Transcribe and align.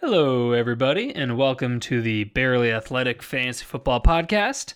Hello, 0.00 0.52
everybody, 0.52 1.12
and 1.12 1.36
welcome 1.36 1.80
to 1.80 2.00
the 2.00 2.22
Barely 2.24 2.70
Athletic 2.70 3.20
Fantasy 3.20 3.64
Football 3.64 4.00
Podcast. 4.00 4.74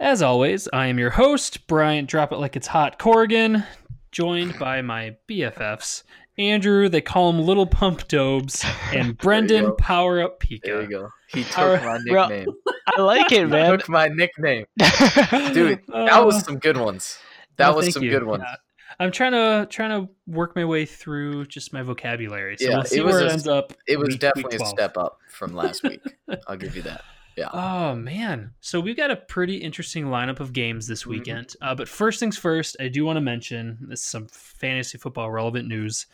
As 0.00 0.22
always, 0.22 0.68
I 0.72 0.86
am 0.86 0.98
your 0.98 1.10
host, 1.10 1.68
Bryant 1.68 2.08
Drop 2.08 2.32
It 2.32 2.38
Like 2.38 2.56
It's 2.56 2.66
Hot 2.66 2.98
Corrigan, 2.98 3.62
joined 4.10 4.58
by 4.58 4.82
my 4.82 5.16
BFFs, 5.28 6.02
Andrew, 6.40 6.88
they 6.88 7.00
call 7.00 7.30
him 7.30 7.40
Little 7.40 7.66
Pump 7.66 8.08
Dobes, 8.08 8.64
and 8.92 9.16
Brendan. 9.16 9.76
Power 9.76 10.22
Up 10.22 10.40
Pika. 10.40 10.62
There 10.64 10.82
you 10.82 10.88
go. 10.88 11.08
He 11.28 11.44
took 11.44 11.58
Alright, 11.58 11.82
my 11.84 11.98
bro. 12.10 12.28
nickname. 12.28 12.54
I 12.96 13.00
like 13.02 13.30
it, 13.30 13.46
man. 13.46 13.72
He 13.72 13.76
took 13.76 13.88
my 13.88 14.08
nickname. 14.08 14.64
Dude, 14.78 15.80
that 15.88 16.24
was 16.24 16.42
some 16.44 16.58
good 16.58 16.76
ones. 16.76 17.18
That 17.56 17.68
well, 17.68 17.76
was 17.76 17.92
some 17.92 18.02
you. 18.02 18.10
good 18.10 18.24
ones. 18.24 18.42
Yeah. 18.44 18.56
I'm 19.00 19.10
trying 19.10 19.32
to 19.32 19.66
trying 19.70 19.90
to 20.06 20.12
work 20.26 20.54
my 20.54 20.64
way 20.64 20.84
through 20.86 21.46
just 21.46 21.72
my 21.72 21.82
vocabulary, 21.82 22.56
so 22.58 22.68
Yeah, 22.68 22.76
we'll 22.76 22.84
see 22.84 22.98
it 22.98 23.04
was 23.04 23.14
where 23.14 23.22
it 23.24 23.28
a- 23.28 23.32
ends 23.32 23.48
up. 23.48 23.72
It 23.88 23.98
was 23.98 24.06
week- 24.08 24.12
week 24.14 24.20
definitely 24.20 24.56
a 24.62 24.66
step 24.66 24.96
up 24.96 25.18
from 25.30 25.54
last 25.54 25.82
week. 25.82 26.02
I'll 26.46 26.56
give 26.56 26.76
you 26.76 26.82
that. 26.82 27.02
Yeah. 27.36 27.48
Oh 27.54 27.94
man! 27.94 28.52
So 28.60 28.80
we've 28.80 28.96
got 28.96 29.10
a 29.10 29.16
pretty 29.16 29.56
interesting 29.56 30.06
lineup 30.06 30.40
of 30.40 30.52
games 30.52 30.86
this 30.86 31.04
Mhm. 31.04 31.06
weekend. 31.06 31.54
Uh, 31.62 31.74
but 31.74 31.88
first 31.88 32.20
things 32.20 32.36
first, 32.36 32.76
I 32.80 32.88
do 32.88 33.04
want 33.06 33.16
to 33.16 33.20
mention 33.22 33.78
this 33.88 34.00
is 34.00 34.06
some 34.06 34.26
fantasy 34.28 34.98
football 34.98 35.30
relevant 35.30 35.66
news. 35.66 36.06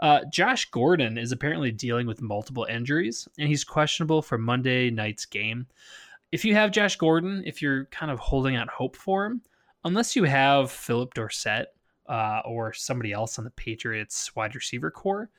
Uh, 0.00 0.20
Josh 0.30 0.66
Gordon 0.70 1.16
is 1.16 1.32
apparently 1.32 1.70
dealing 1.72 2.06
with 2.06 2.20
multiple 2.20 2.64
injuries, 2.68 3.26
and 3.38 3.48
he's 3.48 3.64
questionable 3.64 4.20
for 4.20 4.36
Monday 4.36 4.90
night's 4.90 5.24
game. 5.24 5.66
If 6.32 6.44
you 6.44 6.54
have 6.56 6.72
Josh 6.72 6.96
Gordon, 6.96 7.42
if 7.46 7.62
you're 7.62 7.86
kind 7.86 8.10
of 8.10 8.18
holding 8.18 8.56
out 8.56 8.68
hope 8.68 8.96
for 8.96 9.24
him, 9.24 9.40
unless 9.84 10.14
you 10.16 10.24
have 10.24 10.70
Phillip 10.70 11.14
Dorsett 11.14 11.68
uh, 12.08 12.40
or 12.44 12.72
somebody 12.72 13.12
else 13.12 13.38
on 13.38 13.44
the 13.44 13.50
Patriots 13.50 14.34
wide 14.36 14.54
receiver 14.54 14.90
corps, 14.90 15.30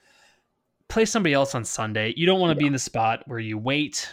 play 0.88 1.05
somebody 1.05 1.34
else 1.34 1.55
on 1.55 1.64
Sunday. 1.66 2.14
You 2.16 2.26
don't 2.26 2.40
want 2.40 2.52
to 2.52 2.55
be 2.55 2.68
in 2.68 2.74
the 2.74 2.80
spot 2.80 3.24
where 3.28 3.40
you 3.40 3.57
wait 3.57 4.10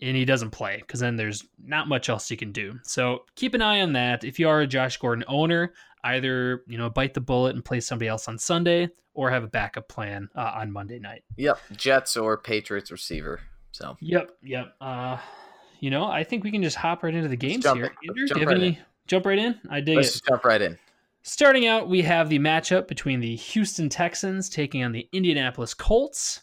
and 0.00 0.16
he 0.16 0.24
doesn't 0.24 0.50
play 0.50 0.78
because 0.78 1.00
then 1.00 1.16
there's 1.16 1.44
not 1.62 1.88
much 1.88 2.08
else 2.08 2.30
you 2.30 2.36
can 2.36 2.52
do. 2.52 2.78
So 2.82 3.24
keep 3.34 3.54
an 3.54 3.62
eye 3.62 3.82
on 3.82 3.92
that. 3.92 4.24
If 4.24 4.38
you 4.38 4.48
are 4.48 4.62
a 4.62 4.66
Josh 4.66 4.96
Gordon 4.96 5.24
owner, 5.28 5.74
either 6.04 6.64
you 6.66 6.78
know 6.78 6.88
bite 6.88 7.14
the 7.14 7.20
bullet 7.20 7.54
and 7.54 7.64
play 7.64 7.80
somebody 7.80 8.08
else 8.08 8.28
on 8.28 8.38
Sunday, 8.38 8.88
or 9.14 9.30
have 9.30 9.44
a 9.44 9.48
backup 9.48 9.88
plan 9.88 10.28
uh, 10.34 10.52
on 10.54 10.72
Monday 10.72 10.98
night. 10.98 11.22
Yep. 11.36 11.58
Jets 11.76 12.16
or 12.16 12.38
Patriots 12.38 12.90
receiver. 12.90 13.40
So 13.72 13.96
Yep, 14.00 14.30
yep. 14.42 14.74
Uh, 14.80 15.18
you 15.80 15.90
know, 15.90 16.04
I 16.04 16.24
think 16.24 16.44
we 16.44 16.50
can 16.50 16.62
just 16.62 16.76
hop 16.76 17.02
right 17.02 17.14
into 17.14 17.28
the 17.28 17.36
games 17.36 17.64
jump 17.64 17.78
here. 17.78 17.86
in. 18.02 18.10
Andrew, 18.10 18.26
Jump 18.26 18.36
do 18.36 18.40
you 18.40 18.48
have 18.48 18.58
right 18.58 18.62
any? 18.62 18.78
Jump 19.06 19.26
right 19.26 19.38
in. 19.38 19.60
I 19.68 19.80
dig 19.80 19.96
let's 19.96 20.08
it. 20.08 20.12
just 20.12 20.26
jump 20.26 20.44
right 20.44 20.62
in. 20.62 20.78
Starting 21.22 21.66
out, 21.66 21.88
we 21.88 22.02
have 22.02 22.28
the 22.28 22.38
matchup 22.38 22.88
between 22.88 23.20
the 23.20 23.36
Houston 23.36 23.88
Texans 23.88 24.48
taking 24.48 24.82
on 24.82 24.92
the 24.92 25.08
Indianapolis 25.12 25.72
Colts. 25.72 26.40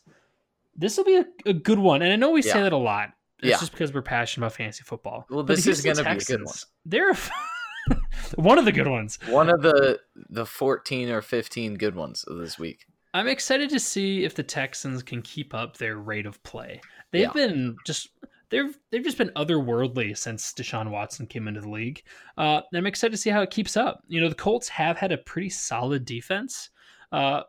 This 0.75 0.95
will 0.95 1.03
be 1.03 1.17
a, 1.17 1.25
a 1.45 1.53
good 1.53 1.79
one, 1.79 2.01
and 2.01 2.13
I 2.13 2.15
know 2.15 2.31
we 2.31 2.41
say 2.41 2.61
that 2.61 2.71
a 2.71 2.77
lot. 2.77 3.09
It's 3.39 3.49
Yeah. 3.49 3.57
just 3.59 3.71
because 3.71 3.93
we're 3.93 4.01
passionate 4.01 4.45
about 4.47 4.55
fantasy 4.55 4.83
football. 4.83 5.25
Well, 5.29 5.43
this 5.43 5.67
is 5.67 5.81
gonna 5.81 6.03
be 6.03 6.09
a 6.09 6.15
good 6.23 6.45
one. 6.45 6.55
They're 6.85 7.13
one 8.35 8.57
of 8.57 8.65
the 8.65 8.71
good 8.71 8.87
ones. 8.87 9.19
One 9.27 9.49
of 9.49 9.61
the 9.61 9.99
the 10.29 10.45
14 10.45 11.09
or 11.09 11.21
15 11.21 11.75
good 11.75 11.95
ones 11.95 12.23
of 12.25 12.37
this 12.37 12.57
week. 12.57 12.85
I'm 13.13 13.27
excited 13.27 13.69
to 13.71 13.79
see 13.79 14.23
if 14.23 14.35
the 14.35 14.43
Texans 14.43 15.03
can 15.03 15.21
keep 15.21 15.53
up 15.53 15.77
their 15.77 15.97
rate 15.97 16.25
of 16.25 16.41
play. 16.43 16.79
They've 17.11 17.23
Yeah. 17.23 17.31
been 17.33 17.75
just 17.85 18.09
they've 18.49 18.77
they've 18.91 19.03
just 19.03 19.17
been 19.17 19.31
otherworldly 19.35 20.17
since 20.17 20.53
Deshaun 20.53 20.89
Watson 20.91 21.25
came 21.27 21.47
into 21.47 21.61
the 21.61 21.69
league. 21.69 22.03
Uh, 22.37 22.61
I'm 22.73 22.85
excited 22.87 23.11
to 23.11 23.17
see 23.17 23.29
how 23.29 23.41
it 23.41 23.49
keeps 23.51 23.75
up. 23.77 24.03
You 24.07 24.21
know, 24.21 24.29
the 24.29 24.35
Colts 24.35 24.69
have 24.69 24.97
had 24.97 25.11
a 25.11 25.17
pretty 25.17 25.49
solid 25.49 26.05
defense 26.05 26.69
uh, 27.11 27.43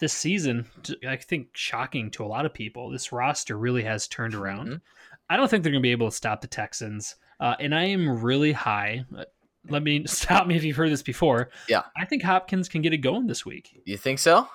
this 0.00 0.12
season. 0.12 0.66
I 1.06 1.16
think 1.16 1.48
shocking 1.54 2.10
to 2.12 2.24
a 2.24 2.26
lot 2.26 2.46
of 2.46 2.54
people. 2.54 2.90
This 2.90 3.12
roster 3.12 3.56
really 3.58 3.82
has 3.84 4.08
turned 4.08 4.34
around. 4.34 4.68
Mhm. 4.68 4.80
I 5.30 5.36
don't 5.36 5.48
think 5.48 5.62
they're 5.62 5.72
going 5.72 5.82
to 5.82 5.86
be 5.86 5.92
able 5.92 6.10
to 6.10 6.16
stop 6.16 6.40
the 6.42 6.46
Texans, 6.48 7.16
uh, 7.40 7.54
and 7.58 7.74
I 7.74 7.84
am 7.84 8.22
really 8.22 8.52
high. 8.52 9.04
uh, 9.16 9.24
Let 9.70 9.82
me 9.82 10.04
stop 10.06 10.46
me 10.46 10.56
if 10.56 10.64
you've 10.64 10.76
heard 10.76 10.90
this 10.90 11.02
before. 11.02 11.48
Yeah. 11.68 11.82
I 11.96 12.04
think 12.04 12.22
Hopkins 12.22 12.68
can 12.68 12.82
get 12.82 12.92
it 12.92 12.98
going 12.98 13.26
this 13.26 13.46
week. 13.46 13.80
You 13.86 13.96
think 13.96 14.18
so? 14.18 14.46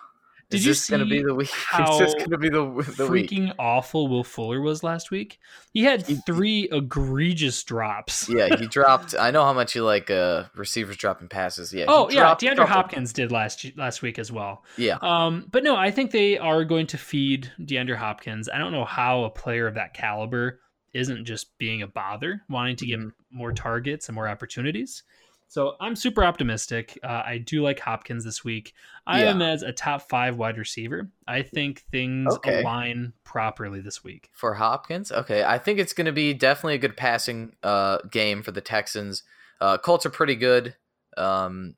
Did 0.50 0.58
is 0.58 0.66
you 0.66 0.72
this 0.72 0.90
gonna 0.90 1.06
be 1.06 1.20
see 1.20 1.24
the 1.24 1.36
week? 1.36 1.50
how 1.70 1.94
is 1.94 2.00
this 2.00 2.16
gonna 2.16 2.38
be 2.38 2.50
the 2.50 2.94
the 2.98 3.08
week? 3.08 3.30
freaking 3.30 3.54
awful 3.60 4.08
Will 4.08 4.24
Fuller 4.24 4.62
was 4.62 4.82
last 4.84 5.12
week. 5.12 5.38
He 5.74 5.84
had 5.84 6.06
three 6.26 6.68
egregious 6.72 7.64
drops. 7.64 8.28
Yeah, 8.28 8.56
he 8.58 8.66
dropped. 8.68 9.14
I 9.20 9.30
know 9.32 9.44
how 9.44 9.54
much 9.54 9.76
you 9.76 9.84
like 9.84 10.10
uh 10.10 10.46
receivers 10.56 10.98
dropping 10.98 11.28
passes. 11.28 11.72
Yeah. 11.72 11.86
Oh 11.88 12.10
yeah, 12.10 12.22
dropped 12.22 12.42
DeAndre 12.42 12.56
couple. 12.58 12.74
Hopkins 12.74 13.14
did 13.14 13.32
last 13.32 13.66
last 13.78 14.02
week 14.02 14.18
as 14.18 14.32
well. 14.32 14.64
Yeah. 14.78 14.98
Um, 15.02 15.46
but 15.52 15.64
no, 15.64 15.76
I 15.76 15.92
think 15.92 16.12
they 16.12 16.38
are 16.40 16.66
going 16.66 16.88
to 16.88 16.98
feed 16.98 17.52
DeAndre 17.60 17.96
Hopkins. 17.98 18.50
I 18.50 18.58
don't 18.58 18.72
know 18.72 18.86
how 18.86 19.26
a 19.26 19.30
player 19.30 19.68
of 19.68 19.76
that 19.76 19.94
caliber 19.94 20.60
isn't 20.96 21.26
just 21.26 21.56
being 21.60 21.84
a 21.84 21.88
bother, 21.88 22.42
wanting 22.50 22.76
to 22.78 22.88
get 22.88 23.00
Mhm. 23.00 23.12
more 23.30 23.52
targets 23.54 24.08
and 24.10 24.16
more 24.16 24.28
opportunities. 24.28 25.04
So 25.52 25.76
I'm 25.82 25.96
super 25.96 26.24
optimistic. 26.24 26.98
Uh, 27.04 27.24
I 27.26 27.40
do 27.40 27.64
like 27.64 27.80
Hopkins 27.80 28.24
this 28.24 28.44
week. 28.44 28.74
I 29.08 29.24
Yeah. 29.24 29.32
him 29.32 29.42
as 29.42 29.64
a 29.64 29.72
top 29.72 30.08
five 30.08 30.38
wide 30.38 30.58
receiver. 30.60 31.10
I 31.28 31.42
think 31.42 31.80
things 31.92 32.32
Okay. 32.36 32.62
align 32.62 33.14
properly 33.24 33.82
this 33.82 34.04
week. 34.04 34.30
for 34.32 34.54
Hopkins. 34.54 35.12
Okay, 35.12 35.44
I 35.44 35.58
think 35.58 35.80
it's 35.80 35.92
going 35.94 36.06
to 36.06 36.12
be 36.12 36.34
definitely 36.36 36.76
a 36.76 36.78
good 36.80 36.96
passing 36.96 37.56
uh, 37.64 37.98
game 38.12 38.44
for 38.44 38.52
the 38.52 38.62
Texans. 38.62 39.24
Uh, 39.60 39.78
Colts 39.80 40.06
are 40.06 40.10
pretty 40.12 40.36
good 40.36 40.76
um, 41.18 41.76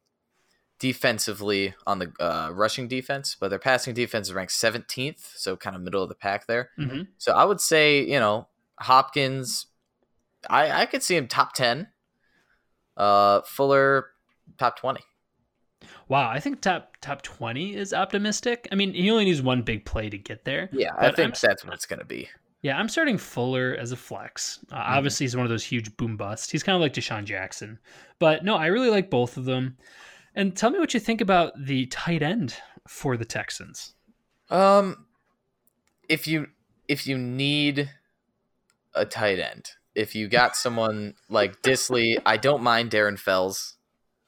defensively 0.80 1.74
on 1.88 2.00
the 2.00 2.12
uh, 2.20 2.50
rushing 2.54 2.88
defense, 2.90 3.38
but 3.40 3.48
their 3.50 3.60
passing 3.60 3.94
defense 3.94 4.28
is 4.28 4.34
ranked 4.34 4.52
17th, 4.54 5.32
so 5.38 5.56
kind 5.56 5.76
of 5.76 5.82
middle 5.82 6.04
of 6.04 6.10
the 6.10 6.16
pack 6.16 6.46
there. 6.48 6.72
Mhm. 6.78 7.08
So 7.18 7.32
I 7.34 7.46
would 7.46 7.62
say, 7.62 8.02
you 8.04 8.20
know, 8.20 8.48
Hopkins, 8.80 9.68
I, 10.50 10.72
I 10.82 10.86
could 10.88 11.04
see 11.04 11.16
him 11.16 11.28
top 11.28 11.54
10. 11.54 11.88
Uh, 13.02 13.42
Fuller, 13.42 14.08
top 14.58 14.78
20. 14.80 15.02
Wow, 16.08 16.30
I 16.30 16.40
think 16.40 16.62
top 16.62 16.98
top 17.02 17.22
twenty 17.24 17.76
is 17.76 17.94
optimistic. 17.94 18.68
I 18.72 18.76
mean, 18.76 18.94
he 18.94 19.10
only 19.10 19.26
needs 19.26 19.42
one 19.42 19.62
big 19.64 19.86
play 19.86 20.10
to 20.10 20.18
get 20.18 20.46
there. 20.46 20.70
Yeah, 20.72 20.92
I 20.98 21.08
think 21.08 21.20
I'm- 21.20 21.34
that's 21.42 21.66
what 21.66 21.74
it's 21.74 21.86
going 21.88 22.00
to 22.00 22.06
be. 22.06 22.30
Yeah, 22.62 22.78
I'm 22.78 22.90
starting 22.90 23.18
Fuller 23.18 23.76
as 23.80 23.92
a 23.92 23.96
flex. 23.96 24.60
Uh, 24.72 24.76
Mm-hmm. 24.76 24.94
Obviously, 24.94 25.24
he's 25.24 25.36
one 25.36 25.46
of 25.46 25.50
those 25.50 25.64
huge 25.64 25.96
boom 25.98 26.18
busts. 26.18 26.52
He's 26.52 26.62
kind 26.62 26.76
of 26.76 26.82
like 26.82 26.94
DeSean 26.94 27.24
Jackson, 27.24 27.80
but 28.20 28.44
no, 28.46 28.56
I 28.56 28.68
really 28.68 28.92
like 28.92 29.10
both 29.10 29.36
of 29.38 29.46
them. 29.46 29.78
And 30.36 30.56
tell 30.56 30.70
me 30.70 30.78
what 30.78 30.94
you 30.94 31.00
think 31.00 31.22
about 31.22 31.54
the 31.58 31.88
tight 31.88 32.22
end 32.22 32.56
for 32.88 33.18
the 33.18 33.26
Texans. 33.26 33.96
Um, 34.52 35.08
if 36.08 36.28
you 36.28 36.48
if 36.88 37.08
you 37.08 37.18
need 37.18 37.90
a 38.94 39.06
tight 39.06 39.40
end, 39.40 39.72
if 39.96 40.16
you 40.16 40.28
got 40.28 40.56
someone 40.56 41.16
like 41.30 41.62
Dissly, 41.62 42.18
I 42.26 42.38
don't 42.38 42.64
mind 42.64 42.92
Darren 42.92 43.20
Fells. 43.20 43.76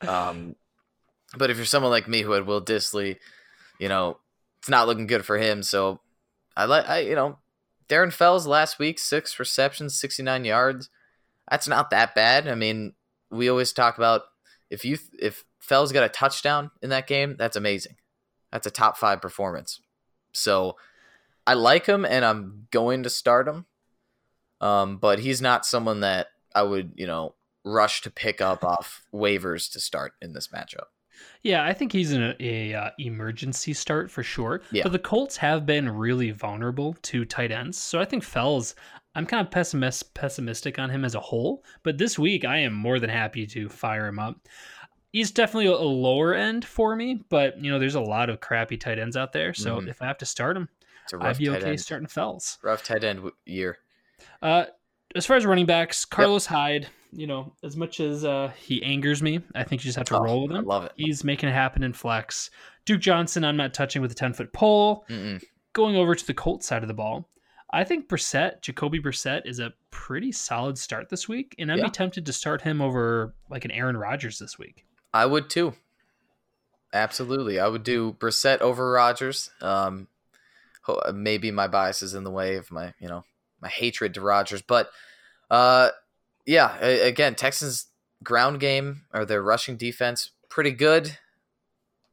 Um, 0.02 0.56
but 1.38 1.50
if 1.50 1.58
you're 1.58 1.66
someone 1.66 1.92
like 1.92 2.08
me 2.08 2.22
who 2.22 2.32
had 2.32 2.46
Will 2.46 2.64
Dissly, 2.64 3.18
you 3.80 3.90
know, 3.90 4.18
it's 4.60 4.70
not 4.70 4.88
looking 4.88 5.08
good 5.08 5.26
for 5.26 5.38
him. 5.38 5.64
So 5.64 6.00
I 6.56 6.66
like 6.66 6.88
I 6.88 7.00
you 7.00 7.16
know, 7.16 7.40
Darren 7.90 8.14
Fells 8.14 8.48
last 8.48 8.80
week 8.80 9.00
six 9.00 9.40
receptions, 9.40 10.00
sixty 10.00 10.24
nine 10.24 10.46
yards. 10.46 10.90
That's 11.50 11.68
not 11.68 11.90
that 11.90 12.16
bad. 12.16 12.48
I 12.48 12.56
mean, 12.56 12.94
we 13.30 13.50
always 13.50 13.74
talk 13.74 13.98
about 13.98 14.24
if 14.70 14.86
you 14.86 14.98
if 15.20 15.44
Fells 15.60 15.92
got 15.92 16.04
a 16.04 16.10
touchdown 16.10 16.72
in 16.82 16.90
that 16.90 17.08
game, 17.08 17.36
that's 17.38 17.56
amazing. 17.56 17.96
That's 18.52 18.68
a 18.68 18.72
top 18.72 18.98
five 18.98 19.22
performance. 19.22 19.80
So 20.34 20.78
I 21.46 21.54
like 21.54 21.86
him 21.86 22.06
and 22.06 22.24
I'm 22.24 22.68
going 22.72 23.04
to 23.04 23.10
start 23.10 23.48
him. 23.48 23.66
Um, 24.64 24.98
but 24.98 25.20
he's 25.20 25.42
not 25.42 25.66
someone 25.66 26.00
that 26.00 26.28
I 26.56 26.64
would, 26.64 26.94
you 26.96 27.06
know, 27.06 27.36
rush 27.66 28.02
to 28.02 28.10
pick 28.12 28.40
up 28.42 28.64
off 28.64 29.04
waivers 29.14 29.72
to 29.74 29.80
start 29.80 30.14
in 30.22 30.34
this 30.34 30.48
matchup. 30.48 30.86
Yeah, 31.42 31.64
I 31.64 31.74
think 31.74 31.92
he's 31.92 32.12
in 32.12 32.24
a, 32.24 32.36
a 32.40 32.74
uh, 32.74 32.90
emergency 32.98 33.74
start 33.74 34.10
for 34.10 34.24
sure. 34.24 34.62
Yeah. 34.72 34.84
But 34.84 34.94
the 34.94 35.00
Colts 35.00 35.38
have 35.38 35.66
been 35.66 35.90
really 35.90 36.32
vulnerable 36.32 36.96
to 37.04 37.26
tight 37.26 37.52
ends, 37.52 37.78
so 37.78 38.00
I 38.00 38.06
think 38.06 38.24
Fells. 38.24 38.76
I'm 39.16 39.28
kind 39.28 39.46
of 39.46 39.52
pessimist, 39.52 40.16
pessimistic 40.16 40.80
on 40.80 40.90
him 40.90 41.06
as 41.06 41.14
a 41.14 41.20
whole, 41.20 41.64
but 41.84 42.00
this 42.00 42.18
week 42.18 42.46
I 42.46 42.58
am 42.58 42.74
more 42.74 42.98
than 43.00 43.12
happy 43.12 43.46
to 43.46 43.70
fire 43.70 44.08
him 44.08 44.18
up. 44.18 44.40
He's 45.12 45.30
definitely 45.30 45.68
a, 45.68 45.78
lower 45.78 46.34
end 46.34 46.66
for 46.66 46.96
me, 46.96 47.24
but 47.30 47.64
you 47.64 47.70
know 47.70 47.78
there's 47.78 47.94
a 47.94 48.02
lot 48.02 48.32
of 48.32 48.40
crappy 48.40 48.76
tight 48.76 48.98
ends 48.98 49.16
out 49.16 49.32
there. 49.32 49.54
So 49.54 49.80
Mhm. 49.80 49.88
if 49.88 50.02
I 50.02 50.08
have 50.08 50.18
to 50.18 50.26
start 50.26 50.58
him, 50.58 50.68
I'd 51.22 51.38
be 51.38 51.50
okay 51.50 51.72
end. 51.72 51.80
starting 51.80 52.08
Fells. 52.08 52.58
Rough 52.64 52.84
tight 52.84 53.04
end 53.04 53.30
year. 53.46 53.78
Uh, 54.44 54.66
as 55.16 55.26
far 55.26 55.38
as 55.38 55.46
running 55.46 55.66
backs, 55.66 56.06
Carlos 56.06 56.46
Hyde, 56.46 56.88
you 57.12 57.26
know, 57.28 57.54
as 57.64 57.78
much 57.78 58.00
as 58.00 58.26
uh, 58.26 58.52
he 58.58 58.84
angers 58.84 59.22
me, 59.24 59.40
I 59.56 59.64
think 59.64 59.82
you 59.84 59.88
just 59.88 59.98
have 59.98 60.08
to 60.08 60.18
Oh, 60.18 60.24
roll 60.24 60.44
with 60.44 60.52
I 60.52 60.60
him. 60.60 60.66
love 60.66 60.84
it. 60.84 60.92
He's 60.96 61.24
making 61.24 61.50
it 61.50 61.54
happen 61.54 61.82
in 61.84 61.94
flex. 61.94 62.50
Duke 62.86 63.00
Johnson, 63.02 63.46
I'm 63.46 63.56
not 63.58 63.74
touching 63.74 64.02
with 64.02 64.12
a 64.12 64.16
10 64.16 64.34
foot 64.34 64.52
pole. 64.54 65.06
Mm-mm. 65.10 65.42
Going 65.74 65.96
over 65.96 66.14
to 66.14 66.28
the 66.28 66.34
Colts 66.34 66.68
side 66.68 66.82
of 66.84 66.88
the 66.88 66.94
ball, 66.94 67.30
I 67.72 67.84
think 67.84 68.08
Brissett, 68.08 68.62
Jacoby 68.62 69.00
Brissett, 69.00 69.46
is 69.46 69.60
a 69.60 69.74
pretty 69.90 70.32
solid 70.32 70.78
start 70.78 71.10
this 71.10 71.28
week, 71.30 71.56
and 71.58 71.72
I'd 71.72 71.80
Yeah. 71.80 71.86
be 71.86 71.90
tempted 71.92 72.26
to 72.26 72.34
start 72.34 72.62
him 72.62 72.82
over 72.82 73.34
like 73.50 73.66
an 73.66 73.72
Aaron 73.72 73.98
Rodgers 73.98 74.38
this 74.40 74.60
week. 74.60 74.86
I 75.14 75.26
would 75.26 75.50
too. 75.50 75.74
Absolutely. 76.94 77.60
I 77.60 77.68
would 77.68 77.84
do 77.84 78.14
Brissett 78.14 78.60
over 78.60 78.92
Rodgers. 78.92 79.50
Um, 79.62 80.08
maybe 81.14 81.50
my 81.50 81.68
bias 81.68 82.04
is 82.04 82.14
in 82.14 82.24
the 82.24 82.30
way 82.32 82.56
of 82.58 82.70
my 82.72 82.94
you 83.00 83.08
know 83.08 83.24
my 83.64 83.70
hatred 83.70 84.14
to 84.14 84.22
Rodgers, 84.22 84.62
but 84.62 84.92
uh, 85.50 85.90
yeah, 86.46 86.78
again, 86.78 87.34
Texans 87.34 87.88
ground 88.24 88.60
game 88.60 89.02
or 89.14 89.26
their 89.26 89.42
rushing 89.42 89.78
defense 89.78 90.32
pretty 90.50 90.72
good. 90.72 91.18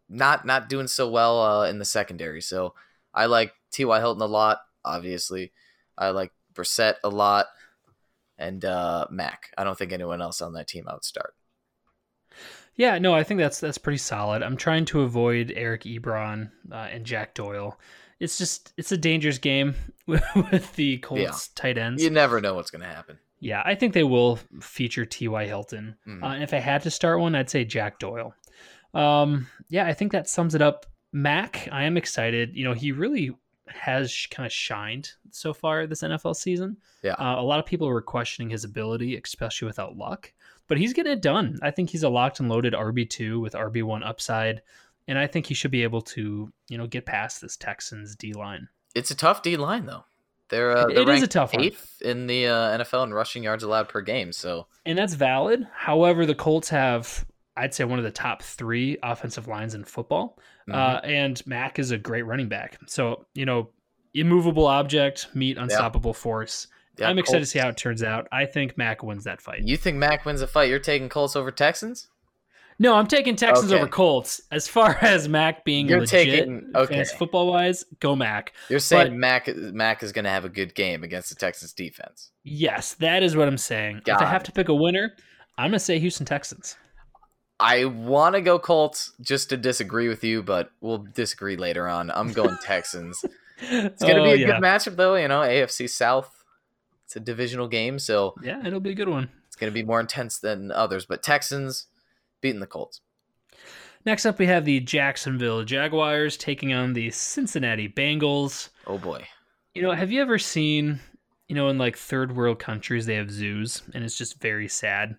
Not 0.08 0.44
not 0.46 0.68
doing 0.68 0.88
so 0.88 1.08
well 1.08 1.40
uh, 1.40 1.68
in 1.68 1.78
the 1.78 1.84
secondary. 1.84 2.40
So 2.40 2.74
I 3.12 3.26
like 3.26 3.52
T.Y. 3.70 3.98
Hilton 4.00 4.22
a 4.22 4.26
lot. 4.26 4.58
Obviously, 4.84 5.52
I 5.96 6.10
like 6.10 6.32
Brissett 6.54 6.94
a 7.04 7.08
lot, 7.08 7.46
and 8.38 8.64
uh, 8.64 9.06
Mack. 9.10 9.52
I 9.56 9.62
don't 9.62 9.78
think 9.78 9.92
anyone 9.92 10.22
else 10.22 10.40
on 10.40 10.54
that 10.54 10.66
team 10.66 10.86
I 10.88 10.94
would 10.94 11.04
start. 11.04 11.34
Yeah, 12.74 12.98
no, 12.98 13.14
I 13.14 13.22
think 13.22 13.38
that's 13.38 13.60
that's 13.60 13.78
pretty 13.78 13.98
solid. 13.98 14.42
I'm 14.42 14.56
trying 14.56 14.86
to 14.86 15.02
avoid 15.02 15.52
Eric 15.54 15.82
Ebron 15.82 16.50
uh, 16.72 16.88
and 16.90 17.04
Jack 17.04 17.34
Doyle. 17.34 17.78
It's 18.20 18.38
just 18.38 18.72
it's 18.76 18.92
a 18.92 18.96
dangerous 18.96 19.38
game 19.38 19.74
with 20.06 20.74
the 20.76 20.98
Colts 20.98 21.22
Yeah. 21.22 21.30
tight 21.54 21.78
ends. 21.78 22.02
You 22.02 22.10
never 22.10 22.40
know 22.40 22.54
what's 22.54 22.70
going 22.70 22.82
to 22.82 22.88
happen. 22.88 23.18
Yeah, 23.40 23.62
I 23.64 23.74
think 23.74 23.94
they 23.94 24.04
will 24.04 24.38
feature 24.60 25.06
T.Y. 25.06 25.46
Hilton. 25.46 25.96
Mhm. 26.06 26.22
Uh, 26.22 26.26
and 26.34 26.42
if 26.42 26.52
I 26.52 26.58
had 26.58 26.82
to 26.82 26.90
start 26.90 27.20
one, 27.20 27.34
I'd 27.34 27.48
say 27.48 27.64
Jack 27.64 27.98
Doyle. 27.98 28.34
Um, 28.92 29.46
yeah, 29.68 29.86
I 29.86 29.94
think 29.94 30.12
that 30.12 30.28
sums 30.28 30.54
it 30.54 30.60
up. 30.62 30.84
Mack, 31.12 31.66
I 31.72 31.84
am 31.84 31.96
excited. 31.96 32.54
You 32.54 32.64
know, 32.64 32.74
he 32.74 32.92
really 32.92 33.30
has 33.68 34.26
kind 34.30 34.46
of 34.46 34.52
shined 34.52 35.10
so 35.30 35.52
far 35.54 35.86
this 35.86 36.02
NFL 36.02 36.34
season. 36.36 36.76
Yeah. 37.02 37.12
Uh, 37.14 37.40
a 37.40 37.42
lot 37.42 37.58
of 37.60 37.66
people 37.66 37.86
were 37.88 38.02
questioning 38.02 38.50
his 38.50 38.64
ability, 38.64 39.16
especially 39.16 39.66
without 39.66 39.96
Luck, 39.96 40.32
but 40.66 40.76
he's 40.76 40.92
getting 40.92 41.12
it 41.12 41.22
done. 41.22 41.58
I 41.62 41.70
think 41.70 41.88
he's 41.90 42.02
a 42.02 42.08
locked 42.08 42.40
and 42.40 42.48
loaded 42.48 42.74
RB2 42.74 43.40
with 43.40 43.54
RB1 43.54 44.04
upside. 44.06 44.60
And 45.10 45.18
I 45.18 45.26
think 45.26 45.46
he 45.46 45.54
should 45.54 45.72
be 45.72 45.82
able 45.82 46.02
to, 46.02 46.52
you 46.68 46.78
know, 46.78 46.86
get 46.86 47.04
past 47.04 47.40
this 47.40 47.56
Texans 47.56 48.14
D 48.14 48.32
line. 48.32 48.68
It's 48.94 49.10
a 49.10 49.16
tough 49.16 49.42
D 49.42 49.56
line 49.56 49.84
though. 49.84 50.04
They're 50.50 50.76
uh, 50.76 50.86
they're 50.86 51.10
is 51.10 51.24
a 51.24 51.26
tough 51.26 51.52
one. 51.52 51.64
eighth 51.64 52.00
in 52.00 52.28
the 52.28 52.46
uh, 52.46 52.78
NFL 52.78 53.04
in 53.04 53.12
rushing 53.12 53.42
yards 53.42 53.64
allowed 53.64 53.88
per 53.88 54.02
game. 54.02 54.32
So 54.32 54.68
and 54.86 54.96
that's 54.96 55.14
valid. 55.14 55.66
However, 55.74 56.26
the 56.26 56.36
Colts 56.36 56.68
have, 56.68 57.26
I'd 57.56 57.74
say, 57.74 57.82
one 57.82 57.98
of 57.98 58.04
the 58.04 58.12
top 58.12 58.40
three 58.42 58.98
offensive 59.02 59.48
lines 59.48 59.74
in 59.74 59.82
football, 59.82 60.38
mhm. 60.68 60.74
uh, 60.76 61.00
and 61.02 61.44
Mack 61.44 61.80
is 61.80 61.90
a 61.90 61.98
great 61.98 62.22
running 62.22 62.48
back. 62.48 62.78
So 62.86 63.26
you 63.34 63.46
know, 63.46 63.70
immovable 64.14 64.68
object 64.68 65.26
meet 65.34 65.58
unstoppable 65.58 66.14
force. 66.14 66.68
Yeah, 66.98 67.08
I'm 67.08 67.18
excited 67.18 67.40
to 67.40 67.46
see 67.46 67.58
how 67.58 67.68
it 67.68 67.76
turns 67.76 68.04
out. 68.04 68.28
I 68.30 68.46
think 68.46 68.78
Mack 68.78 69.02
wins 69.02 69.24
that 69.24 69.40
fight. 69.40 69.62
You 69.64 69.76
think 69.76 69.96
Mack 69.96 70.24
wins 70.24 70.40
a 70.40 70.46
fight? 70.46 70.68
You're 70.68 70.78
taking 70.78 71.08
Colts 71.08 71.34
over 71.34 71.50
Texans? 71.50 72.08
No, 72.82 72.94
I'm 72.94 73.06
taking 73.06 73.36
Texans 73.36 73.70
Okay. 73.70 73.80
over 73.80 73.88
Colts. 73.90 74.40
As 74.50 74.66
far 74.66 74.96
as 75.02 75.28
Mack 75.28 75.64
being 75.64 75.86
You're 75.86 76.00
legit, 76.00 76.10
taking- 76.30 76.72
okay. 76.74 77.04
football 77.04 77.46
wise, 77.48 77.84
go 78.00 78.16
Mack. 78.16 78.54
You're 78.70 78.78
saying 78.80 79.12
But- 79.12 79.16
Mack 79.18 79.54
Mack 79.56 80.02
is 80.02 80.10
going 80.12 80.24
to 80.24 80.30
have 80.30 80.44
a 80.44 80.48
good 80.48 80.74
game 80.74 81.04
against 81.04 81.28
the 81.28 81.34
Texans 81.36 81.72
defense. 81.74 82.30
Yes, 82.42 82.94
that 82.94 83.22
is 83.22 83.36
what 83.36 83.46
I'm 83.46 83.58
saying. 83.58 84.00
if 84.06 84.16
I 84.16 84.24
have 84.24 84.42
to 84.44 84.52
pick 84.52 84.68
a 84.68 84.74
winner, 84.74 85.14
I'm 85.58 85.70
gonna 85.70 85.78
say 85.78 85.98
Houston 85.98 86.24
Texans. 86.26 86.76
I 87.62 87.84
want 87.84 88.34
to 88.34 88.40
go 88.40 88.58
Colts 88.58 89.12
just 89.20 89.50
to 89.50 89.58
disagree 89.58 90.08
with 90.08 90.24
you, 90.24 90.42
but 90.42 90.70
we'll 90.80 91.04
disagree 91.14 91.56
later 91.56 91.86
on. 91.86 92.10
I'm 92.10 92.32
going 92.32 92.56
Texans. 92.64 93.22
It's 93.60 94.02
going 94.02 94.14
to 94.16 94.22
Oh, 94.22 94.24
be 94.24 94.30
a 94.30 94.36
yeah. 94.36 94.46
good 94.46 94.62
matchup 94.62 94.96
though, 94.96 95.16
you 95.16 95.28
know, 95.28 95.40
AFC 95.40 95.86
South. 95.90 96.42
It's 97.04 97.16
a 97.16 97.20
divisional 97.20 97.68
game, 97.68 97.98
so 97.98 98.34
Yeah, 98.42 98.66
it'll 98.66 98.80
be 98.80 98.92
a 98.92 98.94
good 98.94 99.10
one. 99.10 99.28
it's 99.46 99.56
going 99.56 99.70
to 99.70 99.74
be 99.74 99.82
more 99.82 100.00
intense 100.00 100.38
than 100.38 100.72
others, 100.72 101.04
but 101.04 101.22
Texans 101.22 101.86
beating 102.40 102.60
the 102.60 102.66
Colts. 102.66 103.00
Next 104.06 104.24
up, 104.24 104.38
we 104.38 104.46
have 104.46 104.64
the 104.64 104.80
Jacksonville 104.80 105.62
Jaguars 105.64 106.36
taking 106.36 106.72
on 106.72 106.94
the 106.94 107.10
Cincinnati 107.10 107.88
Bengals. 107.88 108.70
Oh 108.86 108.98
boy. 108.98 109.26
You 109.74 109.82
know, 109.82 109.92
have 109.92 110.10
you 110.10 110.22
ever 110.22 110.38
seen, 110.38 111.00
you 111.48 111.54
know, 111.54 111.68
in 111.68 111.76
like 111.78 111.96
third 111.96 112.34
world 112.34 112.58
countries, 112.58 113.06
they 113.06 113.16
have 113.16 113.30
zoos, 113.30 113.82
and 113.94 114.02
it's 114.02 114.16
just 114.16 114.40
very 114.40 114.68
sad. 114.68 115.16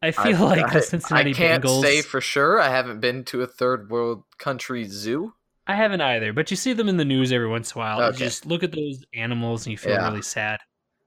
I 0.00 0.10
feel 0.12 0.36
I- 0.44 0.56
like 0.56 0.70
I, 0.70 0.74
the 0.74 0.82
Cincinnati 0.82 1.30
I 1.30 1.34
can't 1.34 1.64
Bengals. 1.64 1.82
say 1.82 2.02
for 2.02 2.20
sure. 2.20 2.60
I 2.60 2.68
haven't 2.68 3.00
been 3.00 3.24
to 3.24 3.42
a 3.42 3.46
third 3.46 3.90
world 3.90 4.22
country 4.38 4.84
zoo. 4.84 5.34
I 5.66 5.74
haven't 5.74 6.02
either, 6.02 6.32
but 6.34 6.50
you 6.50 6.58
see 6.58 6.74
them 6.74 6.90
in 6.90 6.98
the 6.98 7.06
news 7.06 7.32
every 7.32 7.48
once 7.48 7.74
in 7.74 7.80
a 7.80 7.84
while. 7.84 8.12
You 8.12 8.16
just 8.18 8.44
look 8.44 8.62
at 8.62 8.70
those 8.72 9.02
animals 9.14 9.64
and 9.64 9.72
you 9.72 9.78
feel 9.78 9.92
Yeah. 9.94 10.06
really 10.08 10.20
sad. 10.22 10.60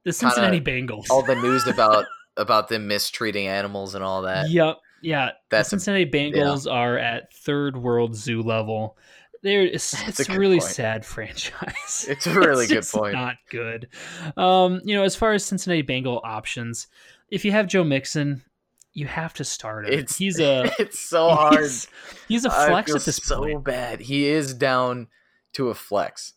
The 0.03 0.11
Cincinnati 0.11 0.59
Bengals. 0.59 1.05
All 1.11 1.21
the 1.21 1.35
news 1.35 1.67
about 1.67 2.05
about 2.37 2.67
them 2.67 2.87
mistreating 2.87 3.47
animals 3.47 3.93
and 3.95 4.03
all 4.03 4.23
that. 4.23 4.49
Yep. 4.49 4.77
Yeah. 5.01 5.31
That's 5.49 5.69
the 5.69 5.79
Cincinnati 5.79 6.09
Bengals 6.09 6.71
are 6.71 6.97
at 6.97 7.33
third 7.33 7.77
world 7.77 8.15
zoo 8.15 8.41
level. 8.41 8.97
They're, 9.43 9.61
it's 9.65 9.93
it's 10.07 10.27
a 10.27 10.33
a 10.33 10.37
really 10.37 10.59
point. 10.59 10.71
sad 10.71 11.05
franchise. 11.13 12.05
It's 12.09 12.25
a 12.27 12.33
really 12.33 12.67
good 12.67 12.75
just 12.75 12.93
point. 12.93 13.13
Not 13.13 13.35
good. 13.49 13.87
Um, 14.35 14.81
you 14.83 14.95
know, 14.95 15.03
as 15.03 15.15
far 15.15 15.33
as 15.33 15.45
Cincinnati 15.45 15.83
Bengal 15.83 16.21
options, 16.23 16.87
if 17.29 17.45
you 17.45 17.51
have 17.51 17.67
Joe 17.67 17.83
Mixon, 17.83 18.41
you 18.93 19.05
have 19.05 19.33
to 19.35 19.43
start 19.43 19.87
him. 19.87 19.93
It's 19.93 20.17
he's 20.17 20.39
a 20.41 20.71
it's 20.79 20.99
so 20.99 21.29
hard. 21.35 21.59
he's, 21.59 21.87
he's 22.27 22.45
a 22.45 22.49
flex 22.49 22.93
at 22.95 23.03
this 23.03 23.17
so 23.17 23.41
point. 23.41 23.63
bad. 23.63 23.99
He 24.01 24.25
is 24.27 24.53
down 24.53 25.07
to 25.53 25.69
a 25.69 25.75
flex. 25.75 26.33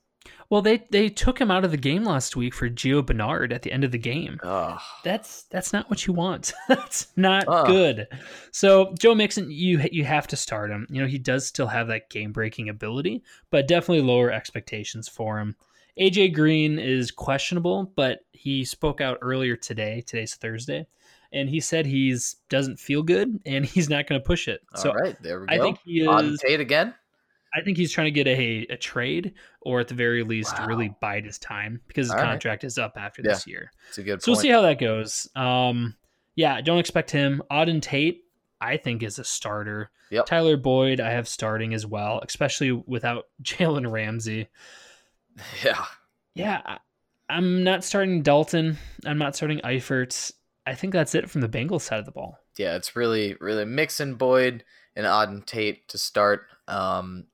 Well, 0.51 0.63
they 0.63 0.85
they 0.91 1.09
took 1.09 1.41
him 1.41 1.51
out 1.51 1.65
of 1.65 1.71
the 1.71 1.77
game 1.77 2.03
last 2.03 2.35
week 2.35 2.55
for 2.55 2.69
Gio 2.69 3.07
Bernard 3.07 3.53
at 3.53 3.63
the 3.63 3.71
end 3.71 3.85
of 3.85 3.93
the 3.93 3.99
game. 3.99 4.41
Oh, 4.43 4.79
that's 5.05 5.45
that's 5.45 5.73
not 5.73 5.89
what 5.89 6.09
you 6.09 6.13
want. 6.13 6.53
that's 6.69 7.07
not 7.17 7.47
good. 7.67 8.09
So 8.51 8.93
Joe 8.99 9.15
Mixon, 9.15 9.49
you 9.51 9.81
you 9.93 10.05
have 10.05 10.27
to 10.27 10.37
start 10.37 10.71
him. 10.73 10.89
You 10.91 11.01
know 11.03 11.07
he 11.07 11.19
does 11.19 11.47
still 11.47 11.69
have 11.69 11.87
that 11.87 12.11
game 12.11 12.33
breaking 12.33 12.69
ability, 12.69 13.23
but 13.51 13.69
definitely 13.69 14.03
lower 14.03 14.33
expectations 14.33 15.09
for 15.09 15.39
him. 15.39 15.55
AJ 15.99 16.35
Green 16.35 16.79
is 16.81 17.13
questionable, 17.13 17.93
but 17.95 18.21
he 18.33 18.65
spoke 18.65 19.01
out 19.01 19.19
earlier 19.23 19.55
today. 19.55 20.03
Today's 20.05 20.35
Thursday, 20.35 20.87
and 21.33 21.49
he 21.49 21.61
said 21.61 21.87
he's 21.87 22.37
doesn't 22.49 22.81
feel 22.81 23.05
good 23.05 23.39
and 23.47 23.65
he's 23.67 23.89
not 23.89 24.09
going 24.09 24.21
to 24.21 24.27
push 24.27 24.49
it. 24.49 24.63
all 24.75 24.83
So 24.83 24.93
right. 24.95 25.17
There 25.23 25.41
we 25.41 25.47
go. 25.47 25.55
I 25.55 25.59
think 25.59 25.79
he 25.85 26.05
On 26.07 26.25
is. 26.25 26.41
Tate 26.41 26.59
again. 26.61 26.95
I 27.55 27.63
think 27.63 27.77
he's 27.77 27.91
trying 27.93 28.07
to 28.07 28.11
get 28.11 28.27
a 28.27 28.67
a 28.71 28.77
trade, 28.77 29.35
or 29.61 29.81
at 29.81 29.89
the 29.89 29.95
very 29.95 30.23
least, 30.23 30.57
Wow. 30.59 30.67
really 30.67 30.95
bide 31.01 31.25
his 31.25 31.39
time 31.39 31.81
because 31.89 32.07
his 32.07 32.11
All 32.13 32.19
right. 32.19 32.25
contract 32.31 32.65
is 32.65 32.79
up 32.79 32.95
after 32.97 33.23
this 33.23 33.47
year. 33.47 33.71
It's 33.89 33.99
a 33.99 34.03
good 34.03 34.23
So 34.23 34.33
we'll 34.33 34.41
see 34.41 34.49
how 34.51 34.63
that 34.63 34.79
goes. 34.79 35.29
Um, 35.35 35.97
yeah, 36.37 36.61
don't 36.61 36.79
expect 36.79 37.11
him. 37.11 37.43
Auden 37.51 37.83
Tate, 37.83 38.25
I 38.61 38.77
think, 38.77 39.03
is 39.03 39.19
a 39.19 39.25
starter. 39.25 39.91
Yep. 40.11 40.27
Tyler 40.27 40.57
Boyd, 40.57 41.01
I 41.01 41.11
have 41.11 41.29
starting 41.29 41.75
as 41.75 41.87
well, 41.87 42.21
especially 42.27 42.73
without 42.73 43.27
Jalen 43.43 43.91
Ramsey. 43.91 44.49
yeah. 45.65 45.85
Yeah, 46.35 46.61
I, 46.65 46.79
I'm 47.29 47.63
not 47.65 47.85
starting 47.85 48.23
Dalton. 48.23 48.79
I'm 49.05 49.19
not 49.19 49.37
starting 49.37 49.61
Eifert. 49.61 50.33
I 50.67 50.75
think 50.75 50.93
that's 50.93 51.15
it 51.15 51.29
from 51.31 51.41
the 51.41 51.49
Bengals 51.49 51.83
side 51.83 51.99
of 51.99 52.05
the 52.05 52.11
ball. 52.13 52.39
Yeah. 52.57 52.77
It's 52.77 52.95
really, 52.97 53.37
really 53.41 53.65
Mixon, 53.65 54.15
Boyd, 54.15 54.65
and 54.97 55.07
Auden 55.07 55.45
Tate 55.45 55.89
to 55.89 55.99
start. 55.99 56.47
Um, 56.69 57.25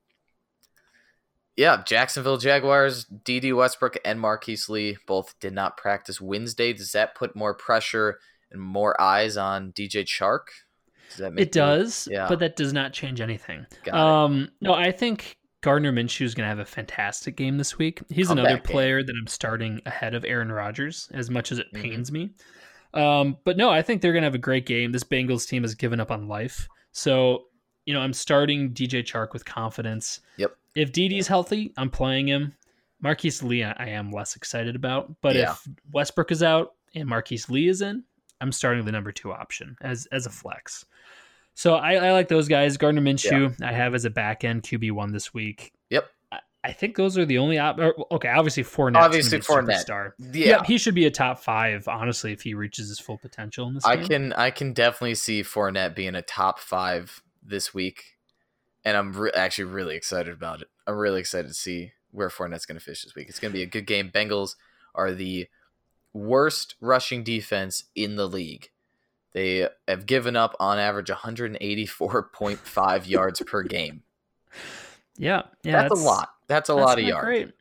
yeah, 1.57 1.83
Jacksonville 1.85 2.37
Jaguars, 2.39 3.05
Dede 3.05 3.53
Westbrook 3.55 3.97
and 4.05 4.21
Marquise 4.21 4.69
Lee 4.69 4.97
both 5.07 5.35
did 5.41 5.53
not 5.53 5.77
practice 5.77 6.21
Wednesday. 6.21 6.73
Does 6.73 6.93
that 6.93 7.15
put 7.15 7.35
more 7.35 7.55
pressure 7.55 8.19
and 8.51 8.61
more 8.61 9.01
eyes 9.01 9.37
on 9.37 9.73
DJ 9.73 10.05
Chark? 10.05 10.47
Does 11.09 11.19
that 11.19 11.33
make 11.33 11.47
It 11.47 11.53
does, 11.53 12.09
yeah. 12.11 12.27
but 12.29 12.39
that 12.41 12.57
does 12.57 12.73
not 12.73 12.93
change 12.93 13.21
anything. 13.21 13.65
Got 13.85 13.95
it. 13.95 14.01
Um, 14.01 14.49
no, 14.61 14.75
I 14.75 14.91
think 14.93 15.37
Gardner 15.63 15.93
Minshew 15.93 16.23
is 16.23 16.35
going 16.35 16.45
to 16.45 16.49
have 16.49 16.59
a 16.59 16.65
fantastic 16.65 17.37
game 17.37 17.59
this 17.59 17.79
week. 17.79 18.01
He's 18.09 18.31
another 18.31 18.49
Comeback 18.49 18.65
game. 18.65 18.73
player 18.73 19.03
that 19.03 19.15
I'm 19.19 19.27
starting 19.27 19.81
ahead 19.87 20.15
of 20.15 20.25
Aaron 20.25 20.51
Rodgers, 20.53 21.09
as 21.15 21.31
much 21.31 21.53
as 21.53 21.59
it 21.59 21.67
Mhm. 21.75 21.83
pains 21.83 22.13
me. 22.13 22.31
Um, 22.95 23.37
but 23.45 23.57
no, 23.57 23.71
I 23.71 23.83
think 23.83 24.01
they're 24.03 24.13
going 24.13 24.23
to 24.23 24.27
have 24.27 24.35
a 24.35 24.39
great 24.39 24.67
game. 24.67 24.93
This 24.93 25.05
Bengals 25.05 25.47
team 25.49 25.63
has 25.63 25.75
given 25.75 26.01
up 26.01 26.11
on 26.11 26.29
life, 26.29 26.69
so 26.93 27.45
you 27.85 27.95
know 27.95 28.01
I'm 28.01 28.13
starting 28.13 28.73
DJ 28.73 29.03
Chark 29.03 29.33
with 29.33 29.45
confidence. 29.45 30.21
Yep. 30.39 30.57
If 30.77 30.93
Dede's 30.93 31.27
healthy, 31.27 31.73
I'm 31.77 31.91
playing 31.91 32.29
him. 32.29 32.55
Marquise 33.01 33.43
Lee, 33.43 33.65
I 33.65 33.89
am 33.89 34.11
less 34.13 34.37
excited 34.37 34.77
about, 34.77 35.15
but 35.21 35.35
Yeah. 35.37 35.53
if 35.53 35.69
Westbrook 35.93 36.31
is 36.31 36.43
out 36.43 36.75
and 36.95 37.09
Marquise 37.09 37.49
Lee 37.51 37.69
is 37.69 37.83
in, 37.83 38.05
I'm 38.41 38.53
starting 38.53 38.85
the 38.85 38.93
number 38.93 39.13
two 39.13 39.33
option 39.33 39.77
as 39.81 40.07
as 40.13 40.27
a 40.27 40.31
flex. 40.31 40.85
So 41.55 41.75
I, 41.77 41.95
I 41.95 42.13
like 42.13 42.29
those 42.29 42.49
guys. 42.49 42.77
Gardner 42.77 43.01
Minshew, 43.01 43.61
I 43.63 43.73
have 43.73 43.95
as 43.95 44.05
a 44.05 44.11
back 44.11 44.45
end 44.45 44.63
QB 44.63 44.93
one 44.93 45.13
this 45.13 45.33
week. 45.33 45.73
Yep. 45.91 46.07
I, 46.33 46.41
I 46.65 46.73
think 46.73 46.97
those 46.97 47.17
are 47.17 47.25
the 47.25 47.39
only 47.39 47.59
op- 47.59 47.79
or, 47.79 47.95
Okay, 48.13 48.29
obviously 48.29 48.63
Fournette. 48.63 48.97
Obviously 48.97 49.39
Fournette. 49.39 49.87
Fournette. 49.87 50.13
Superstar. 50.19 50.35
Yeah. 50.35 50.63
He 50.65 50.77
should 50.77 50.95
be 50.95 51.07
a 51.07 51.11
top 51.11 51.39
five. 51.39 51.89
Honestly, 51.89 52.33
if 52.33 52.43
he 52.43 52.53
reaches 52.55 52.89
his 52.89 52.99
full 52.99 53.17
potential 53.19 53.67
in 53.69 53.75
this 53.75 53.85
I 53.87 53.97
game. 53.97 54.07
can 54.09 54.33
I 54.35 54.51
can 54.51 54.73
definitely 54.75 55.15
see 55.15 55.43
Fournette 55.43 55.95
being 55.95 56.15
a 56.15 56.23
top 56.23 56.59
five 56.59 57.23
this 57.43 57.73
week, 57.73 58.16
and 58.87 58.97
I'm 58.97 59.13
re- 59.13 59.33
actually 59.35 59.65
really 59.65 59.97
excited 59.97 60.33
about 60.33 60.63
it. 60.63 60.69
I'm 60.87 60.95
really 60.95 61.19
excited 61.19 61.49
to 61.49 61.55
see 61.55 61.93
where 62.13 62.29
Fournette's 62.29 62.67
going 62.67 62.79
to 62.79 62.85
fish 62.85 63.03
this 63.03 63.17
week. 63.17 63.29
It's 63.29 63.41
going 63.41 63.53
to 63.53 63.59
be 63.59 63.65
a 63.65 63.67
good 63.67 63.85
game. 63.85 64.13
Bengals 64.15 64.55
are 64.95 65.13
the 65.13 65.49
worst 66.15 66.77
rushing 66.81 67.25
defense 67.25 67.83
in 67.97 68.15
the 68.15 68.29
league. 68.29 68.71
They 69.33 69.69
have 69.89 70.07
given 70.07 70.37
up 70.37 70.55
on 70.61 70.79
average 70.79 71.09
184.5 71.09 73.09
yards 73.09 73.43
per 73.43 73.63
game. 73.65 74.05
Yeah, 75.19 75.43
yeah, 75.65 75.83
that's, 75.83 76.01
a 76.01 76.05
lot. 76.05 76.29
That's 76.47 76.69
a 76.69 76.75
that's 76.75 76.87
lot 76.87 76.99
of 76.99 77.05
yards. 77.05 77.25
Great. 77.25 77.53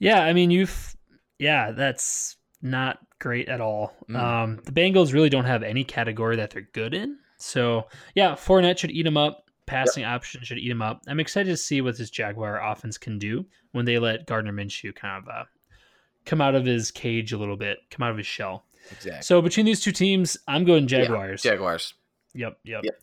Yeah, 0.00 0.24
I 0.24 0.32
mean 0.32 0.50
you've 0.50 0.96
yeah, 1.38 1.70
that's 1.70 2.36
not 2.60 2.98
great 3.18 3.48
at 3.48 3.60
all. 3.60 3.94
Mm. 4.08 4.16
Um, 4.16 4.60
the 4.64 4.72
Bengals 4.72 5.12
really 5.12 5.28
don't 5.28 5.44
have 5.44 5.62
any 5.62 5.84
category 5.84 6.36
that 6.36 6.50
they're 6.50 6.68
good 6.72 6.92
in. 6.92 7.18
So 7.36 7.86
yeah, 8.14 8.32
Fournette 8.32 8.78
should 8.78 8.90
eat 8.90 9.04
them 9.04 9.16
up. 9.16 9.49
Passing 9.70 10.04
option 10.04 10.42
should 10.42 10.58
eat 10.58 10.68
them 10.68 10.82
up. 10.82 11.02
I'm 11.06 11.20
excited 11.20 11.50
to 11.50 11.56
see 11.56 11.80
what 11.80 11.96
this 11.96 12.10
Jaguar 12.10 12.60
offense 12.62 12.98
can 12.98 13.18
do 13.18 13.46
when 13.72 13.84
they 13.84 13.98
let 13.98 14.26
Gardner 14.26 14.52
Minshew 14.52 14.94
kind 14.94 15.22
of 15.22 15.28
uh, 15.28 15.44
come 16.26 16.40
out 16.40 16.54
of 16.54 16.64
his 16.64 16.90
cage 16.90 17.32
a 17.32 17.38
little 17.38 17.56
bit, 17.56 17.78
come 17.90 18.02
out 18.04 18.10
of 18.10 18.16
his 18.16 18.26
shell. 18.26 18.64
Exactly. 18.90 19.22
So 19.22 19.40
between 19.40 19.66
these 19.66 19.80
two 19.80 19.92
teams, 19.92 20.36
I'm 20.48 20.64
going 20.64 20.84
Yeah, 20.84 21.02
Jaguars. 21.02 21.42
Jaguars. 21.42 21.94
Yep, 22.34 22.58
yep. 22.64 22.82
Yep. 22.84 22.94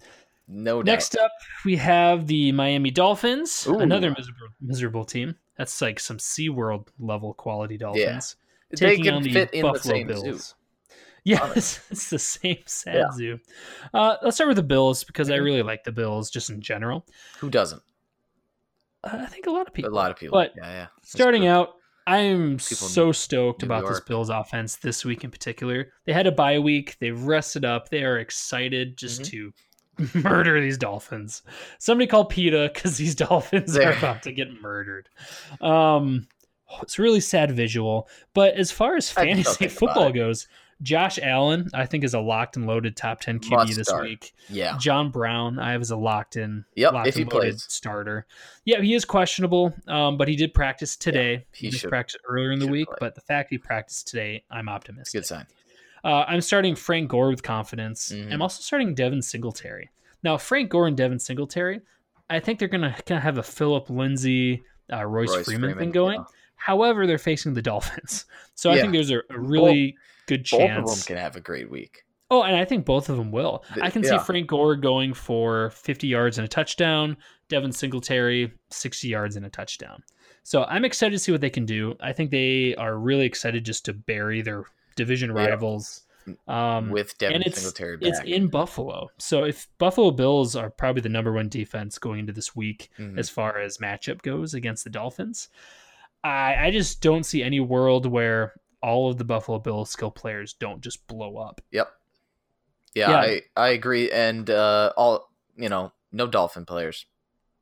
No 0.49 0.81
doubt. 0.81 0.91
Next 0.91 1.17
up, 1.17 1.31
we 1.65 1.75
have 1.77 2.27
the 2.27 2.51
Miami 2.53 2.91
Dolphins, 2.91 3.65
Ooh. 3.67 3.79
another 3.79 4.09
miserable, 4.11 4.47
miserable 4.61 5.05
team. 5.05 5.35
That's 5.57 5.81
like 5.81 5.99
some 5.99 6.17
SeaWorld 6.17 6.87
level 6.99 7.33
quality 7.33 7.77
Dolphins. 7.77 8.35
they 8.69 8.75
taking 8.77 9.13
on 9.13 9.23
the 9.23 9.33
fit 9.33 9.53
in 9.53 9.65
the 9.65 9.71
Buffalo 9.71 9.93
same 9.93 10.07
Bills. 10.07 10.23
zoo. 10.49 10.55
Yes, 11.27 11.81
it's 11.91 12.09
the 12.09 12.19
same 12.19 12.57
sad 12.65 12.95
Yeah. 12.95 13.11
zoo. 13.15 13.39
Uh, 13.93 14.15
let's 14.23 14.37
start 14.37 14.47
with 14.47 14.57
the 14.57 14.63
Bills 14.63 15.03
because 15.03 15.29
I 15.29 15.37
Mhm. 15.37 15.43
really 15.43 15.61
like 15.63 15.83
the 15.83 15.91
Bills 15.91 16.29
just 16.29 16.49
in 16.49 16.61
general. 16.61 17.05
Who 17.39 17.49
doesn't? 17.49 17.81
Uh, 19.03 19.17
I 19.21 19.25
think 19.25 19.45
a 19.47 19.51
lot 19.51 19.67
of 19.67 19.73
people. 19.73 19.91
a 19.91 19.93
lot 19.93 20.09
of 20.11 20.17
people. 20.17 20.37
But 20.37 20.53
yeah, 20.55 20.63
yeah. 20.71 20.87
That's 20.95 21.11
Starting 21.11 21.41
true. 21.43 21.49
out, 21.51 21.73
I'm 22.07 22.57
so 22.59 23.11
stoked 23.11 23.63
about 23.63 23.85
this 23.87 23.99
Bills 23.99 24.29
offense 24.29 24.77
this 24.77 25.03
week 25.03 25.25
in 25.25 25.31
particular. 25.31 25.91
They 26.05 26.13
had 26.13 26.27
a 26.27 26.31
bye 26.31 26.59
week. 26.59 26.95
They've 26.99 27.19
rested 27.21 27.65
up. 27.65 27.89
They 27.89 28.03
are 28.05 28.17
excited 28.19 28.97
just 28.97 29.25
to 29.25 29.53
murder 30.13 30.61
these 30.61 30.77
Dolphins. 30.77 31.41
Somebody 31.79 32.07
call 32.07 32.23
PETA 32.25 32.71
because 32.73 32.95
these 32.97 33.15
Dolphins 33.27 33.75
are 33.77 33.91
about 33.91 34.23
to 34.23 34.31
get 34.31 34.61
murdered. 34.61 35.09
Um, 35.59 36.27
it's 36.81 36.97
a 36.97 37.01
really 37.01 37.19
sad 37.19 37.51
visual. 37.51 38.07
But 38.33 38.53
as 38.55 38.71
far 38.71 38.95
as 38.95 39.11
I 39.17 39.25
can 39.25 39.41
still 39.43 39.53
fantasy 39.55 39.67
football 39.67 40.11
goes, 40.11 40.47
Josh 40.81 41.17
Allen, 41.21 41.69
I 41.73 41.85
think, 41.87 42.03
is 42.03 42.13
a 42.13 42.19
locked 42.19 42.55
and 42.55 42.67
loaded 42.67 42.95
top 42.95 43.19
10 43.19 43.39
QB 43.39 43.51
Must 43.51 43.75
this 43.75 43.87
start. 43.87 44.03
week. 44.03 44.33
Yeah. 44.49 44.77
John 44.79 45.09
Brown, 45.09 45.57
I 45.57 45.71
have 45.71 45.81
as 45.81 45.89
a 45.91 45.95
locked 45.97 46.35
in, 46.35 46.65
Yep, 46.75 46.93
locked 46.93 47.07
if 47.07 47.15
he 47.15 47.21
and 47.23 47.33
loaded 47.33 47.49
plays. 47.53 47.65
starter. 47.67 48.27
Yeah, 48.63 48.81
he 48.81 48.93
is 48.93 49.03
questionable, 49.03 49.73
um, 49.87 50.17
but 50.17 50.27
he 50.27 50.35
did 50.35 50.53
practice 50.53 50.95
today. 50.95 51.45
he 51.51 51.65
he 51.67 51.69
just 51.71 51.81
should- 51.81 51.89
practiced 51.89 52.19
earlier 52.27 52.51
in 52.51 52.59
the 52.59 52.67
week, 52.67 52.87
play. 52.87 52.97
but 52.99 53.15
the 53.15 53.21
fact 53.21 53.49
he 53.49 53.57
practiced 53.57 54.07
today, 54.07 54.43
I'm 54.51 54.69
optimistic. 54.69 55.21
good 55.21 55.25
sign. 55.25 55.47
Uh, 56.03 56.25
I'm 56.27 56.41
starting 56.41 56.75
Frank 56.75 57.09
Gore 57.09 57.29
with 57.29 57.41
confidence. 57.41 58.09
Mhm. 58.11 58.31
I'm 58.33 58.41
also 58.43 58.61
starting 58.61 58.93
Devin 58.93 59.21
Singletary. 59.23 59.89
Now, 60.23 60.37
Frank 60.37 60.69
Gore 60.69 60.87
and 60.87 60.95
Devin 60.95 61.19
Singletary, 61.19 61.81
I 62.29 62.39
think 62.39 62.59
they're 62.59 62.67
going 62.67 62.81
to 62.81 62.91
kind 63.03 63.17
of 63.17 63.23
have 63.23 63.37
a 63.39 63.43
Phillip 63.43 63.89
Lindsay, 63.89 64.63
uh, 64.93 65.03
Royce, 65.05 65.29
Royce 65.29 65.45
Freeman, 65.45 65.69
Freeman, 65.71 65.79
thing 65.85 65.91
going. 65.91 66.19
yeah. 66.19 66.25
However, 66.57 67.07
they're 67.07 67.17
facing 67.17 67.53
the 67.53 67.61
Dolphins. 67.61 68.25
So 68.55 68.71
I 68.71 68.81
think 68.81 68.91
there's 68.93 69.11
a, 69.11 69.19
a 69.29 69.39
really 69.39 69.95
good 70.25 70.43
chance 70.43 70.83
Both 70.83 70.91
of 70.99 71.05
them 71.05 71.15
can 71.15 71.23
have 71.23 71.35
a 71.35 71.39
great 71.39 71.69
week. 71.69 72.03
Oh, 72.31 72.41
and 72.41 72.55
I 72.55 72.65
think 72.65 72.85
both 72.85 73.07
of 73.07 73.15
them 73.15 73.31
will. 73.31 73.63
Th- 73.71 73.85
I 73.85 73.91
can 73.91 74.03
see. 74.03 74.17
Frank 74.17 74.47
Gore 74.47 74.75
going 74.75 75.13
for 75.13 75.69
50 75.69 76.07
yards 76.07 76.39
and 76.39 76.45
a 76.45 76.47
touchdown, 76.47 77.17
Devin 77.49 77.71
Singletary 77.71 78.51
60 78.71 79.07
yards 79.07 79.35
and 79.35 79.45
a 79.45 79.49
touchdown. 79.49 80.01
So 80.41 80.63
I'm 80.63 80.85
excited 80.85 81.11
to 81.11 81.19
see 81.19 81.31
what 81.31 81.39
they 81.41 81.51
can 81.51 81.67
do. 81.67 81.95
I 82.01 82.13
think 82.13 82.31
they 82.31 82.73
are 82.77 82.97
really 82.97 83.27
excited 83.27 83.63
just 83.63 83.85
to 83.85 83.93
bury 83.93 84.41
their 84.41 84.63
division 84.95 85.29
Yeah. 85.29 85.45
rivals. 85.49 86.01
Um, 86.47 86.89
with 86.89 87.15
Devin 87.19 87.35
and 87.35 87.45
it's 87.45 87.61
Singletary 87.61 87.97
back. 87.97 88.09
it's 88.09 88.19
in 88.21 88.47
Buffalo. 88.47 89.09
So 89.19 89.43
if 89.43 89.67
Buffalo 89.77 90.09
Bills 90.09 90.55
are 90.55 90.71
probably 90.71 91.03
the 91.03 91.09
number 91.09 91.31
one 91.31 91.47
defense 91.47 91.99
going 91.99 92.21
into 92.21 92.33
this 92.33 92.55
week 92.55 92.89
Mhm. 92.97 93.19
as 93.19 93.29
far 93.29 93.59
as 93.59 93.77
matchup 93.77 94.23
goes 94.23 94.55
against 94.55 94.83
the 94.83 94.89
Dolphins, 94.89 95.47
I, 96.23 96.67
I 96.67 96.71
just 96.71 97.01
don't 97.01 97.23
see 97.25 97.43
any 97.43 97.59
world 97.59 98.05
where 98.05 98.53
all 98.81 99.09
of 99.09 99.17
the 99.17 99.23
Buffalo 99.23 99.59
Bills 99.59 99.89
skill 99.89 100.11
players 100.11 100.53
don't 100.53 100.81
just 100.81 101.05
blow 101.07 101.37
up. 101.37 101.61
Yep. 101.71 101.89
Yeah, 102.93 103.09
Yeah. 103.09 103.17
I 103.19 103.41
I 103.55 103.69
agree. 103.69 104.11
And 104.11 104.49
uh, 104.49 104.93
all 104.97 105.29
you 105.55 105.69
know, 105.69 105.91
no 106.11 106.27
Dolphin 106.27 106.65
players. 106.65 107.05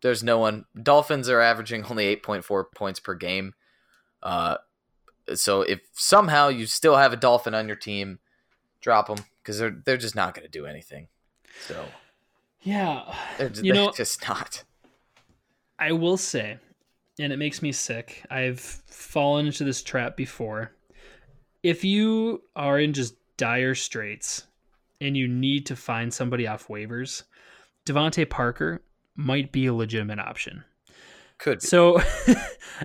There's 0.01 0.23
no 0.23 0.37
one. 0.39 0.65
Dolphins 0.81 1.29
are 1.29 1.41
averaging 1.41 1.85
only 1.85 2.05
eight 2.05 2.21
point 2.23 2.43
four 2.45 2.65
points 2.65 2.99
per 2.99 3.15
game. 3.15 3.53
Uh, 4.21 4.57
so 5.33 5.61
if 5.61 5.81
somehow 5.93 6.49
you 6.49 6.65
still 6.65 6.95
have 6.97 7.11
a 7.13 7.17
Dolphin 7.17 7.55
on 7.55 7.67
your 7.67 7.75
team, 7.77 8.19
drop 8.81 9.07
them 9.07 9.25
because 9.41 9.57
they're 9.59 9.75
they're 9.85 9.97
just 9.97 10.15
not 10.15 10.33
going 10.35 10.45
to 10.45 10.51
do 10.51 10.65
anything. 10.65 11.07
So 11.67 11.85
Yeah. 12.61 13.13
they're, 13.37 13.47
You 13.51 13.73
they're 13.73 13.73
know- 13.85 13.91
just 13.95 14.27
not. 14.27 14.63
I 15.79 15.91
will 15.91 16.17
say, 16.17 16.57
and 17.19 17.31
it 17.31 17.37
makes 17.37 17.61
me 17.61 17.71
sick, 17.71 18.23
I've 18.29 18.59
fallen 18.59 19.47
into 19.47 19.63
this 19.63 19.81
trap 19.81 20.17
before. 20.17 20.71
If 21.63 21.83
you 21.83 22.43
are 22.55 22.79
in 22.79 22.93
just 22.93 23.15
dire 23.37 23.75
straits 23.75 24.45
and 25.01 25.15
you 25.15 25.27
need 25.27 25.65
to 25.67 25.75
find 25.75 26.13
somebody 26.13 26.47
off 26.47 26.67
waivers, 26.67 27.23
DeVante 27.85 28.29
Parker 28.29 28.81
might 29.15 29.51
be 29.51 29.65
a 29.65 29.73
legitimate 29.73 30.19
option. 30.19 30.63
Could 31.37 31.59
be. 31.59 31.67
So, 31.67 31.99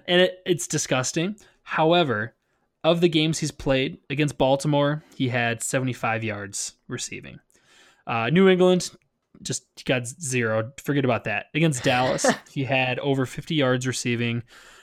and 0.06 0.22
it, 0.22 0.42
it's 0.46 0.66
disgusting. 0.66 1.36
However, 1.62 2.34
of 2.82 3.00
the 3.00 3.08
games 3.08 3.38
he's 3.38 3.50
played 3.50 3.98
against 4.08 4.38
Baltimore, 4.38 5.04
he 5.14 5.28
had 5.28 5.62
75 5.62 6.24
yards 6.24 6.74
receiving. 6.88 7.38
Uh, 8.06 8.30
New 8.30 8.48
England 8.48 8.90
just 9.42 9.64
got 9.86 10.06
zero. 10.06 10.72
Forget 10.82 11.04
about 11.04 11.24
that. 11.24 11.46
Against 11.54 11.82
Dallas, 11.84 12.26
he 12.50 12.64
had 12.64 12.98
over 12.98 13.26
50 13.26 13.54
yards 13.54 13.86
receiving. 13.86 14.42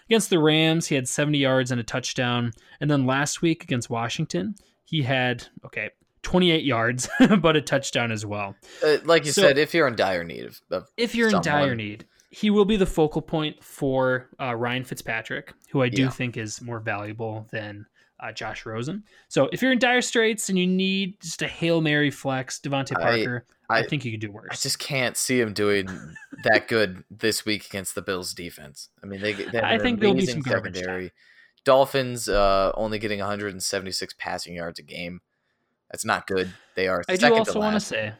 Against 0.09 0.29
the 0.29 0.39
Rams, 0.39 0.87
he 0.87 0.95
had 0.95 1.07
70 1.07 1.37
yards 1.37 1.69
and 1.71 1.79
a 1.79 1.83
touchdown. 1.83 2.53
And 2.79 2.89
then 2.89 3.05
last 3.05 3.41
week 3.41 3.63
against 3.63 3.89
Washington, 3.89 4.55
he 4.85 5.03
had, 5.03 5.45
okay, 5.65 5.89
28 6.23 6.63
yards, 6.63 7.09
but 7.39 7.55
a 7.57 7.61
touchdown 7.61 8.11
as 8.11 8.25
well. 8.25 8.55
Uh, 8.83 8.97
like 9.03 9.25
you 9.25 9.31
So- 9.31 9.41
said, 9.41 9.57
if 9.57 9.73
you're 9.73 9.87
in 9.87 9.95
dire 9.95 10.23
need 10.23 10.45
of, 10.45 10.61
of 10.71 10.87
If 10.97 11.13
you're 11.13 11.29
in 11.29 11.41
dire 11.41 11.75
need, 11.75 12.05
he 12.29 12.49
will 12.49 12.65
be 12.65 12.77
the 12.77 12.85
focal 12.85 13.21
point 13.21 13.63
for 13.63 14.29
uh, 14.41 14.53
Ryan 14.55 14.83
Fitzpatrick, 14.83 15.53
who 15.71 15.81
I 15.81 15.89
do 15.89 16.03
Yeah. 16.03 16.09
think 16.09 16.37
is 16.37 16.61
more 16.61 16.79
valuable 16.79 17.47
than 17.51 17.85
uh, 18.19 18.31
Josh 18.31 18.65
Rosen. 18.65 19.03
So 19.27 19.47
if 19.53 19.61
you're 19.61 19.71
in 19.71 19.79
dire 19.79 20.01
straits 20.01 20.49
and 20.49 20.57
you 20.57 20.67
need 20.67 21.19
just 21.21 21.41
a 21.41 21.47
hail 21.47 21.81
mary 21.81 22.11
flex, 22.11 22.59
DeVante 22.59 22.93
Parker, 22.99 23.45
I, 23.47 23.53
I- 23.69 23.83
think 23.83 24.03
he 24.03 24.11
could 24.11 24.21
do 24.21 24.31
worse. 24.31 24.47
I 24.51 24.55
just 24.55 24.79
can't 24.79 25.17
see 25.17 25.39
him 25.39 25.53
doing 25.53 25.87
that 26.43 26.67
good 26.67 27.03
this 27.11 27.45
week 27.45 27.65
against 27.65 27.95
the 27.95 28.01
Bills 28.01 28.33
defense. 28.33 28.89
I 29.03 29.07
mean, 29.07 29.21
they, 29.21 29.33
they 29.33 29.43
have 29.43 29.63
I 29.63 29.77
think 29.77 29.99
there'll 29.99 30.15
be 30.15 30.25
some 30.25 30.41
secondary. 30.41 31.11
Dolphins 31.65 32.29
uh, 32.29 32.71
only 32.75 32.97
getting 32.99 33.19
176 33.19 34.13
passing 34.17 34.53
yards 34.55 34.79
a 34.79 34.83
game. 34.83 35.19
That's 35.91 36.05
not 36.05 36.27
good. 36.27 36.53
They 36.75 36.87
are. 36.87 37.03
I 37.09 37.15
do 37.17 37.33
also 37.33 37.59
want 37.59 37.75
to 37.75 37.79
say, 37.79 38.13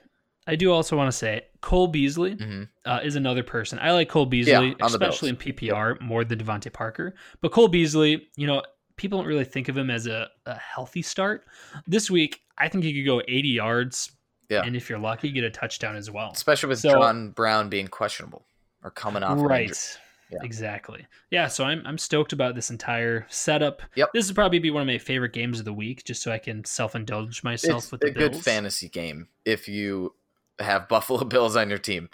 I 0.48 0.56
do 0.56 0.72
also 0.72 0.96
want 0.98 1.10
to 1.12 1.18
say, 1.18 1.44
Cole 1.62 1.88
Beasley 1.88 2.36
Mhm. 2.36 2.70
uh, 2.86 3.00
is 3.04 3.16
another 3.16 3.44
person. 3.44 3.80
I 3.80 3.92
like 3.92 4.10
Cole 4.10 4.26
Beasley, 4.26 4.76
the 4.80 4.86
especially 4.86 5.30
in 5.30 5.38
PPR, 5.38 6.00
more 6.02 6.24
than 6.26 6.40
DeVante 6.40 6.72
Parker. 6.72 7.16
But 7.42 7.52
Cole 7.52 7.68
Beasley, 7.68 8.28
you 8.36 8.48
know, 8.48 8.64
people 8.98 9.20
don't 9.20 9.28
really 9.28 9.44
think 9.46 9.70
of 9.70 9.78
him 9.78 9.90
as 9.90 10.08
a, 10.08 10.30
a 10.46 10.56
healthy 10.58 11.02
start. 11.02 11.46
This 11.86 12.10
week, 12.10 12.42
I 12.58 12.68
think 12.70 12.84
he 12.84 12.94
could 12.94 13.06
go 13.06 13.22
80 13.28 13.48
yards. 13.50 14.12
Yeah. 14.50 14.62
And 14.64 14.76
if 14.76 14.90
you're 14.90 15.00
lucky, 15.00 15.32
get 15.32 15.44
a 15.44 15.50
touchdown 15.50 15.96
as 15.96 16.10
well. 16.10 16.32
especially 16.34 16.70
with 16.70 16.80
So- 16.80 16.92
John 16.92 17.32
Brown 17.32 17.70
being 17.70 17.88
questionable 17.88 18.46
or 18.84 18.92
coming 18.92 19.24
off 19.24 19.38
Right. 19.40 19.98
Yeah. 20.30 20.40
Exactly. 20.44 21.08
Yeah, 21.32 21.48
so 21.48 21.64
I'm 21.64 21.82
I'm 21.86 21.98
stoked 21.98 22.34
about 22.34 22.54
this 22.54 22.70
entire 22.70 23.26
setup. 23.30 23.82
Yep. 23.96 24.10
This 24.14 24.28
would 24.28 24.36
probably 24.36 24.60
be 24.60 24.72
one 24.72 24.82
of 24.82 24.88
my 24.88 24.98
favorite 24.98 25.32
games 25.32 25.58
of 25.60 25.64
the 25.66 25.72
week, 25.72 26.04
just 26.04 26.22
so 26.22 26.34
I 26.34 26.38
can 26.38 26.66
self 26.66 26.96
indulge 26.96 27.44
myself 27.46 27.84
It's 27.86 27.92
with 27.94 28.02
the 28.02 28.08
a 28.08 28.12
good 28.12 28.36
fantasy 28.36 28.90
game 28.90 29.30
if 29.46 29.70
you 29.70 30.14
have 30.60 30.88
Buffalo 30.90 31.24
Bills 31.24 31.56
on 31.56 31.70
your 31.70 31.78
team. 31.78 32.10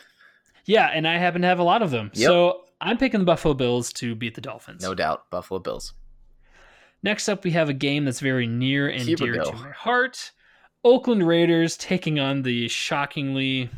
Yeah, 0.65 0.91
and 0.93 1.07
I 1.07 1.17
happen 1.17 1.41
to 1.41 1.47
have 1.47 1.57
a 1.57 1.63
lot 1.63 1.81
of 1.81 1.89
them. 1.89 2.11
Yep. 2.13 2.27
So 2.27 2.65
I'm 2.79 2.97
picking 2.99 3.19
the 3.19 3.25
Buffalo 3.25 3.55
Bills 3.55 3.91
to 3.93 4.13
beat 4.13 4.35
the 4.35 4.41
Dolphins. 4.41 4.83
No 4.83 4.93
doubt, 4.93 5.29
Buffalo 5.31 5.59
Bills. 5.59 5.93
Next 7.01 7.27
up, 7.27 7.43
we 7.43 7.51
have 7.51 7.67
a 7.67 7.73
game 7.73 8.05
that's 8.05 8.19
very 8.19 8.45
near 8.47 8.87
and 8.89 9.05
we 9.07 9.15
dear 9.15 9.33
go. 9.35 9.49
to 9.51 9.55
my 9.57 9.71
heart. 9.71 10.31
Oakland 10.83 11.25
Raiders 11.25 11.77
taking 11.77 12.19
on 12.19 12.41
the 12.41 12.67
shockingly 12.67 13.69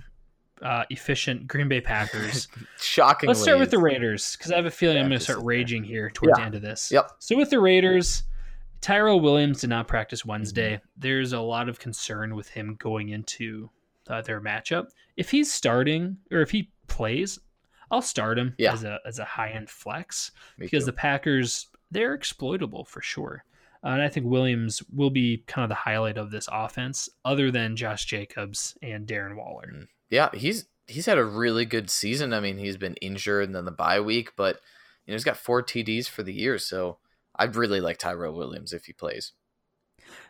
uh, 0.62 0.84
efficient 0.90 1.48
Green 1.48 1.68
Bay 1.68 1.82
Packers. 1.82 2.48
Shockingly, 2.82 3.32
Let's 3.34 3.44
start 3.44 3.60
with 3.60 3.72
the 3.72 3.78
Raiders 3.78 4.36
because 4.38 4.52
I 4.52 4.56
have 4.56 4.66
a 4.66 4.72
feeling 4.72 4.98
I'm 4.98 5.08
going 5.10 5.20
to 5.20 5.24
start 5.24 5.40
raging 5.44 5.84
here 5.84 6.10
towards 6.10 6.32
Yeah. 6.38 6.42
the 6.42 6.46
end 6.46 6.56
of 6.56 6.62
this. 6.62 6.92
Yep. 6.92 7.12
So 7.20 7.36
with 7.38 7.50
the 7.50 7.60
Raiders, 7.60 8.24
Tyrell 8.82 9.20
Williams 9.20 9.62
did 9.62 9.70
not 9.70 9.88
practice 9.88 10.22
Mm-hmm. 10.22 10.30
Wednesday. 10.30 10.82
There's 10.98 11.34
a 11.34 11.40
lot 11.40 11.70
of 11.70 11.78
concern 11.80 12.36
with 12.36 12.50
him 12.50 12.76
going 12.80 13.10
into 13.10 13.70
uh, 14.08 14.22
their 14.22 14.40
matchup. 14.42 14.88
If 15.18 15.30
he's 15.30 15.52
starting 15.54 16.18
or 16.32 16.40
if 16.42 16.52
he 16.52 16.72
plays, 16.88 17.38
I'll 17.92 18.02
start 18.02 18.40
him 18.40 18.56
Yeah. 18.58 18.74
as 18.74 18.84
a 18.84 19.00
as 19.06 19.20
a 19.20 19.26
high 19.26 19.50
end 19.52 19.70
flex 19.70 20.32
Me 20.58 20.66
because 20.66 20.84
too. 20.84 20.88
the 20.88 20.94
Packers 20.94 21.68
they're 21.92 22.14
exploitable 22.14 22.86
for 22.86 23.02
sure. 23.02 23.44
Uh, 23.86 23.90
and 23.90 24.02
I 24.02 24.10
think 24.10 24.26
Williams 24.26 24.82
will 24.92 25.12
be 25.12 25.44
kind 25.48 25.64
of 25.64 25.70
the 25.70 25.76
highlight 25.76 26.18
of 26.18 26.32
this 26.32 26.50
offense, 26.52 27.08
other 27.24 27.52
than 27.52 27.76
Josh 27.76 28.06
Jacobs 28.06 28.76
and 28.82 29.06
Darren 29.08 29.36
Waller. 29.36 29.72
Mm. 29.74 29.88
yeah, 30.10 30.30
he's 30.34 30.66
he's 30.88 31.06
had 31.06 31.18
a 31.20 31.26
really 31.26 31.66
good 31.66 31.90
season. 31.90 32.34
I 32.34 32.40
mean, 32.40 32.58
he's 32.58 32.78
been 32.78 32.96
injured 32.96 33.46
and 33.46 33.56
then 33.56 33.66
the 33.66 33.72
bye 33.72 34.00
week, 34.00 34.32
but 34.36 34.56
you 35.06 35.12
know 35.12 35.16
he's 35.16 35.24
got 35.24 35.38
four 35.38 35.62
TDs 35.64 36.08
for 36.08 36.24
the 36.24 36.34
year, 36.34 36.58
so 36.58 36.98
I'd 37.38 37.56
really 37.56 37.80
like 37.80 37.98
Tyrell 37.98 38.34
Williams 38.34 38.74
if 38.74 38.86
he 38.86 38.94
plays. 38.94 39.34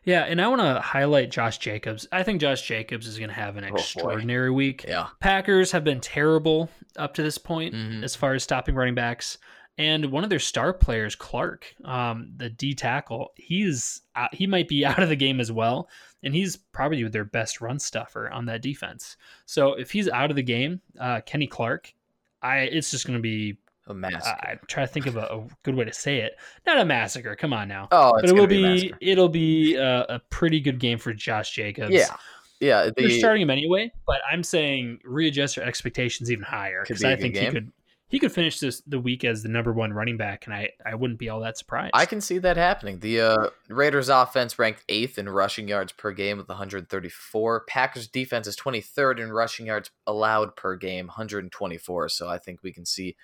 Yeah, 0.04 0.24
and 0.24 0.42
I 0.42 0.48
want 0.48 0.62
to 0.62 0.80
highlight 0.80 1.32
Josh 1.32 1.58
Jacobs. 1.58 2.08
I 2.12 2.24
think 2.24 2.40
Josh 2.40 2.62
Jacobs 2.62 3.08
is 3.08 3.18
going 3.18 3.30
to 3.30 3.36
have 3.36 3.58
an 3.58 3.66
Oh, 3.66 3.76
extraordinary 3.76 4.52
week. 4.52 4.86
Yeah. 4.88 5.08
Packers 5.20 5.72
have 5.72 5.84
been 5.84 6.00
terrible 6.00 6.70
up 6.98 7.14
to 7.16 7.24
this 7.24 7.38
point 7.38 7.74
Mhm. 7.74 8.04
as 8.04 8.16
far 8.16 8.34
as 8.34 8.44
stopping 8.44 8.76
running 8.76 8.96
backs. 8.96 9.38
And 9.78 10.06
one 10.06 10.24
of 10.24 10.30
their 10.30 10.40
star 10.40 10.74
players, 10.74 11.16
Clark, 11.16 11.76
um, 11.84 12.32
the 12.38 12.50
D 12.50 12.74
tackle, 12.74 13.34
he's 13.36 14.02
uh, 14.16 14.28
he 14.32 14.48
might 14.48 14.68
be 14.68 14.86
out 14.86 15.04
of 15.04 15.10
the 15.10 15.16
game 15.16 15.40
as 15.40 15.52
well, 15.52 15.90
and 16.24 16.34
he's 16.34 16.56
probably 16.56 17.04
their 17.08 17.26
best 17.26 17.62
run 17.62 17.80
stuffer 17.80 18.30
on 18.30 18.46
that 18.46 18.62
defense. 18.62 19.18
So 19.46 19.74
if 19.74 19.92
he's 19.92 20.08
out 20.08 20.30
of 20.30 20.36
the 20.36 20.44
game, 20.44 20.82
uh, 21.00 21.22
Kenny 21.26 21.48
Clark, 21.48 21.94
I 22.42 22.60
it's 22.60 22.92
just 22.92 23.06
going 23.06 23.18
to 23.18 23.24
be. 23.24 23.58
A 23.88 23.94
mask. 23.94 24.26
I 24.26 24.58
trying 24.68 24.88
to 24.88 24.92
think 24.92 25.06
of 25.06 25.16
a, 25.16 25.28
a 25.28 25.48
good 25.62 25.76
way 25.76 25.86
to 25.86 25.94
say 25.94 26.18
it. 26.18 26.40
Not 26.66 26.80
a 26.80 26.86
massacre. 26.86 27.36
Come 27.36 27.54
on 27.54 27.68
now. 27.68 27.88
oh, 27.92 28.16
it's 28.16 28.22
but 28.24 28.30
it 28.32 28.34
will 28.34 28.48
be, 28.48 28.90
be, 28.90 28.94
it'll 29.00 29.30
be 29.30 29.76
a, 29.76 30.06
a 30.10 30.20
pretty 30.32 30.60
good 30.60 30.80
game 30.80 30.98
for 30.98 31.14
Josh 31.14 31.52
Jacobs. 31.52 31.92
Yeah. 31.92 32.16
Yeah. 32.60 32.90
You're 32.98 33.12
starting 33.12 33.44
him 33.44 33.52
anyway, 33.52 33.92
but 34.08 34.22
I'm 34.28 34.42
saying 34.42 35.02
readjust 35.04 35.56
your 35.56 35.66
expectations 35.66 36.32
even 36.32 36.44
higher 36.44 36.82
because 36.82 37.04
be 37.04 37.10
I 37.10 37.16
think 37.16 37.36
he 37.36 37.46
could 37.52 37.72
he 38.08 38.20
could 38.20 38.32
finish 38.32 38.60
this 38.60 38.82
the 38.86 39.00
week 39.00 39.24
as 39.24 39.42
the 39.44 39.50
number 39.50 39.74
one 39.74 39.92
running 39.94 40.16
back, 40.18 40.46
and 40.46 40.54
I 40.54 40.70
I 40.86 40.96
wouldn't 40.96 41.20
be 41.20 41.30
all 41.30 41.40
that 41.42 41.58
surprised. 41.58 41.92
I 41.94 42.06
can 42.06 42.22
see 42.22 42.38
that 42.40 42.56
happening. 42.58 43.00
The 43.00 43.20
uh, 43.22 43.50
Raiders 43.68 44.10
offense 44.10 44.60
ranked 44.60 44.84
eighth 44.90 45.18
in 45.18 45.28
rushing 45.28 45.68
yards 45.68 45.92
per 45.92 46.12
game 46.12 46.38
with 46.38 46.48
134. 46.50 47.64
Packers 47.68 48.08
defense 48.08 48.48
is 48.48 48.56
23rd 48.56 49.20
in 49.20 49.32
rushing 49.34 49.66
yards 49.68 49.90
allowed 50.06 50.56
per 50.56 50.76
game, 50.76 51.08
124. 51.08 52.10
So 52.10 52.30
I 52.30 52.38
think 52.38 52.62
we 52.64 52.72
can 52.72 52.86
see, 52.86 53.16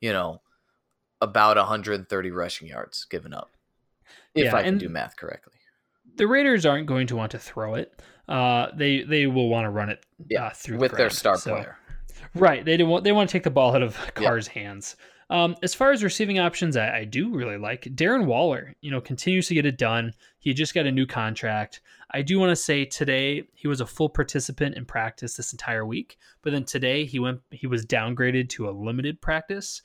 you 0.00 0.12
know, 0.12 0.40
about 1.20 1.56
130 1.56 2.30
rushing 2.30 2.68
yards 2.68 3.04
given 3.04 3.34
up. 3.34 3.50
If 4.34 4.44
Yeah, 4.46 4.56
I 4.56 4.62
can 4.62 4.78
do 4.78 4.88
math 4.88 5.16
correctly. 5.16 5.52
the 6.16 6.26
Raiders 6.26 6.64
aren't 6.66 6.86
going 6.86 7.06
to 7.08 7.16
want 7.16 7.30
to 7.32 7.38
throw 7.38 7.74
it. 7.74 8.00
Uh, 8.28 8.68
they 8.74 9.02
they 9.02 9.26
will 9.26 9.48
want 9.50 9.64
to 9.66 9.70
run 9.70 9.90
it 9.90 10.04
Yeah, 10.30 10.46
uh, 10.46 10.50
through 10.54 10.76
the 10.76 10.80
with 10.80 10.92
their 10.92 11.10
star 11.10 11.36
so- 11.36 11.50
player. 11.54 11.76
Right. 12.34 12.64
They 12.64 12.76
don't 12.76 12.88
want 12.88 13.04
they 13.04 13.12
want 13.12 13.28
to 13.28 13.32
take 13.32 13.44
the 13.44 13.50
ball 13.50 13.74
out 13.74 13.82
of 13.82 13.96
Carr's 14.14 14.48
hands. 14.48 14.96
Um, 15.30 15.56
as 15.62 15.74
far 15.74 15.90
as 15.90 16.04
receiving 16.04 16.38
options, 16.38 16.76
I, 16.76 16.98
I 16.98 17.04
do 17.04 17.34
really 17.34 17.56
like 17.56 17.82
Darren 17.94 18.26
Waller. 18.26 18.74
You 18.80 18.90
know, 18.90 19.00
continues 19.00 19.48
to 19.48 19.54
get 19.54 19.66
it 19.66 19.78
done. 19.78 20.12
He 20.38 20.52
just 20.52 20.74
got 20.74 20.86
a 20.86 20.92
new 20.92 21.06
contract. 21.06 21.80
I 22.10 22.22
do 22.22 22.38
want 22.38 22.50
to 22.50 22.56
say 22.56 22.84
today 22.84 23.44
he 23.54 23.66
was 23.66 23.80
a 23.80 23.86
full 23.86 24.08
participant 24.08 24.76
in 24.76 24.84
practice 24.84 25.36
this 25.36 25.52
entire 25.52 25.86
week, 25.86 26.18
but 26.42 26.52
then 26.52 26.64
today 26.64 27.04
he 27.04 27.18
went 27.18 27.40
he 27.50 27.66
was 27.66 27.86
downgraded 27.86 28.48
to 28.50 28.68
a 28.68 28.72
limited 28.72 29.20
practice. 29.20 29.82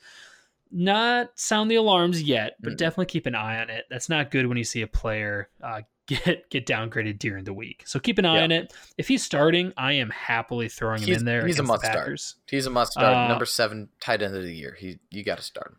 Not 0.70 1.30
sound 1.38 1.70
the 1.70 1.74
alarms 1.76 2.22
yet, 2.22 2.56
but 2.60 2.74
Mm. 2.74 2.76
definitely 2.76 3.06
keep 3.06 3.26
an 3.26 3.34
eye 3.34 3.60
on 3.60 3.70
it. 3.70 3.86
That's 3.90 4.08
not 4.08 4.30
good 4.30 4.46
when 4.46 4.56
you 4.56 4.64
see 4.64 4.82
a 4.82 4.86
player 4.86 5.48
uh, 5.62 5.82
get 6.06 6.48
get 6.50 6.66
downgraded 6.66 7.18
during 7.18 7.44
the 7.44 7.52
week. 7.52 7.82
So 7.86 7.98
keep 7.98 8.18
an 8.18 8.24
eye 8.24 8.36
Yeah. 8.38 8.44
on 8.44 8.50
it. 8.52 8.72
If 8.98 9.08
he's 9.08 9.24
starting, 9.24 9.72
I 9.76 9.94
am 9.94 10.10
happily 10.10 10.68
throwing 10.68 11.02
him 11.02 11.12
in 11.12 11.24
there. 11.24 11.46
he's 11.46 11.58
a 11.58 11.62
must 11.62 11.84
start. 11.84 12.20
He's 12.48 12.66
a 12.66 12.70
must 12.70 12.92
start. 12.92 13.16
Uh, 13.16 13.28
Number 13.28 13.46
seven 13.46 13.88
tight 14.00 14.22
end 14.22 14.34
of 14.36 14.42
the 14.42 14.54
year. 14.54 14.76
He 14.78 14.98
you 15.10 15.24
got 15.24 15.38
to 15.38 15.42
start 15.44 15.72
him. 15.72 15.76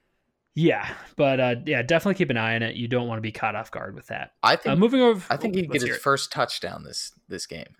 Yeah, 0.53 0.93
but 1.15 1.39
uh, 1.39 1.55
yeah, 1.65 1.81
definitely 1.81 2.15
keep 2.15 2.29
an 2.29 2.35
eye 2.35 2.55
on 2.55 2.61
it. 2.63 2.75
You 2.75 2.89
don't 2.89 3.07
want 3.07 3.17
to 3.17 3.21
be 3.21 3.31
caught 3.31 3.55
off 3.55 3.71
guard 3.71 3.95
with 3.95 4.07
that. 4.07 4.33
I 4.43 4.55
Uh, 4.55 4.57
think 4.57 4.79
moving 4.79 4.99
over, 4.99 5.23
I 5.29 5.37
think 5.37 5.55
he 5.55 5.61
could 5.61 5.71
get 5.71 5.81
his 5.87 5.97
first 5.97 6.31
touchdown 6.33 6.83
this 6.83 7.13
this 7.29 7.45
game. 7.45 7.75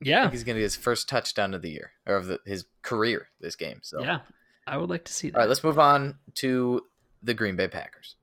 I 0.00 0.04
Yeah, 0.06 0.22
think 0.22 0.32
he's 0.32 0.44
going 0.44 0.54
to 0.56 0.60
get 0.60 0.64
his 0.64 0.76
first 0.76 1.08
touchdown 1.08 1.52
of 1.52 1.60
the 1.60 1.70
year 1.70 1.92
or 2.06 2.16
of 2.16 2.26
the, 2.26 2.40
his 2.46 2.64
career 2.82 3.28
this 3.40 3.54
game. 3.56 3.80
So 3.82 4.00
yeah, 4.00 4.20
I 4.68 4.76
would 4.76 4.90
like 4.90 5.04
to 5.04 5.12
see 5.12 5.30
that. 5.30 5.36
All 5.36 5.42
right, 5.42 5.48
let's 5.48 5.64
move 5.64 5.78
on 5.78 6.16
to 6.36 6.82
the 7.22 7.34
Green 7.34 7.56
Bay 7.56 7.68
Packers. 7.68 8.16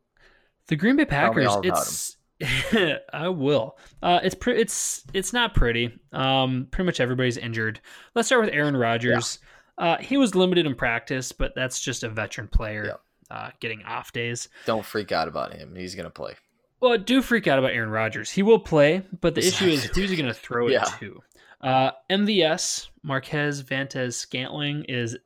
the 0.68 0.76
Green 0.76 0.96
Bay 0.96 1.06
Packers. 1.06 1.48
It's 1.64 2.18
I 3.14 3.30
will. 3.30 3.78
Uh, 4.04 4.20
it's 4.24 4.36
pre- 4.36 4.60
it's 4.60 5.04
it's 5.14 5.32
not 5.34 5.54
pretty. 5.54 5.98
Um, 6.12 6.68
pretty 6.72 6.86
much 6.86 7.00
everybody's 7.00 7.38
injured. 7.38 7.80
Let's 8.14 8.28
start 8.28 8.44
with 8.46 8.54
Aaron 8.54 8.76
Rodgers. 8.76 9.40
Uh, 9.78 9.98
he 9.98 10.18
was 10.18 10.36
limited 10.36 10.66
in 10.66 10.76
practice, 10.76 11.32
but 11.32 11.54
that's 11.56 11.80
just 11.82 12.04
a 12.04 12.10
veteran 12.10 12.48
player 12.48 12.86
Yep. 12.86 13.02
uh, 13.32 13.50
getting 13.60 13.84
off 13.84 14.12
days. 14.14 14.48
Don't 14.66 14.86
freak 14.86 15.12
out 15.12 15.28
about 15.28 15.54
him. 15.54 15.76
He's 15.76 15.96
going 15.96 16.06
to 16.06 16.10
play. 16.10 16.34
Well, 16.82 16.98
do 16.98 17.22
freak 17.22 17.48
out 17.48 17.58
about 17.60 17.72
Aaron 17.72 17.90
Rodgers. 17.90 18.30
He 18.32 18.44
will 18.44 18.60
play, 18.60 19.02
but 19.22 19.34
the 19.36 19.46
issue 19.46 19.66
is 19.66 19.86
who's 19.86 20.10
he 20.10 20.16
going 20.16 20.28
to 20.28 20.34
throw 20.34 20.68
it 20.68 20.72
Yeah. 20.74 20.84
to? 21.00 21.22
Uh, 21.62 21.92
MVS, 22.10 22.90
Marquez 23.02 23.62
Valdes-Scantling 23.62 24.86
is 24.86 25.18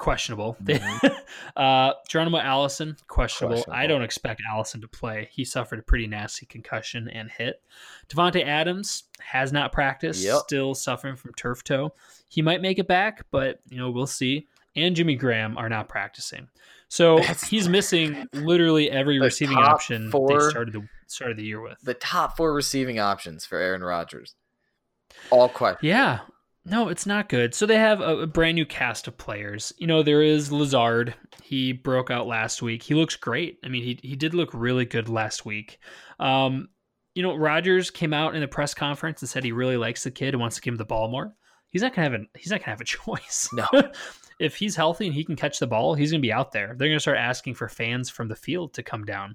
questionable. 0.00 0.56
uh, 1.56 1.92
Geronimo 2.08 2.38
Allison, 2.38 2.96
questionable. 3.06 3.64
I 3.70 3.86
don't 3.86 4.02
expect 4.02 4.42
Allison 4.50 4.80
to 4.80 4.88
play. 4.88 5.28
He 5.30 5.44
suffered 5.44 5.78
a 5.78 5.82
pretty 5.82 6.08
nasty 6.08 6.46
concussion 6.46 7.08
and 7.08 7.30
hit. 7.30 7.62
Davante 8.08 8.44
Adams 8.44 9.04
has 9.20 9.52
not 9.52 9.70
practiced, 9.70 10.24
Yep. 10.24 10.38
still 10.40 10.74
suffering 10.74 11.14
from 11.14 11.32
turf 11.34 11.62
toe. 11.62 11.92
He 12.28 12.42
might 12.42 12.60
make 12.62 12.78
it 12.80 12.88
back, 12.88 13.26
but 13.30 13.60
you 13.68 13.76
know 13.78 13.90
we'll 13.90 14.06
see. 14.08 14.48
And 14.74 14.96
Jimmy 14.96 15.16
Graham 15.16 15.58
are 15.58 15.68
not 15.68 15.88
practicing, 15.88 16.48
so 16.88 17.16
That's- 17.18 17.44
he's 17.44 17.68
missing 17.68 18.26
literally 18.32 18.90
every 18.90 19.18
The 19.18 19.24
receiving 19.24 19.58
option 19.58 20.10
four- 20.10 20.28
they 20.40 20.50
started 20.50 20.72
the 20.74 20.88
started 21.08 21.36
the 21.36 21.44
year 21.44 21.60
with. 21.60 21.78
The 21.82 21.94
top 21.94 22.36
four 22.36 22.52
receiving 22.54 22.98
options 23.00 23.44
for 23.44 23.58
Aaron 23.58 23.82
Rodgers. 23.82 24.34
All 25.30 25.48
questions. 25.48 25.82
Yeah. 25.88 26.20
No, 26.64 26.88
it's 26.88 27.06
not 27.06 27.28
good. 27.28 27.54
So 27.54 27.64
they 27.64 27.78
have 27.78 28.00
a, 28.00 28.18
a 28.18 28.26
brand 28.26 28.54
new 28.54 28.66
cast 28.66 29.08
of 29.08 29.16
players. 29.16 29.72
You 29.78 29.86
know, 29.86 30.02
there 30.02 30.22
is 30.22 30.52
Lazard. 30.52 31.14
He 31.42 31.72
broke 31.72 32.10
out 32.10 32.26
last 32.26 32.60
week. 32.60 32.82
He 32.82 32.94
looks 32.94 33.16
great. 33.16 33.58
I 33.64 33.68
mean, 33.68 33.82
he 33.82 33.98
he 34.02 34.14
did 34.14 34.34
look 34.34 34.50
really 34.52 34.84
good 34.84 35.08
last 35.08 35.46
week. 35.46 35.78
Um, 36.18 36.68
you 37.14 37.22
know, 37.22 37.34
Rodgers 37.34 37.90
came 37.90 38.12
out 38.12 38.34
in 38.34 38.40
the 38.40 38.48
press 38.48 38.74
conference 38.74 39.22
and 39.22 39.28
said 39.28 39.42
he 39.42 39.52
really 39.52 39.78
likes 39.78 40.04
the 40.04 40.10
kid 40.10 40.34
and 40.34 40.40
wants 40.40 40.56
to 40.56 40.62
give 40.62 40.74
him 40.74 40.78
the 40.78 40.84
ball 40.84 41.08
more. 41.08 41.34
He's 41.70 41.82
not 41.82 41.94
gonna 41.94 42.10
have 42.10 42.20
a 42.20 42.24
he's 42.38 42.50
not 42.50 42.60
gonna 42.60 42.70
have 42.70 42.80
a 42.80 42.84
choice. 42.84 43.48
No. 43.54 43.66
if 44.38 44.56
he's 44.56 44.76
healthy 44.76 45.06
and 45.06 45.14
he 45.14 45.24
can 45.24 45.36
catch 45.36 45.58
the 45.58 45.66
ball, 45.66 45.94
he's 45.94 46.10
gonna 46.10 46.20
be 46.20 46.32
out 46.32 46.52
there. 46.52 46.74
They're 46.76 46.88
gonna 46.88 47.00
start 47.00 47.18
asking 47.18 47.54
for 47.54 47.68
fans 47.68 48.10
from 48.10 48.28
the 48.28 48.36
field 48.36 48.74
to 48.74 48.82
come 48.82 49.04
down. 49.04 49.34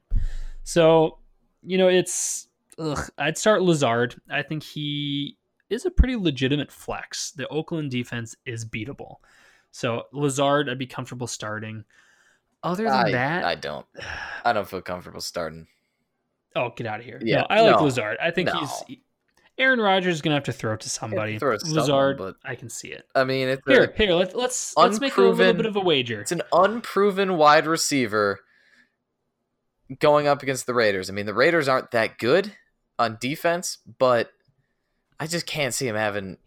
So, 0.63 1.17
you 1.63 1.79
know, 1.79 1.87
it's 1.87 2.47
ugh, 2.77 3.09
I'd 3.17 3.37
start 3.37 3.63
Lazard. 3.63 4.15
I 4.29 4.43
think 4.43 4.61
he 4.61 5.37
is 5.69 5.85
a 5.85 5.91
pretty 5.91 6.15
legitimate 6.15 6.71
flex. 6.71 7.31
The 7.31 7.47
Oakland 7.47 7.91
defense 7.91 8.35
is 8.45 8.65
beatable. 8.65 9.17
So 9.71 10.03
Lazard, 10.11 10.69
I'd 10.69 10.77
be 10.79 10.87
comfortable 10.87 11.27
starting. 11.27 11.83
Other 12.63 12.85
than 12.85 12.93
I, 12.93 13.11
that, 13.11 13.43
I 13.43 13.55
don't. 13.55 13.85
I 14.43 14.53
don't 14.53 14.67
feel 14.67 14.81
comfortable 14.81 15.21
starting. 15.21 15.67
oh, 16.55 16.69
get 16.75 16.87
out 16.87 16.99
of 16.99 17.05
here. 17.05 17.19
Yeah, 17.21 17.41
no, 17.41 17.47
I 17.49 17.61
like 17.61 17.77
no, 17.77 17.83
Lazard. 17.83 18.17
I 18.21 18.31
think 18.31 18.47
no. 18.47 18.59
he's 18.59 18.97
Aaron 19.57 19.79
Rodgers 19.79 20.15
is 20.15 20.21
gonna 20.21 20.35
have 20.35 20.43
to 20.45 20.51
throw 20.51 20.73
it 20.73 20.81
to 20.81 20.89
somebody. 20.89 21.39
throw 21.39 21.53
it 21.53 21.59
to 21.59 21.65
someone, 21.65 21.79
Lazard, 21.81 22.17
but- 22.17 22.35
I 22.43 22.55
can 22.55 22.69
see 22.69 22.89
it. 22.89 23.05
I 23.15 23.23
mean, 23.23 23.47
it's 23.47 23.61
Here, 23.67 23.93
here, 23.95 24.13
let's 24.13 24.35
let's 24.35 24.75
let's 24.75 24.99
make 24.99 25.15
a 25.17 25.21
little 25.21 25.53
bit 25.53 25.65
of 25.65 25.75
a 25.75 25.79
wager. 25.79 26.21
it's 26.21 26.31
an 26.31 26.41
unproven 26.51 27.37
wide 27.37 27.65
receiver 27.65 28.39
going 29.99 30.27
up 30.27 30.43
against 30.43 30.65
the 30.65 30.73
Raiders. 30.73 31.09
I 31.09 31.13
mean, 31.13 31.25
the 31.25 31.33
Raiders 31.33 31.67
aren't 31.67 31.91
that 31.91 32.17
good 32.17 32.53
on 32.99 33.17
defense, 33.21 33.77
but 33.97 34.31
I 35.19 35.27
just 35.27 35.45
can't 35.45 35.73
see 35.73 35.87
him 35.87 35.95
having 35.95 36.37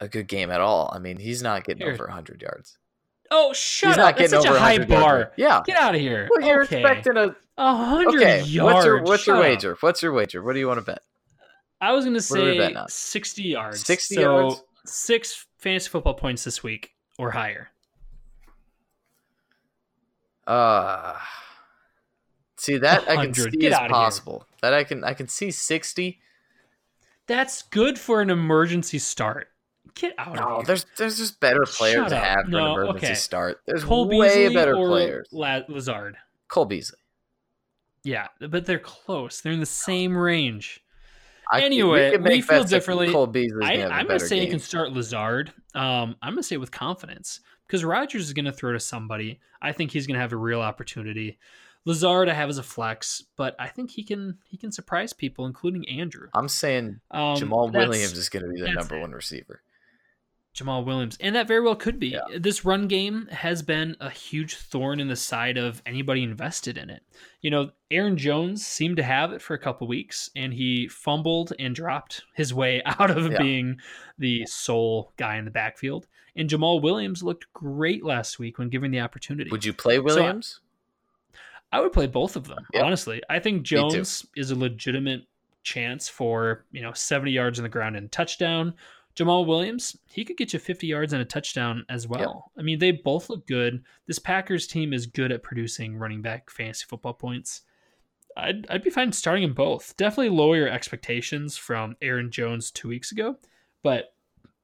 a 0.00 0.08
good 0.08 0.28
game 0.28 0.50
at 0.50 0.60
all. 0.60 0.90
I 0.94 0.98
mean, 0.98 1.18
he's 1.18 1.42
not 1.42 1.64
getting 1.64 1.82
Here. 1.82 1.94
over 1.94 2.04
100 2.04 2.42
yards. 2.42 2.78
Oh, 3.30 3.52
shut 3.52 3.90
he's 3.90 3.98
up! 3.98 4.04
not 4.04 4.18
That's 4.18 4.30
such 4.30 4.44
a 4.44 4.58
high 4.58 4.78
100 4.78 4.88
yards. 4.88 5.04
bar. 5.04 5.32
Yeah. 5.36 5.62
Get 5.66 5.76
out 5.76 5.94
of 5.94 6.00
here. 6.00 6.28
Well, 6.30 6.46
you're 6.46 6.62
okay. 6.62 6.80
expecting 6.80 7.16
a 7.16 7.74
hundred 7.74 8.22
okay. 8.22 8.42
yards. 8.42 8.74
What's 8.74 8.86
your 8.86 9.02
what's 9.02 9.26
your 9.26 9.36
Shut 9.36 9.44
up. 9.44 9.50
wager? 9.50 9.76
What's 9.80 10.02
your 10.02 10.12
wager? 10.12 10.42
What 10.42 10.54
do 10.54 10.60
you 10.60 10.68
want 10.68 10.78
to 10.78 10.84
bet? 10.84 11.00
I 11.80 11.92
was 11.92 12.06
are 12.06 12.10
we 12.10 12.20
say 12.20 12.74
sixty 12.88 13.42
yards. 13.42 13.84
60 13.84 14.14
so 14.14 14.20
yards? 14.20 14.62
Six 14.84 15.46
fantasy 15.58 15.88
football 15.90 16.14
points 16.14 16.44
this 16.44 16.62
week 16.62 16.92
or 17.18 17.30
higher. 17.30 17.68
Uh 20.46 21.14
see 22.56 22.78
that 22.78 23.08
I 23.08 23.26
can 23.26 23.34
see 23.34 23.50
is 23.58 23.74
possible. 23.74 24.46
That 24.62 24.72
I 24.72 24.84
can 24.84 25.04
I 25.04 25.12
can 25.12 25.28
see 25.28 25.50
60. 25.50 26.18
That's 27.28 27.62
good 27.62 27.98
for 27.98 28.20
an 28.20 28.30
emergency 28.30 28.98
start. 28.98 29.48
Get 29.94 30.14
out 30.18 30.34
No, 30.34 30.42
of 30.42 30.56
here. 30.56 30.64
there's 30.66 30.86
there's 30.96 31.18
just 31.18 31.40
better 31.40 31.64
players 31.64 31.94
Shut 31.94 32.08
to 32.10 32.16
up. 32.16 32.24
have 32.24 32.44
for 32.46 32.50
No, 32.50 32.58
an 32.58 32.72
emergency 32.80 33.06
okay. 33.06 33.14
start. 33.14 33.60
There's 33.66 33.84
Cole 33.84 34.08
way 34.08 34.28
Beasley 34.48 34.54
better 34.54 34.74
players. 34.74 35.28
La- 35.32 35.60
Lazard. 35.68 36.16
Cole 36.48 36.64
Beasley. 36.64 36.98
Yeah, 38.04 38.28
but 38.40 38.64
they're 38.64 38.78
close. 38.78 39.40
They're 39.40 39.52
in 39.52 39.60
the 39.60 39.66
same 39.66 40.16
range. 40.16 40.82
I, 41.50 41.62
Anyway, 41.62 42.10
we 42.12 42.18
make 42.18 42.44
feel 42.44 42.64
differently. 42.64 43.10
Cole 43.10 43.26
Beasley's 43.26 43.66
I, 43.68 43.76
gonna 43.76 43.82
have 43.82 43.90
a 43.90 43.94
I'm 43.94 44.06
going 44.06 44.18
to 44.20 44.26
say 44.26 44.40
you 44.42 44.50
can 44.50 44.58
start 44.60 44.92
Lazard. 44.92 45.52
Um, 45.74 46.14
I'm 46.22 46.34
going 46.34 46.36
to 46.36 46.42
say 46.42 46.54
it 46.56 46.58
with 46.58 46.70
confidence 46.70 47.40
because 47.66 47.84
Rodgers 47.84 48.26
is 48.26 48.32
going 48.34 48.44
to 48.44 48.52
throw 48.52 48.72
to 48.72 48.80
somebody. 48.80 49.40
I 49.60 49.72
think 49.72 49.90
he's 49.90 50.06
going 50.06 50.14
to 50.14 50.20
have 50.20 50.32
a 50.32 50.36
real 50.36 50.60
opportunity. 50.60 51.38
Lazard, 51.88 52.28
I 52.28 52.34
have 52.34 52.50
as 52.50 52.58
a 52.58 52.62
flex, 52.62 53.24
but 53.36 53.56
I 53.58 53.68
think 53.68 53.90
he 53.92 54.04
can 54.04 54.36
he 54.44 54.58
can 54.58 54.70
surprise 54.70 55.14
people, 55.14 55.46
including 55.46 55.88
Andrew. 55.88 56.28
I'm 56.34 56.48
saying 56.48 57.00
Um, 57.10 57.36
Jamaal 57.36 57.72
Williams 57.72 58.12
is 58.12 58.28
going 58.28 58.44
to 58.44 58.52
be 58.52 58.60
the 58.60 58.72
number 58.72 58.96
it. 58.98 59.00
one 59.00 59.12
receiver. 59.12 59.62
Jamaal 60.54 60.84
Williams, 60.84 61.16
and 61.20 61.34
that 61.36 61.46
very 61.46 61.60
well 61.60 61.76
could 61.76 61.98
be. 62.00 62.08
Yeah. 62.08 62.20
This 62.36 62.64
run 62.64 62.88
game 62.88 63.26
has 63.30 63.62
been 63.62 63.96
a 64.00 64.10
huge 64.10 64.56
thorn 64.56 64.98
in 65.00 65.06
the 65.08 65.14
side 65.16 65.56
of 65.56 65.80
anybody 65.86 66.22
invested 66.24 66.76
in 66.76 66.90
it. 66.90 67.02
You 67.42 67.50
know, 67.50 67.70
Aaron 67.90 68.16
Jones 68.18 68.66
seemed 68.66 68.96
to 68.96 69.02
have 69.04 69.32
it 69.32 69.40
for 69.40 69.54
a 69.54 69.58
couple 69.58 69.86
weeks, 69.86 70.28
and 70.34 70.52
he 70.52 70.88
fumbled 70.88 71.52
and 71.58 71.74
dropped 71.74 72.22
his 72.34 72.52
way 72.52 72.82
out 72.86 73.10
of 73.10 73.30
Yeah. 73.32 73.38
being 73.38 73.76
the 74.18 74.44
sole 74.46 75.12
guy 75.16 75.36
in 75.36 75.44
the 75.46 75.50
backfield. 75.50 76.06
And 76.34 76.50
Jamaal 76.50 76.82
Williams 76.82 77.22
looked 77.22 77.52
great 77.54 78.04
last 78.04 78.38
week 78.38 78.58
when 78.58 78.68
given 78.68 78.90
the 78.90 79.00
opportunity. 79.00 79.50
Would 79.50 79.64
you 79.64 79.72
play 79.72 79.98
Williams? 80.00 80.60
I 81.72 81.80
would 81.80 81.92
play 81.92 82.06
both 82.06 82.36
of 82.36 82.46
them, 82.46 82.66
Yep. 82.72 82.84
honestly. 82.84 83.22
I 83.28 83.38
think. 83.38 83.62
Jones 83.62 84.26
is 84.36 84.50
a 84.50 84.56
legitimate 84.56 85.22
chance 85.62 86.08
for, 86.08 86.64
you 86.72 86.80
know, 86.80 86.92
70 86.92 87.30
yards 87.30 87.58
on 87.58 87.62
the 87.62 87.68
ground 87.68 87.96
and 87.96 88.10
touchdown. 88.10 88.74
Jamaal 89.16 89.46
Williams, 89.46 89.98
he 90.06 90.24
could 90.24 90.36
get 90.36 90.52
you 90.52 90.58
50 90.60 90.86
yards 90.86 91.12
and 91.12 91.20
a 91.20 91.24
touchdown 91.24 91.84
as 91.88 92.06
well. 92.06 92.52
I 92.56 92.62
mean, 92.62 92.78
they 92.78 92.92
both 92.92 93.28
look 93.28 93.46
good. 93.48 93.82
This 94.06 94.18
Packers 94.20 94.66
team 94.66 94.92
is 94.92 95.06
good 95.06 95.32
at 95.32 95.42
producing 95.42 95.96
running 95.96 96.22
back 96.22 96.48
fantasy 96.50 96.86
football 96.88 97.14
points. 97.14 97.62
I'd, 98.36 98.66
I'd 98.70 98.84
be 98.84 98.90
fine 98.90 99.10
starting 99.12 99.42
them 99.42 99.54
both. 99.54 99.96
Definitely 99.96 100.28
lower 100.30 100.56
your 100.56 100.68
expectations 100.68 101.56
from 101.56 101.96
Aaron 102.00 102.30
Jones 102.30 102.70
two 102.70 102.86
weeks 102.88 103.10
ago, 103.10 103.36
but 103.82 104.14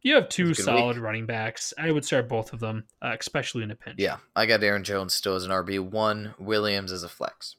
you 0.05 0.15
have 0.15 0.29
two 0.29 0.51
It's 0.51 0.61
a 0.61 0.63
good 0.63 0.67
solid 0.67 0.97
week. 0.97 1.05
running 1.05 1.27
backs. 1.27 1.75
I 1.77 1.91
would 1.91 2.05
start 2.05 2.29
both 2.29 2.53
of 2.53 2.61
them, 2.61 2.85
uh, 3.03 3.17
especially 3.19 3.65
in 3.65 3.73
a 3.73 3.75
pinch. 3.75 3.97
Yeah, 3.99 4.19
I 4.37 4.47
got 4.47 4.63
Aaron 4.63 4.85
Jones 4.85 5.15
still 5.15 5.35
as 5.35 5.45
an 5.45 5.51
RB 5.51 5.81
one, 5.81 6.35
Williams 6.39 6.93
as 6.93 7.03
a 7.03 7.09
flex. 7.09 7.57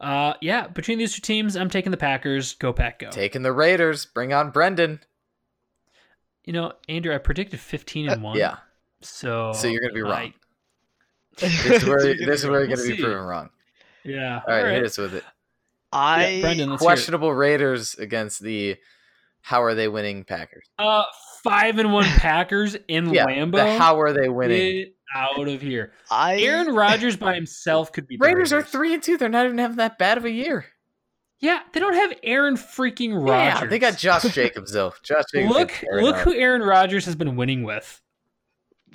Uh, 0.00 0.34
yeah, 0.40 0.68
between 0.68 0.98
these 0.98 1.14
two 1.14 1.20
teams, 1.20 1.56
I'm 1.56 1.70
taking 1.70 1.90
the 1.90 1.96
Packers. 1.96 2.54
Go 2.54 2.72
Pack, 2.72 3.00
go. 3.00 3.10
Taking 3.10 3.42
the 3.42 3.52
Raiders, 3.52 4.06
bring 4.06 4.32
on 4.32 4.50
Brendan. 4.50 5.00
You 6.44 6.52
know, 6.52 6.72
Andrew, 6.88 7.14
I 7.14 7.18
predicted 7.18 7.60
15 7.60 8.08
and 8.08 8.22
1. 8.22 8.36
Uh, 8.36 8.38
Yeah, 8.38 8.56
So 9.02 9.52
So 9.54 9.66
you're 9.68 9.80
gonna 9.82 9.92
be 9.92 10.02
wrong. 10.02 10.12
I- 10.12 10.34
this 11.38 11.82
is 11.82 11.84
where 11.84 12.06
You're 12.14 12.26
this 12.26 12.40
is 12.42 12.46
where 12.48 12.60
you're 12.60 12.68
We'll 12.68 12.76
gonna 12.76 12.88
be 12.88 12.96
see. 12.96 13.02
proven 13.02 13.22
wrong. 13.24 13.50
yeah. 14.04 14.40
All 14.46 14.54
right, 14.62 14.74
hit 14.74 14.84
us 14.84 14.98
with 14.98 15.14
it. 15.14 15.24
I 15.92 16.26
Yeah, 16.28 16.40
Brendan, 16.42 16.70
let's 16.70 16.82
hear 16.82 16.86
it. 16.86 16.90
Questionable 16.90 17.34
Raiders 17.34 17.94
against 17.96 18.42
the 18.42 18.76
how 19.40 19.62
are 19.62 19.74
they 19.74 19.88
winning 19.88 20.24
Packers? 20.24 20.64
Uh, 20.78 21.04
five 21.42 21.78
and 21.78 21.92
one 21.92 22.04
Packers 22.04 22.76
in 22.88 23.12
Yeah, 23.12 23.26
Lambeau. 23.26 23.78
how 23.78 24.00
are 24.00 24.12
they 24.12 24.28
winning? 24.28 24.58
Get 24.84 24.94
out 25.14 25.48
of 25.48 25.60
here. 25.62 25.92
I 26.10 26.40
Aaron 26.40 26.74
Rodgers 26.74 27.16
by 27.16 27.34
himself 27.34 27.92
could 27.92 28.06
be. 28.06 28.16
the 28.16 28.24
Raiders 28.26 28.52
are 28.52 28.62
three 28.62 28.92
and 28.94 29.02
two. 29.02 29.16
They're 29.16 29.28
not 29.28 29.46
even 29.46 29.58
having 29.58 29.76
that 29.78 29.98
bad 29.98 30.18
of 30.18 30.24
a 30.24 30.30
year. 30.30 30.66
Yeah, 31.40 31.60
they 31.72 31.78
don't 31.80 31.94
have 31.94 32.12
Aaron 32.24 32.56
freaking 32.56 33.14
Rodgers. 33.14 33.62
Yeah, 33.62 33.66
they 33.68 33.78
got 33.78 33.96
Josh 33.96 34.22
Jacobs 34.34 34.72
though. 34.72 34.92
Josh 35.02 35.22
Jacobs. 35.32 35.54
Look, 35.54 35.84
look 35.92 36.16
who 36.16 36.34
Aaron 36.34 36.62
Rodgers 36.62 37.04
has 37.06 37.14
been 37.14 37.36
winning 37.36 37.62
with. 37.62 38.02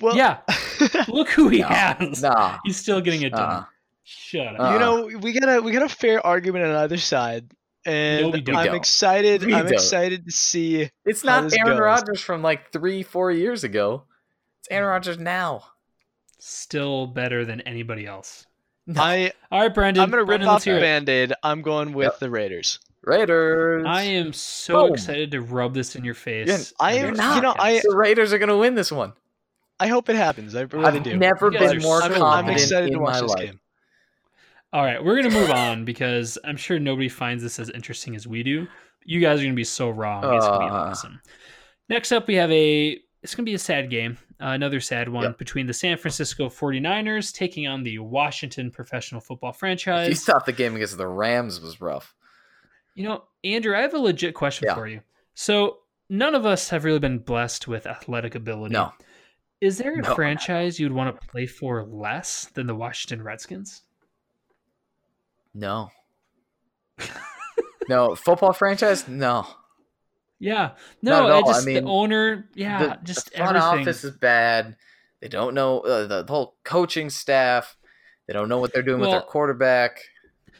well, 0.01 0.15
yeah, 0.15 0.39
look 1.07 1.29
who 1.29 1.47
he 1.49 1.59
No, 1.61 1.67
has. 1.67 2.21
Nah. 2.21 2.57
He's 2.65 2.75
still 2.77 2.99
getting 3.01 3.21
it 3.21 3.31
done. 3.31 3.49
Uh-uh. 3.49 3.65
Shut 4.03 4.59
up. 4.59 4.59
Uh, 4.59 4.73
you 4.73 4.79
know, 4.79 5.19
we 5.19 5.31
got 5.39 5.47
a 5.57 5.61
we 5.61 5.71
got 5.71 5.83
a 5.83 5.89
fair 5.89 6.23
argument 6.25 6.65
on 6.65 6.75
either 6.75 6.97
side, 6.97 7.49
and 7.85 8.21
No, 8.23 8.29
we 8.29 8.41
don't. 8.41 8.55
I'm 8.55 8.65
don't. 8.67 8.75
excited. 8.75 9.43
We 9.43 9.53
I'm 9.53 9.65
don't. 9.65 9.73
excited 9.73 10.25
to 10.25 10.31
see. 10.31 10.89
It's 11.05 11.21
how 11.21 11.41
not 11.41 11.43
this 11.49 11.57
Aaron 11.59 11.71
goes. 11.73 11.79
Rodgers 11.79 12.21
from 12.21 12.41
like 12.41 12.71
three, 12.71 13.03
four 13.03 13.31
years 13.31 13.63
ago. 13.63 14.03
It's 14.61 14.67
Aaron 14.71 14.87
mm. 14.87 14.91
Rodgers 14.91 15.17
now. 15.17 15.63
Still 16.39 17.07
better 17.07 17.45
than 17.45 17.61
anybody 17.61 18.05
else. 18.05 18.45
No. 18.85 19.01
I 19.01 19.31
All 19.51 19.61
right, 19.61 19.73
Brendan. 19.73 20.03
I'm 20.03 20.09
gonna 20.09 20.21
rip 20.23 20.27
Brendan, 20.27 20.49
off 20.49 20.53
let's 20.55 20.65
the 20.65 20.71
hear 20.71 20.79
band-aid. 20.81 21.33
I'm 21.41 21.61
going 21.61 21.93
with 21.93 22.05
Yep. 22.05 22.19
the 22.19 22.29
Raiders. 22.29 22.79
Raiders. 23.05 23.85
I 23.87 24.03
am 24.03 24.33
so 24.33 24.85
Boom. 24.85 24.93
excited 24.93 25.31
to 25.31 25.41
rub 25.41 25.73
this 25.73 25.95
in 25.95 26.03
your 26.05 26.13
face. 26.13 26.47
You're- 26.47 26.63
I 26.79 26.93
am- 26.95 27.15
this 27.15 27.35
you 27.35 27.41
know, 27.41 27.55
I- 27.57 27.81
the 27.83 27.95
Raiders 27.95 28.33
are 28.33 28.37
going 28.39 28.49
to 28.49 28.57
win 28.57 28.75
this 28.75 28.91
one. 28.91 29.13
I 29.79 29.87
hope 29.87 30.07
it 30.09 30.15
happens. 30.15 30.55
I 30.55 30.61
really 30.61 30.85
I've 30.85 31.03
do. 31.03 31.17
Never 31.17 31.49
been 31.51 31.77
are, 31.77 31.79
more 31.81 32.01
I'm, 32.01 32.11
wrong. 32.13 32.23
I'm 32.45 32.49
excited 32.49 32.87
in 32.87 32.93
to 32.93 32.99
watch 32.99 33.13
my 33.15 33.21
this 33.21 33.29
life. 33.31 33.39
game. 33.45 33.59
All 34.73 34.83
right, 34.83 35.03
we're 35.03 35.15
gonna 35.15 35.29
move 35.33 35.51
on 35.51 35.85
because 35.85 36.37
I'm 36.43 36.57
sure 36.57 36.79
nobody 36.79 37.07
finds 37.07 37.43
this 37.43 37.59
as 37.59 37.69
interesting 37.69 38.15
as 38.15 38.27
we 38.27 38.41
do. 38.43 38.67
You 39.05 39.19
guys 39.19 39.39
are 39.39 39.43
gonna 39.43 39.53
be 39.53 39.63
so 39.63 39.89
wrong. 39.91 40.23
It's 40.35 40.45
gonna 40.47 40.65
be 40.65 40.71
Uh. 40.71 40.75
awesome. 40.75 41.21
Next 41.89 42.11
up, 42.11 42.27
we 42.27 42.35
have 42.35 42.51
a. 42.51 42.99
It's 43.21 43.35
gonna 43.35 43.45
be 43.45 43.53
a 43.53 43.59
sad 43.59 43.89
game. 43.89 44.17
Uh, 44.41 44.47
another 44.47 44.79
sad 44.81 45.07
one 45.09 45.23
Yep. 45.25 45.37
between 45.37 45.67
the 45.67 45.73
San 45.73 45.95
Francisco 45.97 46.49
49ers 46.49 47.31
taking 47.31 47.67
on 47.67 47.83
the 47.83 47.99
Washington 47.99 48.71
Professional 48.71 49.21
Football 49.21 49.53
franchise. 49.53 50.09
you 50.09 50.15
thought 50.15 50.45
the 50.45 50.51
game 50.51 50.75
against 50.75 50.97
the 50.97 51.07
Rams 51.07 51.61
was 51.61 51.79
rough. 51.79 52.13
You 52.95 53.03
know, 53.05 53.23
Andrew, 53.43 53.75
I 53.77 53.81
have 53.81 53.93
a 53.93 53.99
legit 53.99 54.33
question 54.33 54.65
Yeah. 54.67 54.73
for 54.75 54.87
you. 54.87 55.01
So 55.35 55.79
none 56.09 56.35
of 56.35 56.45
us 56.45 56.69
have 56.69 56.83
really 56.83 56.99
been 56.99 57.19
blessed 57.19 57.67
with 57.67 57.85
athletic 57.85 58.35
ability. 58.35 58.73
No. 58.73 58.91
Is 59.61 59.77
there 59.77 59.93
a 59.93 60.01
No. 60.01 60.15
franchise 60.15 60.79
you'd 60.79 60.91
want 60.91 61.19
to 61.21 61.27
play 61.27 61.45
for 61.45 61.83
less 61.85 62.45
than 62.53 62.67
the 62.67 62.75
Washington 62.75 63.23
Redskins? 63.23 63.83
No. 65.53 65.89
no. 67.89 68.15
Football 68.15 68.53
franchise? 68.53 69.07
No. 69.07 69.45
Yeah. 70.39 70.71
No, 71.01 71.27
I 71.27 71.31
all. 71.31 71.49
I 71.49 71.53
just 71.53 71.65
the 71.65 71.73
mean, 71.75 71.87
owner, 71.87 72.49
yeah, 72.53 72.79
the, 72.79 72.99
just 73.03 73.31
the 73.31 73.37
front 73.37 73.55
everything. 73.57 73.79
office 73.81 74.03
is 74.03 74.11
bad. 74.11 74.75
They 75.21 75.29
don't 75.29 75.53
know 75.53 75.79
uh, 75.79 76.07
the, 76.07 76.23
the 76.23 76.33
whole 76.33 76.57
coaching 76.65 77.09
staff. 77.09 77.77
They 78.27 78.33
don't 78.33 78.49
know 78.49 78.57
what 78.57 78.73
they're 78.73 78.83
doing 78.83 78.99
with 78.99 79.09
their 79.11 79.21
quarterback. 79.21 79.99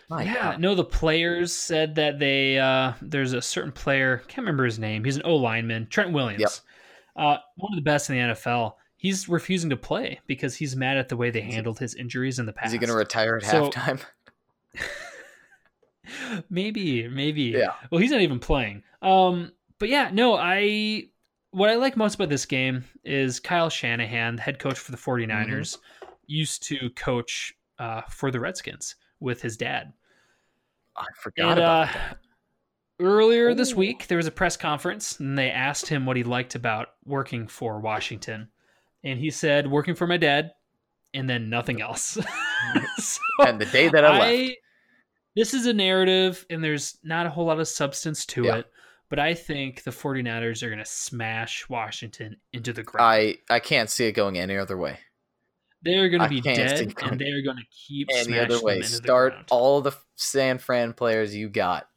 My 0.10 0.24
yeah, 0.24 0.34
God. 0.52 0.60
no, 0.62 0.76
the 0.76 0.84
players 0.84 1.54
said 1.54 1.96
that 1.96 2.20
they 2.20 2.58
uh 2.60 2.94
there's 3.02 3.34
a 3.34 3.42
certain 3.42 3.72
player, 3.72 4.18
can't 4.28 4.40
remember 4.40 4.66
his 4.66 4.80
name. 4.80 5.04
He's 5.04 5.16
an 5.16 5.24
O 5.26 5.36
lineman, 5.36 5.88
Trent 5.90 6.14
Williams. 6.14 6.42
Yep. 6.42 6.52
Uh 7.26 7.38
one 7.56 7.74
of 7.74 7.76
the 7.78 7.82
best 7.82 8.10
in 8.10 8.16
the 8.18 8.34
NFL. 8.34 8.74
He's 8.96 9.28
refusing 9.28 9.70
to 9.70 9.78
play 9.78 10.20
because 10.28 10.56
he's 10.56 10.76
mad 10.78 10.98
at 10.98 11.10
the 11.10 11.18
way 11.18 11.30
they 11.30 11.42
handled 11.42 11.80
his 11.80 11.96
injuries 11.96 12.40
in 12.40 12.46
the 12.46 12.54
past. 12.54 12.68
Is 12.68 12.74
he 12.74 12.78
going 12.78 12.90
to 12.90 12.96
retire 12.96 13.36
at 13.38 13.44
So- 13.44 13.70
halftime? 13.70 14.02
maybe, 16.50 17.08
maybe. 17.08 17.44
Yeah. 17.44 17.74
Well, 17.92 18.02
he's 18.02 18.12
not 18.12 18.22
even 18.22 18.40
playing. 18.40 18.84
Um, 19.02 19.52
but 19.80 19.90
yeah, 19.90 20.10
no, 20.14 20.36
I 20.36 21.06
what 21.52 21.70
I 21.70 21.76
like 21.76 21.96
most 21.98 22.16
about 22.16 22.30
this 22.30 22.46
game 22.46 22.84
is 23.04 23.40
Kyle 23.40 23.70
Shanahan, 23.70 24.36
the 24.38 24.42
head 24.42 24.60
coach 24.60 24.80
for 24.80 24.92
the 24.92 24.98
49ers, 24.98 25.78
Mm-hmm. 25.78 26.08
used 26.28 26.64
to 26.64 26.90
coach 26.92 27.54
uh, 27.80 28.02
for 28.10 28.32
the 28.32 28.40
Redskins 28.40 28.96
with 29.20 29.42
his 29.42 29.58
dad. 29.58 29.94
I 30.98 31.06
forgot 31.22 31.52
And 31.52 31.60
about 31.60 31.90
uh, 31.90 31.92
that. 31.94 32.18
earlier 33.00 33.54
this 33.54 33.74
week, 33.76 34.08
there 34.08 34.18
was 34.18 34.28
a 34.28 34.32
press 34.32 34.58
conference, 34.58 35.20
and 35.20 35.38
they 35.38 35.50
asked 35.52 35.88
him 35.88 36.06
what 36.06 36.18
he 36.18 36.24
liked 36.24 36.56
about 36.56 36.90
working 37.06 37.48
for 37.48 37.80
Washington, 37.80 38.50
and 39.04 39.20
he 39.20 39.30
said, 39.32 39.68
"Working 39.70 39.96
for 39.96 40.08
my 40.08 40.18
dad," 40.18 40.52
and 41.14 41.30
then 41.30 41.50
nothing 41.50 41.82
else. 41.82 42.18
So 42.98 43.20
And 43.46 43.60
the 43.60 43.66
day 43.66 43.90
that 43.90 44.06
I, 44.06 44.20
left. 44.20 44.58
This 45.36 45.54
is 45.54 45.66
a 45.66 45.74
narrative, 45.74 46.46
and 46.50 46.64
there's 46.64 46.98
not 47.04 47.26
a 47.26 47.30
whole 47.30 47.46
lot 47.46 47.60
of 47.60 47.68
substance 47.68 48.26
to 48.28 48.44
Yeah. 48.46 48.58
it. 48.58 48.66
But 49.10 49.20
I 49.20 49.34
think 49.36 49.84
the 49.84 49.92
49ers 49.92 50.64
are 50.64 50.70
going 50.70 50.80
to 50.80 50.86
smash 50.86 51.70
Washington 51.70 52.38
into 52.52 52.74
the 52.74 52.82
ground. 52.82 53.06
I, 53.06 53.38
I 53.54 53.60
can't 53.60 53.90
see 53.90 54.06
it 54.06 54.14
going 54.14 54.38
any 54.40 54.58
other 54.58 54.78
way. 54.78 55.00
they're 55.84 56.08
going 56.10 56.22
to 56.22 56.30
be 56.30 56.40
dead, 56.40 56.80
and 56.80 57.20
they're 57.20 57.44
going 57.44 57.58
to 57.58 57.66
keep 57.70 58.08
Any 58.12 58.24
smashing 58.24 58.40
other 58.46 58.64
way. 58.64 58.82
Start 58.84 59.34
the 59.50 59.54
all 59.54 59.82
the 59.82 59.92
San 60.16 60.58
Fran 60.58 60.94
players 60.94 61.36
you 61.36 61.50
got. 61.50 61.88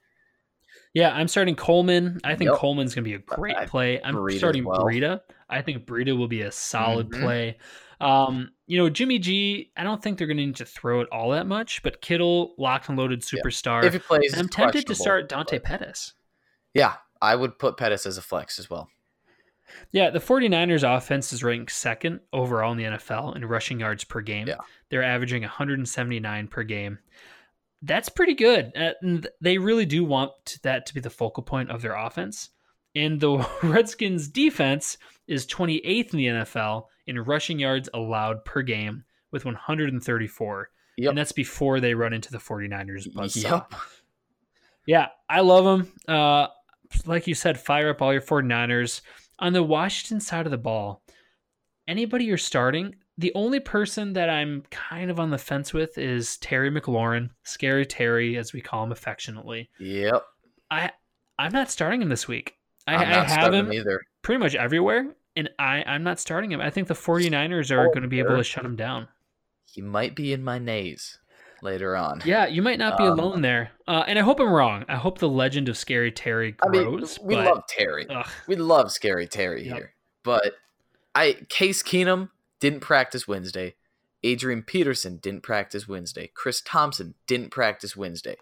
Yeah, 0.93 1.11
I'm 1.13 1.29
starting 1.29 1.55
Coleman. 1.55 2.19
I 2.25 2.35
think 2.35 2.51
Yep. 2.51 2.59
Coleman's 2.59 2.95
going 2.97 3.05
to 3.05 3.09
be 3.11 3.15
a 3.15 3.19
great 3.19 3.57
play. 3.69 4.03
I'm 4.03 4.15
Breida 4.17 4.39
starting 4.39 4.65
well. 4.65 4.81
Breida. 4.85 5.21
I 5.49 5.63
think 5.63 5.87
Breida 5.87 6.19
will 6.19 6.27
be 6.27 6.41
a 6.43 6.51
solid 6.51 7.11
Mhm. 7.11 7.21
play. 7.23 7.59
Um, 8.01 8.51
you 8.67 8.79
know, 8.79 8.89
Jimmy 8.91 9.19
G, 9.19 9.71
I 9.77 9.85
don't 9.85 10.03
think 10.03 10.19
they're 10.19 10.27
going 10.27 10.39
to 10.39 10.47
need 10.47 10.57
to 10.57 10.65
throw 10.65 11.01
it 11.01 11.09
all 11.13 11.31
that 11.31 11.47
much, 11.47 11.83
but 11.83 12.01
Kittle, 12.01 12.55
locked 12.59 12.89
and 12.89 12.99
loaded 12.99 13.21
superstar. 13.23 13.85
If 13.85 13.93
he 13.93 13.99
plays, 13.99 14.33
And 14.33 14.43
I'm 14.43 14.49
tempted 14.49 14.87
to 14.87 14.95
start 14.95 15.29
Dante 15.29 15.59
but- 15.59 15.65
Pettis. 15.65 16.15
Yeah, 16.75 16.95
I 17.23 17.35
would 17.37 17.59
put 17.59 17.77
Pettis 17.77 18.05
as 18.07 18.19
a 18.19 18.23
flex 18.23 18.59
as 18.59 18.69
well. 18.69 18.89
Yeah, 19.93 20.11
the 20.11 20.21
49ers 20.21 20.85
offense 20.97 21.33
is 21.33 21.43
ranked 21.43 21.73
second 21.73 22.21
overall 22.33 22.73
in 22.73 22.79
the 22.79 22.85
NFL 22.85 23.35
in 23.35 23.45
rushing 23.45 23.81
yards 23.81 24.05
per 24.05 24.21
game. 24.21 24.47
Yeah. 24.47 24.59
They're 24.91 25.03
averaging 25.03 25.43
179 25.43 26.49
per 26.49 26.63
game. 26.63 26.99
That's 27.83 28.09
pretty 28.09 28.35
good. 28.35 28.73
Uh, 28.77 28.93
and 29.03 29.27
they 29.41 29.59
really 29.59 29.87
do 29.87 30.05
want 30.05 30.59
that 30.63 30.87
to 30.87 30.95
be 30.95 31.01
the 31.01 31.11
focal 31.11 31.43
point 31.43 31.71
of 31.71 31.83
their 31.83 31.95
offense. 31.95 32.51
And 32.95 33.21
the 33.21 33.47
Redskins 33.63 34.29
defense 34.29 34.99
is 35.27 35.47
28th 35.47 36.13
in 36.13 36.19
the 36.19 36.27
NFL 36.27 36.85
in 37.07 37.21
rushing 37.21 37.59
yards 37.59 37.89
allowed 37.95 38.45
per 38.45 38.63
game 38.63 39.05
with 39.31 39.45
134. 39.45 40.71
Yep. 40.99 41.09
And 41.09 41.19
that's 41.19 41.33
before 41.33 41.81
they 41.81 41.95
run 41.95 42.13
into 42.13 42.31
the 42.31 42.39
49ers 42.39 43.13
buzzsaw. 43.13 43.43
Yep. 43.43 43.75
Yeah, 44.87 45.09
I 45.29 45.41
love 45.41 45.65
them. 45.65 45.93
Uh, 46.09 46.47
like 47.05 47.27
you 47.27 47.35
said, 47.35 47.59
fire 47.59 47.91
up 47.91 48.01
all 48.01 48.13
your 48.13 48.23
49ers. 48.23 49.01
On 49.39 49.53
the 49.53 49.63
Washington 49.63 50.21
side 50.21 50.47
of 50.47 50.53
the 50.53 50.59
ball, 50.59 51.03
anybody 51.89 52.25
you're 52.25 52.39
starting, 52.39 52.95
the 53.19 53.33
only 53.35 53.61
person 53.61 54.13
that 54.15 54.31
I'm 54.31 54.63
kind 54.71 55.11
of 55.11 55.19
on 55.19 55.31
the 55.31 55.39
fence 55.39 55.75
with 55.75 55.99
is 55.99 56.37
Terry 56.39 56.71
McLaurin, 56.71 57.31
Scary 57.43 57.85
Terry, 57.85 58.37
as 58.37 58.53
we 58.53 58.61
call 58.61 58.85
him 58.85 58.93
affectionately. 58.93 59.71
Yep. 59.81 60.23
I 60.71 60.91
I'm 61.39 61.53
not 61.53 61.71
starting 61.71 62.03
him 62.03 62.09
this 62.09 62.27
week. 62.27 62.55
I, 62.87 62.97
I 62.97 63.05
have 63.25 63.53
him 63.53 63.73
either. 63.73 64.01
pretty 64.23 64.39
much 64.39 64.55
everywhere. 64.55 65.15
And 65.37 65.51
I, 65.59 65.83
I'm 65.87 66.03
not 66.03 66.19
starting 66.19 66.51
him. 66.53 66.61
I 66.61 66.71
think 66.71 66.89
the 66.89 66.95
49ers 66.95 67.71
are 67.71 67.87
Oh, 67.89 67.91
going 67.91 68.03
to 68.03 68.09
be 68.09 68.21
able 68.21 68.37
to 68.37 68.45
shut 68.45 68.65
him 68.65 68.77
down. 68.77 69.09
He 69.67 69.83
might 69.83 70.17
be 70.17 70.33
in 70.33 70.43
my 70.43 70.59
nays 70.59 71.19
later 71.61 71.95
on. 71.97 72.23
Yeah, 72.25 72.47
you 72.47 72.63
might 72.63 72.79
not 72.79 72.97
be 72.97 73.05
Um, 73.05 73.19
alone 73.19 73.43
there. 73.43 73.73
Uh, 73.87 74.05
and 74.07 74.19
I 74.19 74.23
hope 74.23 74.41
I'm 74.41 74.51
wrong. 74.51 74.85
I 74.89 74.97
hope 74.97 75.19
the 75.19 75.29
legend 75.29 75.69
of 75.69 75.77
Scary 75.77 76.11
Terry 76.11 76.55
I 76.65 76.69
mean, 76.69 76.85
grows. 76.85 77.19
we 77.21 77.35
but, 77.35 77.45
love 77.47 77.63
Terry. 77.69 78.07
ugh, 78.09 78.29
We 78.49 78.57
love 78.57 78.91
Scary 78.91 79.27
Terry 79.27 79.65
Yep. 79.67 79.77
here. 79.77 79.95
But 80.23 80.55
I 81.15 81.35
Case 81.49 81.83
Keenum 81.83 82.31
didn't 82.61 82.81
practice 82.81 83.29
Wednesday. 83.29 83.75
Adrian 84.23 84.63
Peterson 84.63 85.19
didn't 85.19 85.43
practice 85.43 85.87
Wednesday. 85.87 86.31
Chris 86.35 86.61
Thompson 86.63 87.15
didn't 87.27 87.51
practice 87.51 87.95
Wednesday. 87.97 88.37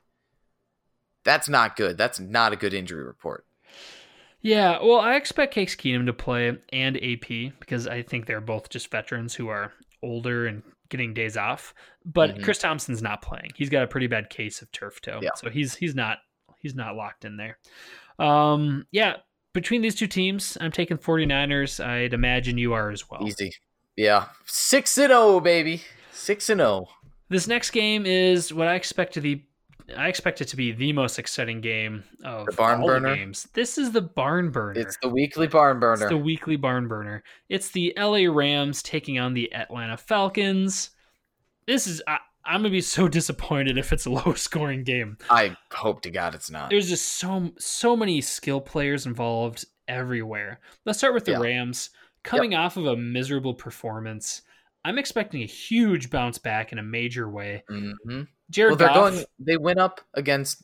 That's 1.24 1.48
not 1.48 1.74
good. 1.76 1.98
That's 1.98 2.20
not 2.20 2.52
a 2.52 2.57
good 2.57 2.72
injury 2.74 3.02
report. 3.04 3.43
Yeah, 4.44 4.78
well, 4.83 5.00
I 5.00 5.16
expect 5.16 5.54
Case 5.54 5.74
Keenum 5.74 6.04
to 6.04 6.12
play 6.12 6.57
and 6.70 6.96
AP 6.98 7.54
because 7.61 7.88
I 7.88 8.02
think 8.02 8.26
they're 8.26 8.42
both 8.42 8.68
just 8.68 8.90
veterans 8.90 9.35
who 9.35 9.48
are 9.48 9.72
older 10.02 10.46
and 10.46 10.62
getting 10.90 11.14
days 11.14 11.38
off. 11.38 11.72
But 12.04 12.37
Mhm. 12.37 12.44
Chris 12.44 12.59
Thompson's 12.59 13.00
not 13.02 13.22
playing. 13.22 13.52
He's 13.57 13.70
got 13.70 13.83
a 13.83 13.87
pretty 13.87 14.07
bad 14.07 14.28
case 14.28 14.61
of 14.61 14.70
turf 14.70 15.00
toe, 15.00 15.20
Yeah. 15.22 15.30
so 15.37 15.48
he's 15.48 15.74
he's 15.76 15.94
not 15.94 16.18
he's 16.61 16.74
not 16.74 16.94
locked 16.94 17.24
in 17.24 17.38
there. 17.38 17.59
Um, 18.18 18.87
yeah, 18.90 19.16
between 19.54 19.80
these 19.80 19.94
two 19.94 20.07
teams, 20.07 20.59
I'm 20.61 20.70
taking 20.72 20.98
49ers. 20.98 21.83
I'd 21.83 22.12
imagine 22.12 22.59
you 22.59 22.74
are 22.74 22.90
as 22.90 23.09
well. 23.11 23.26
Easy. 23.26 23.54
Yeah. 23.96 24.26
6 24.44 24.98
and 24.98 25.09
0, 25.11 25.40
baby. 25.40 25.83
6 26.12 26.50
and 26.50 26.61
oh. 26.61 26.64
0. 26.64 26.88
This 27.30 27.46
next 27.48 27.70
game 27.70 28.04
is 28.04 28.52
what 28.52 28.68
I 28.68 28.74
expect 28.74 29.14
to 29.14 29.20
be. 29.22 29.46
I 29.97 30.09
expect 30.09 30.40
it 30.40 30.47
to 30.49 30.57
be 30.57 30.73
the 30.73 30.92
most 30.92 31.18
exciting 31.18 31.61
game 31.61 32.05
of 32.25 32.47
The 32.47 32.53
barn 32.53 32.81
all 32.81 32.87
burner? 32.87 33.11
the 33.11 33.16
games. 33.16 33.49
This 33.53 33.77
is 33.77 33.92
the 33.92 34.01
barn 34.01 34.51
burner. 34.51 34.81
It's 34.81 34.97
the 35.03 35.09
weekly 35.11 35.47
barn 35.47 35.79
burner. 35.79 36.05
It's 36.05 36.11
the 36.11 36.16
weekly 36.16 36.57
barn 36.57 36.88
burner. 36.88 37.23
It's 37.49 37.68
the 37.70 37.92
LA 37.99 38.31
Rams 38.33 38.83
taking 38.83 39.18
on 39.18 39.35
the 39.35 39.53
Atlanta 39.55 39.97
Falcons. 39.97 40.90
This 41.66 41.87
is 41.87 42.03
I, 42.07 42.18
I'm 42.44 42.61
gonna 42.61 42.70
be 42.70 42.81
so 42.81 43.09
disappointed 43.09 43.77
if 43.77 43.92
it's 43.92 44.07
a 44.07 44.11
low 44.11 44.33
scoring 44.35 44.85
game. 44.85 45.18
I 45.29 45.57
hope 45.73 46.01
to 46.03 46.11
God 46.11 46.35
it's 46.35 46.51
not. 46.51 46.70
There's 46.70 46.88
just 46.88 47.07
so 47.18 47.53
so 47.59 47.94
many 47.97 48.20
skill 48.23 48.61
players 48.62 49.05
involved 49.07 49.64
everywhere. 49.87 50.61
Let's 50.87 50.99
start 50.99 51.12
with 51.14 51.27
the 51.27 51.33
Yeah. 51.33 51.40
Rams 51.40 51.90
coming 52.23 52.55
off 52.55 52.79
of 52.79 52.87
a 52.87 52.97
miserable 52.97 53.53
performance. 53.55 54.40
I'm 54.85 54.99
expecting 54.99 55.42
a 55.42 55.47
huge 55.47 56.11
bounce 56.11 56.38
back 56.38 56.73
in 56.73 56.79
a 56.79 56.83
major 56.83 57.29
way. 57.29 57.64
hmm 57.68 58.23
Jared 58.51 58.73
Well, 58.73 58.77
they're 58.77 58.88
Goff, 58.88 59.12
going. 59.14 59.25
They 59.38 59.57
went 59.57 59.79
up 59.79 60.01
against 60.12 60.62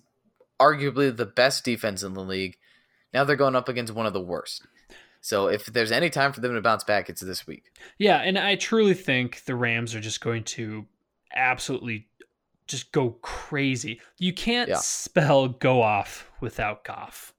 arguably 0.61 1.17
the 1.17 1.25
best 1.27 1.65
defense 1.65 2.03
in 2.03 2.13
the 2.15 2.23
league. 2.23 2.59
Now 3.15 3.25
they're 3.25 3.37
going 3.37 3.57
up 3.57 3.69
against 3.69 3.95
one 3.95 4.07
of 4.07 4.13
the 4.13 4.21
worst. 4.21 4.67
So 5.23 5.49
if 5.49 5.67
there's 5.67 5.91
any 5.93 6.11
time 6.11 6.33
for 6.33 6.41
them 6.41 6.55
to 6.55 6.61
bounce 6.61 6.85
back, 6.85 7.09
it's 7.11 7.21
this 7.23 7.47
week. 7.47 7.65
Yeah, 7.99 8.19
and 8.19 8.39
I 8.39 8.57
truly 8.57 8.95
think 8.95 9.45
the 9.45 9.55
Rams 9.55 9.95
are 9.95 10.01
just 10.01 10.21
going 10.21 10.45
to 10.45 10.87
absolutely 11.35 12.07
just 12.67 12.93
go 12.93 13.11
crazy. 13.23 14.01
You 14.19 14.33
can't 14.33 14.69
Yeah. 14.69 14.77
spell 14.77 15.49
go 15.49 15.83
off 15.83 16.31
without 16.41 16.85
Goff. 16.85 17.35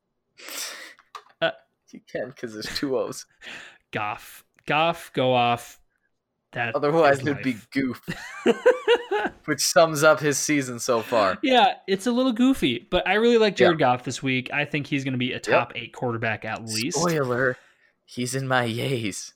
Uh, 1.42 1.52
you 1.92 2.02
can 2.12 2.30
because 2.30 2.54
there's 2.54 2.78
two 2.78 2.98
O's. 2.98 3.26
Goff. 3.92 4.44
Goff, 4.66 5.12
go 5.14 5.34
off. 5.34 5.80
That 6.54 6.76
Otherwise, 6.76 7.20
it'd 7.22 7.42
be 7.44 7.54
life. 7.54 7.70
goof, 7.72 8.02
which 9.46 9.62
sums 9.62 10.04
up 10.04 10.20
his 10.20 10.38
season 10.38 10.80
so 10.80 11.02
far. 11.02 11.38
yeah, 11.42 11.76
it's 11.88 12.08
a 12.08 12.12
little 12.12 12.34
goofy, 12.34 12.88
but 12.92 13.08
I 13.08 13.14
really 13.14 13.38
like 13.38 13.56
Jared 13.56 13.80
Goff 13.80 14.04
this 14.04 14.22
week. 14.22 14.52
I 14.52 14.66
think 14.66 14.88
he's 14.88 15.04
going 15.06 15.14
to 15.14 15.18
be 15.18 15.32
a 15.34 15.40
top 15.40 15.72
eight 15.76 15.94
quarterback 15.94 16.44
at 16.44 16.64
least. 16.66 16.98
Spoiler: 16.98 17.58
He's 18.06 18.36
in 18.36 18.48
my 18.48 18.68
yays. 18.68 19.32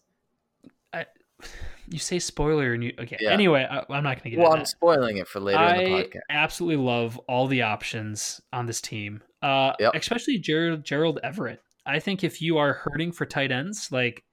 You 1.88 2.00
say 2.00 2.18
spoiler, 2.18 2.74
and 2.74 2.84
you 2.84 2.94
okay. 3.00 3.18
Yeah. 3.20 3.30
Anyway, 3.30 3.64
I, 3.70 3.78
I'm 3.94 4.04
not 4.04 4.16
going 4.16 4.24
to 4.24 4.30
get 4.32 4.40
Well, 4.40 4.48
into 4.48 4.54
I'm 4.58 4.60
that. 4.62 4.68
spoiling 4.70 5.18
it 5.18 5.28
for 5.28 5.40
later 5.40 5.64
in 5.64 5.78
the 5.84 5.96
I 5.98 6.04
podcast. 6.04 6.20
absolutely 6.32 6.84
love 6.84 7.18
all 7.30 7.46
the 7.46 7.62
options 7.62 8.42
on 8.52 8.66
this 8.66 8.82
team, 8.82 9.22
uh, 9.44 9.74
Yep. 9.80 9.94
especially 9.94 10.40
Gerald 10.40 11.20
Everett. 11.24 11.62
I 11.86 12.00
think 12.00 12.24
if 12.24 12.42
you 12.42 12.58
are 12.58 12.74
hurting 12.74 13.12
for 13.12 13.28
tight 13.28 13.52
ends, 13.52 13.92
like 13.92 14.24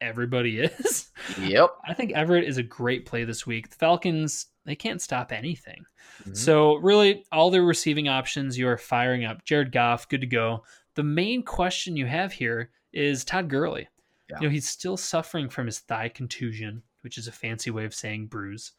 everybody 0.00 0.60
is, 0.60 1.10
Yep. 1.40 1.70
I 1.86 1.94
think 1.94 2.12
Everett 2.12 2.44
is 2.44 2.56
a 2.58 2.62
great 2.62 3.06
play 3.06 3.24
this 3.24 3.46
week. 3.46 3.70
The 3.70 3.76
Falcons, 3.76 4.46
they 4.64 4.76
can't 4.76 5.02
stop 5.02 5.32
anything. 5.32 5.84
Mhm. 6.24 6.36
So, 6.36 6.74
really, 6.76 7.24
all 7.32 7.50
their 7.50 7.62
receiving 7.62 8.08
options, 8.08 8.56
you 8.58 8.68
are 8.68 8.76
firing 8.78 9.24
up. 9.24 9.44
Jared 9.44 9.72
Goff, 9.72 10.08
good 10.08 10.20
to 10.20 10.26
go. 10.26 10.64
The 10.94 11.02
main 11.02 11.42
question 11.42 11.96
you 11.96 12.06
have 12.06 12.32
here 12.32 12.70
is 12.92 13.24
Todd 13.24 13.48
Gurley. 13.48 13.88
Yeah. 14.30 14.36
You 14.40 14.46
know, 14.48 14.50
he's 14.52 14.68
still 14.68 14.96
suffering 14.96 15.48
from 15.48 15.66
his 15.66 15.78
thigh 15.78 16.08
contusion, 16.08 16.82
which 17.02 17.18
is 17.18 17.28
a 17.28 17.32
fancy 17.32 17.70
way 17.70 17.84
of 17.84 17.94
saying 17.94 18.26
bruise. 18.26 18.72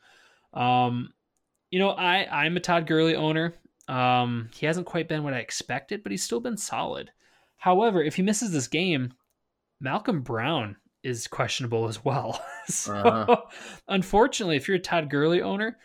Um, 0.53 1.13
you 1.71 1.79
know, 1.79 1.91
I 1.91 2.27
I'm 2.43 2.57
a 2.57 2.59
Todd 2.59 2.87
Gurley 2.87 3.15
owner. 3.15 3.53
Um, 3.87 4.49
he 4.53 4.65
hasn't 4.65 4.85
quite 4.85 5.07
been 5.07 5.23
what 5.23 5.33
I 5.33 5.39
expected, 5.39 6.03
but 6.03 6.11
he's 6.11 6.23
still 6.23 6.39
been 6.39 6.57
solid. 6.57 7.11
However, 7.57 8.03
if 8.03 8.15
he 8.15 8.21
misses 8.21 8.51
this 8.51 8.67
game, 8.67 9.13
Malcolm 9.79 10.21
Brown 10.21 10.75
is 11.03 11.27
questionable 11.27 11.87
as 11.87 12.03
well. 12.03 12.43
so, 12.67 12.93
Uh-huh. 12.95 13.41
unfortunately, 13.87 14.55
if 14.57 14.67
you're 14.67 14.77
a 14.77 14.81
Todd 14.81 15.09
Gurley 15.09 15.41
owner, 15.41 15.77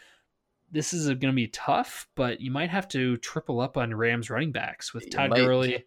this 0.70 0.92
is 0.92 1.06
going 1.06 1.20
to 1.20 1.32
be 1.32 1.48
tough, 1.48 2.08
but 2.16 2.40
you 2.40 2.50
might 2.50 2.70
have 2.70 2.88
to 2.88 3.16
triple 3.18 3.60
up 3.60 3.76
on 3.76 3.94
Rams 3.94 4.30
running 4.30 4.52
backs 4.52 4.92
with 4.92 5.08
Todd 5.10 5.30
might- 5.30 5.36
Gurley, 5.36 5.84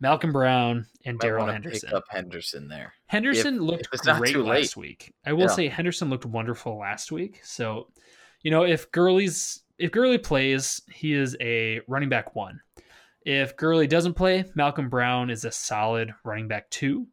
Malcolm 0.00 0.32
Brown, 0.32 0.86
and 1.04 1.18
Darrell 1.18 1.46
Henderson. 1.46 1.88
Pick 1.90 1.96
up 1.96 2.04
Henderson 2.08 2.66
there. 2.68 2.94
Henderson 3.06 3.60
looked 3.60 3.88
if 3.92 4.00
great 4.02 4.36
last 4.36 4.76
week. 4.76 5.14
I 5.24 5.32
will 5.32 5.42
Yeah. 5.42 5.46
say 5.48 5.68
Henderson 5.68 6.10
looked 6.10 6.24
wonderful 6.26 6.78
last 6.78 7.12
week. 7.12 7.40
So, 7.44 7.88
you 8.42 8.50
know, 8.50 8.64
if 8.64 8.90
Gurley's 8.90 9.60
if 9.78 9.90
Gurley 9.90 10.18
plays, 10.18 10.80
he 10.92 11.12
is 11.12 11.36
a 11.40 11.80
running 11.88 12.08
back 12.08 12.34
one. 12.36 12.60
If 13.24 13.56
Gurley 13.56 13.86
doesn't 13.86 14.14
play, 14.14 14.44
Malcolm 14.54 14.88
Brown 14.88 15.28
is 15.30 15.44
a 15.44 15.50
solid 15.52 16.12
running 16.24 16.48
back 16.48 16.68
two. 16.70 17.06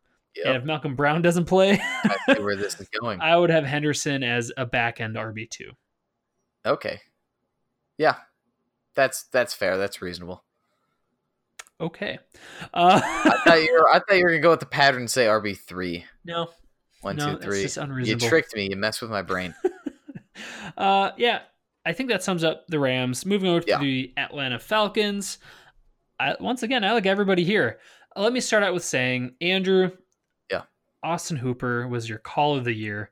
And 0.46 0.58
if 0.58 0.64
Malcolm 0.64 0.96
Brown 0.96 1.22
doesn't 1.22 1.46
play, 1.46 1.80
I 1.82 2.16
see 2.36 2.42
where 2.42 2.56
this 2.58 2.80
is 2.80 2.88
going. 2.90 3.20
I 3.22 3.36
would 3.36 3.50
have 3.50 3.66
Henderson 3.66 4.24
as 4.24 4.52
a 4.58 4.66
back 4.66 5.02
end 5.02 5.16
RB 5.16 5.50
two. 5.50 5.72
Okay. 6.66 7.00
Yeah. 7.98 8.16
That's 8.96 9.24
that's 9.24 9.54
fair. 9.54 9.78
That's 9.78 10.02
reasonable. 10.02 10.44
Okay. 11.82 12.20
Uh, 12.74 13.00
I 13.04 13.42
thought 13.46 13.62
you 13.64 13.74
were 13.74 13.90
I 13.90 14.00
thought 14.00 14.18
you 14.18 14.24
were 14.24 14.30
gonna 14.32 14.42
go 14.42 14.50
with 14.52 14.60
the 14.60 14.66
pattern 14.66 15.02
and 15.02 15.12
say 15.12 15.26
RB 15.26 15.58
three. 15.58 16.06
no, 16.26 16.50
One, 17.02 17.16
no, 17.16 17.36
two, 17.36 17.42
three. 17.42 17.62
You 18.04 18.16
tricked 18.18 18.56
me. 18.56 18.70
You 18.70 18.76
messed 18.76 19.02
with 19.02 19.12
my 19.12 19.22
brain. 19.22 19.54
uh, 20.78 21.12
yeah, 21.18 21.42
I 21.86 21.94
think 21.94 22.10
that 22.10 22.24
sums 22.24 22.44
up 22.44 22.68
the 22.68 22.80
Rams. 22.80 23.26
Moving 23.26 23.50
over 23.50 23.62
to 23.62 23.68
Yeah. 23.70 23.80
the 23.80 24.14
Atlanta 24.18 24.60
Falcons. 24.60 25.38
I, 26.20 26.36
once 26.42 26.64
again, 26.64 26.84
I 26.84 26.92
like 26.92 27.06
everybody 27.06 27.46
here. 27.46 27.80
Uh, 28.16 28.24
let 28.24 28.34
me 28.34 28.42
start 28.42 28.64
out 28.64 28.74
with 28.74 28.84
saying, 28.84 29.36
Andrew. 29.40 29.92
Austin 31.04 31.38
Hooper 31.38 31.88
was 31.88 32.10
your 32.10 32.18
call 32.20 32.56
of 32.56 32.64
the 32.66 32.74
year. 32.74 33.12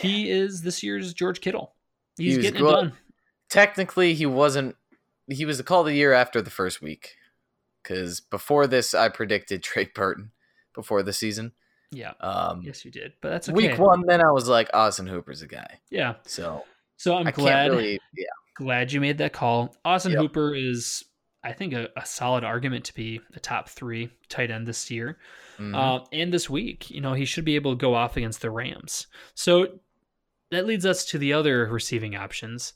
He 0.00 0.30
is 0.30 0.62
this 0.62 0.82
year's 0.82 1.14
George 1.14 1.40
Kittle. 1.40 1.74
He's 2.16 2.36
was 2.36 2.46
getting 2.46 2.66
it 2.66 2.70
done. 2.70 2.92
Technically, 3.48 4.14
he 4.14 4.26
wasn't. 4.26 4.76
He 5.28 5.44
was 5.44 5.58
the 5.58 5.64
call 5.64 5.80
of 5.80 5.86
the 5.86 5.94
year 5.94 6.12
after 6.12 6.42
the 6.42 6.50
first 6.50 6.82
week, 6.82 7.16
because 7.82 8.20
before 8.20 8.66
this, 8.66 8.94
I 8.94 9.08
predicted 9.08 9.62
Trey 9.62 9.90
Burton 9.94 10.32
before 10.74 11.02
the 11.02 11.12
season. 11.12 11.52
Yeah, 11.90 12.12
Um, 12.20 12.60
yes, 12.62 12.84
you 12.84 12.90
did, 12.90 13.14
but 13.22 13.30
that's 13.30 13.48
okay. 13.48 13.56
Week 13.56 13.78
one, 13.78 14.04
then 14.06 14.20
I 14.20 14.30
was 14.30 14.46
like, 14.46 14.68
Austin 14.74 15.06
Hooper's 15.06 15.40
a 15.40 15.46
guy. 15.46 15.80
Yeah, 15.88 16.16
So 16.26 16.64
so 16.98 17.16
I'm 17.16 17.26
I 17.28 17.30
glad 17.30 17.70
really. 17.70 17.98
Yeah. 18.14 18.26
glad 18.56 18.92
you 18.92 19.00
made 19.00 19.16
that 19.18 19.32
call. 19.32 19.74
Austin 19.86 20.12
Yep. 20.12 20.20
Hooper 20.20 20.54
is, 20.54 21.02
I 21.42 21.52
think, 21.52 21.72
a, 21.72 21.88
a 21.96 22.04
solid 22.04 22.44
argument 22.44 22.84
to 22.86 22.94
be 22.94 23.20
a 23.34 23.40
top 23.40 23.70
three 23.70 24.10
tight 24.28 24.50
end 24.50 24.66
this 24.66 24.90
year. 24.90 25.16
Mhm. 25.58 25.74
uh, 25.74 26.04
and 26.12 26.32
this 26.32 26.48
week. 26.48 26.90
You 26.90 27.00
know, 27.00 27.14
he 27.14 27.24
should 27.24 27.44
be 27.44 27.56
able 27.56 27.72
to 27.72 27.80
go 27.80 27.94
off 27.94 28.16
against 28.16 28.40
the 28.40 28.50
Rams. 28.50 29.06
So 29.34 29.80
that 30.50 30.66
leads 30.66 30.86
us 30.86 31.04
to 31.06 31.18
the 31.18 31.32
other 31.32 31.66
receiving 31.66 32.14
options. 32.16 32.72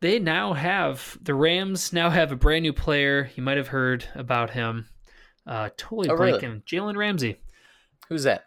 They 0.00 0.18
now 0.18 0.52
have 0.52 1.18
the 1.20 1.34
Rams 1.34 1.92
now 1.92 2.10
have 2.10 2.30
a 2.30 2.36
brand 2.36 2.62
new 2.62 2.72
player. 2.72 3.30
You 3.34 3.42
might 3.42 3.56
have 3.56 3.68
heard 3.68 4.04
about 4.14 4.50
him. 4.50 4.88
Uh, 5.46 5.70
totally 5.76 6.08
Oh, 6.10 6.14
really? 6.14 6.40
Jalen 6.40 6.96
Ramsey. 6.96 7.40
Who's 8.08 8.22
that? 8.24 8.44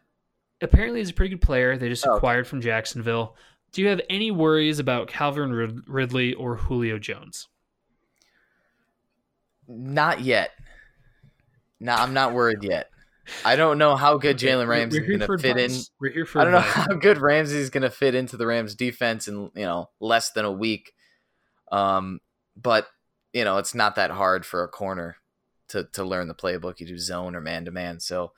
Apparently, 0.62 1.00
he's 1.00 1.10
a 1.10 1.14
pretty 1.14 1.36
good 1.36 1.42
player. 1.42 1.76
They 1.78 1.90
just 1.90 2.06
Oh, 2.06 2.12
okay. 2.12 2.18
acquired 2.18 2.48
from 2.48 2.62
Jacksonville. 2.62 3.36
Do 3.74 3.82
you 3.82 3.88
have 3.88 4.02
any 4.10 4.32
worries 4.32 4.80
about 4.80 5.08
Calvin 5.08 5.52
Rid- 5.52 5.88
Ridley 5.88 6.34
or 6.36 6.56
Julio 6.58 7.00
Jones? 7.00 7.48
Not 9.68 10.22
yet. 10.22 10.52
No, 11.80 11.94
I'm 11.96 12.14
not 12.14 12.34
worried 12.34 12.64
yet. 12.64 12.90
I 13.46 13.56
don't 13.56 13.78
know 13.78 13.96
how 13.96 14.18
good 14.18 14.36
Okay, 14.36 14.48
Jalen 14.48 14.68
we're- 14.68 14.80
Ramsey's 14.80 15.00
we're 15.02 15.06
here 15.08 15.18
going 15.18 15.32
to 15.32 15.38
fit 15.38 15.58
in. 15.58 15.72
We're 16.00 16.12
here 16.12 16.26
for 16.26 16.40
I 16.40 16.44
don't 16.44 16.54
know 16.54 16.60
how 16.60 16.94
good 16.96 17.18
Ramsey's 17.18 17.70
going 17.70 17.84
to 17.84 17.90
fit 17.90 18.16
into 18.16 18.38
the 18.38 18.46
Rams 18.48 18.76
defense 18.76 19.28
in, 19.28 19.52
you 19.56 19.66
know, 19.66 19.90
less 20.00 20.32
than 20.32 20.46
a 20.46 20.52
week. 20.52 20.94
Um, 21.72 22.20
but, 22.56 22.88
you 23.34 23.44
know, 23.44 23.58
it's 23.58 23.74
not 23.76 23.96
that 23.96 24.12
hard 24.12 24.46
for 24.46 24.64
a 24.64 24.68
corner 24.68 25.16
to, 25.70 25.86
to 25.94 26.04
learn 26.04 26.28
the 26.28 26.36
playbook. 26.36 26.80
You 26.80 26.88
do 26.88 26.98
zone 26.98 27.36
or 27.36 27.42
man 27.42 27.66
to 27.66 27.72
man. 27.72 28.00
So 28.00 28.34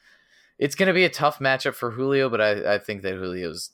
it's 0.60 0.76
gonna 0.76 0.94
be 0.94 1.04
a 1.04 1.10
tough 1.10 1.40
matchup 1.40 1.74
for 1.74 1.90
Julio, 1.92 2.30
but 2.30 2.40
I, 2.40 2.76
I 2.76 2.78
think 2.78 3.02
that 3.02 3.14
Julio's 3.16 3.72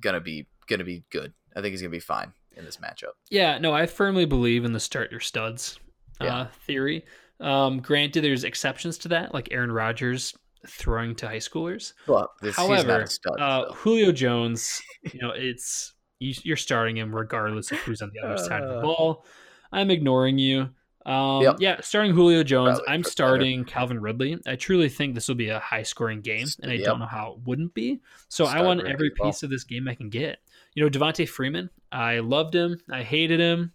gonna 0.00 0.20
be 0.20 0.48
gonna 0.66 0.82
be 0.84 1.04
good. 1.10 1.32
I 1.54 1.60
think 1.60 1.70
he's 1.70 1.80
gonna 1.82 1.90
be 1.90 2.00
fine 2.00 2.32
in 2.56 2.64
this 2.64 2.78
matchup. 2.78 3.12
Yeah, 3.30 3.58
no, 3.58 3.72
I 3.72 3.86
firmly 3.86 4.24
believe 4.24 4.64
in 4.64 4.72
the 4.72 4.80
start 4.80 5.12
your 5.12 5.20
studs 5.20 5.78
uh, 6.20 6.24
Yeah. 6.24 6.46
theory. 6.66 7.04
Um, 7.38 7.78
granted, 7.80 8.22
there's 8.24 8.42
exceptions 8.44 8.98
to 8.98 9.08
that, 9.08 9.32
like 9.32 9.48
Aaron 9.52 9.70
Rodgers 9.72 10.34
throwing 10.66 11.14
to 11.16 11.26
high 11.28 11.36
schoolers. 11.38 11.92
But 12.06 12.28
this, 12.42 12.56
However, 12.56 13.06
stud. 13.06 13.40
uh, 13.40 13.68
so. 13.68 13.74
Julio 13.74 14.12
Jones, 14.12 14.80
you 15.12 15.20
know, 15.20 15.30
it's 15.34 15.94
you, 16.18 16.34
you're 16.42 16.56
starting 16.56 16.96
him 16.96 17.14
regardless 17.14 17.70
of 17.72 17.78
who's 17.78 18.02
on 18.02 18.10
the 18.14 18.20
other 18.26 18.38
side 18.38 18.62
of 18.62 18.68
the 18.68 18.78
Uh. 18.78 18.82
ball. 18.82 19.24
I'm 19.72 19.90
ignoring 19.90 20.38
you. 20.38 20.70
Um, 21.06 21.40
Yep. 21.42 21.56
Yeah, 21.60 21.80
starting 21.80 22.12
Julio 22.12 22.42
Jones. 22.42 22.78
Probably 22.78 22.92
I'm 22.92 23.00
for 23.02 23.06
better. 23.06 23.10
starting 23.10 23.64
Calvin 23.64 24.00
Ridley. 24.00 24.38
I 24.46 24.56
truly 24.56 24.90
think 24.90 25.14
this 25.14 25.28
will 25.28 25.34
be 25.34 25.48
a 25.48 25.58
high 25.58 25.82
scoring 25.82 26.20
game, 26.20 26.46
and 26.62 26.70
I 26.70 26.74
Yep. 26.74 26.84
don't 26.84 26.98
know 26.98 27.06
how 27.06 27.32
it 27.32 27.46
wouldn't 27.46 27.72
be. 27.72 28.00
So 28.28 28.44
I 28.44 28.60
want 28.60 28.80
Ridley 28.82 28.92
every 28.92 29.10
well. 29.18 29.30
piece 29.30 29.42
of 29.42 29.48
this 29.48 29.64
game 29.64 29.88
I 29.88 29.94
can 29.94 30.10
get. 30.10 30.40
You 30.74 30.84
know, 30.84 30.90
Devonta 30.90 31.26
Freeman, 31.26 31.70
I 31.90 32.18
loved 32.18 32.54
him. 32.54 32.78
I 32.90 33.02
hated 33.02 33.40
him. 33.40 33.72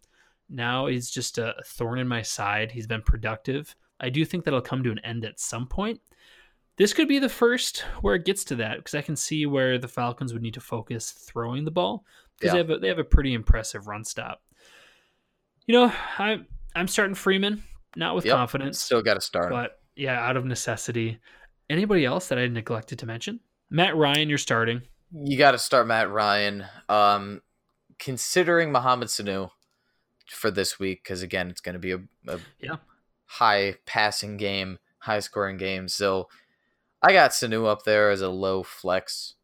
Now 0.50 0.86
he's 0.86 1.10
just 1.10 1.40
a 1.40 1.56
thorn 1.66 1.98
in 1.98 2.08
my 2.08 2.22
side. 2.22 2.72
He's 2.72 2.86
been 2.86 3.02
productive. 3.02 3.76
I 4.00 4.10
do 4.10 4.24
think 4.24 4.44
that'll 4.46 4.62
come 4.62 4.84
to 4.84 4.92
an 4.92 5.00
end 5.00 5.26
at 5.26 5.40
some 5.40 5.68
point. 5.68 6.02
This 6.78 6.94
could 6.94 7.08
be 7.08 7.20
the 7.20 7.30
first 7.30 7.80
where 8.02 8.16
it 8.16 8.26
gets 8.26 8.44
to 8.46 8.56
that 8.58 8.78
because 8.78 8.96
I 8.96 9.02
can 9.02 9.16
see 9.16 9.46
where 9.46 9.78
the 9.78 9.88
Falcons 9.88 10.34
would 10.34 10.42
need 10.42 10.56
to 10.56 10.62
focus 10.62 11.12
throwing 11.12 11.64
the 11.64 11.72
ball 11.72 12.04
because 12.38 12.52
they 12.52 12.58
Yeah. 12.58 12.64
have 12.64 12.70
a, 12.70 12.80
they 12.80 12.88
have 12.90 13.00
a 13.00 13.04
pretty 13.04 13.34
impressive 13.34 13.88
run 13.88 14.04
stop. 14.04 14.42
You 15.68 15.74
know, 15.74 15.94
I'm 16.18 16.48
I'm 16.76 16.88
starting 16.90 17.16
Freeman, 17.16 17.64
not 17.96 18.16
with 18.16 18.26
Yep. 18.26 18.36
confidence, 18.36 18.82
Still 18.82 19.02
got 19.02 19.14
to 19.14 19.22
start. 19.22 19.50
but 19.52 19.80
yeah, 19.96 20.20
out 20.20 20.36
of 20.36 20.46
necessity. 20.46 21.20
Anybody 21.70 22.04
else 22.06 22.28
that 22.28 22.38
I 22.38 22.48
neglected 22.48 23.00
to 23.00 23.06
mention? 23.06 23.40
Matt 23.70 23.96
Ryan, 23.96 24.28
you're 24.30 24.38
starting. 24.38 24.82
You 25.14 25.38
got 25.38 25.52
to 25.52 25.58
start 25.58 25.88
Matt 25.88 26.10
Ryan. 26.12 26.66
Um, 26.90 27.42
considering 27.98 28.72
Mohamed 28.74 29.08
Sanu 29.08 29.50
for 30.30 30.52
this 30.52 30.78
week, 30.78 31.02
because 31.04 31.22
again, 31.22 31.50
it's 31.50 31.62
going 31.62 31.74
to 31.74 31.80
be 31.80 31.92
a, 31.94 32.00
a 32.28 32.40
Yeah. 32.60 32.76
high 33.26 33.78
passing 33.86 34.36
game, 34.38 34.78
high 35.00 35.22
scoring 35.22 35.58
game. 35.58 35.88
So 35.88 36.28
I 37.08 37.14
got 37.14 37.32
Sanu 37.32 37.68
up 37.68 37.84
there 37.84 38.10
as 38.10 38.22
a 38.22 38.30
low 38.30 38.64
flex, 38.64 39.36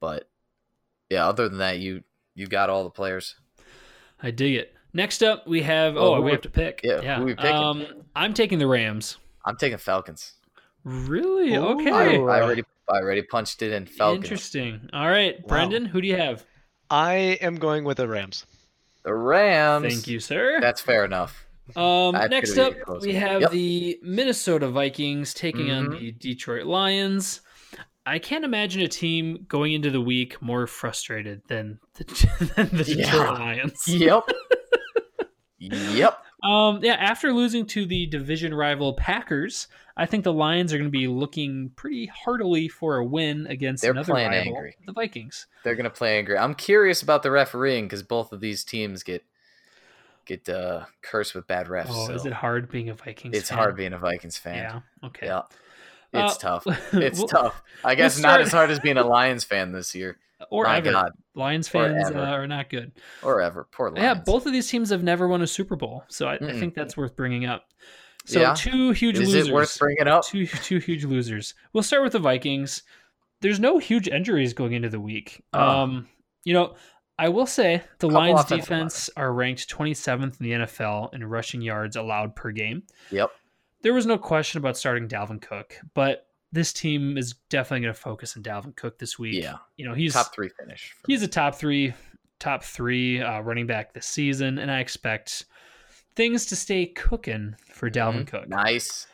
but 0.00 0.28
yeah, 1.10 1.26
other 1.28 1.48
than 1.48 1.58
that, 1.58 1.78
you 1.78 2.02
you 2.34 2.46
got 2.46 2.70
all 2.70 2.84
the 2.84 2.90
players. 2.90 3.34
I 4.22 4.30
dig 4.30 4.54
it. 4.54 4.74
Next 4.92 5.22
up, 5.22 5.46
we 5.46 5.62
have. 5.62 5.96
Oh, 5.96 6.14
Oh, 6.14 6.20
we 6.20 6.26
we- 6.26 6.30
have 6.32 6.42
to 6.42 6.50
pick. 6.50 6.80
yeah, 6.84 7.18
who 7.18 7.24
we 7.24 7.34
picking? 7.34 7.50
Um, 7.50 7.86
I'm 8.14 8.32
taking 8.32 8.58
the 8.58 8.66
Rams. 8.68 9.16
I'm 9.44 9.56
taking 9.56 9.78
Falcons. 9.78 10.34
Really? 10.84 11.54
Ooh. 11.54 11.80
Okay. 11.80 11.90
I, 11.90 12.14
I 12.16 12.40
already 12.42 12.62
I 12.88 12.98
already 12.98 13.22
punched 13.22 13.62
it 13.62 13.72
in 13.72 13.86
Falcons. 13.86 14.24
Interesting. 14.24 14.88
All 14.92 15.08
right, 15.08 15.40
Wow. 15.40 15.48
Brendan, 15.48 15.86
who 15.86 16.00
do 16.00 16.06
you 16.06 16.16
have? 16.16 16.44
I 16.90 17.14
am 17.40 17.56
going 17.56 17.84
with 17.84 17.96
the 17.96 18.06
Rams. 18.06 18.46
The 19.04 19.14
Rams. 19.14 19.86
Thank 19.92 20.06
you, 20.06 20.20
sir. 20.20 20.60
That's 20.60 20.80
fair 20.80 21.04
enough. 21.04 21.43
Um, 21.76 22.12
next 22.30 22.58
up, 22.58 22.74
be 22.74 22.80
a 22.80 22.84
close 22.84 23.02
we 23.06 23.12
one. 23.14 23.22
have 23.22 23.40
Yep. 23.42 23.50
the 23.52 23.98
Minnesota 24.02 24.68
Vikings 24.68 25.32
taking 25.34 25.70
on 25.70 25.86
Mhm. 25.88 25.98
the 25.98 26.12
Detroit 26.12 26.66
Lions. 26.66 27.40
I 28.06 28.18
can't 28.18 28.44
imagine 28.44 28.82
a 28.82 28.88
team 28.88 29.46
going 29.48 29.72
into 29.72 29.90
the 29.90 30.00
week 30.00 30.40
more 30.42 30.66
frustrated 30.66 31.40
than 31.48 31.78
the, 31.94 32.04
than 32.56 32.68
the 32.76 32.84
Detroit 32.84 32.98
Yeah. 32.98 33.30
Lions. 33.30 33.88
Yep. 33.88 34.24
yep. 35.58 36.18
Um, 36.42 36.80
yeah, 36.82 36.94
after 36.94 37.32
losing 37.32 37.64
to 37.68 37.86
the 37.86 38.06
division 38.06 38.52
rival 38.52 38.92
Packers, 38.94 39.66
I 39.96 40.04
think 40.04 40.24
the 40.24 40.32
Lions 40.32 40.74
are 40.74 40.76
going 40.76 40.90
to 40.90 40.98
be 40.98 41.08
looking 41.08 41.70
pretty 41.76 42.06
heartily 42.06 42.68
for 42.68 42.98
a 42.98 43.04
win 43.04 43.46
against 43.46 43.80
They're 43.82 43.92
another 43.92 44.12
playing 44.12 44.30
rival, 44.32 44.54
angry. 44.56 44.76
the 44.84 44.92
Vikings. 44.92 45.46
They're 45.62 45.76
gonna 45.76 45.88
play 45.88 46.18
angry. 46.18 46.36
I'm 46.36 46.54
curious 46.54 47.00
about 47.00 47.22
the 47.22 47.30
refereeing 47.30 47.86
because 47.86 48.02
both 48.02 48.32
of 48.32 48.40
these 48.40 48.64
teams 48.64 49.02
get 49.02 49.24
get 50.26 50.48
uh, 50.48 50.84
cursed 51.02 51.34
with 51.34 51.46
bad 51.46 51.66
refs. 51.66 51.86
Oh, 51.88 52.06
so 52.08 52.14
is 52.14 52.26
it 52.26 52.32
hard 52.32 52.70
being 52.70 52.88
a 52.90 52.94
Vikings? 52.94 53.36
it's 53.36 53.48
fan? 53.50 53.58
hard 53.58 53.76
being 53.76 53.92
a 53.92 53.98
Vikings 53.98 54.36
fan. 54.38 54.56
Yeah. 54.56 54.80
Okay. 55.08 55.26
Yeah. 55.26 55.42
It's 56.12 56.36
Uh, 56.36 56.60
tough. 56.60 56.66
It's 56.94 57.18
we'll- 57.18 57.28
tough. 57.28 57.62
I 57.84 57.94
guess 57.94 58.18
not 58.18 58.28
start- 58.34 58.40
as 58.42 58.52
hard 58.52 58.70
as 58.70 58.80
being 58.80 58.96
a 58.98 59.04
Lions 59.06 59.44
fan 59.44 59.72
this 59.72 59.94
year. 59.94 60.18
Or 60.50 60.64
My 60.64 60.76
ever. 60.78 60.90
God. 60.92 61.12
Lions 61.34 61.68
fans 61.68 62.10
uh, 62.10 62.18
are 62.18 62.46
not 62.46 62.68
good. 62.68 62.92
Or 63.22 63.40
ever. 63.40 63.66
Poor 63.72 63.90
Lions. 63.90 64.02
Yeah, 64.02 64.14
both 64.14 64.44
of 64.46 64.52
these 64.52 64.68
teams 64.68 64.90
have 64.90 65.02
never 65.02 65.26
won 65.26 65.40
a 65.40 65.46
Super 65.46 65.74
Bowl, 65.74 66.04
so 66.08 66.26
I, 66.26 66.34
I 66.34 66.52
think 66.58 66.74
that's 66.74 66.96
worth 66.98 67.16
bringing 67.16 67.46
up. 67.46 67.64
So 68.26 68.40
Yeah. 68.40 68.52
two 68.54 68.90
huge 68.90 69.18
Is 69.18 69.28
losers. 69.28 69.48
it 69.48 69.54
worth 69.54 69.78
bringing 69.78 70.06
up? 70.06 70.24
two 70.26 70.46
two 70.46 70.78
huge 70.80 71.04
losers. 71.04 71.54
We'll 71.72 71.82
start 71.84 72.02
with 72.02 72.12
the 72.12 72.18
Vikings. 72.18 72.82
There's 73.40 73.58
no 73.60 73.78
huge 73.78 74.06
injuries 74.08 74.52
going 74.52 74.72
into 74.74 74.90
the 74.90 75.00
week. 75.00 75.42
Oh. 75.54 75.60
Um, 75.82 76.08
you 76.44 76.52
know, 76.52 76.74
I 77.18 77.28
will 77.28 77.46
say 77.46 77.82
the 78.00 78.08
Lions 78.08 78.44
defense 78.44 79.08
are 79.16 79.32
ranked 79.32 79.68
27th 79.68 80.40
in 80.40 80.46
the 80.46 80.52
NFL 80.66 81.14
in 81.14 81.24
rushing 81.24 81.62
yards 81.62 81.96
allowed 81.96 82.34
per 82.34 82.50
game. 82.50 82.82
Yep. 83.10 83.30
There 83.82 83.94
was 83.94 84.06
no 84.06 84.18
question 84.18 84.58
about 84.58 84.76
starting 84.76 85.08
Dalvin 85.08 85.40
Cook, 85.40 85.78
but 85.94 86.26
this 86.52 86.72
team 86.72 87.16
is 87.18 87.34
definitely 87.50 87.82
going 87.82 87.94
to 87.94 88.00
focus 88.00 88.36
on 88.36 88.42
Dalvin 88.42 88.74
Cook 88.76 88.98
this 88.98 89.18
week. 89.18 89.40
Yeah. 89.42 89.56
You 89.76 89.86
know, 89.88 89.94
he's 89.94 90.12
Top 90.14 90.34
three 90.34 90.48
finish. 90.58 90.94
he's 91.06 91.20
me. 91.20 91.26
a 91.26 91.28
top 91.28 91.54
three 91.56 91.94
top 92.40 92.62
three 92.64 93.22
uh, 93.22 93.40
running 93.40 93.66
back 93.66 93.92
this 93.94 94.06
season 94.06 94.58
and 94.58 94.70
i 94.70 94.80
expect 94.80 95.46
things 96.16 96.44
to 96.46 96.56
stay 96.56 96.84
cooking 96.84 97.54
for 97.72 97.88
dalvin 97.88 98.22
Mhm. 98.24 98.26
cook 98.26 98.48
Nice. 98.48 99.06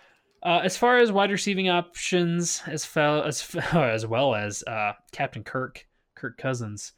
uh, 0.42 0.60
as 0.64 0.76
far 0.76 0.96
as 0.96 1.12
wide 1.12 1.30
receiving 1.30 1.68
options 1.68 2.62
as 2.66 2.84
fel- 2.84 3.22
as, 3.22 3.54
as 3.72 4.06
well 4.06 4.34
as 4.34 4.64
uh, 4.66 4.94
captain 5.12 5.44
kirk 5.44 5.86
kirk 6.16 6.38
cousins 6.38 6.92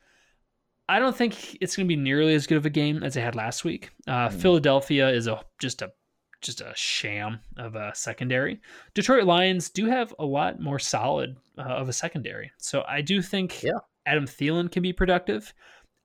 i 0.88 0.98
don't 0.98 1.16
think 1.16 1.56
it's 1.60 1.76
going 1.76 1.86
to 1.86 1.88
be 1.88 2.00
nearly 2.00 2.34
as 2.34 2.46
good 2.46 2.56
of 2.58 2.66
a 2.66 2.70
game 2.70 3.02
as 3.02 3.14
they 3.14 3.20
had 3.20 3.34
last 3.34 3.64
week 3.64 3.90
uh, 4.08 4.28
Mm. 4.28 4.32
philadelphia 4.40 5.08
is 5.10 5.26
a 5.26 5.40
just 5.60 5.82
a 5.82 5.92
just 6.40 6.60
a 6.60 6.72
sham 6.74 7.38
of 7.56 7.76
a 7.76 7.92
secondary. 7.94 8.60
Detroit 8.94 9.22
Lions 9.26 9.70
do 9.70 9.86
have 9.86 10.12
a 10.18 10.24
lot 10.24 10.58
more 10.58 10.80
solid 10.80 11.36
uh, 11.56 11.62
of 11.62 11.88
a 11.88 11.92
secondary. 11.92 12.50
So 12.58 12.82
I 12.88 13.00
do 13.00 13.22
think 13.22 13.62
Yeah. 13.62 13.78
Adam 14.06 14.24
Thielen 14.26 14.68
can 14.68 14.82
be 14.82 14.92
productive. 14.92 15.54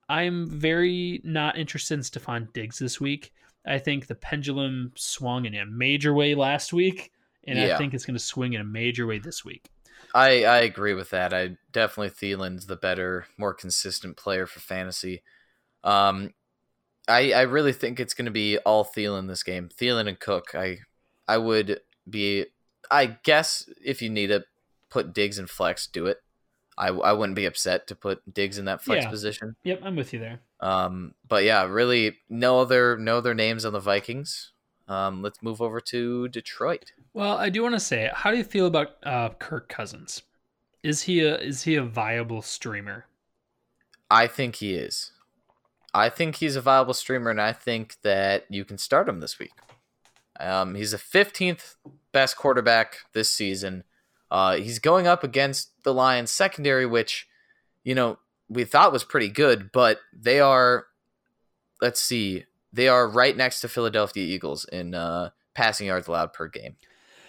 I'm 0.08 0.48
very 0.48 1.20
not 1.24 1.58
interested 1.58 1.94
in 1.94 2.00
Stefon 2.02 2.52
Diggs 2.52 2.78
this 2.78 3.00
week. 3.00 3.32
I 3.66 3.80
think 3.80 4.06
the 4.06 4.14
pendulum 4.14 4.92
swung 4.94 5.44
in 5.44 5.56
a 5.56 5.66
major 5.66 6.14
way 6.14 6.36
last 6.36 6.72
week, 6.72 7.10
and 7.48 7.58
I 7.58 7.76
think 7.76 7.92
it's 7.92 8.04
going 8.06 8.14
to 8.16 8.22
swing 8.22 8.52
in 8.52 8.60
a 8.60 8.64
major 8.64 9.08
way 9.08 9.18
this 9.18 9.44
week. 9.44 9.64
I, 10.18 10.44
I 10.44 10.58
agree 10.60 10.94
with 10.94 11.10
that. 11.10 11.32
I 11.32 11.56
definitely 11.72 12.10
Thielen's 12.10 12.66
the 12.66 12.76
better, 12.76 13.26
more 13.36 13.54
consistent 13.54 14.16
player 14.16 14.46
for 14.46 14.60
fantasy. 14.60 15.22
Um, 15.84 16.34
I 17.06 17.32
I 17.32 17.42
really 17.42 17.72
think 17.72 17.98
it's 18.00 18.14
going 18.14 18.26
to 18.26 18.30
be 18.30 18.58
all 18.58 18.84
Thielen 18.84 19.28
this 19.28 19.42
game. 19.42 19.68
Thielen 19.68 20.08
and 20.08 20.18
Cook. 20.18 20.54
I 20.54 20.78
I 21.26 21.38
would 21.38 21.80
be. 22.08 22.46
I 22.90 23.18
guess 23.22 23.68
if 23.84 24.00
you 24.02 24.08
need 24.10 24.28
to 24.28 24.44
put 24.90 25.12
Diggs 25.12 25.38
and 25.38 25.48
flex, 25.48 25.86
do 25.86 26.06
it. 26.06 26.18
I, 26.78 26.88
I 26.88 27.12
wouldn't 27.12 27.36
be 27.36 27.44
upset 27.44 27.86
to 27.88 27.94
put 27.94 28.22
Diggs 28.32 28.56
in 28.56 28.64
that 28.66 28.82
flex 28.82 29.04
Yeah. 29.04 29.10
position. 29.10 29.56
Yep, 29.64 29.80
I'm 29.84 29.96
with 29.96 30.12
you 30.12 30.20
there. 30.20 30.40
Um, 30.60 31.14
but 31.26 31.44
yeah, 31.44 31.64
really 31.64 32.16
no 32.28 32.60
other 32.60 32.96
no 32.96 33.18
other 33.18 33.34
names 33.34 33.64
on 33.64 33.72
the 33.72 33.80
Vikings. 33.80 34.52
Um, 34.88 35.22
let's 35.22 35.42
move 35.42 35.60
over 35.60 35.80
to 35.82 36.28
Detroit. 36.28 36.92
Well, 37.18 37.36
I 37.36 37.48
do 37.48 37.64
want 37.64 37.74
to 37.74 37.80
say, 37.80 38.08
how 38.14 38.30
do 38.30 38.36
you 38.36 38.44
feel 38.44 38.66
about 38.66 38.90
uh, 39.02 39.30
Kirk 39.30 39.68
Cousins? 39.68 40.22
Is 40.84 41.02
he 41.02 41.18
a 41.18 41.36
is 41.36 41.64
he 41.64 41.74
a 41.74 41.82
viable 41.82 42.42
streamer? 42.42 43.06
I 44.08 44.28
think 44.28 44.54
he 44.54 44.74
is. 44.74 45.10
I 45.92 46.10
think 46.10 46.36
he's 46.36 46.54
a 46.54 46.60
viable 46.60 46.94
streamer, 46.94 47.30
and 47.30 47.40
I 47.40 47.52
think 47.52 47.96
that 48.02 48.44
you 48.48 48.64
can 48.64 48.78
start 48.78 49.08
him 49.08 49.18
this 49.18 49.36
week. 49.36 49.50
Um, 50.38 50.76
he's 50.76 50.92
the 50.92 50.96
15th 50.96 51.74
best 52.12 52.36
quarterback 52.36 52.98
this 53.14 53.28
season. 53.28 53.82
Uh, 54.30 54.54
he's 54.54 54.78
going 54.78 55.08
up 55.08 55.24
against 55.24 55.72
the 55.82 55.92
Lions 55.92 56.30
secondary, 56.30 56.86
which, 56.86 57.26
you 57.82 57.96
know, 57.96 58.20
we 58.48 58.62
thought 58.62 58.92
was 58.92 59.02
pretty 59.02 59.28
good, 59.28 59.72
but 59.72 59.98
they 60.12 60.38
are, 60.38 60.86
let's 61.82 62.00
see, 62.00 62.44
they 62.72 62.86
are 62.86 63.08
right 63.08 63.36
next 63.36 63.60
to 63.62 63.68
Philadelphia 63.68 64.22
Eagles 64.22 64.66
in 64.66 64.94
uh, 64.94 65.30
passing 65.52 65.88
yards 65.88 66.06
allowed 66.06 66.32
per 66.32 66.46
game. 66.46 66.76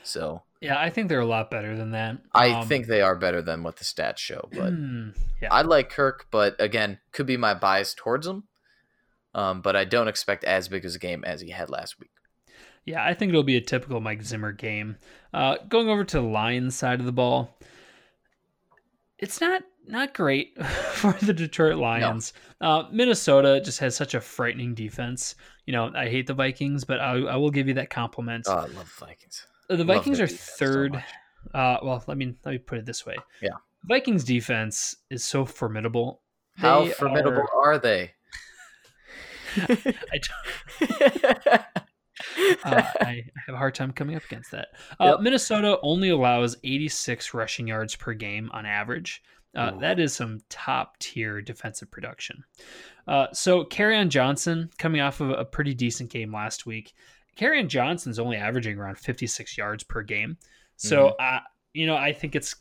So 0.04 0.43
Yeah, 0.62 0.80
I 0.80 0.89
think 0.89 1.08
they're 1.10 1.20
a 1.20 1.26
lot 1.26 1.50
better 1.50 1.76
than 1.78 1.91
that. 1.91 2.18
I 2.34 2.50
Um, 2.52 2.68
think 2.68 2.88
they 2.88 3.02
are 3.02 3.16
better 3.16 3.41
than 3.41 3.64
what 3.64 3.78
the 3.78 3.86
stats 3.86 4.18
show, 4.18 4.50
but. 4.52 4.72
hmm, 4.74 5.10
yeah, 5.41 5.54
I 5.54 5.62
like 5.62 5.89
Kirk, 5.89 6.28
but 6.32 6.56
again, 6.60 7.00
could 7.14 7.26
be 7.26 7.38
my 7.38 7.54
bias 7.54 7.93
towards 7.93 8.28
him. 8.28 8.43
Um, 9.34 9.62
but 9.62 9.76
I 9.76 9.86
don't 9.86 10.08
expect 10.08 10.43
as 10.43 10.68
big 10.68 10.84
as 10.86 10.95
a 10.95 11.00
game 11.00 11.24
as 11.24 11.39
he 11.41 11.52
had 11.52 11.70
last 11.70 12.00
week. 12.00 12.10
Yeah, 12.84 13.06
I 13.06 13.14
think 13.14 13.30
it'll 13.30 13.43
be 13.43 13.58
a 13.58 13.62
typical 13.62 14.00
Mike 14.02 14.24
Zimmer 14.24 14.52
game. 14.52 14.97
Uh, 15.34 15.58
going 15.68 15.88
over 15.89 16.04
to 16.04 16.18
the 16.18 16.24
Lions 16.28 16.76
side 16.76 17.00
of 17.00 17.06
the 17.06 17.12
ball, 17.12 17.56
it's 19.18 19.39
not 19.41 19.64
not 19.88 20.14
great 20.14 20.62
for 20.93 21.14
the 21.14 21.34
Detroit 21.34 21.78
Lions. 21.78 22.34
Uh, 22.62 22.84
Minnesota 22.91 23.62
just 23.64 23.80
has 23.80 23.95
such 23.95 24.14
a 24.14 24.22
frightening 24.22 24.76
defense. 24.76 25.36
You 25.66 25.74
know, 25.74 25.91
I 25.95 26.10
hate 26.10 26.28
the 26.28 26.34
Vikings, 26.34 26.84
but 26.84 27.00
I, 27.00 27.14
I 27.18 27.36
will 27.38 27.50
give 27.52 27.68
you 27.68 27.74
that 27.76 27.89
compliment. 27.89 28.45
Oh, 28.47 28.54
I 28.54 28.66
love 28.66 28.91
Vikings. 29.00 29.45
Uh, 29.70 29.76
the 29.76 29.84
Vikings 29.84 30.20
are 30.20 30.26
defense 30.28 30.42
so 30.42 30.66
third. 30.66 31.04
Uh, 31.54 31.78
well, 31.84 32.04
let 32.08 32.18
me 32.18 32.36
let 32.46 32.52
me 32.52 32.58
put 32.58 32.78
it 32.80 32.86
this 32.86 33.06
way. 33.06 33.16
Yeah. 33.42 33.50
Vikings 33.86 34.24
defense 34.24 34.96
is 35.10 35.24
so 35.24 35.46
formidable. 35.46 36.22
How 36.56 36.86
They 36.86 36.92
formidable 36.92 37.44
are- 37.54 37.74
are, 37.74 37.78
they? 37.78 38.12
I, 39.58 40.20
uh, 42.64 42.84
I 43.02 43.24
have 43.46 43.56
a 43.56 43.58
hard 43.58 43.76
time 43.76 43.92
coming 43.94 44.16
up 44.16 44.24
against 44.26 44.52
that. 44.52 44.70
Uh, 45.00 45.12
Yep. 45.12 45.22
Minnesota 45.22 45.80
only 45.82 46.10
allows 46.10 46.58
86 46.64 47.34
rushing 47.34 47.68
yards 47.68 47.96
per 47.96 48.14
game 48.14 48.50
on 48.54 48.66
average. 48.66 49.24
Uh, 49.56 49.72
that 49.80 50.00
is 50.00 50.14
some 50.14 50.40
top 50.50 51.00
tier 51.00 51.42
defensive 51.42 51.90
production. 51.90 52.44
Uh, 53.08 53.26
so, 53.34 53.64
on 53.96 54.10
Johnson 54.10 54.70
coming 54.78 55.02
off 55.02 55.22
of 55.22 55.32
a 55.32 55.44
pretty 55.46 55.74
decent 55.74 56.12
game 56.12 56.32
last 56.32 56.68
week. 56.68 56.94
On 57.60 57.68
Johnson's 57.70 58.20
only 58.20 58.38
averaging 58.38 58.78
around 58.78 58.98
56 58.98 59.58
yards 59.58 59.84
per 59.84 60.02
game. 60.02 60.38
So, 60.78 61.10
uh, 61.10 61.40
you 61.74 61.86
know, 61.88 61.96
I 61.96 62.14
think 62.14 62.36
it's 62.36 62.56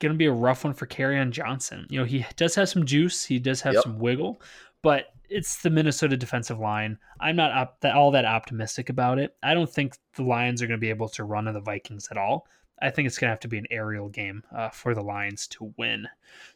going 0.00 0.12
to 0.12 0.18
be 0.18 0.26
a 0.26 0.32
rough 0.32 0.64
one 0.64 0.74
for 0.74 0.86
on 1.20 1.32
Johnson. 1.32 1.86
You 1.90 1.98
know, 2.00 2.04
he 2.04 2.24
does 2.36 2.54
have 2.54 2.68
some 2.68 2.86
juice, 2.86 3.24
he 3.24 3.38
does 3.38 3.60
have 3.62 3.74
Yep. 3.74 3.82
some 3.82 3.98
wiggle, 3.98 4.40
but 4.82 5.06
it's 5.28 5.60
the 5.62 5.70
Minnesota 5.70 6.16
defensive 6.16 6.58
line. 6.58 6.98
I'm 7.20 7.36
not 7.36 7.50
op- 7.52 7.80
that, 7.80 7.94
all 7.94 8.10
that 8.12 8.24
optimistic 8.24 8.88
about 8.90 9.18
it. 9.18 9.36
I 9.42 9.54
don't 9.54 9.68
think 9.70 9.96
the 10.14 10.22
Lions 10.22 10.62
are 10.62 10.66
going 10.66 10.78
to 10.78 10.80
be 10.80 10.88
able 10.90 11.08
to 11.10 11.24
run 11.24 11.48
on 11.48 11.54
the 11.54 11.60
Vikings 11.60 12.08
at 12.10 12.16
all. 12.16 12.46
I 12.80 12.90
think 12.90 13.06
it's 13.06 13.18
going 13.18 13.26
to 13.28 13.32
have 13.32 13.40
to 13.40 13.48
be 13.48 13.58
an 13.58 13.66
aerial 13.70 14.08
game 14.08 14.44
uh, 14.56 14.68
for 14.70 14.94
the 14.94 15.02
Lions 15.02 15.48
to 15.48 15.74
win. 15.76 16.06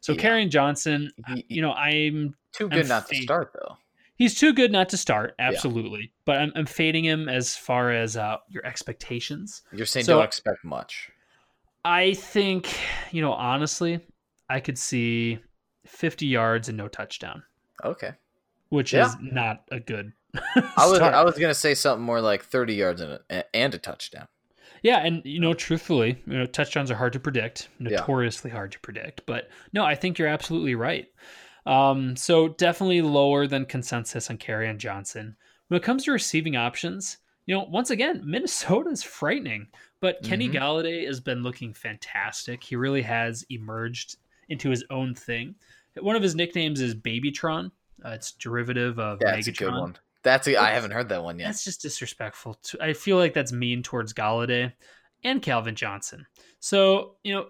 So, 0.01 0.13
Yeah. 0.13 0.21
Kerryon 0.23 0.49
Johnson, 0.51 1.11
He- 1.29 1.45
you 1.49 1.63
know, 1.63 1.73
I'm 1.73 2.37
Too 2.53 2.65
I'm 2.65 2.71
good 2.71 2.89
not 2.89 3.09
to 3.09 3.17
start 3.17 3.53
though. 3.55 3.77
He's 4.17 4.39
too 4.39 4.53
good 4.53 4.71
not 4.73 4.89
to 4.91 4.97
start, 4.97 5.35
absolutely. 5.39 6.13
But 6.25 6.39
I'm, 6.39 6.53
I'm 6.57 6.67
fading 6.67 7.05
him 7.05 7.29
as 7.29 7.57
far 7.57 7.91
as 7.91 8.17
uh, 8.17 8.37
your 8.49 8.65
expectations. 8.67 9.63
You're 9.73 9.87
saying 9.87 10.07
So- 10.07 10.17
don't 10.17 10.25
expect 10.25 10.65
much. 10.65 11.11
I 11.85 12.15
think, 12.15 12.79
you 13.11 13.21
know, 13.23 13.33
honestly, 13.33 13.99
I 14.49 14.61
could 14.61 14.79
see 14.79 15.41
50 15.87 16.27
yards 16.27 16.69
and 16.69 16.79
no 16.79 16.87
touchdown, 16.87 17.43
Okay. 17.85 18.13
which 18.69 18.93
Yeah. 18.93 19.07
is 19.07 19.17
not 19.21 19.65
a 19.73 19.81
good. 19.81 20.13
I 20.77 20.87
was. 20.89 21.01
I 21.01 21.23
was 21.25 21.37
gonna 21.39 21.53
say 21.55 21.75
something 21.75 22.05
more 22.05 22.21
like 22.21 22.45
30 22.45 22.75
yards 22.75 23.01
and 23.01 23.19
a, 23.31 23.45
and 23.57 23.75
a 23.75 23.79
touchdown. 23.79 24.29
Yeah, 24.83 24.99
and 25.05 25.23
you 25.25 25.41
know, 25.41 25.55
truthfully, 25.55 26.23
you 26.27 26.39
know, 26.39 26.47
touchdowns 26.47 26.91
are 26.91 26.95
hard 26.97 27.13
to 27.15 27.21
predict, 27.21 27.69
Yeah. 27.81 27.99
notoriously 27.99 28.51
hard 28.51 28.73
to 28.73 28.79
predict. 28.81 29.27
But 29.27 29.49
no, 29.73 29.85
I 29.85 29.95
think 29.97 30.19
you're 30.19 30.29
absolutely 30.29 30.75
right. 30.75 31.07
Um, 31.67 32.17
so 32.17 32.49
definitely 32.49 33.03
lower 33.03 33.47
than 33.47 33.65
consensus 33.67 34.31
on 34.31 34.37
Carry 34.39 34.73
Johnson. 34.77 35.37
When 35.69 35.79
it 35.79 35.85
comes 35.85 36.05
to 36.05 36.13
receiving 36.13 36.57
options, 36.57 37.19
you 37.47 37.55
know, 37.55 37.65
once 37.65 37.91
again, 37.91 38.23
Minnesota 38.27 38.91
is 38.91 39.03
frightening, 39.03 39.69
but 40.01 40.23
Kenny 40.23 40.49
Mhm. 40.49 40.55
Golladay 40.55 41.07
has 41.07 41.21
been 41.21 41.43
looking 41.43 41.73
fantastic. 41.73 42.63
He 42.63 42.77
really 42.77 43.03
has 43.03 43.45
emerged 43.51 44.17
into 44.49 44.71
his 44.71 44.85
own 44.91 45.15
thing. 45.15 45.55
One 46.01 46.17
of 46.17 46.23
his 46.23 46.35
nicknames 46.35 46.81
is 46.81 46.95
Babytron. 46.95 47.71
Uh, 48.05 48.11
it's 48.11 48.33
derivative 48.33 48.99
of 48.99 49.21
That's 49.21 49.47
Megatron. 49.47 49.49
a 49.49 49.53
good 49.53 49.73
one. 49.75 49.97
That's 50.25 50.47
a, 50.49 50.57
I 50.57 50.71
haven't 50.71 50.93
heard 50.93 51.09
that 51.11 51.23
one 51.23 51.39
yet. 51.39 51.47
That's 51.47 51.65
just 51.65 51.83
disrespectful. 51.83 52.55
To, 52.55 52.83
I 52.83 52.93
feel 52.93 53.17
like 53.17 53.35
that's 53.35 53.53
mean 53.53 53.83
towards 53.83 54.13
Golladay 54.13 54.73
and 55.25 55.43
Calvin 55.43 55.75
Johnson. 55.75 56.27
So, 56.61 57.17
you 57.25 57.35
know, 57.35 57.47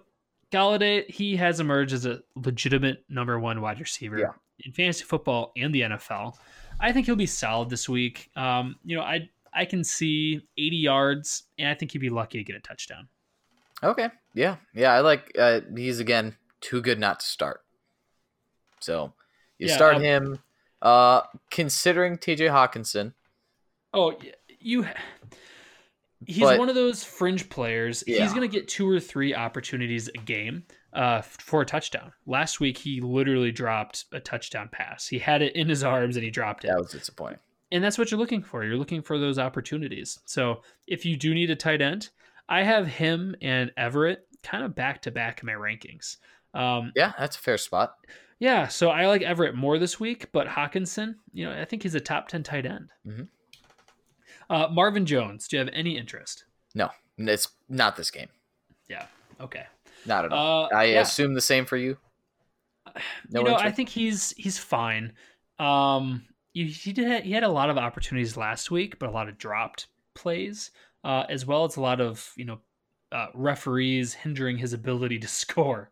Golladay, 0.53 1.09
he 1.09 1.35
has 1.37 1.59
emerged 1.59 1.93
as 1.93 2.05
a 2.05 2.21
legitimate 2.35 3.03
number 3.09 3.39
one 3.39 3.59
wide 3.61 3.79
receiver 3.79 4.19
Yeah. 4.19 4.33
in 4.59 4.71
fantasy 4.71 5.03
football 5.03 5.51
and 5.57 5.73
the 5.73 5.81
NFL. 5.81 6.37
I 6.79 6.91
think 6.91 7.07
he'll 7.07 7.15
be 7.15 7.25
solid 7.25 7.69
this 7.69 7.89
week. 7.89 8.29
Um, 8.35 8.75
you 8.85 8.95
know, 8.95 9.03
I 9.03 9.29
I 9.55 9.65
can 9.65 9.83
see 9.83 10.41
80 10.57 10.77
yards, 10.77 11.43
and 11.59 11.67
I 11.69 11.75
think 11.75 11.91
he'd 11.91 11.99
be 11.99 12.09
lucky 12.09 12.37
to 12.39 12.43
get 12.43 12.55
a 12.55 12.59
touchdown. 12.59 13.07
Okay. 13.83 14.09
Yeah. 14.33 14.55
Yeah. 14.73 14.93
I 14.93 15.01
like. 15.01 15.31
Uh, 15.37 15.61
he's 15.75 15.99
again 15.99 16.35
too 16.61 16.81
good 16.81 16.99
not 16.99 17.19
to 17.19 17.25
start. 17.25 17.61
So 18.79 19.13
you 19.59 19.67
Yeah, 19.67 19.75
start 19.75 19.95
um, 19.97 20.01
him. 20.01 20.39
Uh, 20.81 21.21
considering 21.51 22.17
T.J. 22.17 22.47
Hockenson. 22.47 23.13
Oh, 23.93 24.17
you. 24.59 24.85
He's 26.27 26.39
But- 26.39 26.59
one 26.59 26.69
of 26.69 26.75
those 26.75 27.03
fringe 27.03 27.49
players. 27.49 28.03
Yeah. 28.07 28.21
He's 28.23 28.33
going 28.33 28.49
to 28.49 28.53
get 28.53 28.67
two 28.67 28.89
or 28.89 28.99
three 28.99 29.33
opportunities 29.35 30.07
a 30.09 30.17
game 30.19 30.63
uh, 30.93 31.21
for 31.21 31.61
a 31.61 31.65
touchdown. 31.65 32.11
Last 32.25 32.59
week, 32.59 32.77
he 32.77 33.01
literally 33.01 33.51
dropped 33.51 34.05
a 34.11 34.19
touchdown 34.19 34.69
pass. 34.71 35.07
He 35.07 35.19
had 35.19 35.41
it 35.41 35.55
in 35.55 35.67
his 35.69 35.83
arms 35.83 36.15
and 36.17 36.23
he 36.23 36.29
dropped 36.31 36.63
it. 36.65 36.67
That 36.67 36.77
was 36.79 36.91
disappointing. 36.91 37.39
And 37.71 37.83
that's 37.83 37.97
what 37.97 38.11
you're 38.11 38.19
looking 38.19 38.43
for. 38.43 38.63
You're 38.63 38.77
looking 38.77 39.01
for 39.01 39.17
those 39.17 39.39
opportunities. 39.39 40.19
So 40.25 40.61
if 40.85 41.05
you 41.05 41.17
do 41.17 41.33
need 41.33 41.49
a 41.49 41.55
tight 41.55 41.81
end, 41.81 42.09
I 42.47 42.61
have 42.63 42.85
him 42.87 43.35
and 43.41 43.71
Everett 43.77 44.27
kind 44.43 44.63
of 44.63 44.75
back 44.75 45.01
to 45.03 45.11
back 45.11 45.41
in 45.41 45.47
my 45.47 45.53
rankings. 45.53 46.17
Um, 46.53 46.91
Yeah, 46.95 47.13
that's 47.17 47.35
a 47.35 47.39
fair 47.39 47.57
spot. 47.57 47.95
yeah, 48.37 48.67
so 48.67 48.89
I 48.91 49.07
like 49.07 49.23
Everett 49.23 49.55
more 49.55 49.79
this 49.79 49.99
week, 49.99 50.31
but 50.31 50.45
Hockenson, 50.47 51.15
you 51.31 51.45
know, 51.45 51.59
I 51.59 51.65
think 51.65 51.81
he's 51.81 51.95
a 51.95 51.99
top 51.99 52.27
10 52.27 52.43
tight 52.43 52.67
end. 52.67 52.91
Mhm. 53.07 53.27
Uh, 54.49 54.67
Marvin 54.71 55.05
Jones, 55.05 55.47
do 55.47 55.55
you 55.55 55.59
have 55.59 55.73
any 55.73 55.97
interest? 55.97 56.45
No, 56.75 56.89
it's 57.17 57.49
not 57.69 57.95
this 57.95 58.11
game. 58.11 58.29
Yeah. 58.89 59.05
Okay. 59.39 59.65
Not 60.05 60.25
at 60.25 60.31
all. 60.31 60.65
Uh, 60.65 60.75
I 60.75 60.83
yeah. 60.85 61.01
assume 61.01 61.33
the 61.33 61.41
same 61.41 61.65
for 61.65 61.77
you. 61.77 61.97
No 63.29 63.39
you 63.39 63.47
know, 63.47 63.55
I 63.55 63.71
think 63.71 63.89
he's 63.89 64.31
he's 64.37 64.57
fine. 64.57 65.13
Um, 65.57 66.25
he, 66.53 66.65
he 66.65 66.93
did 66.93 67.23
he 67.23 67.31
had 67.31 67.43
a 67.43 67.49
lot 67.49 67.69
of 67.69 67.77
opportunities 67.77 68.37
last 68.37 68.69
week, 68.69 68.99
but 68.99 69.09
a 69.09 69.11
lot 69.11 69.29
of 69.29 69.37
dropped 69.37 69.87
plays, 70.13 70.71
uh, 71.03 71.23
as 71.29 71.45
well 71.45 71.65
as 71.65 71.77
a 71.77 71.81
lot 71.81 72.01
of 72.01 72.31
you 72.35 72.45
know 72.45 72.59
uh, 73.11 73.27
referees 73.33 74.13
hindering 74.13 74.57
his 74.57 74.73
ability 74.73 75.19
to 75.19 75.27
score. 75.41 75.91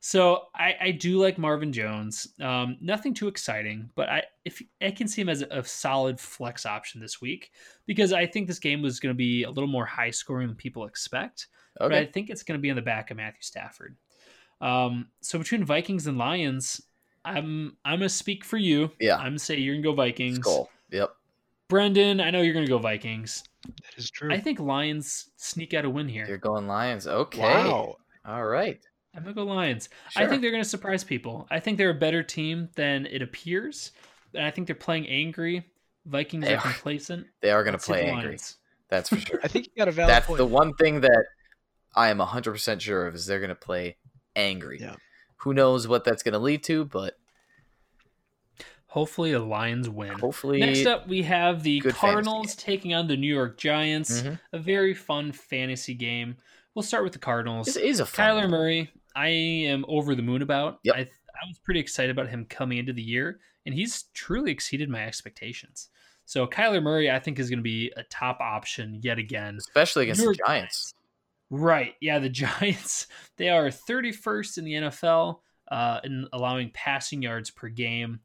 So 0.00 0.46
I, 0.54 0.74
I 0.80 0.90
do 0.90 1.18
like 1.18 1.38
Marvin 1.38 1.72
Jones. 1.72 2.28
Um, 2.40 2.76
nothing 2.80 3.14
too 3.14 3.28
exciting, 3.28 3.90
but 3.94 4.08
I 4.08 4.24
if 4.44 4.62
I 4.80 4.90
can 4.90 5.06
see 5.06 5.22
him 5.22 5.28
as 5.28 5.42
a, 5.42 5.46
a 5.50 5.64
solid 5.64 6.18
flex 6.18 6.66
option 6.66 7.00
this 7.00 7.20
week 7.20 7.52
because 7.86 8.12
I 8.12 8.26
think 8.26 8.46
this 8.48 8.58
game 8.58 8.82
was 8.82 9.00
going 9.00 9.14
to 9.14 9.16
be 9.16 9.44
a 9.44 9.50
little 9.50 9.68
more 9.68 9.86
high 9.86 10.10
scoring 10.10 10.48
than 10.48 10.56
people 10.56 10.84
expect 10.84 11.48
but 11.78 11.92
I 11.92 12.04
think 12.04 12.30
it's 12.30 12.42
going 12.42 12.58
to 12.58 12.62
be 12.62 12.70
on 12.70 12.76
the 12.76 12.82
back 12.82 13.10
of 13.10 13.16
Matthew 13.16 13.42
Stafford. 13.42 13.96
Um, 14.60 15.08
so 15.20 15.38
between 15.38 15.64
Vikings 15.64 16.06
and 16.06 16.18
Lions, 16.18 16.80
I'm 17.24 17.76
I'm 17.84 17.98
gonna 17.98 18.08
speak 18.08 18.44
for 18.44 18.56
you. 18.56 18.90
Yeah. 19.00 19.16
I'm 19.16 19.24
gonna 19.24 19.38
say 19.38 19.56
you're 19.56 19.74
gonna 19.74 19.82
go 19.82 19.94
Vikings. 19.94 20.38
Skull. 20.38 20.70
Yep. 20.90 21.10
Brendan, 21.68 22.20
I 22.20 22.30
know 22.30 22.42
you're 22.42 22.54
gonna 22.54 22.66
go 22.66 22.78
Vikings. 22.78 23.44
That 23.64 23.96
is 23.96 24.10
true. 24.10 24.32
I 24.32 24.40
think 24.40 24.60
Lions 24.60 25.30
sneak 25.36 25.74
out 25.74 25.84
a 25.84 25.90
win 25.90 26.08
here. 26.08 26.26
You're 26.26 26.38
going 26.38 26.66
Lions. 26.66 27.06
Okay. 27.06 27.40
Wow. 27.40 27.96
All 28.24 28.44
right. 28.44 28.80
I'm 29.14 29.22
gonna 29.22 29.34
go 29.34 29.44
Lions. 29.44 29.88
I 30.16 30.26
think 30.26 30.42
they're 30.42 30.50
gonna 30.50 30.64
surprise 30.64 31.04
people. 31.04 31.46
I 31.50 31.60
think 31.60 31.78
they're 31.78 31.90
a 31.90 31.94
better 31.94 32.22
team 32.22 32.68
than 32.76 33.06
it 33.06 33.20
appears, 33.22 33.92
and 33.92 33.92
I 34.38 34.50
think 34.50 34.66
they're 34.66 34.76
playing 34.76 35.08
angry. 35.08 35.64
Vikings 36.06 36.44
They 36.44 36.54
are 36.54 36.58
are. 36.58 36.60
complacent. 36.62 37.26
they 37.40 37.50
are 37.50 37.62
going 37.64 37.78
to 37.78 37.84
play 37.84 38.04
angry. 38.06 38.24
Lions. 38.28 38.56
That's 38.88 39.08
for 39.08 39.16
sure. 39.20 39.40
I 39.44 39.48
think 39.48 39.66
you 39.66 39.72
got 39.76 39.88
a 39.88 39.92
valid 39.92 40.10
That's 40.10 40.26
point. 40.26 40.38
the 40.38 40.46
one 40.46 40.74
thing 40.74 41.00
that 41.02 41.24
I 41.94 42.08
am 42.08 42.18
100% 42.18 42.80
sure 42.80 43.06
of 43.06 43.14
is 43.14 43.26
they're 43.26 43.38
going 43.40 43.48
to 43.50 43.54
play 43.54 43.96
angry. 44.34 44.78
Yeah. 44.80 44.96
Who 45.38 45.54
knows 45.54 45.86
what 45.88 46.04
that's 46.04 46.22
going 46.22 46.32
to 46.34 46.38
lead 46.38 46.62
to, 46.64 46.84
but 46.84 47.14
Hopefully, 48.86 49.32
the 49.32 49.38
Lions 49.38 49.88
win. 49.88 50.12
hopefully. 50.18 50.60
Next 50.60 50.84
up, 50.84 51.08
we 51.08 51.22
have 51.22 51.62
the 51.62 51.80
Cardinals 51.80 52.54
taking 52.54 52.92
on 52.92 53.06
the 53.08 53.16
New 53.16 53.32
York 53.32 53.56
Giants. 53.56 54.20
Mhm. 54.20 54.38
A 54.52 54.58
very 54.58 54.92
fun 54.92 55.32
fantasy 55.32 55.94
game. 55.94 56.36
We'll 56.74 56.82
start 56.82 57.02
with 57.02 57.14
the 57.14 57.18
Cardinals. 57.18 57.66
This 57.66 57.76
is 57.76 58.00
a 58.00 58.06
fun 58.06 58.28
Kyler 58.28 58.40
one. 58.42 58.50
Murray, 58.50 58.90
I 59.16 59.28
am 59.28 59.86
over 59.88 60.14
the 60.14 60.20
moon 60.20 60.42
about. 60.42 60.80
Yep. 60.84 60.94
I, 60.94 60.98
I 61.00 61.46
was 61.48 61.58
pretty 61.64 61.80
excited 61.80 62.10
about 62.10 62.28
him 62.28 62.44
coming 62.44 62.76
into 62.76 62.92
the 62.92 63.00
year, 63.02 63.40
and 63.66 63.74
he's 63.74 64.04
truly 64.14 64.50
exceeded 64.50 64.88
my 64.88 65.04
expectations. 65.04 65.88
So 66.24 66.46
Kyler 66.46 66.82
Murray, 66.82 67.10
I 67.10 67.18
think, 67.18 67.38
is 67.38 67.50
going 67.50 67.58
to 67.58 67.64
be 67.64 67.92
a 67.96 68.04
top 68.04 68.40
option 68.40 69.00
yet 69.02 69.18
again. 69.18 69.56
especially 69.58 70.04
against 70.04 70.20
the 70.20 70.24
York 70.24 70.36
Giants. 70.46 70.94
Right. 71.50 71.94
Yeah, 72.00 72.18
the 72.18 72.28
Giants, 72.30 73.06
they 73.36 73.48
are 73.48 73.66
31st 73.66 74.58
in 74.58 74.64
the 74.64 74.72
NFL 74.72 75.40
uh, 75.70 76.00
in 76.04 76.26
allowing 76.32 76.70
passing 76.72 77.22
yards 77.22 77.50
per 77.50 77.68
game. 77.68 78.20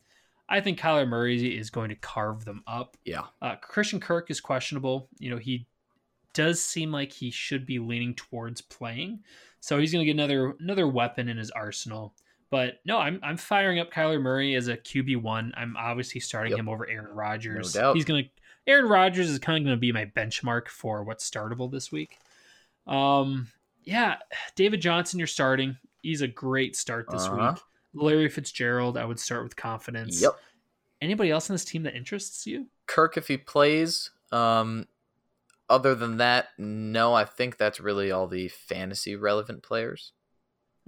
I 0.50 0.62
think 0.62 0.80
Kyler 0.80 1.08
Murray 1.08 1.58
is 1.58 1.70
going 1.70 1.90
to 1.90 1.96
carve 1.96 2.46
them 2.46 2.64
up. 2.68 2.96
Yeah. 3.04 3.24
Uh, 3.42 3.56
Christian 3.56 4.00
Kirk 4.00 4.32
is 4.32 4.40
questionable. 4.40 5.10
You 5.20 5.32
know, 5.32 5.38
he 5.38 5.68
does 6.34 6.62
seem 6.62 6.92
like 6.92 7.12
he 7.12 7.32
should 7.32 7.66
be 7.66 7.80
leaning 7.80 8.14
towards 8.14 8.62
playing, 8.62 9.20
so 9.60 9.78
he's 9.78 9.92
going 9.92 10.06
to 10.06 10.06
get 10.06 10.16
another 10.16 10.56
another 10.60 10.88
weapon 10.88 11.28
in 11.28 11.38
his 11.38 11.52
arsenal. 11.52 12.14
But 12.50 12.80
no, 12.86 12.98
I'm 12.98 13.20
I'm 13.24 13.38
firing 13.38 13.80
up 13.80 13.91
Kyler 13.91 14.22
Murray 14.22 14.56
as 14.56 14.68
a 14.70 14.78
QB 14.78 15.22
one. 15.22 15.54
I'm 15.58 15.76
obviously 15.78 16.22
starting 16.22 16.52
Yep. 16.52 16.60
him 16.60 16.70
over 16.70 16.88
Aaron 16.89 17.14
Rodgers. 17.14 17.74
doubt. 17.74 17.95
He's 17.95 18.06
going 18.06 18.24
to 18.24 18.30
Aaron 18.68 18.88
Rodgers 18.88 19.30
is 19.30 19.39
kind 19.39 19.58
of 19.58 19.64
going 19.66 19.76
to 19.76 19.80
be 19.80 19.91
my 19.91 20.06
benchmark 20.06 20.68
for 20.68 21.04
what's 21.04 21.30
startable 21.30 21.70
this 21.72 21.91
week. 21.91 22.20
Um, 22.86 23.48
yeah, 23.84 24.18
David 24.56 24.82
Johnson, 24.82 25.20
you're 25.20 25.28
starting. 25.28 25.78
He's 26.02 26.22
a 26.22 26.28
great 26.28 26.76
start 26.76 27.08
this 27.10 27.24
Uh-huh. 27.24 27.54
week. 27.54 27.64
Larry 28.04 28.30
Fitzgerald, 28.30 28.98
I 28.98 29.06
would 29.06 29.20
start 29.20 29.43
with 29.43 29.56
confidence. 29.56 30.22
Yep. 30.22 30.34
Anybody 31.02 31.32
else 31.32 31.50
on 31.50 31.54
this 31.54 31.66
team 31.66 31.84
that 31.84 31.95
interests 31.95 32.45
you? 32.45 32.68
Kirk, 32.86 33.18
if 33.18 33.28
he 33.28 33.38
plays, 33.38 34.12
um, 34.32 34.88
other 35.70 35.95
than 35.95 36.18
that, 36.18 36.50
no, 36.58 37.14
I 37.14 37.24
think 37.26 37.58
that's 37.58 37.80
really 37.80 38.12
all 38.12 38.28
the 38.28 38.48
fantasy 38.50 39.16
relevant 39.16 39.64
players. 39.64 40.12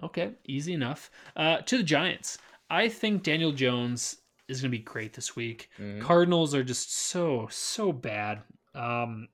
Okay, 0.04 0.32
easy 0.46 0.74
enough. 0.74 1.12
Uh, 1.36 1.58
to 1.58 1.78
the 1.78 1.84
Giants, 1.84 2.38
I 2.70 2.88
think 2.90 3.24
Daniel 3.24 3.52
Jones 3.52 4.18
is 4.48 4.62
going 4.62 4.72
to 4.72 4.78
be 4.78 4.84
great 4.84 5.14
this 5.14 5.36
week. 5.36 5.70
Mhm. 5.78 6.02
Cardinals 6.02 6.56
are 6.56 6.64
just 6.64 6.96
so 6.96 7.48
so 7.52 7.92
bad. 7.92 8.42
Um, 8.74 9.28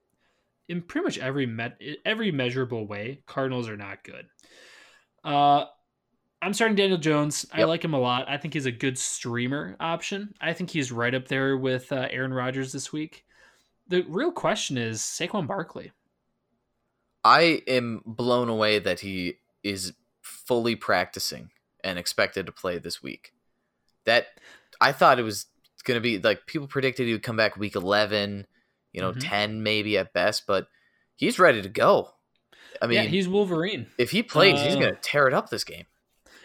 in 0.68 0.82
pretty 0.82 1.06
much 1.06 1.18
every 1.20 1.46
met 1.46 1.80
every 2.06 2.32
measurable 2.32 2.88
way, 2.88 3.22
Cardinals 3.26 3.70
are 3.70 3.78
not 3.78 4.04
good. 4.04 4.28
Uh, 5.24 5.66
I'm 6.42 6.54
starting 6.54 6.76
Daniel 6.76 6.98
Jones. 6.98 7.46
I 7.52 7.64
like 7.64 7.84
him 7.84 7.94
a 7.94 8.00
lot. 8.00 8.30
I 8.30 8.38
think 8.38 8.54
he's 8.54 8.66
a 8.66 8.72
good 8.72 8.98
streamer 8.98 9.76
option. 9.80 10.34
I 10.40 10.54
think 10.54 10.70
he's 10.70 10.92
right 10.92 11.14
up 11.16 11.28
there 11.28 11.58
with 11.58 11.92
uh, 11.92 12.08
Aaron 12.12 12.34
Rodgers 12.34 12.72
this 12.72 12.92
week. 12.94 13.26
The 13.88 14.04
real 14.08 14.32
question 14.32 14.78
is 14.78 15.00
Saquon 15.02 15.48
Barkley. 15.48 15.92
I 17.24 17.62
am 17.68 18.02
blown 18.06 18.50
away 18.50 18.80
that 18.80 19.00
he 19.00 19.36
is 19.64 19.94
fully 20.26 20.76
practicing 20.76 21.52
and 21.84 22.00
expected 22.00 22.46
to 22.48 22.52
play 22.52 22.78
this 22.80 23.02
week. 23.04 23.32
That 24.06 24.28
I 24.82 24.92
thought 24.92 25.20
it 25.20 25.24
was 25.24 25.46
going 25.84 25.96
to 25.98 26.02
be 26.02 26.18
like 26.18 26.48
people 26.48 26.68
predicted 26.68 27.06
he 27.08 27.14
would 27.14 27.24
come 27.24 27.38
back 27.38 27.58
week 27.58 27.76
11, 27.76 28.48
you 28.92 29.02
know, 29.02 29.12
Mhm. 29.14 29.20
10 29.30 29.64
maybe 29.64 29.98
at 29.98 30.14
best, 30.14 30.46
but 30.48 30.68
he's 31.16 31.38
ready 31.40 31.62
to 31.62 31.70
go. 31.70 32.12
I 32.82 32.88
mean, 32.88 32.96
yeah, 33.04 33.10
he's 33.10 33.28
Wolverine. 33.28 33.88
if 33.98 34.12
he 34.12 34.22
plays, 34.24 34.60
he's 34.62 34.76
uh, 34.76 34.80
going 34.80 34.94
to 34.96 35.00
tear 35.02 35.28
it 35.28 35.34
up 35.34 35.50
this 35.50 35.64
game. 35.64 35.86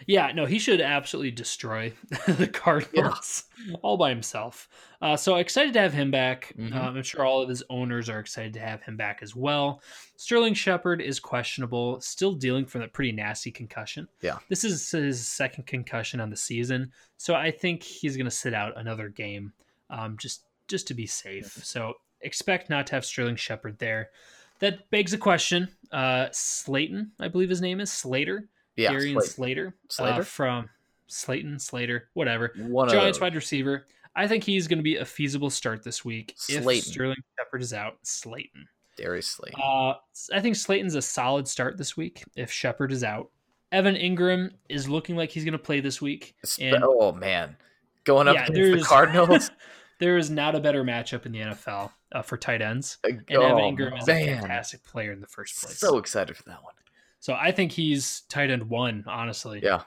Yeah, 0.07 0.31
no, 0.31 0.45
he 0.45 0.59
should 0.59 0.81
absolutely 0.81 1.31
destroy 1.31 1.93
the 2.27 2.47
Cardinals 2.47 3.45
all 3.81 3.97
by 3.97 4.09
himself. 4.09 4.67
Uh, 5.01 5.15
so 5.15 5.35
excited 5.35 5.73
to 5.73 5.79
have 5.79 5.93
him 5.93 6.11
back. 6.11 6.53
Mhm. 6.57 6.73
Um, 6.75 6.97
I'm 6.97 7.03
sure 7.03 7.25
all 7.25 7.41
of 7.41 7.49
his 7.49 7.63
owners 7.69 8.09
are 8.09 8.19
excited 8.19 8.53
to 8.53 8.59
have 8.59 8.81
him 8.83 8.97
back 8.97 9.19
as 9.21 9.35
well. 9.35 9.81
Sterling 10.15 10.53
Shepard 10.53 11.01
is 11.01 11.19
questionable, 11.19 11.99
still 12.01 12.33
dealing 12.33 12.65
from 12.65 12.81
a 12.81 12.87
pretty 12.87 13.11
nasty 13.11 13.51
concussion. 13.51 14.07
Yeah. 14.21 14.37
This 14.49 14.63
is 14.63 14.89
his 14.91 15.27
second 15.27 15.65
concussion 15.67 16.19
on 16.19 16.29
the 16.29 16.37
season, 16.37 16.91
so 17.17 17.33
I 17.35 17.51
think 17.51 17.83
he's 17.83 18.17
going 18.17 18.25
to 18.25 18.31
sit 18.31 18.53
out 18.53 18.77
another 18.77 19.09
game, 19.09 19.53
um, 19.89 20.17
just 20.19 20.45
just 20.67 20.87
to 20.87 20.93
be 20.93 21.05
safe. 21.07 21.59
So 21.63 21.95
expect 22.21 22.69
not 22.69 22.87
to 22.87 22.95
have 22.95 23.05
Sterling 23.05 23.35
Shepard 23.35 23.77
there. 23.79 24.11
That 24.59 24.89
begs 24.91 25.11
a 25.11 25.17
question. 25.17 25.67
Uh, 25.91 26.27
Slayton, 26.31 27.11
I 27.19 27.27
believe 27.27 27.49
his 27.49 27.61
name 27.61 27.79
is 27.81 27.91
Slater. 27.91 28.47
Yeah, 28.75 28.91
Darian 28.91 29.19
Slate. 29.19 29.31
Slater, 29.31 29.75
Slater? 29.89 30.21
Uh, 30.21 30.23
from 30.23 30.69
Slayton 31.07 31.59
Slater, 31.59 32.09
whatever. 32.13 32.53
one 32.57 32.89
Giants 32.89 33.19
wide 33.19 33.35
receiver. 33.35 33.85
I 34.15 34.27
think 34.27 34.43
he's 34.43 34.67
going 34.67 34.79
to 34.79 34.83
be 34.83 34.97
a 34.97 35.05
feasible 35.05 35.49
start 35.49 35.83
this 35.83 36.03
week 36.03 36.35
if 36.49 36.83
Sterling 36.83 37.15
Shepard 37.37 37.61
is 37.61 37.73
out. 37.73 37.97
Slayton. 38.03 38.67
Darius 38.97 39.27
Slate. 39.27 39.53
Uh, 39.57 39.93
I 40.33 40.41
think 40.41 40.55
Slayton's 40.55 40.95
a 40.95 41.01
solid 41.01 41.47
start 41.47 41.77
this 41.77 41.95
week 41.95 42.23
if 42.35 42.51
Shepard 42.51 42.91
is 42.91 43.03
out. 43.03 43.29
Evan 43.71 43.95
Engram 43.95 44.51
is 44.67 44.89
looking 44.89 45.15
like 45.15 45.31
he's 45.31 45.45
going 45.45 45.53
to 45.53 45.57
play 45.59 45.79
this 45.79 46.01
week. 46.01 46.35
And- 46.59 46.83
oh 46.83 47.13
man, 47.13 47.55
going 48.03 48.27
up 48.27 48.35
Yeah, 48.35 48.47
against 48.47 48.83
the 48.83 48.85
Cardinals. 48.85 49.49
there 49.99 50.17
is 50.17 50.29
not 50.29 50.55
a 50.55 50.59
better 50.59 50.83
matchup 50.83 51.25
in 51.25 51.31
the 51.31 51.39
NFL 51.39 51.91
uh, 52.11 52.21
for 52.21 52.35
tight 52.35 52.61
ends. 52.61 52.97
and 53.05 53.23
And 53.29 53.43
Evan 53.43 53.57
Engram 53.75 53.97
is 53.97 54.09
a 54.09 54.25
fantastic 54.25 54.83
player 54.83 55.13
in 55.13 55.21
the 55.21 55.27
first 55.27 55.61
place. 55.61 55.77
So 55.79 55.97
excited 55.97 56.35
for 56.35 56.43
that 56.43 56.61
one. 56.63 56.73
So 57.21 57.33
I 57.33 57.51
think 57.51 57.71
he's 57.71 58.21
tight 58.29 58.49
end 58.49 58.67
one, 58.69 59.05
honestly. 59.07 59.61
Yeah, 59.63 59.83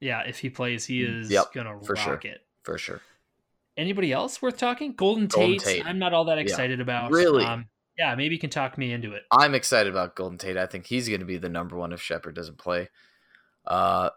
Yeah, 0.00 0.22
if 0.22 0.38
he 0.40 0.50
plays, 0.50 0.84
he 0.84 1.02
Mm, 1.02 1.20
is 1.20 1.30
yep, 1.30 1.52
gonna 1.52 1.78
for 1.84 1.92
rock 1.94 2.22
sure. 2.22 2.32
it. 2.32 2.40
for 2.64 2.76
sure. 2.78 3.00
Anybody 3.76 4.12
else 4.12 4.42
worth 4.42 4.56
talking? 4.58 4.94
Golden, 4.94 5.28
Golden 5.28 5.58
Tate. 5.58 5.76
Tate. 5.76 5.86
I'm 5.86 6.00
not 6.00 6.12
all 6.12 6.24
that 6.24 6.38
excited 6.38 6.80
about. 6.80 7.12
Really? 7.12 7.44
Um, 7.44 7.68
yeah, 7.96 8.14
maybe 8.16 8.34
you 8.34 8.40
can 8.40 8.50
talk 8.50 8.76
me 8.76 8.92
into 8.92 9.12
it. 9.12 9.22
I'm 9.30 9.54
excited 9.54 9.90
about 9.92 10.16
Golden 10.16 10.36
Tate. 10.38 10.56
I 10.56 10.66
think 10.66 10.86
he's 10.86 11.08
going 11.08 11.20
to 11.20 11.26
be 11.26 11.36
the 11.38 11.48
number 11.48 11.76
one 11.76 11.92
if 11.92 12.00
Shepard 12.02 12.34
doesn't 12.34 12.58
play. 12.58 12.88
Uh, 13.66 14.10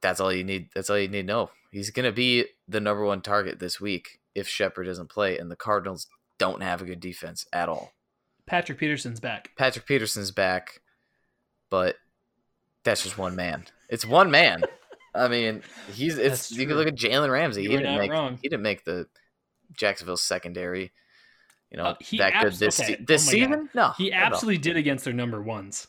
that's 0.00 0.20
all 0.20 0.32
you 0.32 0.44
need. 0.44 0.68
That's 0.74 0.90
all 0.90 0.98
you 0.98 1.08
need 1.08 1.22
to 1.22 1.26
know. 1.26 1.50
He's 1.72 1.90
going 1.90 2.06
to 2.06 2.12
be 2.12 2.46
the 2.68 2.80
number 2.80 3.04
one 3.04 3.20
target 3.20 3.58
this 3.58 3.80
week 3.80 4.20
if 4.34 4.46
Shepard 4.46 4.86
doesn't 4.86 5.10
play, 5.10 5.38
and 5.38 5.50
the 5.50 5.56
Cardinals 5.56 6.06
don't 6.38 6.62
have 6.62 6.80
a 6.82 6.84
good 6.84 7.00
defense 7.00 7.46
at 7.52 7.68
all. 7.68 7.92
Patrick 8.46 8.78
Peterson's 8.78 9.20
back. 9.20 9.50
Patrick 9.56 9.86
Peterson's 9.86 10.30
back, 10.30 10.80
but 11.70 11.96
that's 12.84 13.02
just 13.02 13.18
one 13.18 13.36
man. 13.36 13.64
It's 13.88 14.04
one 14.06 14.30
man. 14.30 14.62
I 15.14 15.28
mean, 15.28 15.62
he's 15.92 16.18
it's 16.18 16.52
you 16.52 16.66
can 16.66 16.76
look 16.76 16.86
at 16.86 16.94
Jalen 16.94 17.30
Ramsey. 17.30 17.62
You 17.64 17.70
he 17.70 17.76
didn't 17.78 17.92
not 17.92 18.00
make 18.00 18.10
wrong. 18.12 18.38
he 18.42 18.48
didn't 18.48 18.62
make 18.62 18.84
the 18.84 19.06
Jacksonville 19.76 20.16
secondary. 20.16 20.92
You 21.70 21.78
know 21.78 21.84
Uh, 21.84 21.94
he 22.00 22.18
that 22.18 22.42
good 22.42 22.52
this 22.54 22.80
okay, 22.80 22.94
se- 22.96 23.04
this 23.06 23.28
oh 23.28 23.32
my 23.32 23.38
God. 23.38 23.48
season. 23.48 23.68
No, 23.74 23.90
He 23.96 24.10
not 24.10 24.16
at 24.16 24.22
all. 24.22 24.32
absolutely 24.34 24.58
did 24.58 24.76
against 24.76 25.04
their 25.04 25.14
number 25.14 25.40
ones. 25.42 25.86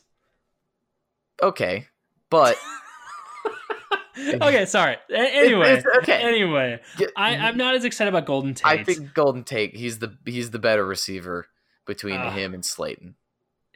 okay, 1.42 1.86
but 2.30 2.56
okay, 4.18 4.64
sorry. 4.66 4.96
Anyway, 5.12 5.72
it's 5.72 5.86
okay. 5.98 6.22
Anyway, 6.22 6.80
I, 7.16 7.36
I'm 7.36 7.56
not 7.56 7.74
as 7.74 7.84
excited 7.84 8.08
about 8.10 8.26
Golden 8.26 8.54
Tate. 8.54 8.66
I 8.66 8.84
think 8.84 9.14
Golden 9.14 9.44
Tate. 9.44 9.74
He's 9.74 9.98
the 9.98 10.16
he's 10.24 10.50
the 10.50 10.58
better 10.58 10.84
receiver 10.84 11.46
between 11.86 12.16
Ah. 12.20 12.30
him 12.30 12.54
and 12.54 12.64
Slayton. 12.64 13.14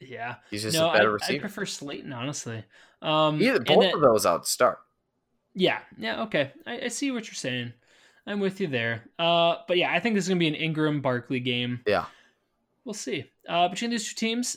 yeah. 0.00 0.36
He's 0.50 0.62
just 0.62 0.76
No, 0.76 0.90
a 0.90 0.92
better 0.92 1.18
I, 1.28 1.34
I 1.34 1.38
prefer 1.38 1.64
Slayton, 1.66 2.12
honestly. 2.12 2.64
Um, 3.02 3.40
Either 3.42 3.60
both 3.60 3.82
then- 3.82 3.94
of 3.94 4.00
those 4.00 4.26
out 4.26 4.46
start. 4.46 4.78
Yeah, 5.54 5.78
yeah, 5.96 6.22
okay. 6.24 6.52
I, 6.66 6.82
I 6.82 6.88
see 6.88 7.10
what 7.10 7.26
you're 7.26 7.34
saying. 7.34 7.72
I'm 8.26 8.40
with 8.40 8.60
you 8.60 8.66
there. 8.66 9.04
Uh, 9.18 9.56
but 9.68 9.78
yeah, 9.78 9.90
I 9.92 10.00
think 10.00 10.14
this 10.14 10.24
is 10.24 10.28
gonna 10.28 10.38
be 10.38 10.48
an 10.48 10.54
Engram 10.74 11.00
Barkley 11.00 11.40
game. 11.40 11.80
Yeah. 11.86 12.06
We'll 12.84 12.92
see. 12.94 13.30
Uh, 13.48 13.68
between 13.68 13.90
these 13.90 14.06
two 14.08 14.14
teams, 14.14 14.56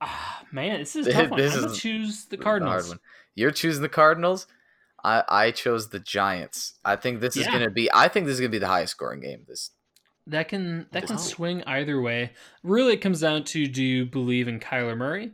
ah, 0.00 0.42
man, 0.50 0.80
this 0.80 0.96
is 0.96 1.06
a 1.06 1.12
tough 1.14 1.30
one. 1.30 1.38
This 1.40 1.54
I'm 1.54 1.60
gonna 1.60 1.72
is 1.72 1.78
choose 1.78 2.24
the 2.26 2.36
Cardinals. 2.36 2.88
one. 2.88 2.98
You're 3.34 3.50
choosing 3.52 3.82
the 3.82 3.88
Cardinals. 3.88 4.46
I 5.04 5.22
I 5.28 5.50
chose 5.52 5.90
the 5.90 6.00
Giants. 6.00 6.74
I 6.84 6.96
think 6.96 7.20
this 7.20 7.36
is 7.36 7.46
going 7.46 7.62
to 7.62 7.70
be. 7.70 7.88
I 7.94 8.08
think 8.08 8.26
this 8.26 8.34
is 8.34 8.40
to 8.40 8.48
be 8.48 8.58
the 8.58 8.66
highest 8.66 8.92
scoring 8.92 9.20
game. 9.20 9.44
This 9.46 9.70
That 10.26 10.48
can 10.48 10.86
that 10.90 11.06
can 11.06 11.18
swing 11.18 11.62
either 11.64 12.00
way. 12.00 12.32
Really, 12.64 12.94
it 12.94 13.00
comes 13.00 13.20
down 13.20 13.44
to 13.44 13.66
do 13.68 13.84
you 13.84 14.06
believe 14.06 14.48
in 14.48 14.58
Kyler 14.58 14.96
Murray 14.96 15.30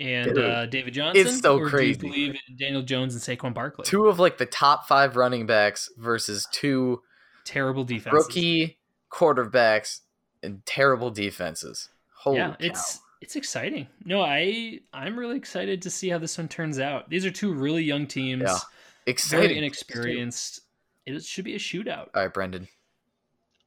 and 0.00 0.34
Dude, 0.34 0.38
uh, 0.44 0.66
David 0.66 0.94
Johnson, 0.94 1.26
It's 1.26 1.40
so 1.40 1.58
or 1.58 1.68
crazy. 1.68 1.94
do 1.98 2.06
you 2.06 2.12
believe 2.12 2.36
in 2.48 2.56
Daniel 2.56 2.82
Jones 2.82 3.14
and 3.14 3.38
Saquon 3.38 3.52
Barkley? 3.54 3.84
two 3.84 4.06
of 4.06 4.18
like 4.18 4.38
the 4.38 4.46
top 4.46 4.86
five 4.86 5.16
running 5.16 5.46
backs 5.46 5.90
versus 5.96 6.46
two 6.52 7.02
terrible 7.44 7.84
defenses. 7.84 8.12
rookie 8.26 8.78
quarterbacks 9.12 10.00
and 10.42 10.64
terrible 10.66 11.10
defenses. 11.10 11.88
Holy 12.14 12.36
yeah, 12.38 12.50
cow. 12.50 12.56
it's 12.60 13.00
it's 13.20 13.34
exciting. 13.36 13.88
No, 14.04 14.20
I 14.22 14.80
I'm 14.92 15.18
really 15.18 15.36
excited 15.36 15.82
to 15.82 15.90
see 15.90 16.08
how 16.08 16.18
this 16.18 16.38
one 16.38 16.46
turns 16.48 16.78
out. 16.78 17.08
These 17.10 17.26
are 17.26 17.30
two 17.30 17.52
really 17.52 17.82
young 17.82 18.06
teams, 18.06 18.42
Yeah, 18.46 19.14
very 19.28 19.56
inexperienced. 19.58 20.60
It 21.06 21.24
should 21.24 21.44
be 21.44 21.54
a 21.54 21.58
shootout. 21.58 22.08
All 22.14 22.22
right, 22.22 22.32
Brendan. 22.32 22.68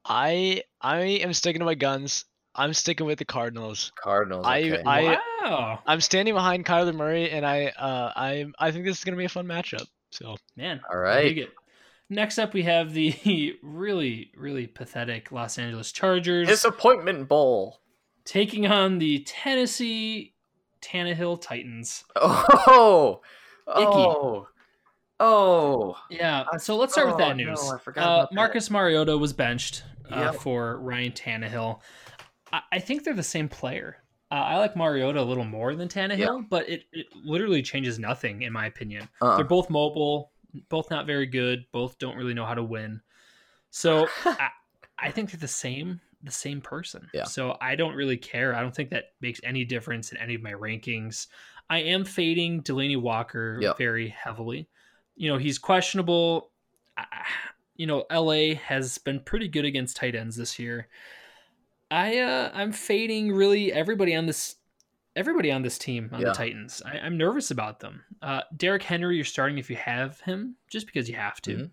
I 0.05 0.63
I 0.81 0.99
am 1.01 1.33
sticking 1.33 1.59
to 1.59 1.65
my 1.65 1.75
guns. 1.75 2.25
I'm 2.55 2.73
sticking 2.73 3.05
with 3.05 3.19
the 3.19 3.25
Cardinals. 3.25 3.91
Cardinals. 4.01 4.45
I- 4.45 4.61
Okay. 4.61 4.83
I- 4.85 5.19
wow, 5.41 5.79
I'm 5.85 6.01
standing 6.01 6.33
behind 6.33 6.65
Kyler 6.65 6.93
Murray, 6.93 7.29
and 7.31 7.45
I 7.45 7.67
uh 7.67 8.11
I 8.15 8.45
I 8.59 8.71
think 8.71 8.85
this 8.85 8.97
is 8.97 9.03
gonna 9.03 9.17
be 9.17 9.25
a 9.25 9.29
fun 9.29 9.45
matchup. 9.45 9.87
So 10.11 10.37
man, 10.55 10.81
all 10.91 10.97
right. 10.99 11.23
Dig 11.23 11.37
it. 11.39 11.49
Next 12.09 12.37
up, 12.37 12.53
we 12.53 12.63
have 12.63 12.93
the 12.93 13.57
really 13.63 14.31
really 14.35 14.67
pathetic 14.67 15.31
Los 15.31 15.57
Angeles 15.57 15.91
Chargers. 15.91 16.47
Disappointment 16.47 17.27
Bowl. 17.27 17.79
taking 18.25 18.67
on 18.67 18.99
the 18.99 19.19
Tennessee 19.19 20.33
Tannehill 20.81 21.41
Titans. 21.41 22.03
Oh. 22.15 23.21
Oh. 23.67 24.47
Oh. 25.19 25.95
Yeah, 26.09 26.45
so 26.57 26.75
let's 26.75 26.93
start 26.93 27.07
with 27.07 27.15
oh, 27.15 27.19
that 27.19 27.37
no, 27.37 27.43
news. 27.45 27.71
I 27.71 27.77
forgot 27.77 28.01
uh, 28.01 28.03
about 28.03 28.29
that. 28.31 28.35
Marcus 28.35 28.69
Mariota 28.71 29.15
was 29.17 29.33
benched 29.33 29.83
uh, 30.11 30.31
Yep. 30.31 30.35
for 30.41 30.79
Ryan 30.79 31.11
Tannehill. 31.11 31.79
I-, 32.51 32.63
I 32.71 32.79
think 32.79 33.03
they're 33.03 33.13
the 33.13 33.21
same 33.23 33.47
player. 33.47 33.97
Uh, 34.31 34.35
I 34.35 34.57
like 34.57 34.75
Mariota 34.77 35.19
a 35.19 35.23
little 35.23 35.43
more 35.43 35.75
than 35.75 35.89
Tannehill, 35.89 36.47
but 36.49 36.67
it, 36.69 36.83
it 36.93 37.07
literally 37.23 37.61
changes 37.61 37.99
nothing 37.99 38.43
in 38.43 38.53
my 38.53 38.65
opinion. 38.67 39.09
Uh-uh. 39.21 39.35
They're 39.35 39.45
both 39.45 39.69
mobile, 39.69 40.31
both 40.69 40.89
not 40.89 41.05
very 41.05 41.25
good, 41.25 41.65
both 41.73 41.97
don't 41.99 42.15
really 42.15 42.33
know 42.33 42.45
how 42.45 42.53
to 42.53 42.63
win. 42.63 43.01
So 43.71 44.07
I, 44.25 44.47
I 44.97 45.11
think 45.11 45.31
they're 45.31 45.39
the 45.39 45.47
same 45.47 45.99
the 46.23 46.31
same 46.31 46.61
person. 46.61 47.09
Yeah. 47.15 47.23
So 47.23 47.57
I 47.59 47.75
don't 47.75 47.95
really 47.95 48.15
care. 48.15 48.55
I 48.55 48.61
don't 48.61 48.73
think 48.75 48.91
that 48.91 49.05
makes 49.21 49.41
any 49.43 49.65
difference 49.65 50.11
in 50.11 50.17
any 50.17 50.35
of 50.35 50.41
my 50.43 50.51
rankings. 50.53 51.27
I 51.69 51.79
am 51.79 52.05
fading 52.05 52.61
Delanie 52.61 53.01
Walker 53.01 53.57
Yep. 53.59 53.77
very 53.79 54.09
heavily. 54.09 54.69
You 55.15 55.31
know, 55.31 55.37
he's 55.37 55.57
questionable. 55.57 56.51
I- 56.95 57.05
You 57.75 57.87
know, 57.87 58.05
LA 58.11 58.53
has 58.55 58.99
been 58.99 59.19
pretty 59.21 59.47
good 59.47 59.65
against 59.65 59.97
tight 59.97 60.13
ends 60.13 60.35
this 60.35 60.59
year. 60.59 60.87
I 61.91 62.19
uh 62.19 62.49
I'm 62.53 62.71
fading 62.71 63.31
really 63.33 63.71
everybody 63.71 64.15
on 64.15 64.25
this 64.25 64.55
everybody 65.15 65.51
on 65.51 65.61
this 65.61 65.77
team 65.77 66.09
on 66.13 66.21
Yeah. 66.21 66.29
the 66.29 66.33
Titans. 66.33 66.81
I, 66.85 66.97
I'm 66.99 67.17
nervous 67.17 67.51
about 67.51 67.79
them. 67.81 68.03
Uh 68.21 68.41
Derrick 68.55 68.83
Henry, 68.83 69.15
you're 69.17 69.25
starting 69.25 69.57
if 69.57 69.69
you 69.69 69.75
have 69.75 70.19
him, 70.21 70.55
just 70.69 70.85
because 70.87 71.09
you 71.09 71.15
have 71.17 71.41
to. 71.41 71.55
Mhm. 71.55 71.69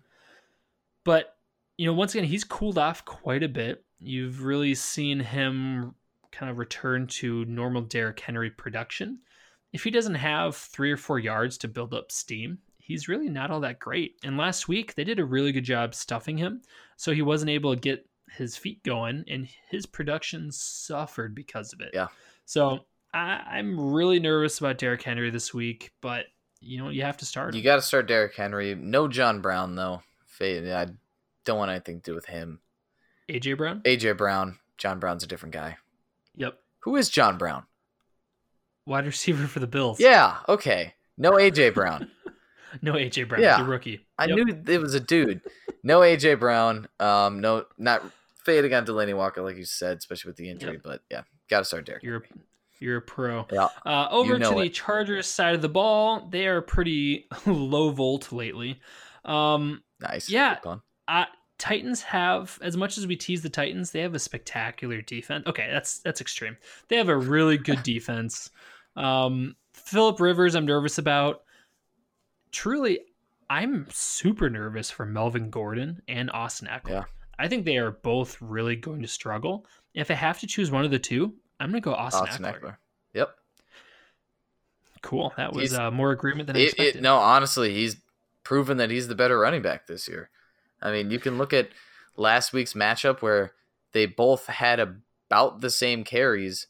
But 1.05 1.35
you 1.77 1.85
know, 1.85 1.93
once 1.93 2.13
again, 2.13 2.27
he's 2.27 2.43
cooled 2.43 2.77
off 2.77 3.05
quite 3.05 3.41
a 3.41 3.47
bit. 3.47 3.85
You've 3.99 4.43
really 4.43 4.75
seen 4.75 5.19
him 5.21 5.95
kind 6.31 6.51
of 6.51 6.57
return 6.57 7.07
to 7.07 7.45
normal 7.45 7.81
Derrick 7.81 8.19
Henry 8.19 8.49
production. 8.51 9.19
If 9.71 9.83
he 9.83 9.91
doesn't 9.91 10.15
have 10.15 10.55
three 10.57 10.91
or 10.91 10.97
four 10.97 11.19
yards 11.19 11.57
to 11.59 11.67
build 11.69 11.93
up 11.93 12.11
steam, 12.11 12.57
he's 12.79 13.07
really 13.07 13.29
not 13.29 13.49
all 13.49 13.61
that 13.61 13.79
great. 13.79 14.15
And 14.23 14.35
last 14.35 14.67
week, 14.67 14.95
they 14.95 15.03
did 15.05 15.19
a 15.19 15.25
really 15.25 15.51
good 15.53 15.63
job 15.63 15.95
stuffing 15.95 16.37
him, 16.37 16.61
so 16.97 17.13
he 17.13 17.21
wasn't 17.21 17.51
able 17.51 17.73
to 17.73 17.79
get 17.79 18.08
his 18.37 18.55
feet 18.57 18.83
going, 18.83 19.23
and 19.27 19.47
his 19.69 19.85
production 19.85 20.51
suffered 20.51 21.33
because 21.35 21.73
of 21.73 21.81
it. 21.81 21.91
Yeah. 21.93 22.07
So 22.45 22.79
I, 23.13 23.41
I'm 23.51 23.79
really 23.93 24.19
nervous 24.19 24.59
about 24.59 24.77
Derrick 24.77 25.01
Henry 25.01 25.29
this 25.29 25.53
week, 25.53 25.91
but 26.01 26.25
you 26.61 26.77
know 26.77 26.89
you 26.89 27.03
have 27.03 27.17
to 27.17 27.25
start. 27.25 27.55
You 27.55 27.61
got 27.61 27.77
to 27.77 27.81
start 27.81 28.07
Derrick 28.07 28.35
Henry. 28.35 28.75
No 28.75 29.07
John 29.07 29.41
Brown 29.41 29.75
though. 29.75 30.01
I 30.41 30.87
don't 31.45 31.57
want 31.57 31.71
anything 31.71 31.99
to 32.01 32.11
do 32.11 32.15
with 32.15 32.25
him. 32.27 32.59
AJ 33.29 33.57
Brown. 33.57 33.81
AJ 33.81 34.17
Brown. 34.17 34.57
John 34.77 34.99
Brown's 34.99 35.23
a 35.23 35.27
different 35.27 35.53
guy. 35.53 35.77
Yep. 36.37 36.57
Who 36.79 36.95
is 36.95 37.09
John 37.09 37.37
Brown? 37.37 37.63
Wide 38.85 39.05
receiver 39.05 39.47
for 39.47 39.59
the 39.59 39.67
Bills. 39.67 39.99
Yeah. 39.99 40.37
Okay. 40.47 40.93
No 41.17 41.31
AJ 41.31 41.73
Brown. 41.73 42.09
No 42.83 42.93
AJ 42.93 43.27
Brown. 43.27 43.41
Yeah. 43.41 43.65
Rookie. 43.65 44.05
I 44.19 44.25
Yep. 44.27 44.35
knew 44.37 44.63
it 44.75 44.79
was 44.79 44.93
a 44.93 44.99
dude. 44.99 45.41
No 45.81 46.01
AJ 46.01 46.39
Brown. 46.39 46.87
Um. 46.99 47.41
No. 47.41 47.65
Not 47.79 48.03
fading 48.49 48.73
on 48.73 48.85
Delanie 48.85 49.15
Walker 49.15 49.41
like 49.41 49.57
you 49.57 49.65
said, 49.65 49.97
especially 49.97 50.29
with 50.29 50.37
the 50.37 50.49
injury. 50.49 50.73
Yep. 50.73 50.81
But 50.83 51.01
yeah, 51.09 51.21
got 51.49 51.59
to 51.59 51.65
start 51.65 51.85
Derrick. 51.85 52.03
You're 52.03 52.23
you're 52.79 52.97
a 52.97 53.01
pro. 53.01 53.45
Yeah. 53.51 53.67
Uh, 53.85 54.07
over 54.09 54.39
know 54.39 54.49
to 54.49 54.55
the 54.55 54.65
it. 54.65 54.73
Chargers 54.73 55.27
side 55.27 55.55
of 55.55 55.61
the 55.61 55.69
ball, 55.69 56.27
they 56.29 56.47
are 56.47 56.61
pretty 56.61 57.27
low 57.45 57.91
volt 57.91 58.31
lately. 58.31 58.79
Um, 59.25 59.83
Nice. 60.01 60.29
Yeah. 60.29 60.57
Uh, 61.07 61.25
Titans 61.57 62.01
have, 62.03 62.57
as 62.61 62.77
much 62.77 62.97
as 62.97 63.05
we 63.05 63.17
tease 63.17 63.41
the 63.41 63.49
Titans, 63.49 63.91
they 63.91 63.99
have 63.99 64.15
a 64.15 64.19
spectacular 64.19 65.01
defense. 65.01 65.45
Okay, 65.45 65.67
that's 65.69 65.99
that's 65.99 66.21
extreme. 66.21 66.57
They 66.87 66.95
have 66.95 67.09
a 67.09 67.17
really 67.17 67.57
good 67.57 67.83
defense. 67.83 68.49
Um, 68.95 69.55
Philip 69.73 70.19
Rivers, 70.19 70.55
I'm 70.55 70.65
nervous 70.65 70.97
about. 70.97 71.41
Truly, 72.51 72.99
I'm 73.49 73.87
super 73.91 74.49
nervous 74.49 74.89
for 74.89 75.05
Melvin 75.05 75.49
Gordon 75.49 76.01
and 76.07 76.31
Austin 76.31 76.67
Ekeler. 76.67 76.89
Yeah. 76.89 77.03
I 77.39 77.47
think 77.47 77.65
they 77.65 77.77
are 77.77 77.91
both 77.91 78.37
really 78.41 78.75
going 78.75 79.01
to 79.01 79.07
struggle. 79.07 79.65
If 79.93 80.11
I 80.11 80.15
have 80.15 80.39
to 80.41 80.47
choose 80.47 80.69
one 80.69 80.85
of 80.85 80.91
the 80.91 80.99
two, 80.99 81.33
I'm 81.59 81.71
going 81.71 81.81
to 81.81 81.85
go 81.89 81.93
Austin, 81.93 82.27
Austin 82.27 82.45
Ekeler. 82.45 82.61
Ekeler. 82.61 82.77
Yep. 83.13 83.35
Cool. 85.01 85.33
That 85.37 85.53
was 85.53 85.73
uh, 85.73 85.89
more 85.89 86.11
agreement 86.11 86.47
than 86.47 86.57
I 86.57 86.59
It, 86.59 86.63
expected. 86.65 86.95
it, 86.97 87.01
no, 87.01 87.15
honestly, 87.15 87.73
he's 87.73 87.97
proven 88.43 88.77
that 88.77 88.91
he's 88.91 89.07
the 89.07 89.15
better 89.15 89.39
running 89.39 89.61
back 89.61 89.87
this 89.87 90.07
year. 90.07 90.29
I 90.81 90.91
mean, 90.91 91.11
you 91.11 91.19
can 91.19 91.37
look 91.37 91.53
at 91.53 91.69
last 92.17 92.51
week's 92.51 92.73
matchup 92.73 93.21
where 93.21 93.53
they 93.93 94.05
both 94.05 94.47
had 94.47 94.79
about 94.79 95.61
the 95.61 95.69
same 95.69 96.03
carries, 96.03 96.67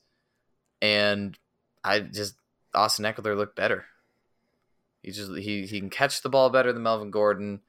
and 0.81 1.37
I 1.83 1.99
just 2.01 2.35
Austin 2.73 3.05
Ekeler 3.05 3.35
looked 3.35 3.55
better. 3.55 3.85
He 5.01 5.11
just 5.11 5.31
he 5.35 5.65
he 5.65 5.79
can 5.79 5.89
catch 5.89 6.21
the 6.21 6.29
ball 6.29 6.49
better 6.49 6.71
than 6.73 6.83
Melvin 6.83 7.11
Gordon. 7.11 7.61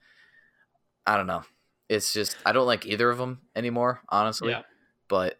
I 1.06 1.16
don't 1.16 1.26
know. 1.26 1.44
It's 1.90 2.12
just 2.14 2.36
I 2.46 2.52
don't 2.52 2.66
like 2.66 2.86
either 2.86 3.10
of 3.10 3.18
them 3.18 3.40
anymore, 3.54 4.00
honestly. 4.08 4.50
Yeah. 4.50 4.62
But 5.08 5.38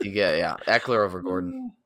you 0.00 0.12
get 0.12 0.38
yeah 0.38 0.56
Ekeler 0.68 1.04
over 1.04 1.20
Gordon. 1.20 1.72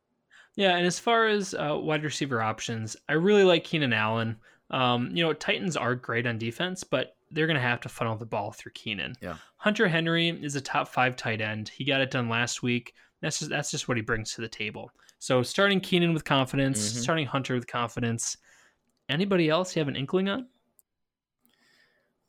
Yeah, 0.56 0.76
and 0.76 0.84
as 0.84 0.98
far 0.98 1.28
as 1.28 1.54
uh, 1.54 1.78
wide 1.80 2.02
receiver 2.02 2.42
options, 2.42 2.96
I 3.08 3.12
really 3.12 3.44
like 3.44 3.62
Keenan 3.62 3.92
Allen. 3.92 4.36
Um, 4.72 5.08
you 5.14 5.22
know, 5.24 5.32
Titans 5.32 5.76
are 5.76 5.94
great 5.94 6.26
on 6.26 6.36
defense, 6.36 6.82
but 6.82 7.14
they're 7.30 7.46
going 7.46 7.54
to 7.54 7.60
have 7.60 7.80
to 7.82 7.88
funnel 7.88 8.16
the 8.16 8.26
ball 8.26 8.50
through 8.50 8.72
Keenan. 8.72 9.14
Yeah. 9.20 9.36
Hunter 9.58 9.86
Henry 9.86 10.30
is 10.30 10.56
a 10.56 10.60
top 10.60 10.88
five 10.88 11.14
tight 11.14 11.40
end. 11.40 11.68
He 11.68 11.84
got 11.84 12.00
it 12.00 12.10
done 12.10 12.28
last 12.28 12.60
week. 12.60 12.94
That's 13.20 13.38
just 13.38 13.50
that's 13.52 13.70
just 13.70 13.86
what 13.86 13.98
he 13.98 14.02
brings 14.02 14.34
to 14.34 14.40
the 14.40 14.48
table. 14.48 14.90
So 15.20 15.44
starting 15.44 15.78
Keenan 15.78 16.12
with 16.12 16.24
confidence, 16.24 16.80
Mhm. 16.92 17.02
starting 17.02 17.26
Hunter 17.26 17.54
with 17.54 17.68
confidence. 17.68 18.36
Anybody 19.08 19.48
else 19.48 19.76
you 19.76 19.80
have 19.80 19.86
an 19.86 19.94
inkling 19.94 20.28
on? 20.28 20.48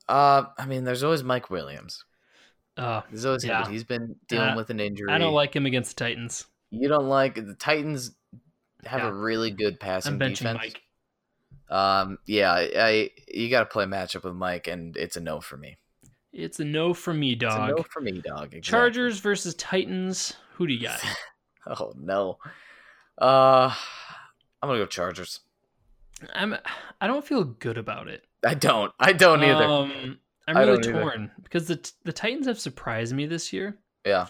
Uh, 0.10 0.45
I 0.57 0.66
mean, 0.66 0.84
there's 0.84 1.03
always 1.03 1.24
Mike 1.24 1.49
Williams. 1.49 2.03
Uh, 2.76 3.01
There's 3.12 3.26
always 3.26 3.43
Yeah. 3.45 3.68
he's 3.70 3.84
been 3.84 4.16
dealing 4.28 4.55
with 4.55 4.70
an 4.70 4.80
injury. 4.80 5.12
I 5.12 5.18
don't 5.18 5.34
like 5.34 5.53
him 5.55 5.66
against 5.66 5.95
the 5.97 6.03
Titans. 6.05 6.45
You 6.72 6.88
don't 6.88 7.07
like 7.10 7.36
the 7.36 7.53
Titans 7.55 8.12
have 8.86 9.01
Yeah. 9.01 9.10
a 9.10 9.14
really 9.14 9.51
good 9.51 9.80
passing 9.80 10.14
I'm 10.14 10.20
benching 10.20 10.38
defense. 10.38 10.57
Mike. 10.60 10.82
Um, 11.70 12.18
yeah, 12.26 12.53
I, 12.53 13.12
you 13.28 13.49
got 13.49 13.60
to 13.60 13.66
play 13.66 13.86
matchup 13.86 14.24
with 14.24 14.34
Mike, 14.34 14.68
and 14.68 14.95
it's 14.97 15.18
a 15.18 15.20
no 15.20 15.41
for 15.41 15.57
me. 15.57 15.78
It's 16.32 16.60
a 16.60 16.66
no 16.66 16.93
from 16.93 17.20
me, 17.20 17.34
It's 17.34 17.43
a 17.43 17.47
dog. 17.47 17.70
no 17.78 17.84
for 17.84 18.01
me, 18.01 18.14
dog. 18.22 18.45
Exactly. 18.53 18.62
Chargers 18.62 19.20
versus 19.20 19.53
Titans. 19.55 20.34
Who 20.53 20.66
do 20.68 20.74
you 20.74 20.82
got? 20.82 21.01
Oh 21.68 21.93
no. 21.97 22.39
Uh, 23.18 23.72
I'm 24.62 24.70
gonna 24.70 24.80
go 24.80 24.86
Chargers. 24.88 25.41
I'm. 26.34 26.55
I 27.01 27.05
don't 27.07 27.24
feel 27.26 27.43
good 27.43 27.78
about 27.78 28.07
it. 28.07 28.24
I 28.45 28.53
don't. 28.53 28.91
I 28.99 29.13
don't 29.13 29.43
either. 29.43 29.63
Um, 29.63 30.19
I'm 30.47 30.57
really 30.57 30.81
don't 30.81 30.85
either. 30.95 31.01
torn 31.01 31.31
because 31.43 31.67
the 31.67 31.91
the 32.05 32.13
Titans 32.13 32.47
have 32.47 32.59
surprised 32.59 33.13
me 33.13 33.25
this 33.25 33.51
year. 33.53 33.77
yeah. 34.05 34.27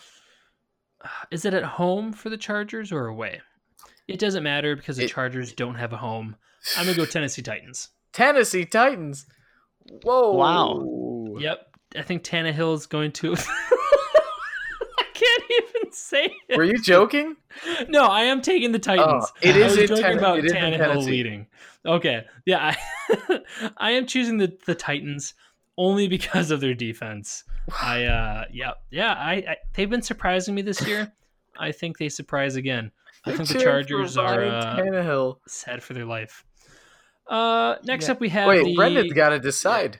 Is 1.31 1.45
it 1.45 1.53
at 1.53 1.63
home 1.63 2.11
for 2.11 2.29
the 2.29 2.37
Chargers 2.37 2.91
or 2.91 3.05
away? 3.07 3.41
It 4.07 4.19
doesn't 4.19 4.43
matter 4.43 4.75
because 4.75 4.97
the 4.97 5.05
It- 5.05 5.11
Chargers 5.11 5.53
don't 5.53 5.75
have 5.75 5.93
a 5.93 5.97
home. 5.97 6.35
I'm 6.77 6.85
gonna 6.85 6.97
go 6.97 7.05
Tennessee 7.07 7.41
Titans. 7.41 7.89
Tennessee 8.11 8.65
Titans. 8.65 9.25
Whoa. 10.03 10.31
Wow. 10.33 11.37
Yep, 11.39 11.59
I 11.95 12.01
think 12.01 12.23
Tannehill 12.23 12.75
is 12.75 12.85
going 12.87 13.11
to. 13.13 13.33
I 13.37 15.03
can't 15.13 15.43
even 15.51 15.91
say 15.91 16.35
it. 16.49 16.57
Were 16.57 16.63
you 16.63 16.81
joking? 16.81 17.35
No, 17.87 18.05
I 18.05 18.21
am 18.23 18.41
taking 18.41 18.71
the 18.71 18.79
Titans. 18.79 19.25
Oh, 19.27 19.37
it 19.41 19.55
I 19.55 19.59
is 19.59 19.71
was 19.71 19.77
in 19.77 19.87
joking 19.87 20.03
Ten- 20.03 20.17
about 20.17 20.39
it 20.39 20.45
is 20.45 20.51
in 20.51 20.57
Tannehill 20.57 21.05
leading. 21.05 21.47
Okay, 21.85 22.25
yeah, 22.45 22.67
I, 22.67 22.77
I 23.77 23.91
am 23.91 24.05
choosing 24.05 24.37
the 24.37 24.57
the 24.65 24.75
Titans 24.75 25.33
only 25.77 26.07
because 26.07 26.51
of 26.51 26.59
their 26.61 26.73
defense. 26.73 27.43
I 27.81 28.03
uh, 28.05 28.45
yeah, 28.51 28.71
yeah, 28.91 29.13
I, 29.13 29.33
I 29.33 29.57
they've 29.73 29.89
been 29.89 30.01
surprising 30.01 30.55
me 30.55 30.61
this 30.61 30.85
year. 30.87 31.11
I 31.59 31.71
think 31.71 31.97
they 31.97 32.09
surprise 32.09 32.55
again. 32.55 32.91
I 33.25 33.35
think 33.35 33.49
the 33.49 33.59
Cheering 33.59 33.83
for 33.83 33.89
Chargers 33.89 34.17
are 34.17 34.39
Ryan 34.39 34.53
uh, 34.53 34.75
Tannehill. 34.77 35.37
sad 35.47 35.83
for 35.83 35.93
their 35.93 36.05
life. 36.05 36.45
Uh, 37.27 37.75
next 37.83 38.05
Yeah. 38.07 38.13
up 38.13 38.19
we 38.21 38.29
have 38.29 38.47
Wait, 38.47 38.63
the. 38.63 38.75
Brendan's 38.75 39.13
got 39.13 39.29
to 39.29 39.39
decide. 39.39 39.99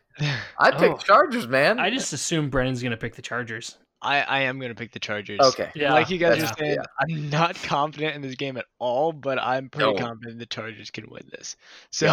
I 0.58 0.72
picked 0.72 0.94
Oh. 0.94 0.98
Chargers, 0.98 1.48
man. 1.48 1.80
I 1.80 1.90
just 1.92 2.12
assume 2.14 2.50
Brendan's 2.50 2.82
gonna 2.82 2.98
pick 2.98 3.16
the 3.16 3.22
Chargers. 3.22 3.78
I, 4.02 4.22
I 4.22 4.40
am 4.42 4.60
gonna 4.60 4.74
pick 4.76 4.94
the 4.94 5.00
Chargers. 5.00 5.40
okay. 5.42 5.70
Yeah, 5.76 5.92
like 5.94 6.10
you 6.10 6.18
guys 6.18 6.38
that's- 6.38 6.52
are 6.54 6.56
saying, 6.60 6.76
yeah. 6.78 6.84
I'm 7.00 7.30
not 7.30 7.56
confident 7.64 8.16
in 8.16 8.22
this 8.22 8.36
game 8.36 8.56
at 8.58 8.66
all, 8.80 9.12
but 9.12 9.38
I'm 9.38 9.70
pretty 9.70 9.92
No. 9.94 9.98
confident 10.00 10.40
the 10.40 10.46
Chargers 10.46 10.90
can 10.90 11.10
win 11.10 11.28
this. 11.32 11.56
So 11.92 12.08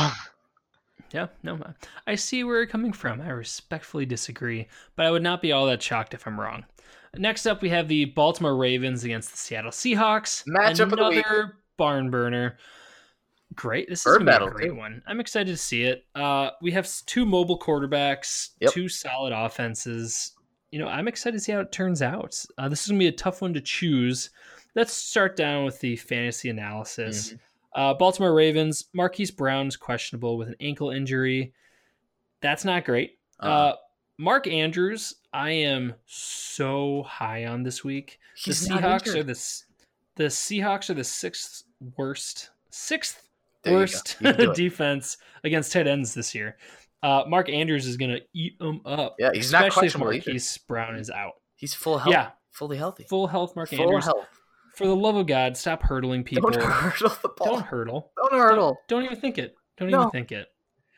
Yeah. 1.13 1.29
No, 1.43 1.59
I 2.07 2.15
see 2.17 2.45
where 2.45 2.57
you're 2.57 2.67
coming 2.67 2.93
from. 2.93 3.21
I 3.21 3.29
respectfully 3.31 4.07
disagree, 4.07 4.67
but 4.97 5.07
I 5.07 5.11
would 5.11 5.23
not 5.23 5.41
be 5.43 5.53
all 5.53 5.67
that 5.67 5.83
shocked 5.83 6.15
if 6.15 6.27
I'm 6.27 6.39
wrong. 6.41 6.65
Next 7.17 7.47
up, 7.47 7.63
we 7.63 7.69
have 7.71 7.89
the 7.89 8.07
Baltimore 8.07 8.57
Ravens 8.57 9.05
against 9.05 9.31
the 9.31 9.39
Seattle 9.39 9.71
Seahawks. 9.71 10.47
Matchup 10.47 10.93
of 10.93 10.99
the 10.99 11.09
week. 11.09 11.25
Another 11.27 11.57
barn 11.79 12.11
burner. 12.11 12.59
Great. 13.55 13.89
This 13.89 14.01
is 14.01 14.05
Bird 14.05 14.27
gonna 14.27 14.39
be 14.41 14.47
a 14.47 14.51
great 14.51 14.69
too. 14.69 14.75
one. 14.75 15.03
I'm 15.07 15.21
excited 15.21 15.51
to 15.51 15.57
see 15.57 15.85
it. 15.85 16.05
Uh, 16.15 16.51
we 16.61 16.73
have 16.73 16.91
two 17.07 17.25
mobile 17.25 17.59
quarterbacks, 17.59 18.51
Yep. 18.61 18.73
two 18.73 18.89
solid 18.89 19.33
offenses. 19.33 20.33
You 20.73 20.81
know, 20.81 20.89
I'm 20.89 21.09
excited 21.09 21.37
to 21.39 21.41
see 21.43 21.53
how 21.53 21.61
it 21.61 21.73
turns 21.73 22.03
out. 22.03 22.37
Uh, 22.59 22.69
this 22.69 22.83
is 22.83 22.89
gonna 22.89 22.99
be 22.99 23.07
a 23.07 23.13
tough 23.13 23.41
one 23.41 23.55
to 23.55 23.61
choose. 23.61 24.31
Let's 24.75 24.93
start 24.93 25.37
down 25.37 25.65
with 25.65 25.81
the 25.81 25.97
fantasy 25.97 26.51
analysis. 26.51 27.29
Mm-hmm. 27.29 27.37
Uh, 27.75 27.95
Baltimore 27.95 28.35
Ravens, 28.35 28.87
Marquise 28.95 29.31
Brown's 29.31 29.77
questionable 29.77 30.39
with 30.39 30.49
an 30.49 30.57
ankle 30.61 30.91
injury. 30.91 31.53
That's 32.41 32.65
not 32.65 32.85
great. 32.85 33.19
uh 33.41 33.47
Uh-uh. 33.47 33.77
Mark 34.19 34.47
Andrews, 34.47 35.17
I 35.35 35.51
am 35.51 35.95
so 36.07 37.03
high 37.03 37.45
on 37.45 37.63
this 37.63 37.85
week. 37.85 38.19
The 38.45 38.51
He's 38.51 38.69
not 38.69 38.81
Seahawks 38.81 39.15
are 39.15 39.23
the 39.23 39.63
the 40.17 40.25
Seahawks 40.29 40.89
are 40.89 40.95
the 40.95 41.05
sixth 41.05 41.65
worst, 41.99 42.49
sixth 42.71 43.29
There 43.63 43.75
worst 43.75 44.17
You 44.21 44.33
defense 44.55 45.19
against 45.45 45.71
tight 45.73 45.87
ends 45.87 46.15
this 46.15 46.35
year. 46.35 46.57
Uh, 47.03 47.25
Mark 47.29 47.51
Andrews 47.51 47.87
is 47.87 47.99
going 47.99 48.11
to 48.13 48.23
eat 48.33 48.59
them 48.59 48.81
up. 48.87 49.17
Yeah, 49.19 49.31
he's 49.35 49.53
not 49.53 49.69
especially 49.69 49.89
if 49.89 49.93
questionable 49.93 50.13
either. 50.15 50.31
Marquise 50.31 50.59
Brown 50.67 50.97
is 50.97 51.11
out. 51.11 51.35
He's 51.57 51.75
full 51.75 51.99
health. 51.99 52.13
Yeah. 52.15 52.31
fully 52.51 52.79
healthy. 52.79 53.05
Full 53.05 53.27
health, 53.27 53.55
Mark 53.55 53.69
Full 53.69 53.81
Andrews. 53.83 54.05
health. 54.05 54.27
For 54.77 54.87
the 54.87 54.95
love 54.97 55.17
of 55.17 55.27
God, 55.27 55.57
stop 55.57 55.83
hurtling 55.83 56.23
people. 56.23 56.51
Don't 56.51 56.63
hurdle 56.71 57.17
the 57.23 57.29
ball. 57.31 57.47
Don't 57.47 57.63
hurdle. 57.67 58.13
Don't 58.17 58.33
hurdle. 58.33 58.79
Don't 58.89 59.05
even 59.05 59.19
think 59.19 59.39
it. 59.39 59.55
Don't 59.79 59.91
No. 59.91 60.01
even 60.03 60.11
think 60.11 60.33
it. 60.33 60.49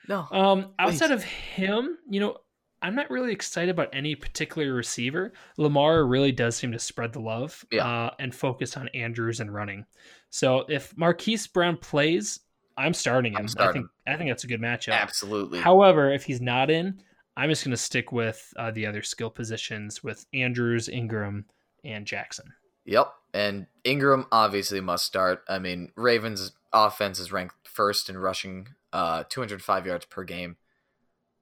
No. 0.09 0.27
Um, 0.31 0.73
outside 0.79 1.09
Please. 1.09 1.15
of 1.15 1.23
him, 1.25 1.99
you 2.11 2.19
know, 2.21 2.39
I'm 2.81 2.95
not 2.95 3.11
really 3.11 3.33
excited 3.33 3.71
about 3.71 3.89
any 3.93 4.15
particular 4.15 4.73
receiver. 4.73 5.33
Lamar 5.57 6.05
really 6.07 6.33
does 6.33 6.57
seem 6.57 6.73
to 6.73 6.79
spread 6.79 7.13
the 7.13 7.21
love 7.21 7.65
Yeah. 7.71 7.87
uh, 7.87 8.11
and 8.19 8.35
focus 8.35 8.77
on 8.77 8.89
Andrews 8.89 9.41
and 9.41 9.53
running. 9.53 9.85
So 10.31 10.65
if 10.69 10.97
Marquise 10.97 11.47
Brown 11.47 11.77
plays, 11.77 12.41
I'm 12.77 12.95
starting 12.95 13.33
him. 13.33 13.47
I'm 13.59 13.69
I 13.69 13.73
think 13.73 13.87
I 14.07 14.17
think 14.17 14.31
that's 14.31 14.45
a 14.45 14.49
good 14.49 14.61
matchup. 14.61 14.93
Absolutely. 14.93 15.59
However, 15.61 16.13
if 16.13 16.25
he's 16.25 16.41
not 16.41 16.71
in, 16.71 17.01
I'm 17.37 17.51
just 17.51 17.65
going 17.65 17.73
to 17.73 17.77
stick 17.77 18.13
with 18.13 18.53
uh, 18.57 18.71
the 18.71 18.87
other 18.87 19.03
skill 19.03 19.31
positions 19.31 20.03
with 20.05 20.25
Andrews, 20.33 20.89
Ingram, 20.89 21.45
and 21.85 22.07
Jackson. 22.07 22.53
Yep. 22.89 23.13
And 23.35 23.67
Ingram 23.85 24.25
obviously 24.33 24.81
must 24.81 25.05
start. 25.05 25.45
I 25.47 25.59
mean, 25.59 25.93
Ravens 25.95 26.53
offense 26.73 27.19
is 27.19 27.31
ranked 27.31 27.55
first 27.69 28.09
in 28.09 28.17
rushing, 28.17 28.69
uh, 28.95 29.25
205 29.29 29.87
yards 29.87 30.07
per 30.07 30.25
game. 30.25 30.57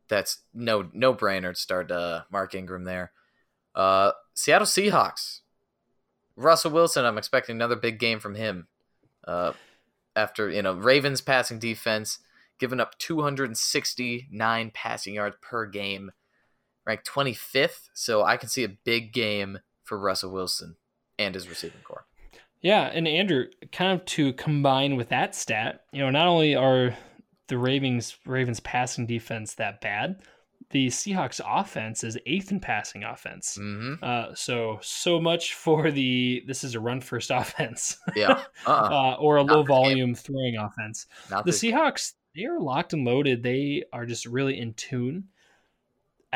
That's 0.09 0.41
no 0.53 0.89
no 0.93 1.15
brainer 1.15 1.55
to 1.55 1.61
start 1.61 1.93
uh, 1.93 2.23
Mark 2.33 2.57
Ingram 2.57 2.83
there. 2.83 3.13
Uh, 3.77 4.13
Seattle 4.35 4.67
Seahawks. 4.67 5.41
Russell 6.35 6.73
Wilson, 6.73 7.05
I'm 7.05 7.17
expecting 7.17 7.55
another 7.55 7.77
big 7.77 8.01
game 8.01 8.19
from 8.19 8.35
him. 8.35 8.67
Uh, 9.25 9.53
after 10.17 10.51
you 10.51 10.63
know 10.63 10.75
Ravens 10.75 11.21
passing 11.21 11.61
defense, 11.61 12.19
giving 12.59 12.81
up 12.81 12.99
269 12.99 14.71
passing 14.75 15.15
yards 15.15 15.37
per 15.41 15.65
game, 15.67 16.11
ranked 16.85 17.09
25th. 17.09 17.89
So 17.95 18.25
I 18.25 18.37
can 18.37 18.49
see 18.49 18.65
a 18.65 18.69
big 18.69 19.13
game 19.13 19.61
for 19.85 19.97
Russell 19.97 20.33
Wilson 20.33 20.77
and 21.19 21.35
his 21.35 21.49
receiving 21.49 21.81
corps. 21.85 22.07
Yeah, 22.63 22.83
and 22.93 23.07
Andrew, 23.07 23.47
kind 23.73 23.93
of 23.99 24.05
to 24.07 24.33
combine 24.33 24.97
with 24.97 25.11
that 25.11 25.35
stat, 25.35 25.83
you 25.93 26.01
know, 26.01 26.11
not 26.11 26.27
only 26.27 26.55
are 26.57 26.97
the 27.49 27.59
Ravens 27.59 28.17
Ravens 28.27 28.61
passing 28.61 29.07
defense 29.07 29.55
that 29.55 29.81
bad, 29.81 30.23
the 30.71 30.89
Seahawks 30.89 31.41
offense 31.47 32.03
is 32.03 32.19
eighth 32.27 32.51
in 32.51 32.59
passing 32.59 33.05
offense. 33.05 33.57
Mm-hmm. 33.61 34.03
Uh, 34.03 34.35
so 34.35 34.79
so 34.83 35.21
much 35.21 35.55
for 35.55 35.91
the 35.93 36.43
this 36.47 36.65
is 36.65 36.75
a 36.75 36.81
run 36.81 37.01
first 37.01 37.31
offense. 37.35 37.99
Yeah. 38.17 38.43
Uh-uh. 38.67 39.13
uh, 39.13 39.17
or 39.21 39.37
a 39.37 39.45
Not 39.45 39.55
low 39.55 39.63
this 39.63 39.69
game. 39.69 39.77
volume 39.77 40.15
throwing 40.15 40.57
offense. 40.57 41.07
Not 41.31 41.45
The 41.45 41.53
Seahawks, 41.53 42.15
they 42.35 42.47
are 42.47 42.59
locked 42.59 42.95
and 42.95 43.05
loaded. 43.05 43.43
They 43.45 43.85
are 43.93 44.07
just 44.07 44.27
really 44.27 44.59
in 44.59 44.75
tune. 44.75 45.29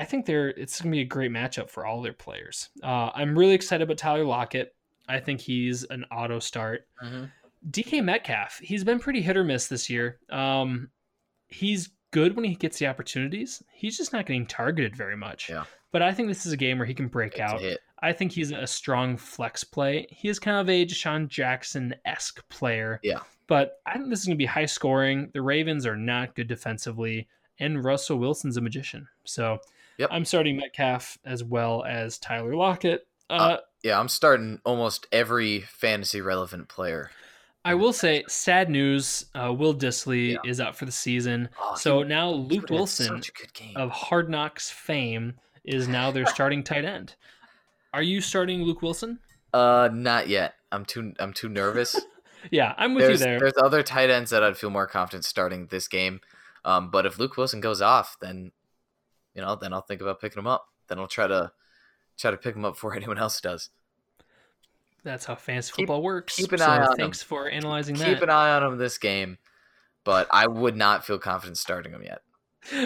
I 0.00 0.04
think 0.04 0.24
they're 0.24 0.48
it's 0.48 0.80
gonna 0.80 0.92
be 0.92 1.02
a 1.02 1.04
great 1.04 1.30
matchup 1.30 1.68
for 1.68 1.84
all 1.84 2.00
their 2.00 2.14
players. 2.14 2.70
Uh, 2.82 3.10
I'm 3.14 3.38
really 3.38 3.52
excited 3.52 3.84
about 3.84 3.98
Tyler 3.98 4.24
Lockett. 4.24 4.74
I 5.08 5.20
think 5.20 5.40
he's 5.40 5.84
an 5.84 6.04
auto 6.10 6.38
start. 6.38 6.86
Mhm. 7.04 7.30
DK 7.70 8.00
Metcalf, 8.02 8.58
he's 8.62 8.82
been 8.82 8.98
pretty 8.98 9.20
hit 9.20 9.36
or 9.36 9.44
miss 9.44 9.68
this 9.68 9.90
year. 9.90 10.18
Um, 10.30 10.88
he's 11.48 11.90
good 12.12 12.34
when 12.34 12.46
he 12.46 12.54
gets 12.54 12.78
the 12.78 12.86
opportunities. 12.86 13.62
He's 13.72 13.98
just 13.98 14.14
not 14.14 14.24
getting 14.24 14.46
targeted 14.46 14.96
very 14.96 15.16
much. 15.16 15.50
Yeah. 15.50 15.64
But 15.92 16.00
I 16.00 16.12
think 16.12 16.28
this 16.28 16.46
is 16.46 16.52
a 16.52 16.56
game 16.56 16.78
where 16.78 16.86
he 16.86 16.94
can 16.94 17.08
break 17.08 17.32
It's 17.32 17.40
out. 17.40 17.60
I 17.98 18.12
think 18.14 18.32
he's 18.32 18.52
a 18.52 18.66
strong 18.66 19.18
flex 19.18 19.62
play. 19.64 20.06
He 20.10 20.28
is 20.28 20.38
kind 20.38 20.56
of 20.56 20.70
a 20.70 20.86
DeSean 20.86 21.28
Jackson 21.28 21.94
esque 22.06 22.48
player. 22.48 22.98
Yeah. 23.02 23.20
But 23.46 23.80
I 23.84 23.94
think 23.98 24.08
this 24.08 24.20
is 24.20 24.26
going 24.26 24.36
to 24.36 24.42
be 24.42 24.46
high 24.46 24.64
scoring. 24.64 25.28
The 25.34 25.42
Ravens 25.42 25.84
are 25.84 25.96
not 25.96 26.34
good 26.34 26.46
defensively, 26.46 27.28
and 27.58 27.84
Russell 27.84 28.18
Wilson's 28.18 28.56
a 28.56 28.60
magician. 28.62 29.06
So 29.24 29.58
Yep. 30.00 30.08
I'm 30.12 30.24
starting 30.24 30.56
Metcalf 30.56 31.18
as 31.24 31.44
well 31.44 31.84
as 31.84 32.18
Tyler 32.18 32.54
Lockett. 32.56 33.06
Uh, 33.28 33.58
Yeah, 33.82 34.00
I'm 34.00 34.08
starting 34.08 34.60
almost 34.64 35.06
every 35.12 35.60
fantasy 35.60 36.20
relevant 36.20 36.68
player. 36.68 37.10
I 37.64 37.74
will 37.74 37.92
say, 37.92 38.24
sad 38.26 38.70
news. 38.70 39.26
Uh, 39.34 39.52
Will 39.52 39.74
Dissly 39.74 40.32
Yeah. 40.32 40.38
is 40.50 40.60
out 40.60 40.74
for 40.76 40.86
the 40.86 40.92
season. 40.92 41.48
Oh, 41.60 41.74
so 41.76 41.98
he- 42.02 42.08
now 42.08 42.30
Luke 42.30 42.70
Wilson 42.70 43.06
such 43.22 43.28
a 43.28 43.32
good 43.32 43.52
game. 43.54 43.76
of 43.76 43.90
Hard 43.90 44.28
Knocks 44.30 44.70
fame 44.70 45.34
is 45.64 45.86
now 45.86 46.10
their 46.10 46.24
starting 46.34 46.64
tight 46.64 46.84
end. 46.86 47.14
Are 47.92 48.02
you 48.02 48.20
starting 48.20 48.62
Luke 48.62 48.82
Wilson? 48.82 49.18
Uh, 49.52 49.90
not 49.92 50.28
yet. 50.28 50.54
I'm 50.72 50.84
too 50.84 51.12
I'm 51.20 51.32
too 51.32 51.48
nervous. 51.48 52.00
Yeah, 52.50 52.74
I'm 52.78 52.94
with 52.94 53.04
there's 53.04 53.20
you 53.20 53.26
there. 53.26 53.38
there's 53.38 53.58
other 53.62 53.82
tight 53.82 54.08
ends 54.08 54.30
that 54.30 54.42
I'd 54.42 54.56
feel 54.56 54.70
more 54.70 54.86
confident 54.86 55.26
starting 55.26 55.66
this 55.66 55.86
game. 55.88 56.22
Um, 56.64 56.90
but 56.90 57.04
if 57.04 57.18
Luke 57.18 57.36
Wilson 57.36 57.60
goes 57.60 57.82
off, 57.82 58.16
then 58.18 58.52
you 59.34 59.42
know, 59.42 59.56
then 59.56 59.72
I'll 59.72 59.80
think 59.82 60.00
about 60.00 60.20
picking 60.20 60.38
him 60.40 60.46
up. 60.46 60.66
Then 60.88 60.98
I'll 60.98 61.06
try 61.08 61.26
to 61.26 61.52
try 62.18 62.30
to 62.30 62.36
pick 62.36 62.54
him 62.56 62.64
up 62.64 62.74
before 62.74 62.94
anyone 62.96 63.18
else 63.18 63.40
does. 63.40 63.70
That's 65.02 65.24
how 65.24 65.34
fantasy 65.34 65.72
Keep- 65.72 65.84
football 65.86 66.02
works. 66.02 66.36
keep 66.36 66.52
an 66.52 66.58
so 66.58 66.66
eye 66.66 66.86
on 66.86 66.96
thanks 66.96 67.22
for 67.22 67.48
analyzing 67.48 67.94
Keep 67.96 68.04
that. 68.04 68.22
an 68.24 68.30
eye 68.30 68.50
on 68.52 68.62
him 68.62 68.78
this 68.78 68.98
game, 68.98 69.38
but 70.04 70.28
I 70.30 70.46
would 70.46 70.76
not 70.76 71.06
feel 71.06 71.18
confident 71.18 71.56
starting 71.56 71.92
him 71.92 72.02
yet. 72.02 72.20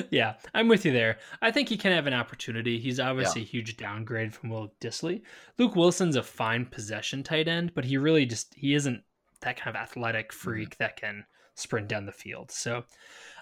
yeah, 0.13 0.35
I'm 0.55 0.69
with 0.69 0.85
you 0.85 0.93
there. 0.93 1.19
I 1.43 1.51
think 1.51 1.69
he 1.69 1.77
can 1.77 1.91
have 1.91 2.07
an 2.07 2.15
opportunity. 2.15 2.79
He's 2.79 3.01
obviously 3.01 3.43
a 3.43 3.45
huge 3.47 3.77
downgrade 3.77 4.33
from 4.33 4.51
Will 4.51 4.73
Dissly. 4.81 5.23
Luke 5.59 5.75
Wilson's 5.75 6.15
a 6.15 6.23
fine 6.23 6.67
possession 6.67 7.25
tight 7.25 7.49
end, 7.49 7.73
but 7.75 7.85
he 7.85 7.97
really 7.97 8.25
just 8.27 8.55
he 8.55 8.75
isn't 8.75 9.03
that 9.41 9.57
kind 9.57 9.75
of 9.77 9.81
athletic 9.83 10.31
Mm-hmm. 10.31 10.39
freak 10.39 10.77
that 10.79 10.95
can 10.97 11.25
sprint 11.55 11.89
down 11.89 12.07
the 12.07 12.13
field. 12.13 12.51
So 12.51 12.85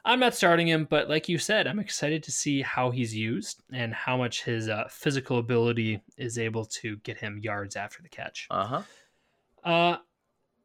I'm 0.05 0.19
not 0.21 0.35
starting 0.35 0.69
him, 0.69 0.87
but 0.91 1.09
like 1.09 1.29
you 1.29 1.39
said, 1.39 1.67
I'm 1.67 1.79
excited 1.79 2.23
to 2.25 2.33
see 2.33 2.63
how 2.63 2.91
he's 2.91 3.15
used 3.15 3.63
and 3.73 3.95
how 3.95 4.17
much 4.17 4.43
his 4.45 4.69
uh, 4.69 4.85
physical 4.91 5.39
ability 5.39 6.01
is 6.17 6.39
able 6.39 6.65
to 6.67 6.97
get 6.99 7.19
him 7.19 7.39
yards 7.43 7.77
after 7.77 8.03
the 8.03 8.09
catch. 8.09 8.47
Uh 8.51 8.65
huh. 8.67 8.83
Uh, 9.65 9.97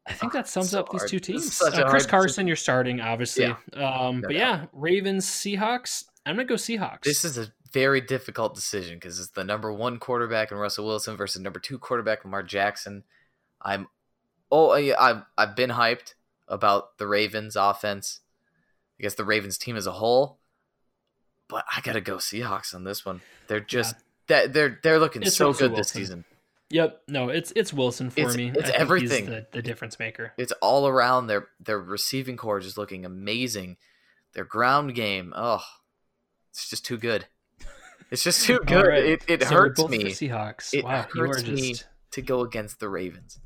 I 0.07 0.13
think 0.13 0.33
Ah, 0.33 0.37
that 0.37 0.47
sums 0.47 0.69
so 0.71 0.79
up 0.79 0.89
these 0.89 1.01
hard. 1.01 1.09
two 1.11 1.19
teams. 1.19 1.61
Uh, 1.61 1.89
Chris 1.89 2.05
Carson, 2.05 2.27
decision. 2.27 2.47
you're 2.47 2.55
starting, 2.55 3.01
obviously. 3.01 3.45
Um, 3.73 4.21
but 4.21 4.31
Yeah. 4.31 4.39
yeah, 4.61 4.65
Ravens, 4.73 5.25
Seahawks. 5.25 6.05
I'm 6.25 6.35
gonna 6.35 6.45
go 6.47 6.55
Seahawks. 6.55 7.01
This 7.03 7.23
is 7.25 7.37
a 7.37 7.47
very 7.73 8.01
difficult 8.01 8.55
decision 8.55 8.95
because 8.95 9.19
it's 9.19 9.31
the 9.31 9.43
number 9.43 9.71
one 9.71 9.99
quarterback 9.99 10.51
in 10.51 10.57
Russell 10.57 10.85
Wilson 10.87 11.15
versus 11.17 11.41
number 11.41 11.59
two 11.59 11.77
quarterback 11.77 12.23
Lamar 12.23 12.41
Jackson. 12.43 13.03
I'm 13.61 13.87
oh 14.51 14.73
yeah, 14.75 14.95
I've 14.99 15.23
I've 15.37 15.55
been 15.55 15.69
hyped 15.69 16.13
about 16.47 16.97
the 16.97 17.07
Ravens 17.07 17.55
offense. 17.55 18.21
I 18.99 19.03
guess 19.03 19.15
the 19.15 19.25
Ravens 19.25 19.57
team 19.57 19.75
as 19.75 19.85
a 19.87 19.91
whole, 19.91 20.39
but 21.47 21.63
I 21.75 21.81
gotta 21.81 22.01
go 22.01 22.17
Seahawks 22.17 22.73
on 22.73 22.83
this 22.83 23.05
one. 23.05 23.21
They're 23.47 23.59
just 23.59 23.95
that 24.27 24.53
they're 24.53 24.79
they're 24.83 24.99
looking 24.99 25.21
It's 25.23 25.35
so 25.35 25.53
good 25.53 25.71
this 25.71 25.77
Wilson. 25.93 26.01
season. 26.01 26.25
Yep. 26.69 27.03
No, 27.07 27.29
it's 27.29 27.53
it's 27.55 27.71
Wilson 27.71 28.09
for 28.09 28.19
It's- 28.21 28.35
me. 28.35 28.51
it's 28.53 28.69
everything. 28.71 29.25
He's 29.25 29.29
the, 29.35 29.47
the 29.51 29.61
difference 29.61 29.99
maker. 29.99 30.33
It's 30.37 30.51
all 30.61 30.87
around. 30.87 31.27
Their 31.27 31.47
their 31.59 31.79
receiving 31.79 32.37
corps 32.37 32.59
just 32.59 32.77
looking 32.77 33.05
amazing. 33.05 33.77
Their 34.33 34.43
ground 34.45 34.93
game, 34.93 35.33
oh, 35.35 35.63
it's 36.51 36.69
just 36.69 36.85
too 36.85 36.97
good. 36.97 37.25
It's 38.11 38.23
just 38.23 38.45
too 38.45 38.59
good. 38.65 38.85
right. 38.87 39.05
It 39.05 39.23
it 39.27 39.43
So 39.43 39.49
hurts 39.55 39.87
me 39.87 40.03
Seahawks. 40.05 40.73
It 40.73 40.83
wow, 40.83 41.05
hurts 41.13 41.45
me. 41.45 41.73
just 41.73 41.85
to 42.11 42.21
go 42.21 42.41
against 42.41 42.79
the 42.79 42.89
Ravens. 42.89 43.39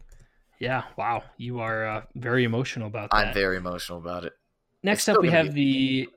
Yeah. 0.62 0.84
Wow, 0.97 1.24
you 1.38 1.59
are 1.59 1.86
uh, 1.86 2.01
very 2.16 2.43
emotional 2.43 2.88
about 2.88 3.12
that. 3.12 3.18
I'm 3.18 3.34
very 3.34 3.57
emotional 3.57 3.97
about 3.97 4.24
it. 4.24 4.34
Next 4.84 5.09
up, 5.09 5.22
we 5.22 5.30
have 5.30 5.53
the 5.53 6.07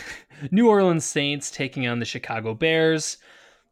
New 0.50 0.68
Orleans 0.68 1.04
Saints 1.04 1.50
taking 1.50 1.86
on 1.86 1.98
the 1.98 2.04
Chicago 2.04 2.54
Bears. 2.54 3.18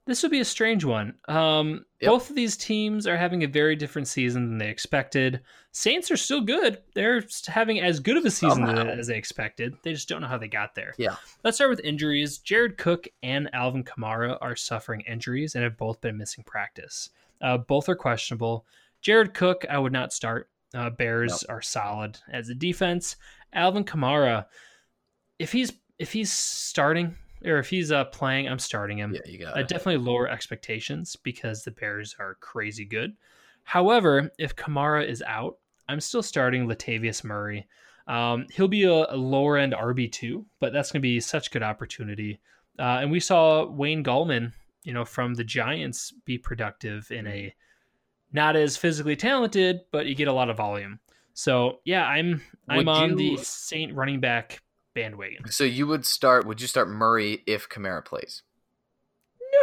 This 0.05 0.23
would 0.23 0.33
be 0.33 0.41
a 0.41 0.45
strange 0.45 0.85
one. 0.85 1.15
Um, 1.29 1.85
Yep. 2.03 2.11
Both 2.11 2.31
of 2.31 2.37
these 2.37 2.57
teams 2.57 3.07
are 3.07 3.17
having 3.17 3.45
a 3.45 3.47
very 3.47 3.77
different 3.77 4.09
season 4.09 4.49
than 4.49 4.59
they 4.59 4.69
expected. 4.69 5.41
Saints 5.71 6.11
are 6.11 6.17
still 6.17 6.41
good. 6.41 6.79
They're 6.97 7.23
having 7.47 7.79
as 7.79 8.01
good 8.01 8.17
of 8.17 8.25
a 8.25 8.31
season 8.31 8.67
Somehow. 8.67 8.87
as 8.87 9.07
they 9.07 9.17
expected. 9.17 9.77
They 9.85 9.93
just 9.93 10.09
don't 10.09 10.21
know 10.21 10.27
how 10.27 10.37
they 10.37 10.49
got 10.49 10.75
there. 10.75 10.95
Yeah. 10.99 11.15
Let's 11.45 11.59
start 11.59 11.71
with 11.71 11.79
injuries. 11.85 12.39
Jared 12.39 12.77
Cook 12.77 13.07
and 13.23 13.49
Alvin 13.55 13.85
Kamara 13.85 14.37
are 14.41 14.57
suffering 14.57 15.03
injuries 15.03 15.55
and 15.55 15.63
have 15.63 15.77
both 15.77 16.01
been 16.01 16.19
missing 16.19 16.43
practice. 16.45 17.11
Uh, 17.41 17.59
both 17.59 17.89
are 17.89 17.95
questionable. 17.95 18.67
Jared 19.03 19.35
Cook, 19.35 19.67
I 19.69 19.79
would 19.79 19.93
not 19.93 20.13
start. 20.13 20.49
Uh, 20.75 20.89
Bears 20.89 21.43
are 21.45 21.61
solid 21.61 22.19
as 22.31 22.49
a 22.49 22.55
defense. 22.55 23.17
Alvin 23.53 23.85
Kamara, 23.85 24.47
if 25.39 25.53
he's 25.53 25.73
if 25.99 26.13
he's 26.13 26.33
starting 26.33 27.15
or 27.45 27.59
if 27.59 27.69
he's 27.69 27.93
uh, 27.93 28.05
playing, 28.07 28.49
I'm 28.49 28.59
starting 28.59 28.99
him. 28.99 29.15
Yeah, 29.15 29.21
you 29.27 29.39
got 29.39 29.57
I 29.57 29.63
definitely 29.63 29.99
lower 29.99 30.29
expectations 30.29 31.17
because 31.17 31.63
the 31.63 31.73
Bears 31.73 32.17
are 32.19 32.37
crazy 32.41 32.85
good. 32.85 33.15
However, 33.65 34.31
if 34.39 34.57
Kamara 34.57 35.07
is 35.07 35.23
out, 35.27 35.59
I'm 35.89 36.01
still 36.01 36.23
starting 36.23 36.67
Latavius 36.67 37.23
Murray. 37.23 37.67
Um, 38.07 38.47
he'll 38.53 38.69
be 38.69 38.85
a, 38.85 39.07
a 39.11 39.17
lower 39.17 39.59
end 39.59 39.75
RB 39.75 40.11
two, 40.11 40.47
but 40.59 40.73
that's 40.73 40.91
going 40.91 41.01
to 41.01 41.07
be 41.07 41.21
such 41.21 41.51
good 41.51 41.63
opportunity. 41.63 42.41
Uh, 42.79 42.99
and 43.03 43.11
we 43.11 43.21
saw 43.21 43.67
Wayne 43.67 44.03
Gallman, 44.03 44.53
you 44.83 44.93
know, 44.93 45.05
from 45.05 45.35
the 45.35 45.45
Giants 45.45 46.13
be 46.25 46.39
productive 46.39 47.11
in 47.11 47.27
a 47.27 47.55
not 48.33 48.57
as 48.57 48.77
physically 48.77 49.17
talented, 49.17 49.81
but 49.91 50.07
you 50.07 50.15
get 50.15 50.29
a 50.29 50.33
lot 50.33 50.51
of 50.51 50.57
volume. 50.57 50.99
So 51.35 51.81
yeah, 51.85 52.07
I'm 52.07 52.43
I'm 52.69 52.79
Would 52.79 52.89
on 52.89 53.17
the 53.17 53.37
Saint 53.39 53.95
running 53.95 54.21
back 54.21 54.61
bandwagon. 54.95 55.51
So 55.51 55.65
you 55.65 55.87
would 55.87 56.05
start? 56.05 56.47
Would 56.47 56.61
you 56.61 56.67
start 56.67 56.89
Murray 56.89 57.43
if 57.47 57.69
Kamara 57.69 58.05
plays? 58.05 58.43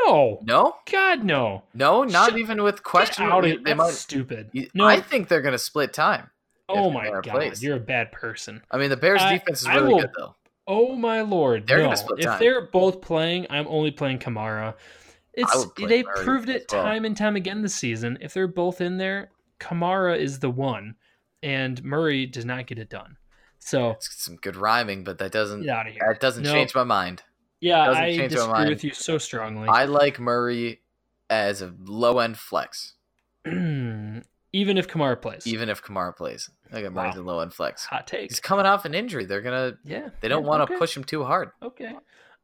No, 0.05 0.39
No, 0.43 0.76
God 0.91 1.24
no. 1.24 1.63
no, 1.74 2.03
not 2.03 2.30
Shut- 2.32 2.39
even 2.39 2.63
with 2.63 2.84
question. 2.84 3.26
out 3.26 3.43
of 3.45 3.63
That's 3.63 3.78
might- 3.78 3.91
stupid. 3.93 4.49
No, 4.74 4.86
I 4.86 5.01
think 5.01 5.28
they're 5.28 5.41
going 5.41 5.53
to 5.53 5.57
split 5.59 5.93
time. 5.93 6.30
oh 6.67 6.91
my 6.91 7.07
Kamara 7.07 7.24
god, 7.24 7.32
plays. 7.32 7.63
you're 7.63 7.76
a 7.78 7.80
bad 7.80 8.11
person. 8.11 8.61
I 8.72 8.78
mean, 8.78 8.89
the 8.91 8.97
Bears' 8.97 9.22
I- 9.22 9.34
defense 9.38 9.61
is 9.63 9.67
really 9.67 9.93
will- 9.93 10.01
good 10.01 10.11
though. 10.17 10.36
Oh 10.67 10.95
my 10.95 11.22
lord, 11.22 11.65
They're 11.65 11.80
no! 11.80 11.86
gonna 11.86 11.97
split 11.97 12.24
if 12.24 12.38
they're 12.38 12.61
both 12.67 13.01
playing, 13.01 13.47
I'm 13.49 13.67
only 13.67 13.89
playing 13.89 14.20
Kamara. 14.20 14.76
It's 15.39 15.65
they 15.77 16.03
Murray 16.03 16.23
proved 16.23 16.49
it 16.49 16.65
well. 16.71 16.83
time 16.83 17.05
and 17.05 17.15
time 17.17 17.35
again 17.35 17.61
this 17.61 17.75
season. 17.75 18.17
If 18.21 18.33
they're 18.33 18.47
both 18.47 18.81
in 18.81 18.97
there, 18.97 19.31
Kamara 19.59 20.17
is 20.17 20.39
the 20.39 20.49
one, 20.49 20.95
and 21.43 21.83
Murray 21.83 22.25
does 22.25 22.45
not 22.45 22.67
get 22.67 22.77
it 22.79 22.89
done. 22.89 23.17
So 23.59 23.91
It's 23.91 24.23
some 24.23 24.37
good 24.37 24.55
rhyming, 24.55 25.03
but 25.03 25.17
that 25.19 25.31
doesn't 25.31 25.61
get 25.63 25.69
out 25.69 25.87
of 25.87 25.93
here. 25.93 26.01
that 26.07 26.19
doesn't 26.19 26.43
No. 26.43 26.53
change 26.53 26.73
my 26.75 26.83
mind. 26.83 27.23
Yeah, 27.61 27.89
I 27.91 28.15
disagree 28.27 28.69
with 28.69 28.83
you 28.85 28.93
so 28.93 29.17
strongly. 29.17 29.67
I 29.67 29.83
like 29.85 30.17
Murray 30.19 30.81
as 31.29 31.61
a 31.61 31.73
low 31.83 32.19
end 32.19 32.37
flex. 32.37 32.93
Even 34.51 34.77
if 34.77 34.87
Kamara 34.87 35.21
plays. 35.21 35.45
even 35.45 35.69
if 35.69 35.83
Kamara 35.83 36.15
plays. 36.15 36.49
I 36.71 36.81
got 36.81 36.93
Wow. 36.93 37.03
Murray's 37.03 37.17
low 37.17 37.39
end 37.41 37.53
flex. 37.53 37.85
Hot 37.85 38.07
take. 38.07 38.31
He's 38.31 38.39
coming 38.39 38.65
off 38.65 38.83
an 38.85 38.95
injury. 38.95 39.25
They're 39.25 39.41
gonna. 39.41 39.73
Yeah. 39.83 40.09
They 40.21 40.27
don't 40.27 40.41
yeah, 40.43 40.49
want 40.49 40.61
okay. 40.63 40.73
to 40.73 40.79
push 40.79 40.97
him 40.97 41.03
too 41.03 41.23
hard. 41.23 41.51
Okay. 41.61 41.93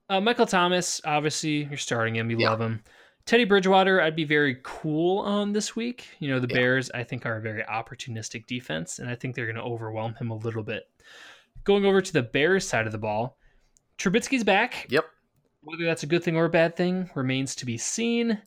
Uh, 0.09 0.21
Michael 0.21 0.45
Thomas, 0.45 1.01
obviously, 1.05 1.63
you're 1.65 1.77
starting 1.77 2.15
him. 2.15 2.29
You 2.29 2.37
Yeah. 2.39 2.49
love 2.51 2.61
him. 2.61 2.83
Teddy 3.25 3.43
Bridgewater, 3.43 3.99
I'd 4.01 4.15
be 4.15 4.23
very 4.23 4.59
cool 4.63 5.19
on 5.19 5.51
this 5.51 5.75
week. 5.75 6.07
You 6.19 6.29
know, 6.29 6.39
the 6.39 6.47
Yeah. 6.47 6.57
Bears, 6.57 6.91
I 6.91 7.03
think, 7.03 7.25
are 7.25 7.37
a 7.37 7.41
very 7.41 7.63
opportunistic 7.63 8.45
defense, 8.45 8.99
and 8.99 9.09
I 9.09 9.15
think 9.15 9.35
they're 9.35 9.47
going 9.47 9.55
to 9.55 9.63
overwhelm 9.63 10.13
him 10.15 10.29
a 10.29 10.35
little 10.35 10.61
bit. 10.61 10.83
Going 11.63 11.85
over 11.85 12.01
to 12.01 12.13
the 12.13 12.21
Bears 12.21 12.67
side 12.67 12.85
of 12.85 12.91
the 12.91 12.99
ball, 12.99 13.39
Trubisky's 13.97 14.43
back. 14.43 14.85
Yep. 14.89 15.05
Whether 15.61 15.85
that's 15.85 16.03
a 16.03 16.07
good 16.07 16.23
thing 16.23 16.37
or 16.37 16.45
a 16.45 16.49
bad 16.49 16.75
thing 16.75 17.09
remains 17.15 17.55
to 17.55 17.65
be 17.65 17.77
seen. 17.79 18.43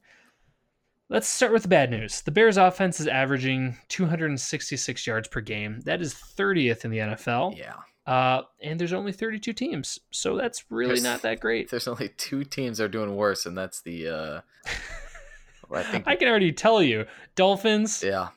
Let's 1.09 1.27
start 1.27 1.53
with 1.53 1.63
the 1.63 1.69
bad 1.69 1.91
news. 1.91 2.21
The 2.21 2.31
Bears 2.31 2.57
offense 2.59 3.01
is 3.01 3.09
averaging 3.09 3.79
266 3.89 5.07
yards 5.07 5.27
per 5.27 5.41
game. 5.41 5.81
That 5.81 6.01
is 6.03 6.15
30th 6.15 6.85
in 6.85 6.93
the 6.93 6.99
NFL. 7.01 7.55
Yeah. 7.57 7.75
Uh, 8.09 8.43
and 8.63 8.81
there's 8.81 8.95
only 8.95 9.13
32 9.13 9.53
teams, 9.53 9.99
so 10.11 10.35
that's 10.37 10.65
really 10.71 10.89
There's- 10.95 11.03
not 11.03 11.21
that 11.23 11.41
great. 11.41 11.69
There's 11.71 11.87
only 11.87 12.09
two 12.09 12.43
teams 12.43 12.79
that 12.79 12.85
are 12.85 12.89
doing 12.89 13.15
worse, 13.17 13.45
and 13.45 13.57
that's 13.59 13.83
the. 13.83 14.09
uh 14.09 14.41
I 15.71 15.83
think. 15.83 16.05
I 16.09 16.17
can 16.17 16.29
already 16.29 16.53
tell 16.53 16.83
you, 16.83 17.05
Dolphins, 17.35 18.03
yeah. 18.03 18.29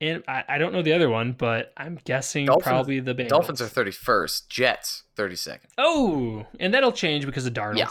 and 0.00 0.22
I, 0.26 0.44
I 0.48 0.56
don't 0.58 0.72
know 0.72 0.80
the 0.80 0.94
other 0.94 1.10
one, 1.10 1.32
but 1.32 1.74
I'm 1.76 1.98
guessing 2.04 2.46
Dolphins- 2.46 2.62
probably 2.64 3.00
the 3.00 3.14
Bengals. 3.14 3.28
Dolphins 3.28 3.60
are 3.60 3.66
31st. 3.66 4.48
Jets 4.48 5.02
32nd. 5.18 5.58
Oh, 5.76 6.46
and 6.58 6.72
that'll 6.72 6.92
change 6.92 7.26
because 7.26 7.44
of 7.44 7.52
Darnold. 7.52 7.76
Yeah. 7.76 7.90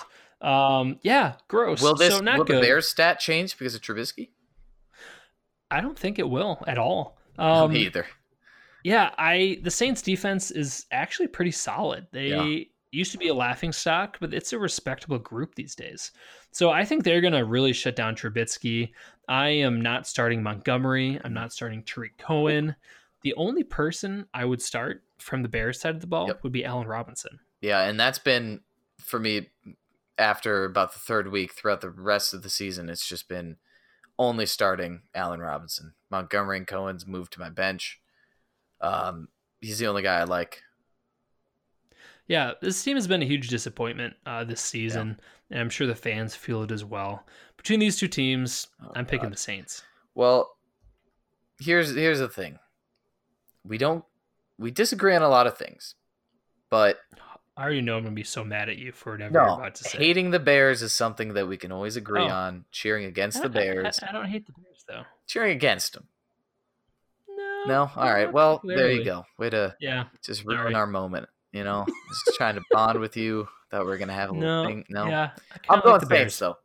Um, 0.80 0.98
yeah, 1.04 1.34
gross. 1.48 1.82
Will 1.84 1.94
this? 1.94 2.16
so 2.16 2.22
not 2.22 2.40
will 2.40 2.46
good. 2.46 2.58
the 2.58 2.62
Bears 2.62 2.88
stat 2.88 3.20
change 3.20 3.56
because 3.58 3.76
of 3.76 3.82
Trubisky? 3.82 4.30
I 5.70 5.82
don't 5.82 5.98
think 5.98 6.18
it 6.18 6.28
will 6.30 6.64
at 6.66 6.80
all. 6.80 7.18
Um, 7.38 7.72
Me 7.74 7.86
either. 7.86 8.08
Yeah, 8.86 9.16
I 9.18 9.58
the 9.64 9.72
Saints 9.72 10.04
defense 10.04 10.52
is 10.52 10.86
actually 10.92 11.28
pretty 11.28 11.50
solid. 11.50 12.06
They 12.12 12.28
Yeah. 12.28 12.64
used 12.92 13.12
to 13.14 13.18
be 13.18 13.30
a 13.30 13.34
laughing 13.34 13.72
stock, 13.72 14.18
but 14.20 14.32
it's 14.32 14.54
a 14.54 14.60
respectable 14.60 15.18
group 15.18 15.56
these 15.56 15.74
days. 15.74 16.12
So 16.52 16.70
I 16.70 16.86
think 16.86 17.04
they're 17.04 17.20
gonna 17.20 17.44
really 17.44 17.74
shut 17.74 17.96
down 17.96 18.16
Trubisky. 18.16 18.94
I 19.28 19.48
am 19.50 19.82
not 19.82 20.06
starting 20.06 20.44
Montgomery. 20.44 21.20
I'm 21.24 21.34
not 21.34 21.52
starting 21.52 21.82
Tarik 21.82 22.16
Cohen. 22.20 22.76
The 23.24 23.34
only 23.34 23.64
person 23.64 24.28
I 24.36 24.46
would 24.46 24.62
start 24.62 25.04
from 25.18 25.42
the 25.42 25.50
Bears 25.50 25.80
side 25.80 25.96
of 25.96 26.02
the 26.02 26.06
ball 26.08 26.28
Yep. 26.28 26.44
would 26.44 26.52
be 26.52 26.64
Allen 26.64 26.88
Robinson. 26.88 27.40
Yeah, 27.62 27.82
and 27.90 28.00
that's 28.00 28.20
been 28.20 28.62
for 29.00 29.20
me 29.20 29.50
after 30.20 30.64
about 30.64 30.94
the 30.94 31.00
third 31.00 31.30
week 31.32 31.54
throughout 31.54 31.82
the 31.82 31.90
rest 31.90 32.36
of 32.36 32.44
the 32.44 32.52
season. 32.52 32.90
It's 32.90 33.08
just 33.08 33.28
been 33.28 33.58
only 34.20 34.46
starting 34.46 35.02
Allen 35.16 35.40
Robinson. 35.40 35.96
Montgomery 36.12 36.58
and 36.58 36.68
Cohen's 36.68 37.08
moved 37.08 37.34
to 37.34 37.40
my 37.40 37.50
bench. 37.50 38.00
Um, 38.82 39.28
he's 39.62 39.80
the 39.80 39.88
only 39.88 40.02
guy 40.04 40.20
I 40.20 40.24
like. 40.26 40.62
Yeah, 42.28 42.54
this 42.62 42.84
team 42.84 42.98
has 42.98 43.08
been 43.08 43.22
a 43.22 43.26
huge 43.26 43.50
disappointment 43.50 44.16
uh, 44.26 44.44
this 44.44 44.62
season, 44.62 45.20
and 45.52 45.60
I'm 45.60 45.70
sure 45.70 45.86
the 45.86 45.94
fans 45.96 46.36
feel 46.36 46.64
it 46.64 46.72
as 46.72 46.84
well. 46.84 47.26
Between 47.58 47.80
these 47.80 47.98
two 47.98 48.08
teams, 48.08 48.68
Oh, 48.84 48.92
I'm 48.96 49.06
picking 49.06 49.26
God. 49.30 49.34
the 49.34 49.38
Saints. 49.38 49.84
Well, 50.16 50.56
here's 51.60 51.94
here's 51.94 52.20
the 52.20 52.28
thing. 52.30 52.58
We 53.64 53.78
don't 53.78 54.04
we 54.58 54.72
disagree 54.72 55.16
on 55.16 55.22
a 55.22 55.30
lot 55.30 55.46
of 55.48 55.58
things, 55.58 55.94
but 56.72 56.98
I 57.58 57.64
already 57.64 57.82
know 57.82 57.98
I'm 57.98 58.04
gonna 58.04 58.16
be 58.16 58.24
so 58.24 58.44
mad 58.44 58.70
at 58.70 58.78
you 58.78 58.92
for 58.92 59.12
whatever 59.14 59.34
you're 59.34 59.44
about 59.44 59.76
to 59.76 59.84
say. 59.84 59.98
hating 60.00 60.32
the 60.32 60.40
Bears 60.40 60.82
is 60.82 60.94
something 60.94 61.34
that 61.36 61.48
we 61.48 61.58
can 61.58 61.72
always 61.72 61.96
agree 61.96 62.24
Oh. 62.24 62.28
on. 62.30 62.66
Cheering 62.72 63.06
against 63.06 63.38
I- 63.38 63.48
the 63.48 63.60
I- 63.60 63.64
Bears, 63.64 64.00
I, 64.02 64.10
I 64.10 64.12
don't 64.14 64.28
hate 64.30 64.46
the 64.48 64.54
Bears 64.54 64.84
though. 64.88 65.04
cheering 65.28 65.52
against 65.56 65.94
them. 65.94 66.08
No. 67.68 67.90
All 67.96 68.12
right. 68.12 68.32
Well, 68.32 68.62
there 68.64 68.92
you 68.92 69.04
go. 69.04 69.26
Way 69.38 69.50
to 69.52 69.76
Yeah. 69.80 70.06
just 70.24 70.44
Sorry. 70.44 70.58
ruin 70.58 70.76
our 70.76 70.88
moment. 70.88 71.28
You 71.52 71.64
know, 71.64 71.86
just 72.26 72.38
trying 72.38 72.56
to 72.56 72.62
bond 72.72 73.00
with 73.00 73.16
you. 73.18 73.48
Thought 73.72 73.82
we 73.82 73.88
were 73.88 73.98
gonna 73.98 74.14
have 74.14 74.30
a 74.30 74.34
little 74.34 74.64
No. 74.64 74.68
thing. 74.70 74.86
No, 74.90 75.08
Yeah. 75.08 75.32
I'm 75.70 75.80
going 75.82 75.94
like 75.94 76.02
the 76.02 76.08
Bears. 76.08 76.38
though. 76.40 76.58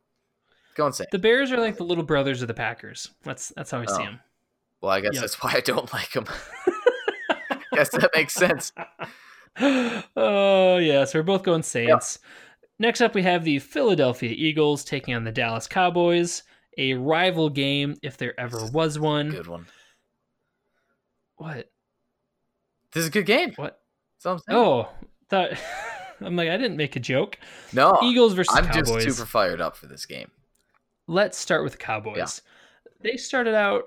Going 0.75 0.93
Saints. 0.93 1.09
The 1.11 1.19
Bears 1.19 1.51
are 1.51 1.57
like 1.57 1.77
the 1.77 1.83
little 1.83 2.03
brothers 2.03 2.41
of 2.41 2.47
the 2.47 2.53
Packers. 2.53 3.09
That's 3.23 3.49
that's 3.55 3.71
how 3.71 3.79
I 3.81 3.85
see 3.85 3.93
Oh. 3.93 3.97
them. 3.97 4.19
Well, 4.81 4.91
I 4.91 4.99
guess 5.01 5.13
Yep. 5.15 5.21
that's 5.21 5.41
why 5.43 5.53
I 5.55 5.59
don't 5.61 5.91
like 5.93 6.11
them. 6.11 6.25
guess 7.73 7.89
that 7.89 8.09
makes 8.15 8.33
sense. 8.33 8.71
oh 10.15 10.77
yeah, 10.77 11.05
so 11.05 11.19
we're 11.19 11.23
both 11.23 11.43
going 11.43 11.63
Saints. 11.63 12.19
Next 12.79 13.01
up, 13.01 13.13
we 13.13 13.21
have 13.23 13.43
the 13.43 13.59
Philadelphia 13.59 14.33
Eagles 14.35 14.83
taking 14.83 15.13
on 15.13 15.23
the 15.23 15.31
Dallas 15.31 15.67
Cowboys. 15.67 16.43
A 16.77 16.93
rival 16.95 17.49
game, 17.49 17.95
if 18.01 18.17
there 18.17 18.37
ever 18.39 18.65
was 18.71 18.97
one. 18.97 19.29
Good 19.29 19.47
one. 19.47 19.67
What? 21.41 21.71
This 22.93 23.01
is 23.01 23.07
a 23.07 23.11
good 23.11 23.25
game. 23.25 23.53
What? 23.55 23.81
That's 24.17 24.25
all 24.27 24.33
I'm 24.33 24.39
saying. 24.39 24.59
Oh, 24.59 24.89
thought 25.27 25.49
I'm 26.21 26.35
like 26.35 26.49
I 26.49 26.57
didn't 26.57 26.77
make 26.77 26.95
a 26.95 26.99
joke. 26.99 27.39
no, 27.73 27.97
Eagles 28.03 28.33
versus 28.33 28.55
I'm 28.55 28.65
Cowboys. 28.67 29.03
just 29.05 29.17
super 29.17 29.27
fired 29.27 29.59
up 29.59 29.75
for 29.75 29.87
this 29.87 30.05
game. 30.05 30.29
Let's 31.07 31.39
start 31.39 31.63
with 31.63 31.73
the 31.73 31.79
Cowboys. 31.79 32.43
They 33.01 33.17
started 33.17 33.55
out 33.55 33.85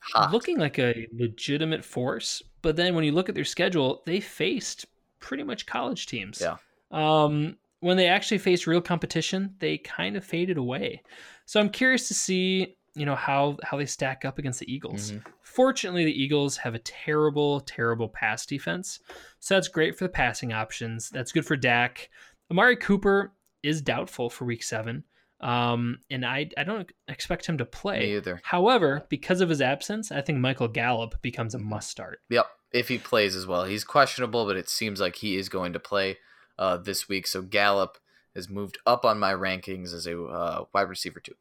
Hot. 0.00 0.32
looking 0.32 0.58
like 0.58 0.80
a 0.80 1.06
legitimate 1.16 1.84
force, 1.84 2.42
but 2.60 2.74
then 2.74 2.96
when 2.96 3.04
you 3.04 3.12
look 3.12 3.28
at 3.28 3.36
their 3.36 3.44
schedule, 3.44 4.02
they 4.04 4.18
faced 4.18 4.86
pretty 5.20 5.44
much 5.44 5.64
college 5.66 6.06
teams. 6.06 6.40
Yeah. 6.40 6.56
Um, 6.90 7.56
when 7.80 7.96
they 7.96 8.08
actually 8.08 8.38
faced 8.38 8.66
real 8.66 8.80
competition, 8.80 9.54
they 9.60 9.78
kind 9.78 10.16
of 10.16 10.24
faded 10.24 10.56
away. 10.56 11.02
So 11.44 11.60
I'm 11.60 11.68
curious 11.70 12.08
to 12.08 12.14
see, 12.14 12.76
you 12.96 13.06
know, 13.06 13.14
how 13.14 13.58
how 13.62 13.76
they 13.76 13.86
stack 13.86 14.24
up 14.24 14.38
against 14.40 14.58
the 14.58 14.72
Eagles. 14.72 15.12
Mhm. 15.12 15.22
Fortunately, 15.56 16.04
the 16.04 16.22
Eagles 16.22 16.58
have 16.58 16.74
a 16.74 16.80
terrible, 16.80 17.60
terrible 17.60 18.10
pass 18.10 18.44
defense. 18.44 19.00
So 19.40 19.54
that's 19.54 19.68
great 19.68 19.96
for 19.96 20.04
the 20.04 20.10
passing 20.10 20.52
options. 20.52 21.08
That's 21.08 21.32
good 21.32 21.46
for 21.46 21.56
Dak. 21.56 22.10
Amari 22.50 22.76
Cooper 22.76 23.32
is 23.62 23.80
doubtful 23.80 24.28
for 24.28 24.44
week 24.44 24.62
seven. 24.62 25.04
Um, 25.40 26.00
and 26.10 26.26
I, 26.26 26.50
I 26.58 26.64
don't 26.64 26.92
expect 27.08 27.46
him 27.46 27.56
to 27.56 27.64
play. 27.64 28.00
Me 28.00 28.16
either. 28.16 28.42
However, 28.44 29.06
because 29.08 29.40
of 29.40 29.48
his 29.48 29.62
absence, 29.62 30.12
I 30.12 30.20
think 30.20 30.40
Michael 30.40 30.68
Gallup 30.68 31.22
becomes 31.22 31.54
a 31.54 31.58
must 31.58 31.88
start. 31.88 32.20
Yep. 32.28 32.44
If 32.74 32.88
he 32.88 32.98
plays 32.98 33.34
as 33.34 33.46
well, 33.46 33.64
he's 33.64 33.82
questionable, 33.82 34.44
but 34.44 34.58
it 34.58 34.68
seems 34.68 35.00
like 35.00 35.16
he 35.16 35.38
is 35.38 35.48
going 35.48 35.72
to 35.72 35.80
play 35.80 36.18
uh, 36.58 36.76
this 36.76 37.08
week. 37.08 37.26
So 37.26 37.40
Gallup 37.40 37.96
has 38.34 38.50
moved 38.50 38.76
up 38.84 39.06
on 39.06 39.18
my 39.18 39.32
rankings 39.32 39.94
as 39.94 40.06
a 40.06 40.22
uh, 40.22 40.64
wide 40.74 40.90
receiver 40.90 41.18
too. 41.18 41.36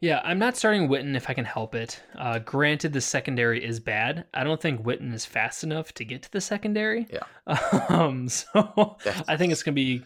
Yeah, 0.00 0.20
I'm 0.24 0.38
not 0.38 0.56
starting 0.56 0.88
Witten 0.88 1.16
if 1.16 1.28
I 1.28 1.34
can 1.34 1.44
help 1.44 1.74
it. 1.74 2.02
Uh, 2.16 2.38
granted, 2.38 2.92
the 2.92 3.00
secondary 3.00 3.64
is 3.64 3.80
bad. 3.80 4.26
I 4.34 4.44
don't 4.44 4.60
think 4.60 4.82
Witten 4.82 5.12
is 5.14 5.24
fast 5.26 5.64
enough 5.64 5.92
to 5.94 6.04
get 6.04 6.22
to 6.22 6.32
the 6.32 6.40
secondary. 6.40 7.06
Yeah. 7.10 7.20
Um, 7.88 8.28
so 8.28 8.96
I 9.28 9.36
think 9.36 9.52
it's 9.52 9.62
going 9.62 9.74
to 9.74 9.80
be 9.80 10.04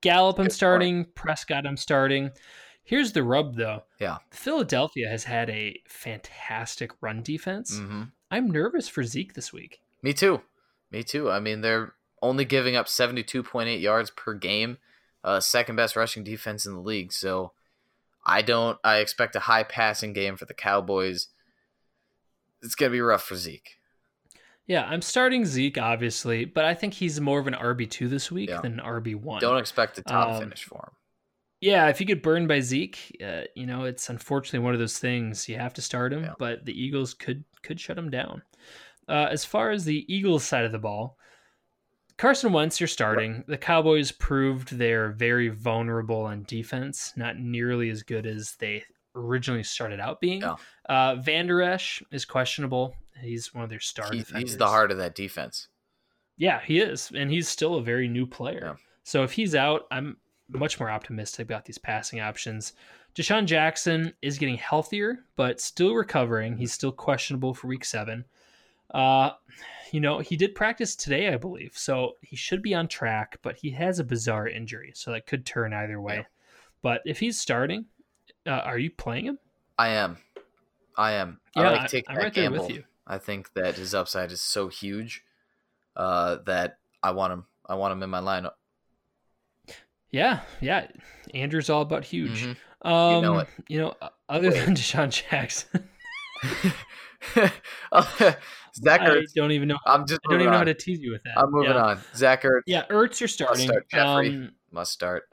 Gallup 0.00 0.38
I'm 0.38 0.50
starting, 0.50 1.04
Prescott 1.14 1.66
I'm 1.66 1.76
starting. 1.76 2.30
Here's 2.84 3.12
the 3.12 3.22
rub 3.22 3.56
though. 3.56 3.82
Yeah. 4.00 4.18
Philadelphia 4.30 5.08
has 5.08 5.24
had 5.24 5.50
a 5.50 5.78
fantastic 5.86 6.92
run 7.00 7.22
defense. 7.22 7.78
hmm 7.78 8.04
I'm 8.30 8.50
nervous 8.50 8.88
for 8.88 9.02
Zeke 9.04 9.34
this 9.34 9.52
week. 9.52 9.80
Me 10.02 10.12
too. 10.12 10.42
Me 10.90 11.02
too. 11.02 11.30
I 11.30 11.40
mean, 11.40 11.60
they're 11.62 11.94
only 12.22 12.44
giving 12.44 12.76
up 12.76 12.86
72.8 12.86 13.80
yards 13.80 14.10
per 14.10 14.34
game, 14.34 14.78
uh, 15.24 15.40
second 15.40 15.76
best 15.76 15.96
rushing 15.96 16.24
defense 16.24 16.66
in 16.66 16.74
the 16.74 16.80
league. 16.80 17.12
So 17.12 17.52
I 18.28 18.42
don't. 18.42 18.78
I 18.84 18.98
expect 18.98 19.34
a 19.36 19.40
high 19.40 19.62
passing 19.64 20.12
game 20.12 20.36
for 20.36 20.44
the 20.44 20.54
Cowboys. 20.54 21.28
It's 22.62 22.74
gonna 22.74 22.90
be 22.90 23.00
rough 23.00 23.24
for 23.24 23.36
Zeke. 23.36 23.76
Yeah, 24.66 24.84
I'm 24.84 25.00
starting 25.02 25.46
Zeke 25.46 25.78
obviously, 25.78 26.44
but 26.44 26.64
I 26.64 26.74
think 26.74 26.94
he's 26.94 27.20
more 27.20 27.38
of 27.40 27.46
an 27.46 27.54
RB2 27.54 28.08
this 28.08 28.30
week 28.30 28.50
Yeah. 28.50 28.60
than 28.60 28.74
an 28.74 28.80
RB1. 28.84 29.40
Don't 29.40 29.58
expect 29.58 29.96
a 29.98 30.02
top 30.02 30.28
Um, 30.34 30.40
finish 30.42 30.64
for 30.64 30.78
him. 30.90 30.94
Yeah, 31.60 31.88
if 31.88 32.00
you 32.00 32.06
get 32.06 32.22
burned 32.22 32.46
by 32.48 32.60
Zeke, 32.60 33.16
uh, 33.24 33.42
you 33.56 33.66
know 33.66 33.84
it's 33.84 34.08
unfortunately 34.10 34.60
one 34.64 34.74
of 34.74 34.78
those 34.80 34.98
things 34.98 35.48
you 35.48 35.56
have 35.56 35.74
to 35.74 35.82
start 35.82 36.12
him. 36.12 36.24
Yeah. 36.24 36.34
But 36.38 36.64
the 36.66 36.78
Eagles 36.80 37.14
could 37.14 37.44
could 37.62 37.80
shut 37.80 37.98
him 37.98 38.10
down. 38.10 38.42
Uh, 39.08 39.26
as 39.30 39.44
far 39.44 39.70
as 39.70 39.84
the 39.84 40.04
Eagles 40.12 40.44
side 40.44 40.64
of 40.64 40.72
the 40.72 40.78
ball, 40.78 41.17
Carson 42.18 42.52
Wentz, 42.52 42.80
you're 42.80 42.88
starting. 42.88 43.44
The 43.46 43.56
Cowboys 43.56 44.10
proved 44.12 44.76
they're 44.76 45.10
very 45.12 45.48
vulnerable 45.48 46.22
on 46.22 46.42
defense, 46.44 47.12
not 47.16 47.38
nearly 47.38 47.90
as 47.90 48.02
good 48.02 48.26
as 48.26 48.56
they 48.58 48.84
originally 49.14 49.62
started 49.62 50.00
out 50.00 50.20
being. 50.20 50.40
Yeah. 50.42 50.56
Uh, 50.88 51.14
Van 51.16 51.46
Der 51.46 51.62
Esch 51.62 52.02
is 52.10 52.24
questionable. 52.24 52.94
He's 53.22 53.54
one 53.54 53.64
of 53.64 53.70
their 53.70 53.80
star 53.80 54.12
He- 54.12 54.24
he's 54.36 54.56
the 54.56 54.66
heart 54.66 54.90
of 54.90 54.98
that 54.98 55.14
defense. 55.14 55.68
Yeah, 56.36 56.60
he 56.60 56.80
is, 56.80 57.10
and 57.14 57.30
he's 57.30 57.48
still 57.48 57.76
a 57.76 57.82
very 57.82 58.08
new 58.08 58.26
player. 58.26 58.60
Yeah. 58.62 58.74
So 59.04 59.22
if 59.22 59.32
he's 59.32 59.54
out, 59.54 59.86
I'm 59.90 60.18
much 60.48 60.78
more 60.80 60.90
optimistic 60.90 61.46
about 61.46 61.64
these 61.64 61.78
passing 61.78 62.20
options. 62.20 62.72
DeSean 63.14 63.46
Jackson 63.46 64.12
is 64.22 64.38
getting 64.38 64.56
healthier, 64.56 65.18
but 65.36 65.60
still 65.60 65.94
recovering. 65.94 66.56
He's 66.56 66.72
still 66.72 66.92
questionable 66.92 67.54
for 67.54 67.66
week 67.68 67.84
seven. 67.84 68.24
Uh, 68.92 69.30
you 69.92 70.00
know, 70.00 70.18
he 70.18 70.36
did 70.36 70.54
practice 70.54 70.94
today, 70.96 71.32
I 71.32 71.36
believe, 71.36 71.72
so 71.76 72.16
he 72.20 72.36
should 72.36 72.62
be 72.62 72.74
on 72.74 72.88
track. 72.88 73.38
But 73.42 73.56
he 73.56 73.70
has 73.70 73.98
a 73.98 74.04
bizarre 74.04 74.48
injury, 74.48 74.92
so 74.94 75.12
that 75.12 75.26
could 75.26 75.46
turn 75.46 75.72
either 75.72 76.00
way. 76.00 76.16
Yeah. 76.16 76.22
But 76.82 77.02
if 77.04 77.18
he's 77.20 77.38
starting, 77.40 77.86
uh, 78.46 78.50
are 78.50 78.78
you 78.78 78.90
playing 78.90 79.26
him? 79.26 79.38
I 79.78 79.88
am. 79.90 80.18
I 80.96 81.12
am. 81.12 81.40
Yeah, 81.56 81.62
I 81.62 81.66
I 81.66 81.70
like 81.78 81.90
taking 81.90 82.10
I'm 82.10 82.16
that 82.16 82.22
right 82.22 82.34
there 82.34 82.50
with 82.50 82.70
you. 82.70 82.84
I 83.06 83.18
think 83.18 83.52
that 83.54 83.76
his 83.76 83.94
upside 83.94 84.32
is 84.32 84.42
so 84.42 84.68
huge 84.68 85.24
uh, 85.96 86.38
that 86.46 86.78
I 87.02 87.12
want 87.12 87.32
him. 87.32 87.46
I 87.66 87.74
want 87.74 87.92
him 87.92 88.02
in 88.02 88.10
my 88.10 88.20
lineup. 88.20 88.52
Yeah, 90.10 90.40
yeah. 90.60 90.86
Andrew's 91.34 91.68
all 91.70 91.82
about 91.82 92.04
huge. 92.04 92.44
Mhm. 92.44 92.56
Um, 92.82 93.22
know 93.22 93.38
it. 93.40 93.48
you 93.68 93.78
know, 93.78 93.94
other 94.28 94.50
Wait. 94.50 94.64
than 94.64 94.74
DeSean 94.76 95.10
Jackson, 95.10 95.88
Zach 98.76 99.00
I 99.00 99.22
don't 99.34 99.52
even 99.52 99.68
know. 99.68 99.78
I'm 99.86 100.06
just. 100.06 100.20
I 100.26 100.32
don't 100.32 100.40
even 100.40 100.52
know 100.52 100.58
how 100.58 100.64
to 100.64 100.74
tease 100.74 101.00
you 101.00 101.12
with 101.12 101.22
that. 101.24 101.38
I'm 101.38 101.50
moving 101.50 101.70
yeah. 101.70 101.82
on. 101.84 102.00
Zach 102.14 102.42
Ertz 102.42 102.62
Yeah, 102.66 102.84
Ertz, 102.90 103.20
you're 103.20 103.28
starting. 103.28 103.66
start 103.66 103.88
Jeffery. 103.90 104.28
Um, 104.28 104.52
must 104.70 104.92
start. 104.92 105.24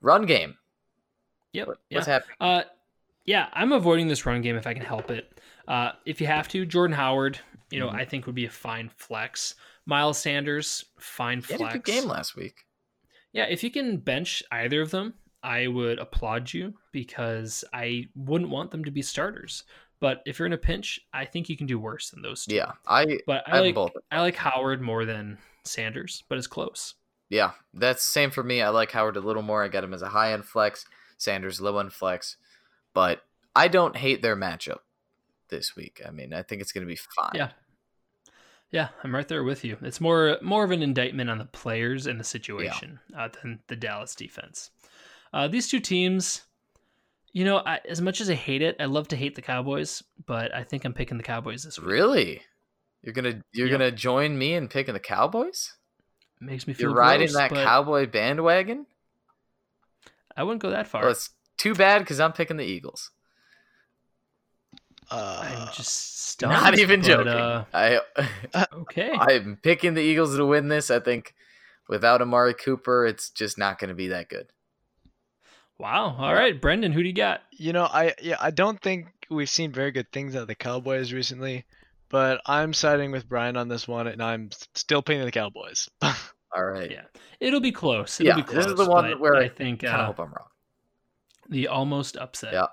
Run 0.00 0.26
game. 0.26 0.56
yep. 1.52 1.68
What- 1.68 1.78
yeah. 1.90 1.98
What's 1.98 2.06
happening? 2.06 2.36
Uh, 2.40 2.62
yeah, 3.24 3.48
I'm 3.52 3.72
avoiding 3.72 4.08
this 4.08 4.24
run 4.26 4.40
game 4.42 4.56
if 4.56 4.66
I 4.66 4.74
can 4.74 4.82
help 4.84 5.10
it. 5.10 5.40
Uh, 5.66 5.92
if 6.04 6.20
you 6.20 6.26
have 6.28 6.46
to, 6.48 6.64
Jordan 6.64 6.94
Howard, 6.96 7.40
you 7.70 7.80
know, 7.80 7.88
Mhm. 7.88 7.94
I 7.96 8.04
think 8.04 8.26
would 8.26 8.34
be 8.36 8.44
a 8.46 8.50
fine 8.50 8.88
flex. 8.96 9.54
Miles 9.84 10.18
Sanders, 10.18 10.84
fine 10.98 11.40
He 11.42 11.52
had 11.54 11.58
flex. 11.60 11.74
a 11.74 11.78
good 11.78 11.84
game 11.92 12.04
last 12.04 12.36
week. 12.36 12.64
Yeah, 13.32 13.44
if 13.44 13.64
you 13.64 13.70
can 13.70 13.96
bench 13.98 14.42
either 14.52 14.80
of 14.80 14.90
them, 14.92 15.14
I 15.42 15.66
would 15.66 15.98
applaud 15.98 16.52
you 16.52 16.74
because 16.92 17.64
I 17.72 18.08
wouldn't 18.14 18.50
want 18.50 18.70
them 18.70 18.84
to 18.84 18.90
be 18.90 19.02
starters. 19.02 19.64
But 20.00 20.22
if 20.26 20.38
you're 20.38 20.46
in 20.46 20.52
a 20.52 20.58
pinch, 20.58 21.00
I 21.12 21.24
think 21.24 21.48
you 21.48 21.56
can 21.56 21.66
do 21.66 21.78
worse 21.78 22.10
than 22.10 22.22
those 22.22 22.44
two. 22.44 22.54
Yeah, 22.54 22.72
I 22.86 23.18
But 23.26 23.44
I 23.46 23.58
I 23.58 23.60
like 23.60 23.74
both. 23.74 23.92
I 24.10 24.20
like 24.20 24.36
Howard 24.36 24.82
more 24.82 25.04
than 25.04 25.38
Sanders, 25.64 26.22
but 26.28 26.38
it's 26.38 26.46
close. 26.46 26.94
Yeah, 27.28 27.52
that's 27.74 28.04
the 28.04 28.12
same 28.12 28.30
for 28.30 28.42
me. 28.42 28.62
I 28.62 28.68
like 28.68 28.92
Howard 28.92 29.16
a 29.16 29.20
little 29.20 29.42
more. 29.42 29.62
I 29.62 29.68
got 29.68 29.84
him 29.84 29.94
as 29.94 30.02
a 30.02 30.08
high 30.08 30.32
end 30.32 30.44
flex. 30.44 30.84
Sanders 31.18 31.60
low 31.60 31.78
end 31.78 31.92
flex, 31.92 32.36
but 32.92 33.22
I 33.54 33.68
don't 33.68 33.96
hate 33.96 34.20
their 34.20 34.36
matchup 34.36 34.80
this 35.48 35.74
week. 35.74 36.02
I 36.06 36.10
mean, 36.10 36.34
I 36.34 36.42
think 36.42 36.60
it's 36.60 36.72
going 36.72 36.86
to 36.86 36.92
be 36.92 37.00
fine. 37.16 37.32
Yeah. 37.34 37.50
Yeah, 38.70 38.88
I'm 39.02 39.14
right 39.14 39.26
there 39.26 39.44
with 39.44 39.64
you. 39.64 39.78
It's 39.80 40.00
more 40.00 40.38
more 40.42 40.64
of 40.64 40.72
an 40.72 40.82
indictment 40.82 41.30
on 41.30 41.38
the 41.38 41.44
players 41.44 42.06
and 42.06 42.18
the 42.18 42.24
situation 42.24 42.98
uh, 43.16 43.28
than 43.40 43.60
the 43.68 43.76
Dallas 43.76 44.14
defense. 44.14 44.70
Uh, 45.32 45.48
these 45.48 45.68
two 45.68 45.80
teams, 45.80 46.42
you 47.36 47.44
know, 47.44 47.58
I, 47.58 47.80
as 47.86 48.00
much 48.00 48.22
as 48.22 48.30
I 48.30 48.34
hate 48.34 48.62
it, 48.62 48.76
I 48.80 48.86
love 48.86 49.08
to 49.08 49.16
hate 49.16 49.34
the 49.34 49.42
Cowboys, 49.42 50.02
but 50.24 50.54
I 50.54 50.62
think 50.64 50.86
I'm 50.86 50.94
picking 50.94 51.18
the 51.18 51.22
Cowboys 51.22 51.64
this 51.64 51.78
week. 51.78 51.86
Really, 51.86 52.42
you're 53.02 53.12
gonna 53.12 53.42
you're 53.52 53.66
Yep. 53.66 53.78
gonna 53.78 53.90
join 53.90 54.38
me 54.38 54.54
in 54.54 54.68
picking 54.68 54.94
the 54.94 55.00
Cowboys? 55.00 55.74
Makes 56.40 56.66
me 56.66 56.72
feel 56.72 56.88
You're 56.88 56.96
riding 56.96 57.30
that 57.34 57.50
but 57.50 57.62
cowboy 57.62 58.06
bandwagon? 58.06 58.86
I 60.34 60.44
wouldn't 60.44 60.62
go 60.62 60.70
that 60.70 60.86
far. 60.86 61.02
Well, 61.02 61.10
it's 61.10 61.28
too 61.58 61.74
bad 61.74 61.98
because 61.98 62.20
I'm 62.20 62.32
picking 62.32 62.56
the 62.56 62.64
Eagles. 62.64 63.10
Uh, 65.10 65.46
I'm 65.46 65.74
just 65.74 66.28
stunned. 66.30 66.52
Not 66.52 66.78
even 66.78 67.00
but, 67.00 67.06
joking. 67.06 67.32
uh, 67.32 67.64
I 67.74 68.00
okay. 68.72 69.10
I'm 69.12 69.58
picking 69.62 69.92
the 69.92 70.00
Eagles 70.00 70.34
to 70.38 70.46
win 70.46 70.68
this. 70.68 70.90
I 70.90 71.00
think 71.00 71.34
without 71.86 72.22
Amari 72.22 72.54
Cooper, 72.54 73.04
it's 73.04 73.28
just 73.28 73.58
not 73.58 73.78
going 73.78 73.88
to 73.90 73.94
be 73.94 74.08
that 74.08 74.30
good. 74.30 74.46
Wow. 75.78 76.16
All 76.18 76.34
right, 76.34 76.60
Brendan, 76.60 76.92
who 76.92 77.02
do 77.02 77.08
you 77.08 77.14
got? 77.14 77.42
you 77.52 77.72
know, 77.72 77.84
I 77.84 78.14
yeah, 78.22 78.36
I 78.40 78.50
don't 78.50 78.80
think 78.80 79.06
we've 79.30 79.48
seen 79.50 79.72
very 79.72 79.90
good 79.90 80.10
things 80.12 80.36
out 80.36 80.42
of 80.42 80.48
the 80.48 80.54
Cowboys 80.54 81.12
recently, 81.12 81.64
but 82.08 82.40
I'm 82.46 82.72
siding 82.72 83.10
with 83.12 83.28
Brian 83.28 83.56
on 83.56 83.68
this 83.68 83.88
one, 83.88 84.06
and 84.06 84.22
I'm 84.22 84.50
still 84.74 85.02
picking 85.02 85.24
the 85.24 85.30
Cowboys. 85.32 85.88
All 86.02 86.64
right. 86.64 86.90
Yeah, 86.90 87.02
it'll 87.40 87.60
be 87.60 87.72
close. 87.72 88.20
It'll 88.20 88.38
Yeah, 88.38 88.44
be 88.44 88.52
this 88.54 88.66
is 88.66 88.74
the 88.76 88.88
one 88.88 89.18
where 89.18 89.36
I 89.36 89.44
I 89.44 89.48
think 89.48 89.84
I 89.84 89.88
uh, 89.88 90.06
hope 90.06 90.18
I'm 90.20 90.26
wrong. 90.28 90.48
the 91.48 91.68
almost 91.68 92.16
upset. 92.16 92.52
Yeah. 92.54 92.66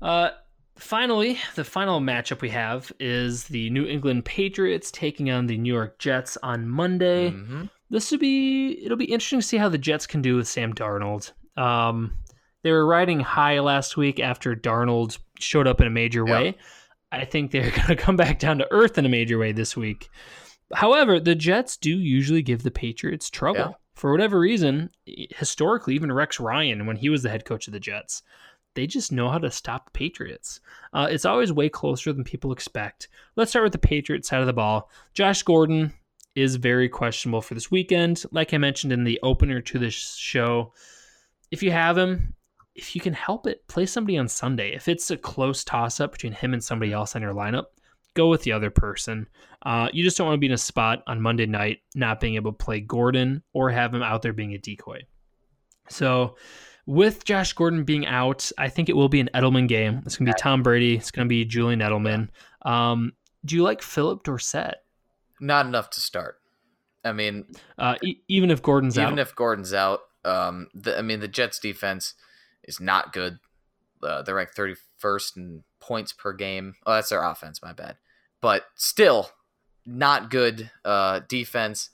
Uh, 0.00 0.30
finally, 0.76 1.38
the 1.54 1.64
final 1.64 2.00
matchup 2.00 2.40
we 2.40 2.50
have 2.50 2.90
is 2.98 3.44
the 3.44 3.70
New 3.70 3.86
England 3.86 4.24
Patriots 4.24 4.90
taking 4.90 5.30
on 5.30 5.46
the 5.46 5.56
New 5.58 5.72
York 5.72 5.98
Jets 5.98 6.36
on 6.42 6.68
Monday. 6.68 7.30
Mhm. 7.30 7.68
This 7.90 8.10
would 8.10 8.20
be 8.20 8.82
it'll 8.84 8.96
be 8.96 9.04
interesting 9.06 9.40
to 9.40 9.46
see 9.46 9.58
how 9.58 9.68
the 9.68 9.78
Jets 9.78 10.06
can 10.06 10.22
do 10.22 10.36
with 10.36 10.48
Sam 10.48 10.72
Darnold. 10.72 11.32
Um, 11.56 12.14
they 12.62 12.70
were 12.70 12.86
riding 12.86 13.20
high 13.20 13.60
last 13.60 13.96
week 13.96 14.20
after 14.20 14.54
Darnold 14.54 15.18
showed 15.38 15.66
up 15.66 15.80
in 15.80 15.86
a 15.86 15.90
major 15.90 16.24
way. 16.24 16.56
I 17.10 17.24
think 17.24 17.50
they're 17.50 17.70
going 17.76 17.88
to 17.88 17.96
come 17.96 18.16
back 18.16 18.38
down 18.38 18.58
to 18.58 18.68
earth 18.70 18.98
in 18.98 19.06
a 19.06 19.10
major 19.10 19.38
way 19.38 19.52
this 19.52 19.76
week. 19.76 20.08
However, 20.72 21.20
the 21.20 21.34
Jets 21.34 21.76
do 21.76 21.90
usually 21.90 22.42
give 22.42 22.62
the 22.62 22.70
Patriots 22.70 23.28
trouble. 23.28 23.60
Yeah. 23.60 23.72
For 23.94 24.10
whatever 24.10 24.40
reason, 24.40 24.90
historically, 25.06 25.94
even 25.94 26.10
Rex 26.10 26.40
Ryan, 26.40 26.86
when 26.86 26.96
he 26.96 27.10
was 27.10 27.22
the 27.22 27.28
head 27.28 27.44
coach 27.44 27.66
of 27.66 27.74
the 27.74 27.80
Jets, 27.80 28.22
they 28.74 28.86
just 28.86 29.12
know 29.12 29.28
how 29.28 29.38
to 29.38 29.50
stop 29.50 29.84
the 29.86 29.90
Patriots. 29.90 30.60
Uh, 30.94 31.08
it's 31.10 31.26
always 31.26 31.52
way 31.52 31.68
closer 31.68 32.12
than 32.12 32.24
people 32.24 32.52
expect. 32.52 33.08
Let's 33.36 33.50
start 33.50 33.64
with 33.64 33.72
the 33.72 33.78
Patriots 33.78 34.28
side 34.28 34.40
of 34.40 34.46
the 34.46 34.54
ball. 34.54 34.90
Josh 35.12 35.42
Gordon 35.42 35.92
is 36.34 36.56
very 36.56 36.88
questionable 36.88 37.42
for 37.42 37.52
this 37.52 37.70
weekend. 37.70 38.24
Like 38.30 38.54
I 38.54 38.58
mentioned 38.58 38.92
in 38.92 39.04
the 39.04 39.20
opener 39.22 39.60
to 39.60 39.78
this 39.78 39.92
show, 40.16 40.72
if 41.52 41.62
you 41.62 41.70
have 41.70 41.96
him, 41.96 42.34
if 42.74 42.94
you 42.96 43.00
can 43.00 43.12
help 43.12 43.46
it, 43.46 43.66
play 43.68 43.86
somebody 43.86 44.16
on 44.18 44.26
Sunday. 44.26 44.74
If 44.74 44.88
it's 44.88 45.10
a 45.10 45.16
close 45.16 45.62
toss 45.62 46.00
up 46.00 46.12
between 46.12 46.32
him 46.32 46.54
and 46.54 46.64
somebody 46.64 46.92
else 46.92 47.14
on 47.14 47.22
your 47.22 47.34
lineup, 47.34 47.66
go 48.14 48.28
with 48.28 48.42
the 48.42 48.52
other 48.52 48.70
person. 48.70 49.28
Uh, 49.64 49.88
you 49.92 50.02
just 50.02 50.16
don't 50.16 50.26
want 50.26 50.36
to 50.36 50.40
be 50.40 50.46
in 50.46 50.52
a 50.52 50.58
spot 50.58 51.02
on 51.06 51.20
Monday 51.20 51.46
night 51.46 51.78
not 51.94 52.18
being 52.18 52.34
able 52.34 52.52
to 52.52 52.56
play 52.64 52.80
Gordon 52.80 53.42
or 53.52 53.70
have 53.70 53.94
him 53.94 54.02
out 54.02 54.22
there 54.22 54.32
being 54.32 54.54
a 54.54 54.58
decoy. 54.58 55.02
So, 55.88 56.36
with 56.86 57.24
Josh 57.24 57.52
Gordon 57.52 57.84
being 57.84 58.06
out, 58.06 58.50
I 58.58 58.68
think 58.68 58.88
it 58.88 58.96
will 58.96 59.08
be 59.08 59.20
an 59.20 59.30
Edelman 59.34 59.68
game. 59.68 60.02
It's 60.04 60.16
going 60.16 60.26
to 60.26 60.32
be 60.32 60.38
Tom 60.40 60.62
Brady. 60.64 60.96
It's 60.96 61.10
going 61.12 61.26
to 61.26 61.28
be 61.28 61.44
Julian 61.44 61.78
Edelman. 61.80 62.28
Um, 62.62 63.12
do 63.44 63.54
you 63.54 63.62
like 63.62 63.82
Phillip 63.82 64.24
Dorsett? 64.24 64.76
Not 65.40 65.66
enough 65.66 65.90
to 65.90 66.00
start. 66.00 66.40
I 67.04 67.12
mean, 67.12 67.44
Uh, 67.78 67.96
e- 68.02 68.20
even 68.28 68.50
if 68.50 68.62
Gordon's 68.62 68.96
out 68.98 69.08
even 69.08 69.18
out, 69.18 69.22
if 69.28 69.34
Gordon's 69.34 69.74
out, 69.74 70.00
um, 70.24 70.68
the, 70.74 70.98
I 70.98 71.02
mean, 71.02 71.20
the 71.20 71.28
Jets 71.28 71.58
defense 71.58 72.14
is 72.64 72.80
not 72.80 73.12
good. 73.12 73.38
Uh, 74.02 74.22
they're 74.22 74.34
ranked 74.34 74.56
31st 74.56 75.36
in 75.36 75.64
points 75.80 76.12
per 76.12 76.32
game. 76.32 76.74
Oh, 76.86 76.94
that's 76.94 77.08
their 77.10 77.22
offense. 77.22 77.60
My 77.62 77.72
bad. 77.72 77.96
But 78.40 78.64
still, 78.74 79.30
not 79.86 80.30
good 80.30 80.70
uh, 80.84 81.20
defense. 81.28 81.90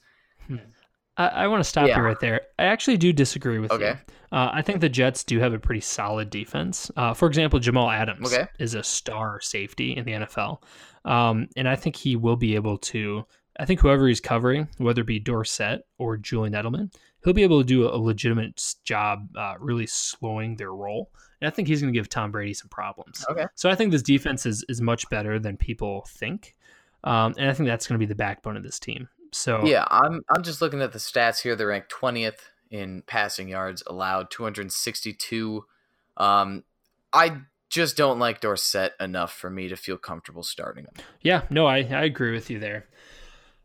I, 1.16 1.26
I 1.28 1.46
want 1.48 1.62
to 1.62 1.68
stop 1.68 1.88
Yeah. 1.88 1.98
you 1.98 2.02
right 2.04 2.18
there. 2.20 2.42
I 2.58 2.64
actually 2.64 2.96
do 2.96 3.12
disagree 3.12 3.58
with 3.58 3.70
you. 3.72 3.76
Okay. 3.76 3.98
Uh, 4.30 4.50
I 4.52 4.62
think 4.62 4.80
the 4.80 4.88
Jets 4.88 5.24
do 5.24 5.38
have 5.40 5.52
a 5.54 5.58
pretty 5.58 5.80
solid 5.80 6.30
defense. 6.30 6.90
Uh, 6.96 7.14
for 7.14 7.26
example, 7.28 7.58
Jamal 7.58 7.90
Adams 7.90 8.32
Okay. 8.32 8.46
is 8.58 8.74
a 8.74 8.82
star 8.82 9.40
safety 9.40 9.96
in 9.96 10.04
the 10.04 10.12
NFL. 10.12 10.62
Um, 11.04 11.48
and 11.56 11.68
I 11.68 11.76
think 11.76 11.96
he 11.96 12.14
will 12.16 12.36
be 12.36 12.54
able 12.54 12.78
to, 12.78 13.26
I 13.58 13.64
think 13.64 13.80
whoever 13.80 14.06
he's 14.06 14.20
covering, 14.20 14.68
whether 14.78 15.02
it 15.02 15.06
be 15.06 15.18
Dorsett 15.18 15.86
or 15.98 16.16
Julian 16.16 16.54
Edelman, 16.54 16.92
he'll 17.24 17.32
be 17.32 17.42
able 17.42 17.60
to 17.60 17.66
do 17.66 17.88
a 17.88 17.96
legitimate 17.96 18.74
job 18.84 19.28
uh, 19.36 19.54
really 19.58 19.86
slowing 19.86 20.56
their 20.56 20.72
roll. 20.72 21.10
And 21.40 21.48
I 21.48 21.50
think 21.50 21.68
he's 21.68 21.80
going 21.80 21.92
to 21.92 21.98
give 21.98 22.08
Tom 22.08 22.30
Brady 22.30 22.54
some 22.54 22.68
problems. 22.68 23.24
Okay. 23.30 23.46
So 23.54 23.68
I 23.68 23.74
think 23.74 23.92
this 23.92 24.02
defense 24.02 24.46
is, 24.46 24.64
is 24.68 24.80
much 24.80 25.08
better 25.10 25.38
than 25.38 25.56
people 25.56 26.04
think. 26.08 26.54
Um, 27.04 27.34
and 27.38 27.48
I 27.48 27.54
think 27.54 27.68
that's 27.68 27.86
going 27.86 27.98
to 27.98 28.04
be 28.04 28.08
the 28.08 28.14
backbone 28.14 28.56
of 28.56 28.62
this 28.62 28.78
team. 28.78 29.08
So 29.32 29.64
Yeah, 29.64 29.84
I'm 29.90 30.22
I'm 30.30 30.42
just 30.42 30.62
looking 30.62 30.80
at 30.80 30.92
the 30.92 30.98
stats 30.98 31.42
here. 31.42 31.54
They're 31.54 31.68
ranked 31.68 31.92
20th 31.92 32.38
in 32.70 33.02
passing 33.02 33.48
yards 33.48 33.82
allowed, 33.86 34.30
262. 34.30 35.64
Um, 36.16 36.64
I 37.12 37.42
just 37.68 37.96
don't 37.96 38.18
like 38.18 38.40
Dorsett 38.40 38.94
enough 38.98 39.32
for 39.32 39.50
me 39.50 39.68
to 39.68 39.76
feel 39.76 39.98
comfortable 39.98 40.42
starting 40.42 40.84
him. 40.84 41.04
Yeah, 41.20 41.42
no, 41.50 41.66
I, 41.66 41.78
I 41.78 42.04
agree 42.04 42.32
with 42.32 42.50
you 42.50 42.58
there. 42.58 42.86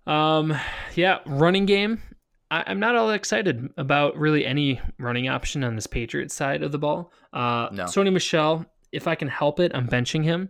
Um, 0.05 0.57
yeah, 0.95 1.19
running 1.25 1.65
game. 1.65 2.01
I, 2.51 2.63
I'm 2.67 2.79
not 2.79 2.95
all 2.95 3.07
that 3.07 3.15
excited 3.15 3.69
about 3.77 4.17
really 4.17 4.45
any 4.45 4.79
running 4.99 5.27
option 5.29 5.63
on 5.63 5.75
this 5.75 5.87
Patriots 5.87 6.35
side 6.35 6.61
of 6.63 6.71
the 6.71 6.77
ball. 6.77 7.11
Uh, 7.31 7.69
No. 7.71 7.85
Sony 7.85 8.11
Michel, 8.11 8.65
if 8.91 9.07
I 9.07 9.15
can 9.15 9.27
help 9.27 9.59
it, 9.59 9.71
I'm 9.73 9.87
benching 9.87 10.23
him. 10.23 10.49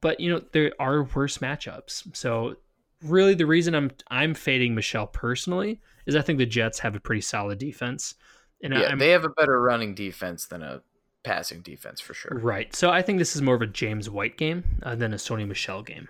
But 0.00 0.20
you 0.20 0.30
know 0.30 0.42
there 0.52 0.72
are 0.78 1.02
worse 1.02 1.38
matchups. 1.38 2.16
So 2.16 2.54
really, 3.02 3.34
the 3.34 3.46
reason 3.46 3.74
I'm 3.74 3.90
I'm 4.10 4.32
fading 4.32 4.74
Michel 4.76 5.08
personally 5.08 5.80
is 6.06 6.14
I 6.14 6.22
think 6.22 6.38
the 6.38 6.46
Jets 6.46 6.78
have 6.78 6.94
a 6.94 7.00
pretty 7.00 7.20
solid 7.20 7.58
defense, 7.58 8.14
and 8.62 8.72
Yeah, 8.72 8.82
I'm 8.90 8.98
they 8.98 9.10
have 9.10 9.24
a 9.24 9.28
better 9.28 9.60
running 9.60 9.94
defense 9.96 10.46
than 10.46 10.62
a 10.62 10.82
passing 11.24 11.62
defense 11.62 12.00
for 12.00 12.14
sure. 12.14 12.38
right. 12.38 12.74
So 12.76 12.90
I 12.90 13.02
think 13.02 13.18
this 13.18 13.34
is 13.34 13.42
more 13.42 13.56
of 13.56 13.60
a 13.62 13.66
James 13.66 14.08
White 14.08 14.36
game 14.38 14.62
uh, 14.84 14.94
than 14.94 15.12
a 15.12 15.16
Sony 15.16 15.46
Michel 15.48 15.82
game. 15.82 16.08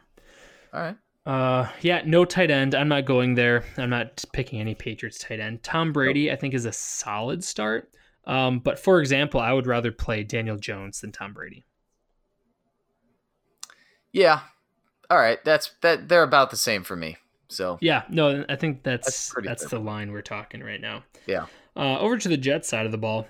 All 0.74 0.80
right. 0.82 0.96
Uh, 1.28 1.68
yeah, 1.82 2.00
no 2.06 2.24
tight 2.24 2.50
end. 2.50 2.74
I'm 2.74 2.88
not 2.88 3.04
going 3.04 3.34
there. 3.34 3.62
I'm 3.76 3.90
not 3.90 4.24
picking 4.32 4.60
any 4.60 4.74
Patriots 4.74 5.18
tight 5.18 5.40
end. 5.40 5.62
Tom 5.62 5.92
Brady, 5.92 6.32
I 6.32 6.36
think, 6.36 6.54
is 6.54 6.64
a 6.64 6.72
solid 6.72 7.44
start. 7.44 7.90
Um, 8.24 8.60
but 8.60 8.78
for 8.78 8.98
example, 8.98 9.38
I 9.38 9.52
would 9.52 9.66
rather 9.66 9.92
play 9.92 10.22
Daniel 10.22 10.56
Jones 10.56 11.02
than 11.02 11.12
Tom 11.12 11.34
Brady. 11.34 11.66
Yeah. 14.10 14.40
All 15.10 15.18
right. 15.18 15.38
That's 15.44 15.72
that. 15.82 16.08
They're 16.08 16.22
about 16.22 16.50
the 16.50 16.56
same 16.56 16.82
for 16.82 16.96
me. 16.96 17.18
So 17.50 17.76
Yeah, 17.82 18.04
no, 18.08 18.44
I 18.48 18.56
think 18.56 18.82
that's 18.82 19.32
That's 19.34 19.62
that's, 19.62 19.66
the 19.66 19.78
line 19.78 20.12
we're 20.12 20.22
talking 20.22 20.62
right 20.62 20.80
now. 20.80 21.04
Yeah. 21.26 21.46
Uh, 21.76 21.98
over 21.98 22.16
to 22.16 22.28
the 22.28 22.36
Jets 22.38 22.68
side 22.68 22.86
of 22.86 22.92
the 22.92 22.98
ball. 22.98 23.26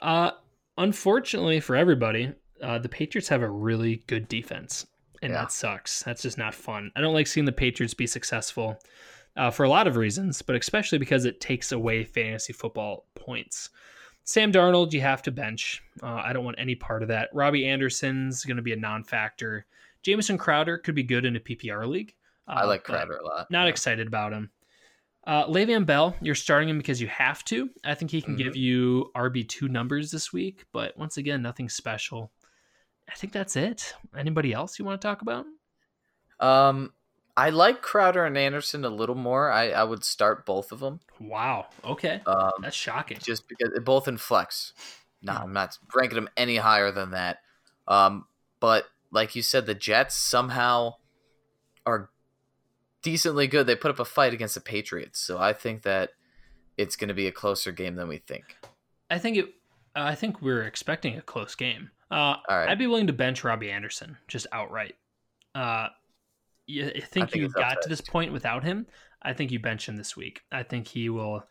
Uh, 0.00 0.30
unfortunately 0.78 1.60
for 1.60 1.76
everybody, 1.76 2.32
Uh, 2.62 2.78
the 2.78 2.88
Patriots 2.88 3.28
have 3.28 3.42
a 3.42 3.50
really 3.50 4.04
good 4.06 4.28
defense, 4.28 4.86
and 5.22 5.32
Yeah. 5.32 5.40
that 5.42 5.52
sucks. 5.52 6.02
That's 6.02 6.22
just 6.22 6.36
not 6.38 6.54
fun. 6.54 6.90
I 6.96 7.00
don't 7.00 7.14
like 7.14 7.26
seeing 7.26 7.46
the 7.46 7.52
Patriots 7.52 7.94
be 7.94 8.06
successful 8.06 8.78
uh, 9.36 9.50
for 9.50 9.64
a 9.64 9.68
lot 9.68 9.86
of 9.86 9.96
reasons, 9.96 10.42
but 10.42 10.56
especially 10.56 10.98
because 10.98 11.24
it 11.24 11.40
takes 11.40 11.72
away 11.72 12.04
fantasy 12.04 12.52
football 12.52 13.06
points. 13.14 13.70
Sam 14.24 14.52
Darnold, 14.52 14.92
you 14.92 15.00
have 15.00 15.22
to 15.22 15.30
bench. 15.32 15.82
Uh, 16.02 16.06
I 16.24 16.32
don't 16.32 16.44
want 16.44 16.58
any 16.58 16.74
part 16.74 17.02
of 17.02 17.08
that. 17.08 17.30
Robbie 17.32 17.66
Anderson's 17.66 18.44
going 18.44 18.56
to 18.58 18.62
be 18.62 18.72
a 18.72 18.76
non-factor. 18.76 19.66
Jamison 20.02 20.36
Crowder 20.38 20.78
could 20.78 20.94
be 20.94 21.02
good 21.02 21.24
in 21.24 21.34
a 21.36 21.40
PPR 21.40 21.86
league. 21.88 22.14
Uh, 22.46 22.52
I 22.58 22.64
like 22.64 22.84
Crowder 22.84 23.16
a 23.16 23.24
lot. 23.24 23.50
Not 23.50 23.64
Yeah. 23.64 23.70
excited 23.70 24.06
about 24.06 24.32
him. 24.32 24.50
Uh, 25.24 25.46
Le'Veon 25.46 25.86
Bell, 25.86 26.16
you're 26.20 26.34
starting 26.34 26.68
him 26.68 26.78
because 26.78 27.00
you 27.00 27.06
have 27.06 27.44
to. 27.44 27.70
I 27.84 27.94
think 27.94 28.10
he 28.10 28.20
can 28.20 28.34
give 28.36 28.56
you 28.56 29.10
RB 29.14 29.44
two 29.48 29.68
numbers 29.68 30.10
this 30.10 30.32
week, 30.32 30.64
but 30.72 30.96
once 30.98 31.16
again, 31.16 31.42
nothing 31.42 31.68
special. 31.68 32.32
I 33.12 33.14
think 33.16 33.32
that's 33.32 33.56
it. 33.56 33.94
Anybody 34.16 34.52
else 34.52 34.78
you 34.78 34.84
want 34.84 35.00
to 35.00 35.06
talk 35.06 35.22
about? 35.22 35.44
Um, 36.40 36.92
I 37.36 37.50
like 37.50 37.82
Crowder 37.82 38.24
and 38.24 38.36
Anderson 38.36 38.84
a 38.84 38.88
little 38.90 39.14
more. 39.14 39.50
I, 39.50 39.70
I 39.70 39.84
would 39.84 40.02
start 40.04 40.46
both 40.46 40.72
of 40.72 40.80
them. 40.80 41.00
Wow. 41.20 41.66
Okay, 41.84 42.20
Um, 42.26 42.52
that's 42.62 42.76
shocking. 42.76 43.18
just 43.22 43.48
because 43.48 43.70
they're 43.70 43.80
both 43.80 44.08
in 44.08 44.16
flex. 44.16 44.72
No, 45.22 45.32
I'm 45.34 45.52
not 45.52 45.78
ranking 45.94 46.16
them 46.16 46.28
any 46.36 46.56
higher 46.56 46.90
than 46.90 47.12
that. 47.12 47.38
Um, 47.86 48.26
but 48.60 48.86
like 49.12 49.36
you 49.36 49.42
said, 49.42 49.66
the 49.66 49.74
Jets 49.74 50.16
somehow 50.16 50.94
are 51.86 52.10
decently 53.02 53.46
good. 53.46 53.66
They 53.66 53.76
put 53.76 53.90
up 53.90 54.00
a 54.00 54.04
fight 54.04 54.32
against 54.34 54.54
the 54.56 54.60
Patriots, 54.60 55.20
so 55.20 55.38
I 55.38 55.52
think 55.52 55.82
that 55.82 56.10
it's 56.76 56.96
going 56.96 57.08
to 57.08 57.14
be 57.14 57.26
a 57.28 57.32
closer 57.32 57.70
game 57.72 57.94
than 57.94 58.08
we 58.08 58.18
think. 58.18 58.56
I 59.10 59.18
think 59.18 59.36
it. 59.36 59.54
I 59.94 60.14
think 60.14 60.40
we're 60.40 60.62
expecting 60.62 61.16
a 61.18 61.22
close 61.22 61.54
game. 61.54 61.90
Uh, 62.12 62.36
right. 62.48 62.68
I'd 62.68 62.78
be 62.78 62.86
willing 62.86 63.06
to 63.06 63.12
bench 63.12 63.42
Robbie 63.42 63.70
Anderson 63.70 64.16
just 64.28 64.46
outright. 64.52 64.94
Uh, 65.54 65.88
you, 66.66 66.86
I 66.86 67.00
think, 67.00 67.30
think 67.30 67.34
you 67.36 67.48
got 67.48 67.82
to 67.82 67.88
this 67.88 68.00
point 68.00 68.32
without 68.32 68.62
him. 68.64 68.86
I 69.22 69.32
think 69.32 69.50
you 69.50 69.58
bench 69.60 69.88
him 69.88 69.96
this 69.96 70.16
week. 70.16 70.42
I 70.50 70.62
think 70.62 70.86
he 70.88 71.08
will. 71.08 71.44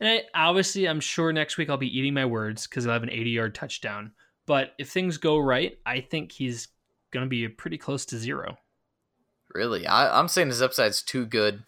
And 0.00 0.08
I, 0.08 0.22
obviously, 0.34 0.88
I'm 0.88 1.00
sure 1.00 1.32
next 1.32 1.58
week 1.58 1.68
I'll 1.68 1.76
be 1.76 1.98
eating 1.98 2.14
my 2.14 2.24
words 2.24 2.66
because 2.66 2.86
I'll 2.86 2.92
have 2.92 3.02
an 3.02 3.10
80 3.10 3.30
yard 3.30 3.54
touchdown. 3.54 4.12
But 4.46 4.72
if 4.78 4.90
things 4.90 5.18
go 5.18 5.38
right, 5.38 5.78
I 5.84 6.00
think 6.00 6.32
he's 6.32 6.68
going 7.10 7.24
to 7.24 7.28
be 7.28 7.46
pretty 7.48 7.76
close 7.78 8.06
to 8.06 8.16
zero. 8.18 8.56
Really, 9.54 9.86
I, 9.86 10.18
I'm 10.18 10.28
saying 10.28 10.48
his 10.48 10.62
upside's 10.62 11.02
too 11.02 11.26
good. 11.26 11.64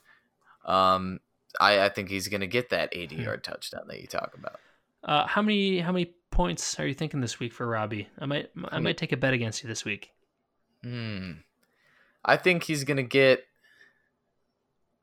Um, 0.64 1.20
I, 1.58 1.80
I 1.80 1.88
think 1.88 2.08
he's 2.08 2.28
going 2.28 2.42
to 2.42 2.46
get 2.46 2.70
that 2.70 2.90
80 2.92 3.16
Hmm. 3.16 3.22
yard 3.22 3.44
touchdown 3.44 3.82
that 3.88 4.00
you 4.00 4.06
talk 4.06 4.34
about. 4.38 4.60
Uh, 5.02 5.26
how 5.26 5.42
many 5.42 5.80
how 5.80 5.92
many 5.92 6.12
points 6.30 6.78
are 6.80 6.86
you 6.86 6.94
thinking 6.94 7.20
this 7.20 7.38
week 7.40 7.52
for 7.52 7.66
Robbie? 7.66 8.08
I 8.18 8.26
might 8.26 8.50
I 8.70 8.78
might 8.78 8.96
take 8.96 9.12
a 9.12 9.16
bet 9.16 9.34
against 9.34 9.62
you 9.62 9.68
this 9.68 9.84
week. 9.84 10.10
Hmm. 10.82 11.32
I 12.24 12.36
think 12.36 12.64
he's 12.64 12.84
going 12.84 12.96
to 12.98 13.02
get. 13.02 13.44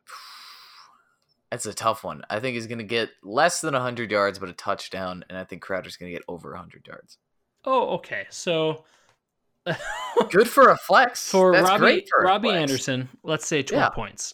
That's 1.51 1.65
a 1.65 1.73
tough 1.73 2.03
one. 2.03 2.23
I 2.29 2.39
think 2.39 2.55
he's 2.55 2.67
going 2.67 2.77
to 2.79 2.83
get 2.83 3.09
less 3.23 3.61
than 3.61 3.73
100 3.73 4.11
yards, 4.11 4.37
but 4.39 4.49
a 4.49 4.53
touchdown. 4.53 5.23
And 5.29 5.37
I 5.37 5.43
think 5.43 5.61
Crowder's 5.61 5.95
going 5.97 6.11
to 6.11 6.17
get 6.17 6.25
over 6.27 6.49
100 6.51 6.85
yards. 6.87 7.17
Oh, 7.65 7.89
okay. 7.95 8.25
So 8.29 8.83
Good 10.29 10.49
for 10.49 10.69
a 10.69 10.77
flex. 10.77 11.29
for 11.31 11.51
That's 11.53 11.67
Robbie 11.67 12.05
for 12.09 12.23
Robbie 12.23 12.49
flex. 12.49 12.61
Anderson, 12.61 13.09
let's 13.23 13.47
say 13.47 13.61
12 13.63 13.81
Yeah. 13.81 13.89
points. 13.89 14.33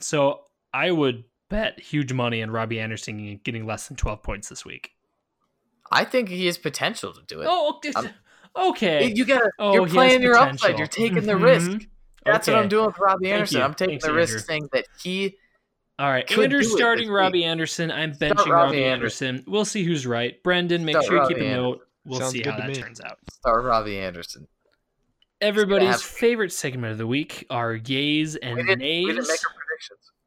So 0.00 0.40
I 0.72 0.90
would 0.90 1.24
bet 1.50 1.78
huge 1.80 2.12
money 2.12 2.42
on 2.42 2.50
Robbie 2.50 2.80
Anderson 2.80 3.38
getting 3.44 3.66
less 3.66 3.88
than 3.88 3.96
12 3.96 4.22
points 4.22 4.48
this 4.48 4.64
week. 4.64 4.90
I 5.90 6.04
think 6.04 6.28
he 6.28 6.46
has 6.46 6.58
potential 6.58 7.12
to 7.12 7.22
do 7.26 7.40
it. 7.42 7.46
Oh, 7.48 7.74
okay. 7.76 7.92
I'm- 7.96 8.10
okay. 8.70 9.12
You 9.14 9.24
gotta, 9.24 9.50
Oh, 9.58 9.74
you're 9.74 9.86
playing 9.86 10.22
your 10.22 10.36
upside. 10.36 10.78
You're 10.78 10.86
taking 10.86 11.26
the 11.26 11.34
Mhm. 11.34 11.42
risk. 11.42 11.86
That's 12.24 12.46
what 12.48 12.56
I'm 12.56 12.68
doing 12.68 12.86
with 12.86 12.98
Robbie 12.98 13.24
Thank 13.26 13.34
Anderson. 13.34 13.58
you. 13.58 13.64
I'm 13.64 13.74
taking 13.74 13.92
Thanks, 13.94 14.04
the 14.06 14.12
risk 14.14 14.32
Andrew. 14.32 14.44
saying 14.46 14.68
that 14.72 14.86
he 15.02 15.36
All 15.98 16.08
right, 16.10 16.26
could 16.26 16.44
Andrew's 16.44 16.70
do 16.70 16.76
starting 16.78 17.04
this 17.08 17.12
Robbie 17.14 17.38
week. 17.40 17.46
Anderson. 17.46 17.90
I'm 17.92 18.12
benching 18.12 18.36
Robbie, 18.36 18.50
Robbie 18.50 18.84
Anderson. 18.84 19.44
We'll 19.46 19.64
see 19.66 19.84
who's 19.84 20.06
right. 20.06 20.42
Brendan, 20.42 20.84
make 20.84 20.94
Start 20.94 21.04
sure 21.06 21.22
you 21.22 21.28
keep 21.28 21.36
a 21.36 21.40
Anderson. 21.40 21.62
note. 21.62 21.80
We'll 22.06 22.20
Sounds 22.20 22.32
see 22.32 22.42
how 22.42 22.56
to 22.56 22.62
that 22.62 22.68
me. 22.68 22.74
turns 22.74 23.00
out. 23.00 23.18
start 23.32 23.64
Robbie 23.64 23.98
Anderson. 23.98 24.48
Everybody's 25.40 26.00
favorite 26.02 26.52
segment 26.52 26.92
of 26.92 26.98
the 26.98 27.06
week 27.06 27.44
are 27.50 27.74
yays 27.76 28.36
and 28.40 28.56
We 28.56 28.74
nays. 28.76 29.04
we 29.06 29.12
didn't 29.12 29.28
make 29.28 29.40
our 29.44 29.54
predictions. 29.54 29.63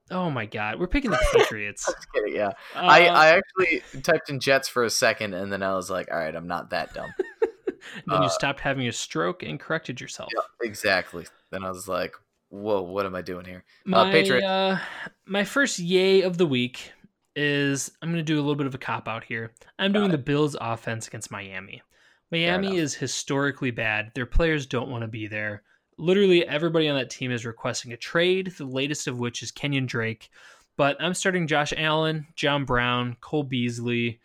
Oh 0.10 0.30
my 0.30 0.46
god, 0.46 0.80
we're 0.80 0.88
picking 0.88 1.12
the 1.12 1.26
Patriots. 1.34 1.94
Kidding. 2.14 2.36
Yeah. 2.36 2.50
Uh, 2.76 2.80
I, 2.80 3.06
I 3.06 3.28
actually 3.38 4.02
typed 4.02 4.30
in 4.30 4.40
Jets 4.40 4.68
for 4.68 4.84
a 4.84 4.90
second, 4.90 5.34
and 5.34 5.52
then 5.52 5.64
I 5.64 5.76
was 5.76 5.90
like, 5.90 6.10
all 6.12 6.18
right, 6.18 6.36
I'm 6.36 6.48
not 6.48 6.70
that 6.70 6.94
dumb. 6.94 7.14
then 7.42 8.22
you 8.22 8.28
uh, 8.28 8.30
stopped 8.30 8.62
having 8.62 8.88
a 8.88 8.92
stroke 8.92 9.44
and 9.44 9.60
corrected 9.60 10.00
yourself. 10.00 10.30
exactly. 10.62 11.26
Then 11.52 11.64
I 11.64 11.70
was 11.70 11.88
like, 11.88 12.14
whoa, 12.50 12.82
what 12.82 13.06
am 13.06 13.16
I 13.16 13.22
doing 13.22 13.46
here? 13.46 13.64
My 13.86 14.12
Patriots. 14.12 14.46
uh, 14.46 14.80
my 15.26 15.44
first 15.44 15.80
yay 15.80 16.22
of 16.22 16.38
the 16.38 16.46
week 16.46 16.92
is 17.36 17.92
I'm 18.02 18.10
going 18.10 18.18
to 18.18 18.24
do 18.24 18.38
a 18.38 18.42
little 18.42 18.56
bit 18.56 18.68
of 18.68 18.76
a 18.76 18.80
cop 18.80 19.08
out 19.08 19.24
here. 19.24 19.52
I'm 19.78 19.94
doing 19.94 20.10
the 20.10 20.18
Bills 20.18 20.56
offense 20.60 21.08
against 21.08 21.32
Miami. 21.32 21.84
Miami 22.32 22.78
is 22.78 22.96
historically 22.96 23.72
bad. 23.72 24.12
Their 24.16 24.26
players 24.26 24.66
don't 24.66 24.90
want 24.90 25.04
to 25.04 25.08
be 25.08 25.28
there. 25.28 25.64
Literally 25.98 26.48
everybody 26.48 26.88
on 26.90 26.96
that 26.98 27.10
team 27.10 27.32
is 27.32 27.46
requesting 27.46 27.92
a 27.94 27.98
trade, 27.98 28.54
the 28.58 28.66
latest 28.66 29.08
of 29.08 29.18
which 29.20 29.42
is 29.42 29.52
Kenyon 29.52 29.86
Drake. 29.86 30.30
But 30.76 30.98
I'm 31.00 31.14
starting 31.16 31.48
Josh 31.48 31.74
Allen, 31.76 32.28
John 32.36 32.66
Brown, 32.66 33.18
Cole 33.20 33.44
Beasley, 33.44 34.20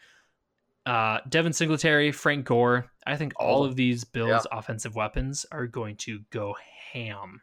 uh, 0.85 1.21
Devin 1.29 1.53
Singletary, 1.55 2.13
Frank 2.13 2.45
Gore. 2.45 2.91
I 3.07 3.17
think 3.17 3.33
all 3.37 3.65
of 3.65 3.77
these 3.77 4.05
Bills 4.05 4.47
offensive 4.53 4.95
weapons 4.95 5.47
are 5.51 5.67
going 5.67 5.97
to 5.97 6.21
go 6.31 6.55
ham. 6.93 7.41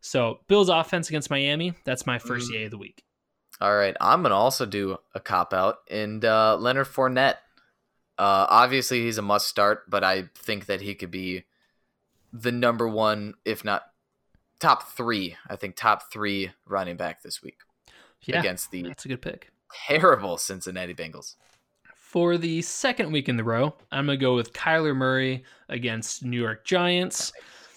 So 0.00 0.40
Bills 0.46 0.68
offense 0.68 1.08
against 1.08 1.30
Miami. 1.30 1.74
That's 1.84 2.06
my 2.06 2.18
first 2.18 2.50
Mm. 2.50 2.54
yay 2.54 2.64
of 2.64 2.70
the 2.70 2.78
week. 2.78 3.04
All 3.60 3.74
right, 3.76 3.96
I'm 4.00 4.22
gonna 4.22 4.34
also 4.34 4.66
do 4.66 4.98
a 5.14 5.20
cop 5.20 5.52
out 5.52 5.78
and 5.90 6.24
uh, 6.24 6.56
Leonard 6.56 6.86
Fournette. 6.88 7.36
Uh, 8.18 8.46
obviously, 8.48 9.00
he's 9.02 9.18
a 9.18 9.22
must 9.22 9.48
start, 9.48 9.88
but 9.90 10.02
I 10.04 10.28
think 10.34 10.66
that 10.66 10.80
he 10.80 10.94
could 10.94 11.10
be 11.10 11.44
the 12.32 12.52
number 12.52 12.88
one, 12.88 13.34
if 13.44 13.64
not 13.64 13.82
top 14.60 14.92
three. 14.92 15.36
I 15.48 15.56
think 15.56 15.76
top 15.76 16.12
three 16.12 16.50
running 16.66 16.96
back 16.96 17.22
this 17.22 17.42
week 17.42 17.58
Yeah, 18.22 18.40
against 18.40 18.70
the 18.70 18.82
that's 18.82 19.04
a 19.04 19.08
good 19.08 19.22
pick. 19.22 19.50
terrible 19.88 20.36
Cincinnati 20.38 20.94
Bengals. 20.94 21.36
For 21.94 22.36
the 22.36 22.60
second 22.62 23.10
week 23.10 23.28
in 23.28 23.36
the 23.38 23.44
row, 23.44 23.74
I'm 23.90 24.06
going 24.06 24.18
to 24.18 24.22
go 24.22 24.34
with 24.34 24.52
Kyler 24.52 24.94
Murray 24.94 25.44
against 25.70 26.22
New 26.24 26.38
York 26.40 26.64
Giants. 26.64 27.32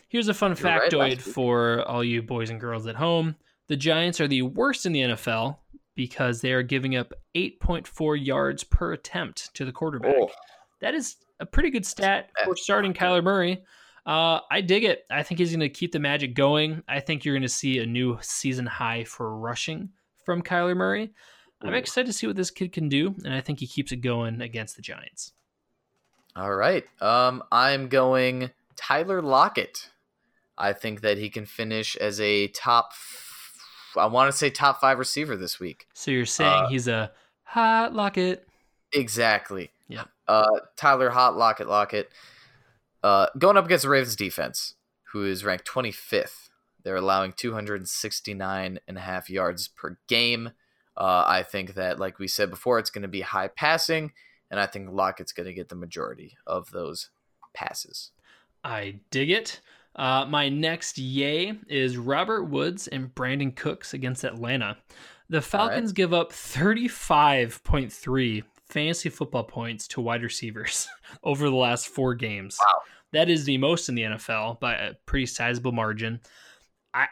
Here's 0.10 0.28
a 0.28 0.34
fun 0.34 0.56
You 0.58 0.64
were 0.64 0.70
right 0.70 0.92
factoid 0.92 1.10
week. 1.10 1.22
for 1.22 1.82
all 1.88 2.04
you 2.04 2.22
boys 2.22 2.50
and 2.50 2.60
girls 2.60 2.86
at 2.86 2.96
home. 2.96 3.36
The 3.68 3.78
Giants 3.78 4.20
are 4.22 4.28
the 4.28 4.42
worst 4.44 4.86
in 4.86 4.92
the 4.92 5.00
NFL 5.02 5.58
because 5.96 6.42
they 6.42 6.52
are 6.52 6.62
giving 6.64 6.98
up 6.98 7.14
8.4 7.36 8.24
yards 8.26 8.64
per 8.66 8.92
attempt 8.94 9.54
to 9.56 9.64
the 9.66 9.72
quarterback. 9.72 10.14
Oh, 10.20 10.30
That 10.82 10.94
is 10.94 11.16
a 11.40 11.46
pretty 11.46 11.70
good 11.72 11.86
stat 11.86 12.30
for 12.44 12.56
starting. 12.58 12.94
Kyler 12.94 13.24
Murray. 13.24 13.64
Uh, 14.06 14.40
I 14.52 14.62
dig 14.62 14.84
it. 14.84 15.06
I 15.10 15.24
think 15.24 15.40
he's 15.40 15.50
going 15.50 15.60
to 15.62 15.70
keep 15.70 15.92
the 15.92 16.00
magic 16.00 16.36
going. 16.36 16.84
I 16.88 17.00
think 17.00 17.26
you're 17.26 17.34
going 17.34 17.42
to 17.42 17.50
see 17.50 17.80
a 17.80 17.86
new 17.86 18.18
season 18.22 18.66
high 18.66 19.04
for 19.04 19.36
rushing 19.36 19.90
from 20.24 20.42
Kyler 20.44 20.76
Murray. 20.78 21.12
I'm 21.62 21.74
excited 21.74 22.06
to 22.08 22.14
see 22.14 22.28
what 22.28 22.36
this 22.36 22.52
kid 22.52 22.74
can 22.74 22.90
do, 22.90 23.16
and 23.24 23.34
I 23.34 23.42
think 23.42 23.60
he 23.60 23.66
keeps 23.66 23.92
it 23.92 23.98
going 23.98 24.42
against 24.42 24.76
the 24.76 24.84
Giants. 24.84 25.32
All 26.36 26.54
right. 26.54 26.84
Um, 27.02 27.42
I'm 27.52 27.88
going 27.88 28.52
Tyler 28.76 29.22
Lockett. 29.24 29.90
I 30.58 30.74
think 30.74 31.02
that 31.02 31.18
he 31.18 31.30
can 31.30 31.46
finish 31.48 31.96
as 31.96 32.22
a 32.22 32.48
top. 32.50 32.92
I 33.98 34.06
want 34.06 34.32
to 34.32 34.38
say 34.38 34.50
top 34.52 34.80
five 34.80 35.00
receiver 35.00 35.36
this 35.36 35.60
week. 35.60 35.88
So 35.94 36.12
you're 36.12 36.26
saying 36.26 36.52
Uh, 36.52 36.68
he's 36.68 36.88
a 36.88 37.12
hot 37.44 37.94
Lockett? 37.94 38.48
Exactly. 38.94 39.72
Yeah. 39.88 40.04
Uh, 40.28 40.46
Tyler 40.76 41.10
Hot 41.10 41.36
Lockett 41.38 41.68
Lockett. 41.68 42.12
Uh, 43.06 43.28
going 43.38 43.56
up 43.56 43.66
against 43.66 43.84
the 43.84 43.90
Ravens 43.90 44.16
defense, 44.16 44.74
who 45.12 45.26
is 45.26 45.46
ranked 45.46 45.68
25th. 45.68 46.50
They're 46.84 46.96
allowing 46.96 47.34
269 47.34 48.80
and 48.88 48.98
a 48.98 49.02
half 49.02 49.30
yards 49.30 49.68
per 49.68 50.00
game. 50.08 50.48
Uh, 50.98 51.24
I 51.28 51.44
think 51.44 51.76
that, 51.76 52.00
like 52.00 52.18
we 52.18 52.28
said 52.28 52.50
before, 52.50 52.80
it's 52.80 52.90
going 52.90 53.04
to 53.04 53.08
be 53.08 53.22
high 53.22 53.50
passing, 53.50 54.14
and 54.50 54.60
I 54.60 54.66
think 54.66 54.90
Lockett's 54.92 55.34
going 55.34 55.46
to 55.46 55.54
get 55.54 55.70
the 55.70 55.76
majority 55.76 56.36
of 56.48 56.72
those 56.72 57.12
passes. 57.54 58.10
I 58.64 59.02
dig 59.12 59.30
it. 59.30 59.62
Uh, 59.96 60.26
my 60.28 60.50
next 60.50 60.98
yay 60.98 61.54
is 61.68 61.98
Robert 61.98 62.46
Woods 62.46 62.88
and 62.88 63.14
Brandin 63.14 63.56
Cooks 63.56 63.94
against 63.94 64.24
Atlanta. 64.24 64.78
The 65.30 65.44
Falcons 65.44 65.92
give 65.92 66.12
up 66.12 66.32
35.3 66.32 68.44
fantasy 68.68 69.10
football 69.10 69.44
points 69.44 69.88
to 69.90 70.02
wide 70.02 70.24
receivers 70.24 70.88
over 71.24 71.50
the 71.50 71.56
last 71.56 71.88
four 71.88 72.16
games. 72.16 72.58
Wow. 72.60 72.82
That 73.16 73.30
is 73.30 73.46
the 73.46 73.58
most 73.58 73.90
in 73.90 73.96
the 73.96 74.04
NFL 74.04 74.60
by 74.60 74.76
a 74.76 74.94
pretty 75.06 75.26
sizable 75.26 75.72
margin. 75.72 76.20
I 76.94 77.08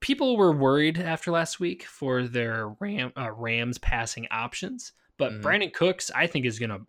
people 0.00 0.36
were 0.36 0.52
worried 0.52 0.98
after 0.98 1.30
last 1.30 1.60
week 1.60 1.84
for 1.84 2.22
their 2.22 2.68
Ram, 2.80 3.12
uh, 3.16 3.30
Rams 3.32 3.78
passing 3.78 4.26
options, 4.30 4.92
but 5.18 5.32
Mhm. 5.32 5.42
Brandin 5.42 5.72
Cooks 5.72 6.10
I 6.14 6.26
think 6.26 6.46
is 6.46 6.58
going 6.58 6.70
to 6.70 6.86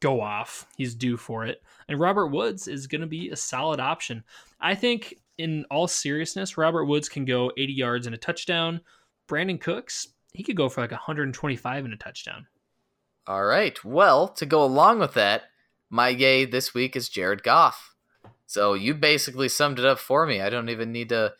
go 0.00 0.20
off. 0.20 0.66
He's 0.76 0.94
due 0.94 1.16
for 1.16 1.44
it. 1.44 1.62
And 1.88 1.98
Robert 2.00 2.28
Woods 2.28 2.68
is 2.68 2.86
going 2.86 3.00
to 3.00 3.06
be 3.06 3.30
a 3.30 3.36
solid 3.36 3.80
option. 3.80 4.24
I 4.60 4.74
think, 4.74 5.14
in 5.38 5.66
all 5.70 5.86
seriousness, 5.88 6.56
Robert 6.56 6.84
Woods 6.86 7.08
can 7.08 7.24
go 7.26 7.52
80 7.58 7.72
yards 7.72 8.06
and 8.06 8.14
a 8.14 8.18
touchdown. 8.18 8.80
Brandin 9.28 9.60
Cooks, 9.60 10.08
he 10.32 10.42
could 10.42 10.56
go 10.56 10.68
for 10.68 10.80
like 10.80 10.92
125 10.92 11.84
and 11.84 11.92
a 11.92 11.96
touchdown. 11.98 12.46
All 13.26 13.44
right. 13.44 13.82
Well, 13.84 14.28
to 14.28 14.46
go 14.46 14.64
along 14.64 15.00
with 15.00 15.14
that, 15.14 15.50
my 15.90 16.08
yay 16.08 16.44
this 16.46 16.72
week 16.72 16.96
is 16.96 17.08
Jared 17.08 17.42
Goff. 17.42 17.94
So 18.46 18.74
you 18.74 18.94
basically 18.94 19.48
summed 19.48 19.78
it 19.78 19.84
up 19.84 19.98
for 19.98 20.26
me. 20.26 20.40
I 20.40 20.50
don't 20.50 20.68
even 20.68 20.92
need 20.92 21.08
to 21.10 21.34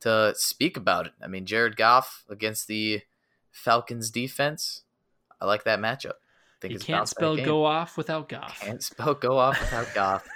to 0.00 0.34
speak 0.36 0.76
about 0.76 1.06
it. 1.06 1.12
I 1.22 1.26
mean, 1.26 1.46
Jared 1.46 1.76
Goff 1.76 2.24
against 2.28 2.68
the 2.68 3.02
Falcons 3.50 4.10
defense. 4.10 4.82
I 5.40 5.46
like 5.46 5.64
that 5.64 5.78
matchup. 5.80 6.12
I 6.12 6.60
think 6.60 6.72
You 6.72 6.76
it's 6.76 6.84
can't 6.84 7.08
spell 7.08 7.36
go 7.36 7.64
off 7.64 7.96
without 7.96 8.28
Goff. 8.28 8.60
Can't 8.60 8.82
spell 8.82 9.14
go 9.14 9.38
off 9.38 9.58
without 9.60 9.92
Goff. 9.94 10.26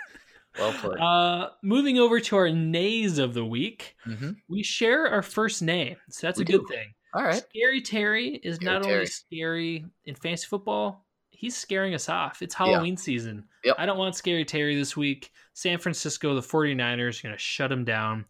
Well 0.58 0.72
put. 0.80 0.98
Uh, 0.98 1.50
moving 1.62 1.98
over 1.98 2.18
to 2.18 2.36
our 2.36 2.50
nays 2.50 3.18
of 3.18 3.34
the 3.34 3.44
week, 3.44 3.96
hmm 4.04 4.32
we 4.48 4.62
share 4.62 5.06
our 5.06 5.22
first 5.22 5.62
name, 5.62 5.96
so 6.08 6.26
that's 6.26 6.38
We 6.38 6.44
a 6.44 6.46
good 6.46 6.66
thing. 6.68 6.94
All 7.14 7.22
right. 7.22 7.42
Scary 7.48 7.80
Terry 7.80 8.34
is 8.42 8.56
Scary 8.56 8.72
not 8.72 8.84
only 8.86 9.06
scary 9.06 9.86
in 10.04 10.14
fantasy 10.14 10.46
football, 10.46 11.06
he's 11.38 11.56
scaring 11.56 11.94
us 11.94 12.08
off. 12.08 12.42
It's 12.42 12.54
Halloween 12.54 12.96
season. 12.96 13.44
Yep. 13.64 13.76
I 13.78 13.86
don't 13.86 13.96
want 13.96 14.16
Scary 14.16 14.44
Terry 14.44 14.74
this 14.74 14.96
week. 14.96 15.30
San 15.54 15.78
Francisco, 15.78 16.34
the 16.34 16.40
49ers, 16.40 17.20
are 17.20 17.28
going 17.28 17.34
to 17.34 17.38
shut 17.38 17.70
him 17.70 17.84
down. 17.84 18.24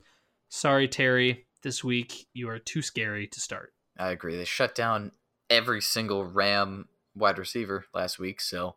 Sorry, 0.51 0.87
Terry. 0.87 1.47
This 1.63 1.83
week, 1.83 2.27
you 2.35 2.51
are 2.51 2.59
too 2.59 2.83
scary 2.83 3.27
to 3.29 3.41
start. 3.41 3.73
I 3.99 4.11
agree. 4.11 4.37
They 4.37 4.45
shut 4.45 4.75
down 4.75 5.13
every 5.49 5.81
single 5.81 6.25
Ram 6.25 6.87
wide 7.17 7.39
receiver 7.39 7.87
last 7.95 8.19
week, 8.19 8.41
so 8.43 8.77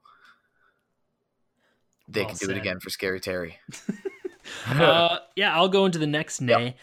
they 2.08 2.22
Well 2.22 2.30
can 2.30 2.38
do 2.38 2.46
said. 2.48 2.56
it 2.56 2.60
again 2.60 2.80
for 2.80 2.90
Scary 2.90 3.20
Terry. 3.20 3.60
uh, 4.68 5.20
yeah, 5.36 5.54
I'll 5.54 5.70
go 5.70 5.86
into 5.86 6.00
the 6.00 6.08
next 6.08 6.42
Yep. 6.42 6.58
nay. 6.60 6.76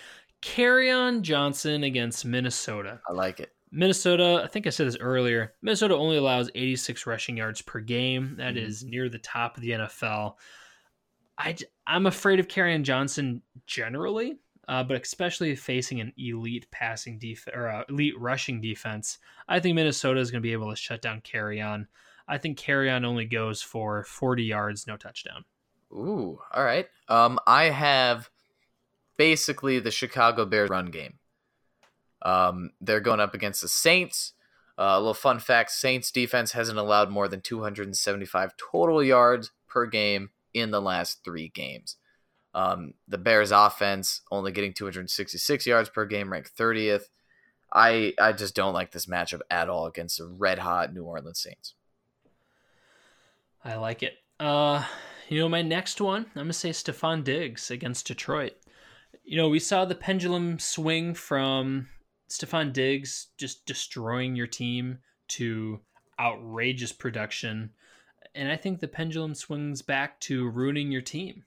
Kerryon 0.42 1.22
Johnson 1.22 1.82
against 1.82 2.24
Minnesota. 2.24 3.00
I 3.08 3.12
like 3.12 3.40
it. 3.40 3.52
Minnesota, 3.70 4.42
I 4.44 4.48
think 4.48 4.66
I 4.66 4.70
said 4.70 4.86
this 4.86 4.96
earlier. 4.98 5.54
Minnesota 5.62 5.94
only 5.94 6.16
allows 6.16 6.50
86 6.54 7.06
rushing 7.06 7.36
yards 7.36 7.60
per 7.62 7.80
game. 7.80 8.36
That 8.36 8.54
Mhm. 8.54 8.62
is 8.62 8.84
near 8.84 9.08
the 9.08 9.18
top 9.18 9.56
of 9.56 9.62
the 9.62 9.72
NFL. 9.72 10.38
I, 11.36 11.56
am 11.86 12.06
afraid 12.06 12.40
of 12.40 12.48
Kerryon 12.48 12.82
Johnson 12.82 13.42
generally, 13.66 14.38
uh, 14.66 14.82
but 14.82 15.00
especially 15.00 15.54
facing 15.54 16.00
an 16.00 16.12
elite 16.16 16.68
passing 16.70 17.18
defense 17.18 17.54
or 17.56 17.68
uh, 17.68 17.84
elite 17.88 18.18
rushing 18.18 18.60
defense. 18.60 19.18
I 19.48 19.60
think 19.60 19.76
Minnesota 19.76 20.20
is 20.20 20.30
going 20.30 20.42
to 20.42 20.46
be 20.46 20.52
able 20.52 20.70
to 20.70 20.76
shut 20.76 21.00
down 21.00 21.20
Kerryon. 21.20 21.86
I 22.26 22.38
think 22.38 22.58
Kerryon 22.58 23.04
only 23.04 23.24
goes 23.24 23.62
for 23.62 24.04
40 24.04 24.44
yards, 24.44 24.86
no 24.86 24.96
touchdown. 24.96 25.44
Ooh, 25.92 26.40
all 26.52 26.64
right. 26.64 26.86
Um, 27.08 27.38
I 27.46 27.64
have 27.64 28.28
basically 29.16 29.78
the 29.78 29.90
Chicago 29.90 30.44
Bears 30.44 30.68
run 30.70 30.86
game. 30.86 31.17
Um, 32.22 32.70
they're 32.80 33.00
going 33.00 33.20
up 33.20 33.34
against 33.34 33.60
the 33.60 33.68
Saints. 33.68 34.32
Uh, 34.78 34.94
a 34.94 34.98
little 34.98 35.14
fun 35.14 35.38
fact: 35.38 35.70
Saints 35.70 36.10
defense 36.10 36.52
hasn't 36.52 36.78
allowed 36.78 37.10
more 37.10 37.28
than 37.28 37.40
275 37.40 38.52
total 38.72 39.02
yards 39.02 39.50
per 39.68 39.86
game 39.86 40.30
in 40.54 40.70
the 40.70 40.80
last 40.80 41.24
three 41.24 41.48
games. 41.48 41.96
Um, 42.54 42.94
the 43.06 43.18
Bears 43.18 43.52
offense 43.52 44.22
only 44.30 44.52
getting 44.52 44.72
266 44.72 45.66
yards 45.66 45.88
per 45.88 46.06
game, 46.06 46.32
ranked 46.32 46.56
30th. 46.56 47.04
I 47.72 48.14
I 48.18 48.32
just 48.32 48.54
don't 48.54 48.72
like 48.72 48.92
this 48.92 49.06
matchup 49.06 49.40
at 49.50 49.68
all 49.68 49.86
against 49.86 50.18
the 50.18 50.26
red 50.26 50.58
hot 50.58 50.94
New 50.94 51.04
Orleans 51.04 51.40
Saints. 51.40 51.74
I 53.64 53.76
like 53.76 54.02
it. 54.02 54.14
Uh, 54.40 54.84
you 55.28 55.38
know, 55.38 55.48
my 55.48 55.62
next 55.62 56.00
one, 56.00 56.22
I'm 56.34 56.44
gonna 56.44 56.52
say 56.52 56.70
Stefon 56.70 57.24
Diggs 57.24 57.70
against 57.70 58.06
Detroit. 58.06 58.54
You 59.24 59.36
know, 59.36 59.48
we 59.48 59.58
saw 59.58 59.84
the 59.84 59.94
pendulum 59.94 60.58
swing 60.58 61.12
from 61.12 61.88
Stefon 62.28 62.72
Diggs 62.72 63.28
just 63.36 63.64
destroying 63.66 64.36
your 64.36 64.46
team 64.46 64.98
to 65.28 65.80
outrageous 66.20 66.92
production, 66.92 67.70
and 68.34 68.50
I 68.50 68.56
think 68.56 68.80
the 68.80 68.88
pendulum 68.88 69.34
swings 69.34 69.82
back 69.82 70.20
to 70.20 70.48
ruining 70.50 70.92
your 70.92 71.02
team. 71.02 71.44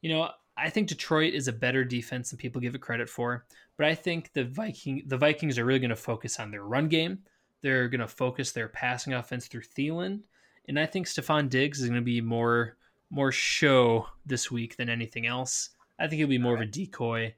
You 0.00 0.10
know, 0.10 0.30
I 0.56 0.70
think 0.70 0.88
Detroit 0.88 1.34
is 1.34 1.48
a 1.48 1.52
better 1.52 1.84
defense 1.84 2.30
than 2.30 2.38
people 2.38 2.60
give 2.60 2.74
it 2.74 2.80
credit 2.80 3.08
for, 3.08 3.44
but 3.76 3.86
I 3.86 3.94
think 3.94 4.32
the 4.32 4.44
Viking 4.44 5.02
the 5.06 5.16
Vikings 5.16 5.58
are 5.58 5.64
really 5.64 5.78
going 5.80 5.90
to 5.90 5.96
focus 5.96 6.38
on 6.38 6.50
their 6.50 6.64
run 6.64 6.88
game. 6.88 7.20
They're 7.62 7.88
going 7.88 8.00
to 8.00 8.08
focus 8.08 8.52
their 8.52 8.68
passing 8.68 9.14
offense 9.14 9.46
through 9.46 9.62
Thielen, 9.62 10.20
and 10.68 10.78
I 10.78 10.86
think 10.86 11.06
Stefon 11.06 11.48
Diggs 11.48 11.80
is 11.80 11.88
going 11.88 12.00
to 12.00 12.04
be 12.04 12.20
more 12.20 12.76
more 13.10 13.32
show 13.32 14.06
this 14.26 14.50
week 14.50 14.76
than 14.76 14.88
anything 14.88 15.26
else. 15.26 15.70
I 15.98 16.08
think 16.08 16.18
he'll 16.18 16.28
be 16.28 16.38
more 16.38 16.54
of 16.54 16.60
a 16.60 16.66
decoy. 16.66 17.34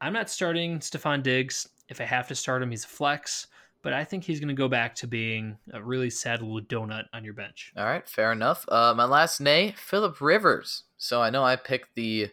I'm 0.00 0.12
not 0.12 0.28
starting 0.28 0.78
Stefon 0.80 1.22
Diggs. 1.22 1.68
If 1.88 2.00
I 2.00 2.04
have 2.04 2.28
to 2.28 2.34
start 2.34 2.62
him, 2.62 2.70
he's 2.70 2.84
a 2.84 2.88
flex, 2.88 3.46
but 3.82 3.92
I 3.92 4.04
think 4.04 4.24
he's 4.24 4.40
going 4.40 4.48
to 4.48 4.54
go 4.54 4.68
back 4.68 4.94
to 4.96 5.06
being 5.06 5.58
a 5.72 5.82
really 5.82 6.10
sad 6.10 6.42
little 6.42 6.60
donut 6.60 7.04
on 7.12 7.24
your 7.24 7.34
bench. 7.34 7.72
All 7.76 7.84
right, 7.84 8.08
fair 8.08 8.32
enough. 8.32 8.64
Uh, 8.68 8.94
my 8.96 9.04
last 9.04 9.40
nay, 9.40 9.74
Philip 9.76 10.20
Rivers. 10.20 10.84
So 10.98 11.22
I 11.22 11.30
know 11.30 11.44
I 11.44 11.56
picked 11.56 11.94
the 11.94 12.30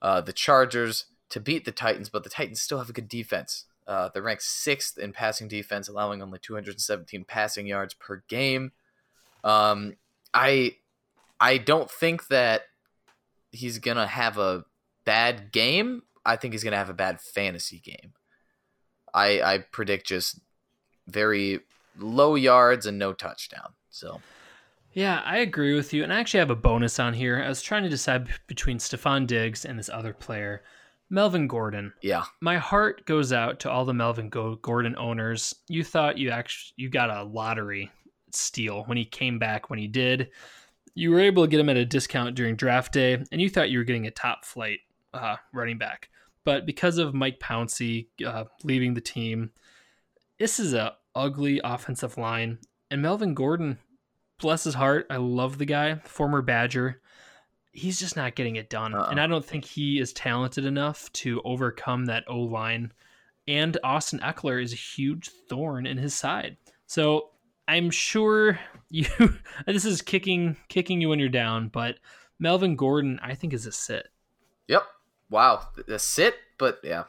uh, 0.00 0.20
the 0.20 0.32
Chargers 0.32 1.06
to 1.28 1.38
beat 1.40 1.64
the 1.64 1.72
Titans, 1.72 2.08
but 2.08 2.24
the 2.24 2.30
Titans 2.30 2.60
still 2.60 2.78
have 2.78 2.90
a 2.90 2.92
good 2.92 3.08
defense. 3.08 3.66
Uh, 3.86 4.08
they're 4.12 4.22
ranked 4.22 4.42
sixth 4.42 4.98
in 4.98 5.12
passing 5.12 5.48
defense, 5.48 5.88
allowing 5.88 6.22
only 6.22 6.38
217 6.38 7.24
passing 7.24 7.66
yards 7.66 7.94
per 7.94 8.22
game. 8.28 8.72
Um, 9.44 9.94
I 10.34 10.76
I 11.40 11.58
don't 11.58 11.90
think 11.90 12.28
that 12.28 12.62
he's 13.50 13.78
gonna 13.78 14.06
have 14.06 14.38
a 14.38 14.64
bad 15.04 15.52
game. 15.52 16.02
I 16.24 16.36
think 16.36 16.54
he's 16.54 16.64
gonna 16.64 16.76
have 16.76 16.90
a 16.90 16.94
bad 16.94 17.20
fantasy 17.20 17.78
game. 17.80 18.14
I 19.14 19.40
I 19.42 19.58
predict 19.58 20.06
just 20.06 20.40
very 21.08 21.60
low 21.98 22.34
yards 22.34 22.86
and 22.86 22.98
no 22.98 23.12
touchdown. 23.12 23.72
So 23.90 24.20
Yeah, 24.94 25.22
I 25.24 25.38
agree 25.38 25.74
with 25.74 25.92
you. 25.92 26.02
And 26.02 26.12
I 26.12 26.20
actually 26.20 26.40
have 26.40 26.50
a 26.50 26.56
bonus 26.56 26.98
on 26.98 27.14
here. 27.14 27.42
I 27.42 27.48
was 27.48 27.62
trying 27.62 27.82
to 27.82 27.88
decide 27.88 28.28
between 28.46 28.78
Stefon 28.78 29.26
Diggs 29.26 29.64
and 29.64 29.78
this 29.78 29.88
other 29.90 30.12
player, 30.12 30.62
Melvin 31.10 31.46
Gordon. 31.48 31.92
yeah, 32.02 32.24
My 32.40 32.56
heart 32.58 33.04
goes 33.06 33.32
out 33.32 33.60
to 33.60 33.70
all 33.70 33.84
the 33.84 33.94
Melvin 33.94 34.28
Go- 34.28 34.56
Gordon 34.56 34.96
owners. 34.96 35.54
You 35.68 35.84
thought 35.84 36.18
you 36.18 36.30
actually 36.30 36.72
you 36.76 36.88
got 36.88 37.10
a 37.10 37.24
lottery 37.24 37.90
steal 38.32 38.84
when 38.84 38.96
he 38.96 39.04
came 39.04 39.38
back 39.38 39.68
when 39.68 39.78
he 39.78 39.88
did. 39.88 40.30
You 40.94 41.10
were 41.10 41.20
able 41.20 41.42
to 41.44 41.48
get 41.48 41.60
him 41.60 41.68
at 41.70 41.76
a 41.76 41.84
discount 41.86 42.34
during 42.34 42.54
draft 42.56 42.92
day, 42.92 43.22
and 43.32 43.40
you 43.40 43.48
thought 43.50 43.70
you 43.70 43.78
were 43.78 43.84
getting 43.84 44.06
a 44.06 44.10
top 44.10 44.44
flight 44.44 44.80
uh, 45.14 45.36
running 45.52 45.78
back. 45.78 46.08
But 46.44 46.66
because 46.66 46.98
of 46.98 47.14
Mike 47.14 47.38
Pouncey 47.38 48.08
uh, 48.26 48.44
leaving 48.64 48.94
the 48.94 49.00
team, 49.00 49.50
this 50.38 50.58
is 50.58 50.74
a 50.74 50.96
ugly 51.14 51.60
offensive 51.62 52.18
line. 52.18 52.58
And 52.90 53.00
Melvin 53.00 53.34
Gordon, 53.34 53.78
bless 54.40 54.64
his 54.64 54.74
heart, 54.74 55.06
I 55.08 55.16
love 55.16 55.58
the 55.58 55.64
guy, 55.64 55.96
former 56.04 56.42
Badger. 56.42 57.00
He's 57.72 57.98
just 57.98 58.16
not 58.16 58.34
getting 58.34 58.56
it 58.56 58.68
done. 58.68 58.94
Uh-uh. 58.94 59.08
And 59.10 59.20
I 59.20 59.26
don't 59.26 59.44
think 59.44 59.64
he 59.64 59.98
is 59.98 60.12
talented 60.12 60.64
enough 60.64 61.10
to 61.14 61.40
overcome 61.44 62.06
that 62.06 62.24
O 62.26 62.40
line. 62.40 62.92
And 63.48 63.78
Austin 63.82 64.18
Ekeler 64.20 64.62
is 64.62 64.72
a 64.72 64.76
huge 64.76 65.30
thorn 65.48 65.86
in 65.86 65.96
his 65.96 66.14
side. 66.14 66.56
So 66.86 67.30
I'm 67.66 67.90
sure 67.90 68.58
you 68.90 69.06
this 69.66 69.84
is 69.84 70.02
kicking 70.02 70.56
kicking 70.68 71.00
you 71.00 71.08
when 71.08 71.18
you're 71.18 71.28
down, 71.28 71.68
but 71.68 71.96
Melvin 72.38 72.76
Gordon, 72.76 73.20
I 73.22 73.34
think, 73.34 73.52
is 73.52 73.66
a 73.66 73.72
sit. 73.72 74.08
Yep. 74.68 74.82
Wow. 75.32 75.66
The 75.88 75.98
sit, 75.98 76.36
but 76.58 76.78
yeah. 76.84 77.04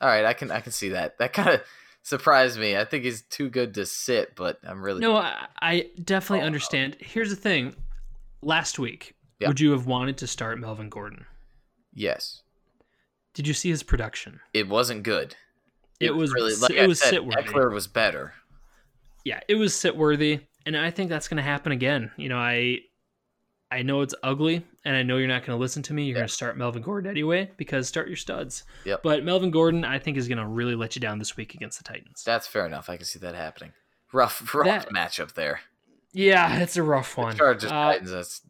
All 0.00 0.08
right, 0.08 0.24
I 0.24 0.32
can 0.32 0.50
I 0.50 0.60
can 0.60 0.72
see 0.72 0.90
that. 0.90 1.18
That 1.18 1.32
kind 1.34 1.50
of 1.50 1.62
surprised 2.02 2.58
me. 2.58 2.76
I 2.76 2.84
think 2.84 3.04
he's 3.04 3.22
too 3.22 3.50
good 3.50 3.74
to 3.74 3.84
sit, 3.84 4.34
but 4.36 4.58
I'm 4.66 4.82
really 4.82 5.00
No, 5.00 5.16
I, 5.16 5.46
I 5.60 5.90
definitely 6.02 6.42
Oh. 6.42 6.46
understand. 6.46 6.96
Here's 7.00 7.30
the 7.30 7.36
thing. 7.36 7.74
Last 8.42 8.78
week, 8.78 9.14
Yeah. 9.40 9.48
would 9.48 9.60
you 9.60 9.72
have 9.72 9.86
wanted 9.86 10.16
to 10.18 10.26
start 10.26 10.58
Melvin 10.58 10.88
Gordon? 10.88 11.26
yes. 11.92 12.40
Did 13.34 13.48
you 13.48 13.54
see 13.54 13.68
his 13.68 13.82
production? 13.82 14.38
It 14.52 14.68
wasn't 14.68 15.02
good. 15.02 15.34
It 15.98 16.14
was 16.14 16.32
really 16.32 16.54
like 16.54 16.70
it 16.70 16.82
I 16.84 16.86
was 16.86 17.00
said, 17.00 17.10
sit 17.10 17.24
worthy. 17.24 17.42
Ekeler 17.42 17.72
was 17.72 17.88
better. 17.88 18.32
Yeah, 19.24 19.40
it 19.48 19.56
was 19.56 19.74
sit 19.74 19.96
worthy, 19.96 20.40
and 20.66 20.76
I 20.76 20.90
think 20.92 21.08
that's 21.10 21.26
going 21.26 21.38
to 21.38 21.42
happen 21.42 21.72
again. 21.72 22.12
You 22.16 22.28
know, 22.28 22.38
I 22.38 22.80
I 23.72 23.82
know 23.82 24.02
it's 24.02 24.14
ugly, 24.22 24.64
and 24.84 24.96
I 24.96 25.02
know 25.02 25.16
you're 25.16 25.28
not 25.28 25.44
going 25.44 25.56
to 25.56 25.60
listen 25.60 25.82
to 25.84 25.94
me. 25.94 26.04
You're 26.04 26.16
Yeah. 26.16 26.20
going 26.20 26.28
to 26.28 26.34
start 26.34 26.56
Melvin 26.56 26.82
Gordon 26.82 27.10
anyway 27.10 27.50
because 27.56 27.88
start 27.88 28.08
your 28.08 28.16
studs. 28.16 28.64
Yep. 28.84 29.02
But 29.02 29.24
Melvin 29.24 29.50
Gordon, 29.50 29.84
I 29.84 29.98
think, 29.98 30.16
is 30.16 30.28
going 30.28 30.38
to 30.38 30.46
really 30.46 30.74
let 30.74 30.94
you 30.96 31.00
down 31.00 31.18
this 31.18 31.36
week 31.36 31.54
against 31.54 31.78
the 31.78 31.84
Titans. 31.84 32.22
That's 32.24 32.46
fair 32.46 32.66
enough. 32.66 32.88
I 32.90 32.96
can 32.96 33.06
see 33.06 33.18
that 33.20 33.34
happening. 33.34 33.72
Rough, 34.12 34.54
rough 34.54 34.66
That- 34.66 34.88
matchup 34.90 35.34
there. 35.34 35.60
yeah, 36.12 36.58
it's 36.60 36.76
a 36.76 36.82
rough 36.82 37.14
The 37.14 37.20
one. 37.22 37.36
Chargers 37.36 37.70
Uh, 37.70 37.74
Titans. 37.92 38.10
That's, 38.10 38.40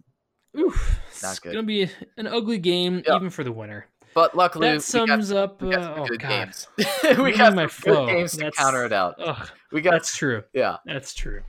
oof, 0.58 1.00
it's 1.08 1.38
good. 1.38 1.52
going 1.52 1.64
to 1.64 1.66
be 1.66 1.90
an 2.16 2.26
ugly 2.26 2.58
game, 2.58 3.02
Yep. 3.06 3.16
even 3.16 3.30
for 3.30 3.44
the 3.44 3.52
winner. 3.52 3.86
but 4.14 4.36
luckily 4.36 4.68
That 4.68 4.74
got, 4.74 4.82
sums 4.82 5.32
up. 5.32 5.60
we 5.62 5.70
got 5.70 5.98
uh, 5.98 6.02
oh 6.02 6.06
God. 6.06 6.20
games. 6.20 6.68
We 7.18 7.32
got 7.32 7.54
my 7.54 7.62
good 7.64 7.72
flow. 7.72 8.06
games 8.06 8.32
to 8.32 8.36
That's- 8.38 8.56
counter 8.56 8.84
it 8.84 8.92
out. 8.92 9.16
Ugh, 9.18 9.48
We 9.72 9.80
got 9.80 9.92
that's 9.92 10.16
true. 10.16 10.44
yeah. 10.52 10.76
That's 10.84 11.14
true. 11.14 11.42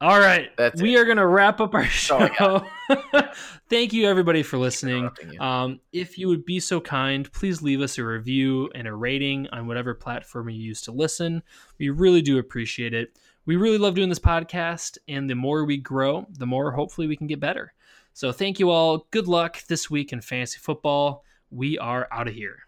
All 0.00 0.20
right. 0.20 0.50
That's 0.56 0.80
we 0.80 0.96
are 0.96 1.04
going 1.04 1.16
to 1.16 1.26
wrap 1.26 1.60
up 1.60 1.74
our 1.74 1.82
That's 1.82 2.10
all 2.10 2.22
I 2.22 2.34
show. 2.34 2.64
Thank 3.68 3.92
you, 3.92 4.06
everybody, 4.08 4.44
for 4.44 4.56
listening. 4.56 5.10
Um, 5.40 5.80
if 5.92 6.16
you 6.18 6.28
would 6.28 6.44
be 6.44 6.60
so 6.60 6.80
kind, 6.80 7.30
please 7.32 7.62
leave 7.62 7.80
us 7.80 7.98
a 7.98 8.04
review 8.04 8.70
and 8.74 8.86
a 8.86 8.94
rating 8.94 9.48
on 9.48 9.66
whatever 9.66 9.94
platform 9.94 10.50
you 10.50 10.56
use 10.56 10.82
to 10.82 10.92
listen. 10.92 11.42
We 11.78 11.90
really 11.90 12.22
do 12.22 12.38
appreciate 12.38 12.94
it. 12.94 13.18
We 13.44 13.56
really 13.56 13.78
love 13.78 13.94
doing 13.94 14.08
this 14.08 14.18
podcast, 14.18 14.98
and 15.08 15.28
the 15.28 15.34
more 15.34 15.64
we 15.64 15.78
grow, 15.78 16.26
the 16.30 16.46
more 16.46 16.70
hopefully 16.70 17.06
we 17.08 17.16
can 17.16 17.26
get 17.26 17.40
better. 17.40 17.72
So, 18.12 18.30
thank 18.30 18.58
you 18.58 18.70
all. 18.70 19.06
Good 19.10 19.26
luck 19.26 19.62
this 19.68 19.90
week 19.90 20.12
in 20.12 20.20
fantasy 20.20 20.58
football. 20.58 21.24
We 21.50 21.78
are 21.78 22.06
out 22.12 22.28
of 22.28 22.34
here. 22.34 22.67